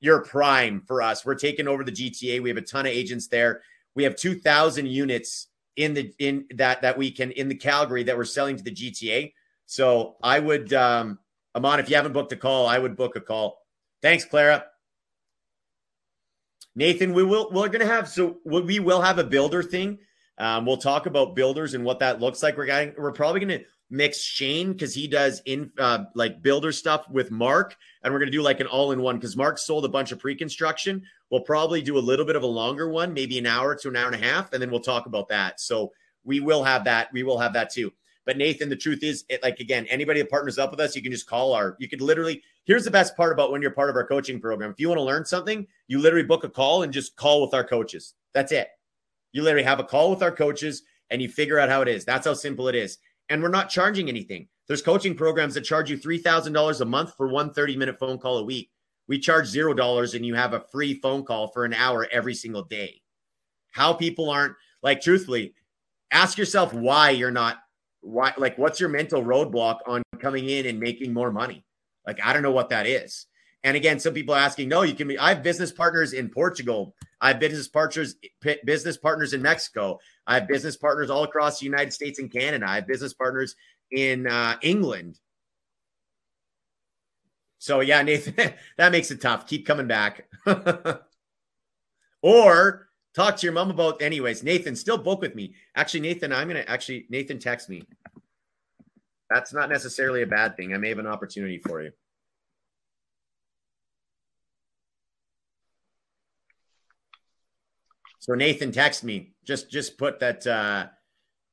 you're 0.00 0.22
prime 0.22 0.82
for 0.86 1.02
us. 1.02 1.24
We're 1.24 1.34
taking 1.34 1.68
over 1.68 1.84
the 1.84 1.92
GTA. 1.92 2.40
We 2.40 2.48
have 2.48 2.56
a 2.56 2.62
ton 2.62 2.86
of 2.86 2.92
agents 2.92 3.26
there. 3.26 3.62
We 3.94 4.04
have 4.04 4.16
2,000 4.16 4.86
units 4.86 5.48
in 5.76 5.94
the 5.94 6.12
in 6.18 6.46
that 6.56 6.82
that 6.82 6.98
we 6.98 7.10
can 7.10 7.30
in 7.32 7.48
the 7.48 7.54
Calgary 7.54 8.02
that 8.04 8.16
we're 8.16 8.24
selling 8.24 8.56
to 8.56 8.62
the 8.62 8.70
GTA. 8.70 9.32
So 9.66 10.16
I 10.22 10.38
would 10.38 10.72
um 10.72 11.18
Amon, 11.54 11.80
if 11.80 11.88
you 11.88 11.96
haven't 11.96 12.12
booked 12.12 12.32
a 12.32 12.36
call, 12.36 12.66
I 12.66 12.78
would 12.78 12.96
book 12.96 13.16
a 13.16 13.20
call. 13.20 13.64
Thanks, 14.02 14.24
Clara. 14.24 14.64
Nathan, 16.74 17.12
we 17.14 17.24
will 17.24 17.50
we're 17.50 17.68
gonna 17.68 17.86
have 17.86 18.08
so 18.08 18.38
we 18.44 18.78
will 18.78 19.00
have 19.00 19.18
a 19.18 19.24
builder 19.24 19.62
thing. 19.62 19.98
Um, 20.38 20.64
we'll 20.64 20.78
talk 20.78 21.06
about 21.06 21.34
builders 21.34 21.74
and 21.74 21.84
what 21.84 21.98
that 21.98 22.20
looks 22.20 22.42
like. 22.42 22.56
We're 22.56 22.66
going 22.66 22.94
we're 22.96 23.12
probably 23.12 23.40
gonna 23.40 23.60
mix 23.90 24.22
Shane 24.22 24.72
because 24.72 24.94
he 24.94 25.08
does 25.08 25.42
in 25.44 25.72
uh, 25.78 26.04
like 26.14 26.42
builder 26.42 26.72
stuff 26.72 27.08
with 27.10 27.30
Mark, 27.30 27.76
and 28.02 28.12
we're 28.12 28.20
gonna 28.20 28.30
do 28.30 28.42
like 28.42 28.60
an 28.60 28.66
all-in-one 28.66 29.16
because 29.16 29.36
Mark 29.36 29.58
sold 29.58 29.84
a 29.84 29.88
bunch 29.88 30.12
of 30.12 30.18
pre-construction. 30.18 31.02
We'll 31.30 31.42
probably 31.42 31.80
do 31.80 31.96
a 31.96 32.00
little 32.00 32.26
bit 32.26 32.36
of 32.36 32.42
a 32.42 32.46
longer 32.46 32.88
one, 32.88 33.14
maybe 33.14 33.38
an 33.38 33.46
hour 33.46 33.74
to 33.76 33.88
an 33.88 33.96
hour 33.96 34.06
and 34.06 34.14
a 34.14 34.26
half, 34.26 34.52
and 34.52 34.60
then 34.60 34.70
we'll 34.70 34.80
talk 34.80 35.06
about 35.06 35.28
that. 35.28 35.60
So 35.60 35.92
we 36.24 36.40
will 36.40 36.64
have 36.64 36.84
that. 36.84 37.12
We 37.12 37.22
will 37.22 37.38
have 37.38 37.52
that 37.52 37.70
too. 37.70 37.92
But 38.26 38.36
Nathan, 38.36 38.68
the 38.68 38.76
truth 38.76 39.02
is, 39.02 39.24
it, 39.28 39.42
like 39.42 39.60
again, 39.60 39.86
anybody 39.88 40.20
that 40.20 40.30
partners 40.30 40.58
up 40.58 40.70
with 40.70 40.80
us, 40.80 40.94
you 40.94 41.02
can 41.02 41.12
just 41.12 41.26
call 41.26 41.52
our. 41.52 41.76
You 41.78 41.88
could 41.88 42.00
literally. 42.00 42.42
Here's 42.64 42.84
the 42.84 42.90
best 42.90 43.16
part 43.16 43.32
about 43.32 43.50
when 43.50 43.62
you're 43.62 43.70
part 43.70 43.90
of 43.90 43.96
our 43.96 44.06
coaching 44.06 44.40
program. 44.40 44.70
If 44.70 44.78
you 44.78 44.88
want 44.88 44.98
to 44.98 45.04
learn 45.04 45.24
something, 45.24 45.66
you 45.88 45.98
literally 45.98 46.26
book 46.26 46.44
a 46.44 46.48
call 46.48 46.82
and 46.82 46.92
just 46.92 47.16
call 47.16 47.40
with 47.40 47.54
our 47.54 47.64
coaches. 47.64 48.14
That's 48.32 48.52
it. 48.52 48.68
You 49.32 49.42
literally 49.42 49.64
have 49.64 49.80
a 49.80 49.84
call 49.84 50.10
with 50.10 50.22
our 50.22 50.30
coaches 50.30 50.82
and 51.08 51.20
you 51.20 51.28
figure 51.28 51.58
out 51.58 51.68
how 51.68 51.80
it 51.80 51.88
is. 51.88 52.04
That's 52.04 52.26
how 52.26 52.34
simple 52.34 52.68
it 52.68 52.74
is 52.74 52.98
and 53.30 53.42
we're 53.42 53.48
not 53.48 53.70
charging 53.70 54.08
anything. 54.08 54.48
There's 54.66 54.82
coaching 54.82 55.14
programs 55.14 55.54
that 55.54 55.62
charge 55.62 55.88
you 55.88 55.96
$3,000 55.96 56.80
a 56.80 56.84
month 56.84 57.14
for 57.16 57.28
one 57.28 57.52
30 57.54 57.76
minute 57.76 57.98
phone 57.98 58.18
call 58.18 58.38
a 58.38 58.44
week. 58.44 58.70
We 59.10 59.18
charge 59.18 59.52
$0 59.52 60.14
and 60.14 60.24
you 60.24 60.36
have 60.36 60.54
a 60.54 60.60
free 60.60 60.94
phone 60.94 61.24
call 61.24 61.48
for 61.48 61.64
an 61.64 61.74
hour 61.74 62.06
every 62.12 62.32
single 62.32 62.62
day. 62.62 63.02
How 63.72 63.92
people 63.92 64.30
aren't 64.30 64.54
like, 64.84 65.00
truthfully, 65.00 65.52
ask 66.12 66.38
yourself 66.38 66.72
why 66.72 67.10
you're 67.10 67.32
not, 67.32 67.58
why, 68.02 68.32
like, 68.38 68.56
what's 68.56 68.78
your 68.78 68.88
mental 68.88 69.20
roadblock 69.20 69.78
on 69.84 70.04
coming 70.20 70.48
in 70.48 70.66
and 70.66 70.78
making 70.78 71.12
more 71.12 71.32
money? 71.32 71.64
Like, 72.06 72.20
I 72.24 72.32
don't 72.32 72.44
know 72.44 72.52
what 72.52 72.68
that 72.68 72.86
is. 72.86 73.26
And 73.64 73.76
again, 73.76 73.98
some 73.98 74.14
people 74.14 74.36
asking, 74.36 74.68
no, 74.68 74.82
you 74.82 74.94
can 74.94 75.08
be. 75.08 75.18
I 75.18 75.30
have 75.30 75.42
business 75.42 75.72
partners 75.72 76.12
in 76.12 76.28
Portugal. 76.28 76.94
I 77.20 77.28
have 77.28 77.40
business 77.40 77.66
partners, 77.66 78.14
business 78.64 78.96
partners 78.96 79.32
in 79.32 79.42
Mexico. 79.42 79.98
I 80.28 80.34
have 80.34 80.46
business 80.46 80.76
partners 80.76 81.10
all 81.10 81.24
across 81.24 81.58
the 81.58 81.66
United 81.66 81.92
States 81.92 82.20
and 82.20 82.32
Canada. 82.32 82.64
I 82.68 82.76
have 82.76 82.86
business 82.86 83.12
partners 83.12 83.56
in 83.90 84.28
uh, 84.28 84.54
England. 84.62 85.18
So 87.60 87.80
yeah, 87.80 88.02
Nathan, 88.10 88.54
that 88.78 88.90
makes 88.90 89.12
it 89.12 89.20
tough. 89.20 89.46
Keep 89.46 89.66
coming 89.66 89.86
back. 89.86 90.26
or 92.22 92.88
talk 93.14 93.36
to 93.36 93.46
your 93.46 93.52
mom 93.52 93.70
about 93.70 94.02
anyways. 94.02 94.42
Nathan, 94.42 94.74
still 94.74 94.98
book 94.98 95.20
with 95.20 95.34
me. 95.34 95.54
Actually, 95.76 96.00
Nathan, 96.00 96.32
I'm 96.32 96.48
gonna 96.48 96.64
actually 96.66 97.06
Nathan 97.10 97.38
text 97.38 97.68
me. 97.68 97.82
That's 99.28 99.52
not 99.52 99.68
necessarily 99.68 100.22
a 100.22 100.26
bad 100.26 100.56
thing. 100.56 100.74
I 100.74 100.78
may 100.78 100.88
have 100.88 100.98
an 100.98 101.06
opportunity 101.06 101.58
for 101.58 101.82
you. 101.82 101.92
So 108.20 108.34
Nathan, 108.34 108.72
text 108.72 109.04
me. 109.04 109.34
Just 109.44 109.70
just 109.70 109.98
put 109.98 110.18
that 110.20 110.46
uh 110.46 110.86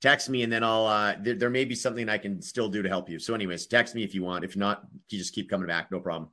text 0.02 0.30
me 0.30 0.44
and 0.44 0.52
then 0.52 0.64
I'll 0.64 0.86
uh 0.86 1.16
there, 1.20 1.36
there 1.36 1.50
may 1.50 1.66
be 1.66 1.76
something 1.76 2.10
I 2.10 2.18
can 2.18 2.42
still 2.42 2.70
do 2.70 2.82
to 2.82 2.90
help 2.90 3.10
you. 3.10 3.20
So, 3.20 3.34
anyways, 3.34 3.68
text 3.68 3.96
me 3.96 4.04
if 4.04 4.14
you 4.14 4.24
want. 4.24 4.44
If 4.44 4.56
not, 4.56 4.84
you 5.10 5.18
just 5.18 5.34
keep 5.34 5.50
coming 5.50 5.68
back, 5.68 5.92
no 5.92 6.00
problem. 6.00 6.30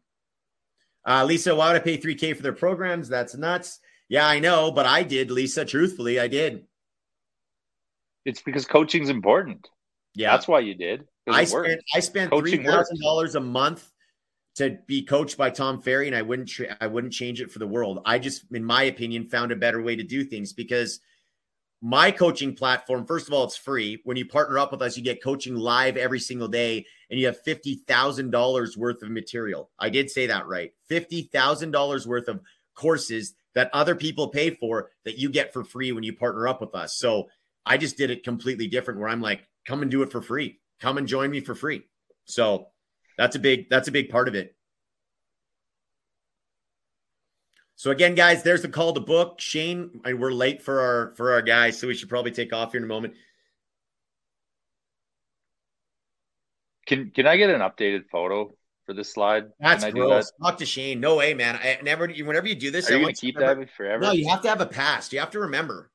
Uh 1.06 1.24
Lisa, 1.24 1.54
why 1.54 1.72
would 1.72 1.80
I 1.80 1.84
pay 1.84 1.98
3K 1.98 2.36
for 2.36 2.42
their 2.42 2.52
programs? 2.52 3.08
That's 3.08 3.34
nuts. 3.36 3.80
Yeah, 4.08 4.26
I 4.26 4.38
know, 4.38 4.70
but 4.70 4.86
I 4.86 5.02
did, 5.02 5.30
Lisa. 5.30 5.64
Truthfully, 5.64 6.20
I 6.20 6.28
did. 6.28 6.66
It's 8.24 8.42
because 8.42 8.66
coaching's 8.66 9.08
important. 9.08 9.68
Yeah. 10.14 10.32
That's 10.32 10.48
why 10.48 10.60
you 10.60 10.74
did. 10.74 11.06
I 11.26 11.44
spent 11.44 11.80
I 11.94 12.00
spent 12.00 12.30
three 12.30 12.62
thousand 12.62 13.00
dollars 13.00 13.34
a 13.34 13.40
month 13.40 13.90
to 14.56 14.78
be 14.86 15.02
coached 15.02 15.36
by 15.36 15.50
Tom 15.50 15.80
Ferry, 15.80 16.06
and 16.06 16.16
I 16.16 16.22
wouldn't 16.22 16.48
tra- 16.48 16.76
I 16.80 16.86
wouldn't 16.86 17.12
change 17.12 17.40
it 17.40 17.50
for 17.50 17.58
the 17.58 17.66
world. 17.66 18.00
I 18.04 18.18
just, 18.18 18.44
in 18.52 18.64
my 18.64 18.84
opinion, 18.84 19.28
found 19.28 19.52
a 19.52 19.56
better 19.56 19.82
way 19.82 19.96
to 19.96 20.02
do 20.02 20.24
things 20.24 20.52
because 20.52 21.00
my 21.86 22.10
coaching 22.10 22.56
platform, 22.56 23.04
first 23.04 23.28
of 23.28 23.34
all, 23.34 23.44
it's 23.44 23.58
free. 23.58 24.00
When 24.04 24.16
you 24.16 24.24
partner 24.24 24.58
up 24.58 24.72
with 24.72 24.80
us, 24.80 24.96
you 24.96 25.02
get 25.02 25.22
coaching 25.22 25.54
live 25.54 25.98
every 25.98 26.18
single 26.18 26.48
day, 26.48 26.86
and 27.10 27.20
you 27.20 27.26
have 27.26 27.42
fifty 27.42 27.74
thousand 27.86 28.30
dollars 28.30 28.74
worth 28.74 29.02
of 29.02 29.10
material. 29.10 29.68
I 29.78 29.90
did 29.90 30.10
say 30.10 30.28
that 30.28 30.46
right. 30.46 30.72
Fifty 30.88 31.28
thousand 31.30 31.72
dollars 31.72 32.06
worth 32.06 32.28
of 32.28 32.40
courses 32.74 33.34
that 33.54 33.68
other 33.74 33.94
people 33.94 34.28
pay 34.28 34.48
for 34.48 34.92
that 35.04 35.18
you 35.18 35.28
get 35.28 35.52
for 35.52 35.62
free 35.62 35.92
when 35.92 36.04
you 36.04 36.16
partner 36.16 36.48
up 36.48 36.62
with 36.62 36.74
us. 36.74 36.96
So 36.96 37.28
I 37.66 37.76
just 37.76 37.98
did 37.98 38.10
it 38.10 38.24
completely 38.24 38.66
different, 38.66 38.98
where 38.98 39.10
I'm 39.10 39.20
like, 39.20 39.46
come 39.66 39.82
and 39.82 39.90
do 39.90 40.00
it 40.00 40.10
for 40.10 40.22
free. 40.22 40.60
Come 40.80 40.96
and 40.96 41.06
join 41.06 41.30
me 41.30 41.40
for 41.40 41.54
free. 41.54 41.82
So 42.24 42.68
that's 43.18 43.36
a 43.36 43.38
big 43.38 43.68
that's 43.68 43.88
a 43.88 43.92
big 43.92 44.08
part 44.08 44.28
of 44.28 44.34
it. 44.34 44.56
So 47.76 47.90
again, 47.90 48.14
guys, 48.14 48.42
there's 48.42 48.62
the 48.62 48.68
call 48.68 48.92
to 48.92 49.00
book. 49.00 49.40
Shane, 49.40 50.00
we're 50.04 50.32
late 50.32 50.62
for 50.62 50.80
our 50.80 51.14
for 51.16 51.32
our 51.32 51.42
guys, 51.42 51.78
so 51.78 51.88
we 51.88 51.94
should 51.94 52.08
probably 52.08 52.30
take 52.30 52.52
off 52.52 52.72
here 52.72 52.78
in 52.78 52.84
a 52.84 52.88
moment. 52.88 53.14
Can 56.86 57.10
can 57.10 57.26
I 57.26 57.36
get 57.36 57.50
an 57.50 57.60
updated 57.60 58.08
photo 58.10 58.54
for 58.86 58.92
this 58.92 59.12
slide? 59.12 59.46
That's 59.58 59.84
gross. 59.90 60.30
That? 60.38 60.44
Talk 60.44 60.58
to 60.58 60.66
Shane. 60.66 61.00
No 61.00 61.16
way, 61.16 61.34
man. 61.34 61.56
I 61.56 61.78
never. 61.82 62.06
Whenever 62.06 62.46
you 62.46 62.54
do 62.54 62.70
this, 62.70 62.90
are 62.90 62.94
I 62.94 62.96
you 62.98 63.02
gonna 63.02 63.14
keep 63.14 63.36
remember, 63.36 63.64
that 63.64 63.74
forever? 63.74 64.02
No, 64.02 64.12
you 64.12 64.28
have 64.28 64.42
to 64.42 64.48
have 64.48 64.60
a 64.60 64.66
past. 64.66 65.12
You 65.12 65.20
have 65.20 65.30
to 65.30 65.40
remember. 65.40 65.90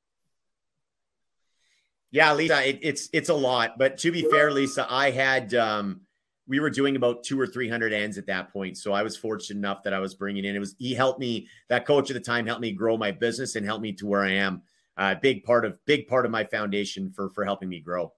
Yeah, 2.12 2.34
Lisa, 2.34 2.68
it, 2.68 2.80
it's 2.82 3.10
it's 3.14 3.30
a 3.30 3.36
lot. 3.36 3.78
But 3.78 4.00
to 4.00 4.12
be 4.12 4.24
fair, 4.24 4.52
Lisa, 4.52 4.86
I 4.90 5.12
had 5.12 5.54
um 5.54 6.02
we 6.50 6.60
were 6.60 6.70
doing 6.70 6.96
about 6.96 7.24
two 7.24 7.40
or 7.40 7.48
three 7.48 7.70
hundred 7.70 7.94
ends 7.94 8.18
at 8.18 8.26
that 8.26 8.52
point. 8.52 8.78
So 8.78 8.92
I 8.92 9.04
was 9.04 9.16
fortunate 9.16 9.60
enough 9.60 9.84
that 9.84 9.94
I 9.94 10.00
was 10.00 10.16
bringing 10.16 10.44
in. 10.44 10.56
It 10.56 10.60
was 10.60 10.76
he 10.80 10.94
helped 10.94 11.20
me. 11.20 11.48
That 11.70 11.86
coach 11.86 12.10
at 12.10 12.16
the 12.16 12.20
time 12.20 12.46
helped 12.48 12.62
me 12.62 12.72
grow 12.72 12.98
my 12.98 13.12
business 13.12 13.56
and 13.56 13.66
helped 13.66 13.84
me 13.84 13.94
to 13.94 14.08
where 14.08 14.24
I 14.24 14.32
am. 14.32 14.64
Uh, 14.98 15.16
big 15.16 15.44
part 15.44 15.64
of 15.64 15.80
big 15.86 16.08
part 16.08 16.26
of 16.26 16.32
my 16.32 16.44
foundation 16.44 17.12
for 17.12 17.30
for 17.30 17.46
helping 17.46 17.70
me 17.70 17.80
grow. 17.80 18.12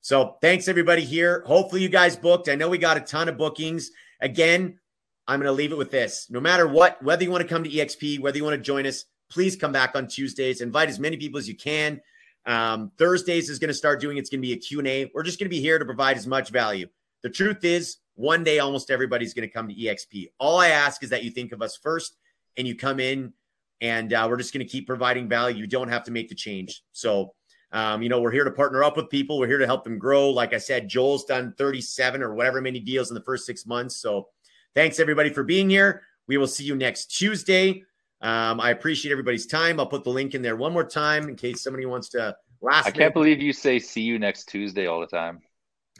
So 0.00 0.36
thanks 0.40 0.68
everybody 0.68 1.04
here. 1.04 1.42
Hopefully 1.46 1.82
you 1.82 1.88
guys 1.88 2.16
booked. 2.16 2.48
I 2.48 2.54
know 2.54 2.68
we 2.68 2.78
got 2.78 2.96
a 2.96 3.00
ton 3.00 3.28
of 3.28 3.36
bookings. 3.36 3.90
Again, 4.20 4.78
I'm 5.26 5.40
going 5.40 5.48
to 5.48 5.52
leave 5.52 5.72
it 5.72 5.78
with 5.78 5.90
this. 5.90 6.28
No 6.30 6.40
matter 6.40 6.66
what, 6.66 7.02
whether 7.02 7.24
you 7.24 7.30
want 7.30 7.42
to 7.42 7.48
come 7.48 7.64
to 7.64 7.70
EXP, 7.70 8.20
whether 8.20 8.38
you 8.38 8.44
want 8.44 8.54
to 8.54 8.62
join 8.62 8.86
us, 8.86 9.04
please 9.28 9.56
come 9.56 9.72
back 9.72 9.96
on 9.96 10.06
Tuesdays. 10.06 10.60
Invite 10.60 10.88
as 10.88 10.98
many 10.98 11.16
people 11.16 11.38
as 11.38 11.48
you 11.48 11.56
can. 11.56 12.00
Um, 12.46 12.92
Thursdays 12.96 13.50
is 13.50 13.58
going 13.58 13.68
to 13.68 13.74
start 13.74 14.00
doing. 14.00 14.16
It's 14.16 14.30
going 14.30 14.40
to 14.40 14.46
be 14.46 14.54
a 14.54 14.56
Q&A. 14.56 15.10
We're 15.14 15.24
just 15.24 15.38
going 15.38 15.46
to 15.46 15.54
be 15.54 15.60
here 15.60 15.78
to 15.78 15.84
provide 15.84 16.16
as 16.16 16.26
much 16.26 16.50
value. 16.50 16.88
The 17.22 17.30
truth 17.30 17.64
is, 17.64 17.98
one 18.14 18.42
day 18.42 18.58
almost 18.58 18.90
everybody's 18.90 19.32
going 19.32 19.48
to 19.48 19.52
come 19.52 19.68
to 19.68 19.74
EXP. 19.74 20.30
All 20.38 20.58
I 20.58 20.68
ask 20.68 21.04
is 21.04 21.10
that 21.10 21.22
you 21.22 21.30
think 21.30 21.52
of 21.52 21.62
us 21.62 21.76
first 21.76 22.16
and 22.56 22.66
you 22.66 22.74
come 22.74 22.98
in, 22.98 23.32
and 23.80 24.12
uh, 24.12 24.26
we're 24.28 24.36
just 24.36 24.52
going 24.52 24.66
to 24.66 24.70
keep 24.70 24.86
providing 24.86 25.28
value. 25.28 25.56
You 25.56 25.68
don't 25.68 25.88
have 25.88 26.02
to 26.04 26.10
make 26.10 26.28
the 26.28 26.34
change. 26.34 26.82
So, 26.92 27.34
um, 27.70 28.02
you 28.02 28.08
know, 28.08 28.20
we're 28.20 28.32
here 28.32 28.44
to 28.44 28.50
partner 28.50 28.82
up 28.82 28.96
with 28.96 29.08
people. 29.08 29.38
We're 29.38 29.46
here 29.46 29.58
to 29.58 29.66
help 29.66 29.84
them 29.84 29.98
grow. 29.98 30.30
Like 30.30 30.52
I 30.52 30.58
said, 30.58 30.88
Joel's 30.88 31.26
done 31.26 31.54
37 31.56 32.22
or 32.22 32.34
whatever 32.34 32.60
many 32.60 32.80
deals 32.80 33.10
in 33.10 33.14
the 33.14 33.22
first 33.22 33.46
six 33.46 33.66
months. 33.66 33.96
So, 33.96 34.28
thanks 34.74 34.98
everybody 34.98 35.30
for 35.30 35.44
being 35.44 35.70
here. 35.70 36.02
We 36.26 36.38
will 36.38 36.46
see 36.46 36.64
you 36.64 36.74
next 36.74 37.16
Tuesday. 37.16 37.84
Um, 38.20 38.60
I 38.60 38.70
appreciate 38.70 39.12
everybody's 39.12 39.46
time. 39.46 39.78
I'll 39.78 39.86
put 39.86 40.02
the 40.02 40.10
link 40.10 40.34
in 40.34 40.42
there 40.42 40.56
one 40.56 40.72
more 40.72 40.84
time 40.84 41.28
in 41.28 41.36
case 41.36 41.62
somebody 41.62 41.86
wants 41.86 42.08
to. 42.10 42.36
Last, 42.60 42.86
I 42.86 42.90
can't 42.90 43.14
believe 43.14 43.40
you 43.40 43.52
say 43.52 43.78
"see 43.78 44.00
you 44.00 44.18
next 44.18 44.46
Tuesday" 44.46 44.86
all 44.86 44.98
the 44.98 45.06
time. 45.06 45.40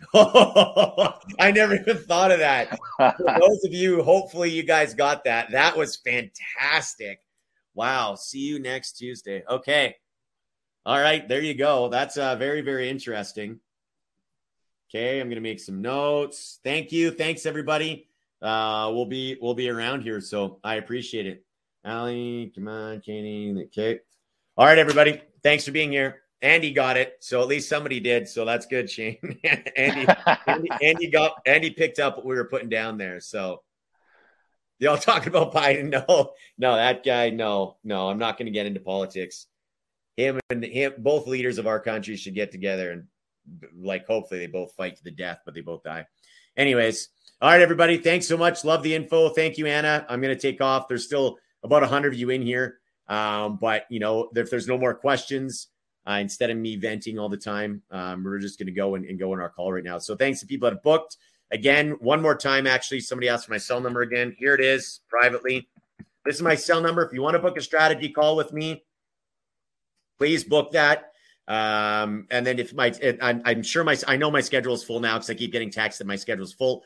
I 0.15 1.53
never 1.55 1.75
even 1.75 1.99
thought 1.99 2.31
of 2.31 2.39
that. 2.39 2.79
For 2.99 3.39
those 3.41 3.65
of 3.65 3.73
you, 3.73 4.03
hopefully 4.03 4.51
you 4.51 4.63
guys 4.63 4.95
got 4.95 5.25
that. 5.25 5.51
That 5.53 5.77
was 5.77 5.97
fantastic. 5.97 7.21
Wow. 7.75 8.15
See 8.15 8.41
you 8.41 8.59
next 8.59 8.93
Tuesday. 8.93 9.43
Okay. 9.49 9.97
All 10.87 10.99
right. 10.99 11.29
There 11.29 11.43
you 11.43 11.55
go. 11.55 11.89
That's 11.89 12.17
uh, 12.17 12.37
very, 12.37 12.61
very 12.61 12.89
interesting. 12.89 13.61
Okay. 14.89 15.21
I'm 15.21 15.29
going 15.29 15.37
to 15.37 15.41
make 15.41 15.61
some 15.61 15.83
notes. 15.83 16.61
Thank 16.65 16.93
you. 16.93 17.11
Thanks, 17.11 17.47
everybody. 17.47 18.09
Uh, 18.41 18.91
we'll 18.93 19.07
be 19.07 19.37
we'll 19.41 19.55
be 19.55 19.69
around 19.69 20.03
here, 20.03 20.21
so 20.21 20.61
I 20.63 20.77
appreciate 20.77 21.27
it. 21.27 21.45
Allie, 21.85 22.53
come 22.55 22.69
on, 22.69 23.01
Kenny. 23.01 23.65
Okay. 23.65 24.01
All 24.57 24.67
right, 24.67 24.79
everybody. 24.79 25.21
Thanks 25.43 25.65
for 25.65 25.73
being 25.73 25.91
here. 25.91 26.23
Andy 26.41 26.73
got 26.73 26.97
it, 26.97 27.17
so 27.21 27.41
at 27.43 27.49
least 27.49 27.69
somebody 27.69 27.99
did. 28.01 28.29
So 28.29 28.45
that's 28.45 28.67
good, 28.67 28.89
Shane. 28.89 29.19
Andy, 29.77 30.07
Andy, 30.47 30.69
Andy 30.83 31.11
got 31.11 31.41
Andy 31.47 31.71
picked 31.71 31.99
up 31.99 32.17
what 32.17 32.27
we 32.27 32.37
were 32.37 32.45
putting 32.45 32.69
down 32.69 32.99
there. 32.99 33.21
So 33.21 33.63
y'all 34.79 34.97
talking 34.99 35.29
about 35.29 35.53
Biden? 35.53 35.91
No, 35.91 36.33
no, 36.59 36.77
that 36.77 37.05
guy. 37.05 37.31
No, 37.31 37.77
no, 37.83 38.09
I'm 38.09 38.19
not 38.19 38.39
going 38.39 38.47
to 38.47 38.53
get 38.53 38.67
into 38.67 38.81
politics. 38.81 39.47
Him 40.17 40.41
and 40.51 40.65
him, 40.65 40.95
both 40.99 41.27
leaders 41.27 41.59
of 41.59 41.67
our 41.67 41.81
country 41.81 42.17
should 42.17 42.35
get 42.35 42.51
together 42.51 42.91
and 42.91 43.05
like 43.81 44.07
hopefully 44.07 44.41
they 44.41 44.47
both 44.47 44.75
fight 44.75 44.97
to 44.97 45.05
the 45.05 45.11
death, 45.11 45.41
but 45.45 45.55
they 45.55 45.61
both 45.61 45.83
die. 45.83 46.07
anyways, 46.57 47.09
all 47.41 47.51
right, 47.51 47.61
everybody. 47.61 47.99
Thanks 47.99 48.27
so 48.27 48.37
much. 48.37 48.65
Love 48.65 48.83
the 48.83 48.95
info. 48.95 49.29
Thank 49.29 49.59
you, 49.59 49.67
Anna. 49.67 50.05
I'm 50.09 50.21
going 50.21 50.35
to 50.35 50.41
take 50.41 50.61
off. 50.61 50.89
There's 50.89 51.05
still 51.05 51.39
about 51.63 51.83
100 51.83 52.15
of 52.15 52.19
you 52.19 52.31
in 52.31 52.43
here. 52.43 52.81
Um, 53.07 53.59
but, 53.61 53.85
you 53.91 54.01
know, 54.01 54.29
if 54.35 54.51
there's 54.51 54.67
no 54.67 54.77
more 54.77 54.93
questions, 54.93 55.69
uh, 56.09 56.19
instead 56.21 56.51
of 56.51 56.57
me 56.57 56.77
venting 56.77 57.19
all 57.19 57.29
the 57.29 57.37
time, 57.37 57.83
um, 57.91 58.25
we're 58.25 58.39
just 58.39 58.59
going 58.59 58.67
to 58.67 58.73
go 58.73 58.95
and, 58.95 59.05
and, 59.05 59.19
go 59.19 59.35
in 59.35 59.41
our 59.41 59.51
call 59.51 59.73
right 59.73 59.85
now. 59.85 59.99
So 59.99 60.17
thanks 60.17 60.41
to 60.41 60.47
people 60.47 60.67
that 60.67 60.77
have 60.77 60.83
booked. 60.83 61.19
Again, 61.51 61.91
one 62.01 62.23
more 62.23 62.35
time, 62.35 62.67
actually, 62.67 63.01
somebody 63.01 63.29
asked 63.29 63.47
for 63.47 63.53
my 63.53 63.59
cell 63.59 63.81
number 63.81 64.03
again. 64.03 64.35
Here 64.39 64.55
it 64.55 64.61
is 64.61 65.01
privately. 65.09 65.69
This 66.25 66.37
is 66.37 66.43
my 66.43 66.55
cell 66.55 66.81
number. 66.81 67.05
If 67.05 67.13
you 67.13 67.21
want 67.21 67.35
to 67.35 67.39
book 67.39 67.59
a 67.59 67.61
strategy 67.61 68.09
call 68.09 68.37
with 68.37 68.53
me, 68.53 68.85
please 70.19 70.45
book 70.45 70.73
that. 70.73 71.13
Um, 71.47 72.27
and 72.31 72.47
then 72.47 72.59
if 72.59 72.75
my, 72.75 72.93
I'm, 73.23 73.43
I'm, 73.45 73.63
sure 73.63 73.85
my, 73.85 73.97
I 74.07 74.17
know 74.17 74.31
my 74.31 74.41
schedule 74.41 74.75
is 74.75 74.85
full 74.85 75.01
now 75.01 75.15
because 75.15 75.31
I 75.31 75.35
keep 75.35 75.53
getting 75.53 75.71
texts 75.71 75.99
that 75.99 76.07
my 76.07 76.17
schedule 76.17 76.45
is 76.45 76.53
full. 76.53 76.83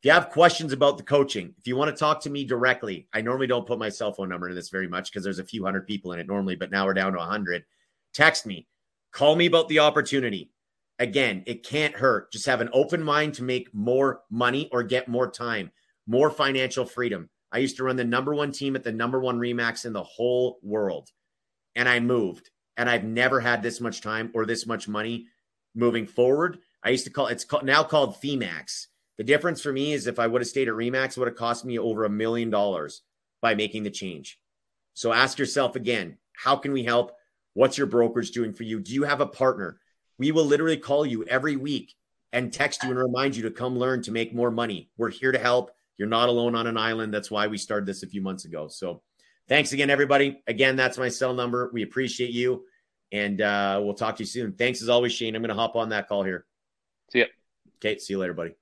If 0.00 0.06
you 0.06 0.12
have 0.12 0.30
questions 0.30 0.72
about 0.72 0.96
the 0.96 1.04
coaching, 1.04 1.54
if 1.58 1.66
you 1.66 1.76
want 1.76 1.94
to 1.94 1.98
talk 1.98 2.20
to 2.22 2.30
me 2.30 2.44
directly, 2.44 3.06
I 3.12 3.20
normally 3.20 3.46
don't 3.46 3.66
put 3.66 3.78
my 3.78 3.88
cell 3.88 4.12
phone 4.12 4.28
number 4.28 4.48
in 4.48 4.54
this 4.54 4.68
very 4.68 4.88
much 4.88 5.10
because 5.10 5.24
there's 5.24 5.38
a 5.38 5.44
few 5.44 5.64
hundred 5.64 5.86
people 5.86 6.12
in 6.12 6.18
it 6.18 6.26
normally, 6.26 6.56
but 6.56 6.70
now 6.70 6.84
we're 6.86 6.94
down 6.94 7.12
to 7.12 7.20
a 7.20 7.24
hundred. 7.24 7.64
Text 8.14 8.46
me, 8.46 8.66
call 9.12 9.36
me 9.36 9.46
about 9.46 9.68
the 9.68 9.78
opportunity. 9.78 10.50
Again, 10.98 11.42
it 11.46 11.64
can't 11.64 11.94
hurt. 11.94 12.32
Just 12.32 12.46
have 12.46 12.60
an 12.60 12.70
open 12.72 13.02
mind 13.02 13.34
to 13.34 13.42
make 13.42 13.74
more 13.74 14.20
money 14.30 14.68
or 14.70 14.82
get 14.82 15.08
more 15.08 15.30
time, 15.30 15.70
more 16.06 16.30
financial 16.30 16.84
freedom. 16.84 17.28
I 17.50 17.58
used 17.58 17.76
to 17.78 17.84
run 17.84 17.96
the 17.96 18.04
number 18.04 18.34
one 18.34 18.52
team 18.52 18.76
at 18.76 18.84
the 18.84 18.92
number 18.92 19.20
one 19.20 19.38
Remax 19.38 19.84
in 19.84 19.92
the 19.92 20.02
whole 20.02 20.58
world. 20.62 21.10
And 21.74 21.88
I 21.88 22.00
moved 22.00 22.50
and 22.76 22.88
I've 22.88 23.04
never 23.04 23.40
had 23.40 23.62
this 23.62 23.80
much 23.80 24.00
time 24.00 24.30
or 24.34 24.46
this 24.46 24.66
much 24.66 24.88
money 24.88 25.26
moving 25.74 26.06
forward. 26.06 26.58
I 26.82 26.90
used 26.90 27.04
to 27.04 27.10
call 27.10 27.26
it's 27.28 27.44
called, 27.44 27.64
now 27.64 27.82
called 27.82 28.20
Themax. 28.20 28.86
The 29.18 29.24
difference 29.24 29.60
for 29.60 29.72
me 29.72 29.92
is 29.92 30.06
if 30.06 30.18
I 30.18 30.26
would 30.26 30.40
have 30.40 30.48
stayed 30.48 30.68
at 30.68 30.74
Remax, 30.74 31.10
it 31.10 31.18
would 31.18 31.28
have 31.28 31.36
cost 31.36 31.64
me 31.64 31.78
over 31.78 32.04
a 32.04 32.10
million 32.10 32.50
dollars 32.50 33.02
by 33.40 33.54
making 33.54 33.82
the 33.82 33.90
change. 33.90 34.38
So 34.94 35.12
ask 35.12 35.38
yourself 35.38 35.76
again, 35.76 36.18
how 36.34 36.56
can 36.56 36.72
we 36.72 36.84
help? 36.84 37.12
What's 37.54 37.78
your 37.78 37.86
brokerage 37.86 38.30
doing 38.30 38.52
for 38.52 38.62
you? 38.62 38.80
Do 38.80 38.92
you 38.92 39.04
have 39.04 39.20
a 39.20 39.26
partner? 39.26 39.78
We 40.18 40.32
will 40.32 40.44
literally 40.44 40.76
call 40.76 41.04
you 41.04 41.24
every 41.24 41.56
week 41.56 41.94
and 42.32 42.52
text 42.52 42.82
you 42.82 42.90
and 42.90 42.98
remind 42.98 43.36
you 43.36 43.42
to 43.42 43.50
come 43.50 43.78
learn 43.78 44.02
to 44.02 44.12
make 44.12 44.34
more 44.34 44.50
money. 44.50 44.90
We're 44.96 45.10
here 45.10 45.32
to 45.32 45.38
help. 45.38 45.70
You're 45.98 46.08
not 46.08 46.28
alone 46.28 46.54
on 46.54 46.66
an 46.66 46.76
island. 46.76 47.12
That's 47.12 47.30
why 47.30 47.46
we 47.46 47.58
started 47.58 47.86
this 47.86 48.02
a 48.02 48.06
few 48.06 48.22
months 48.22 48.44
ago. 48.44 48.68
So 48.68 49.02
Thanks 49.48 49.72
again, 49.72 49.90
everybody. 49.90 50.40
Again, 50.46 50.76
that's 50.76 50.98
my 50.98 51.08
cell 51.08 51.34
number. 51.34 51.70
We 51.72 51.82
appreciate 51.82 52.30
you. 52.30 52.64
And 53.10 53.40
uh, 53.40 53.80
we'll 53.82 53.94
talk 53.94 54.16
to 54.16 54.22
you 54.22 54.26
soon. 54.26 54.52
Thanks 54.52 54.80
as 54.80 54.88
always, 54.88 55.12
Shane. 55.12 55.36
I'm 55.36 55.42
going 55.42 55.50
to 55.50 55.54
hop 55.54 55.76
on 55.76 55.90
that 55.90 56.08
call 56.08 56.22
here. 56.22 56.46
See 57.10 57.18
ya. 57.18 57.26
Okay. 57.76 57.98
See 57.98 58.14
you 58.14 58.18
later, 58.18 58.34
buddy. 58.34 58.54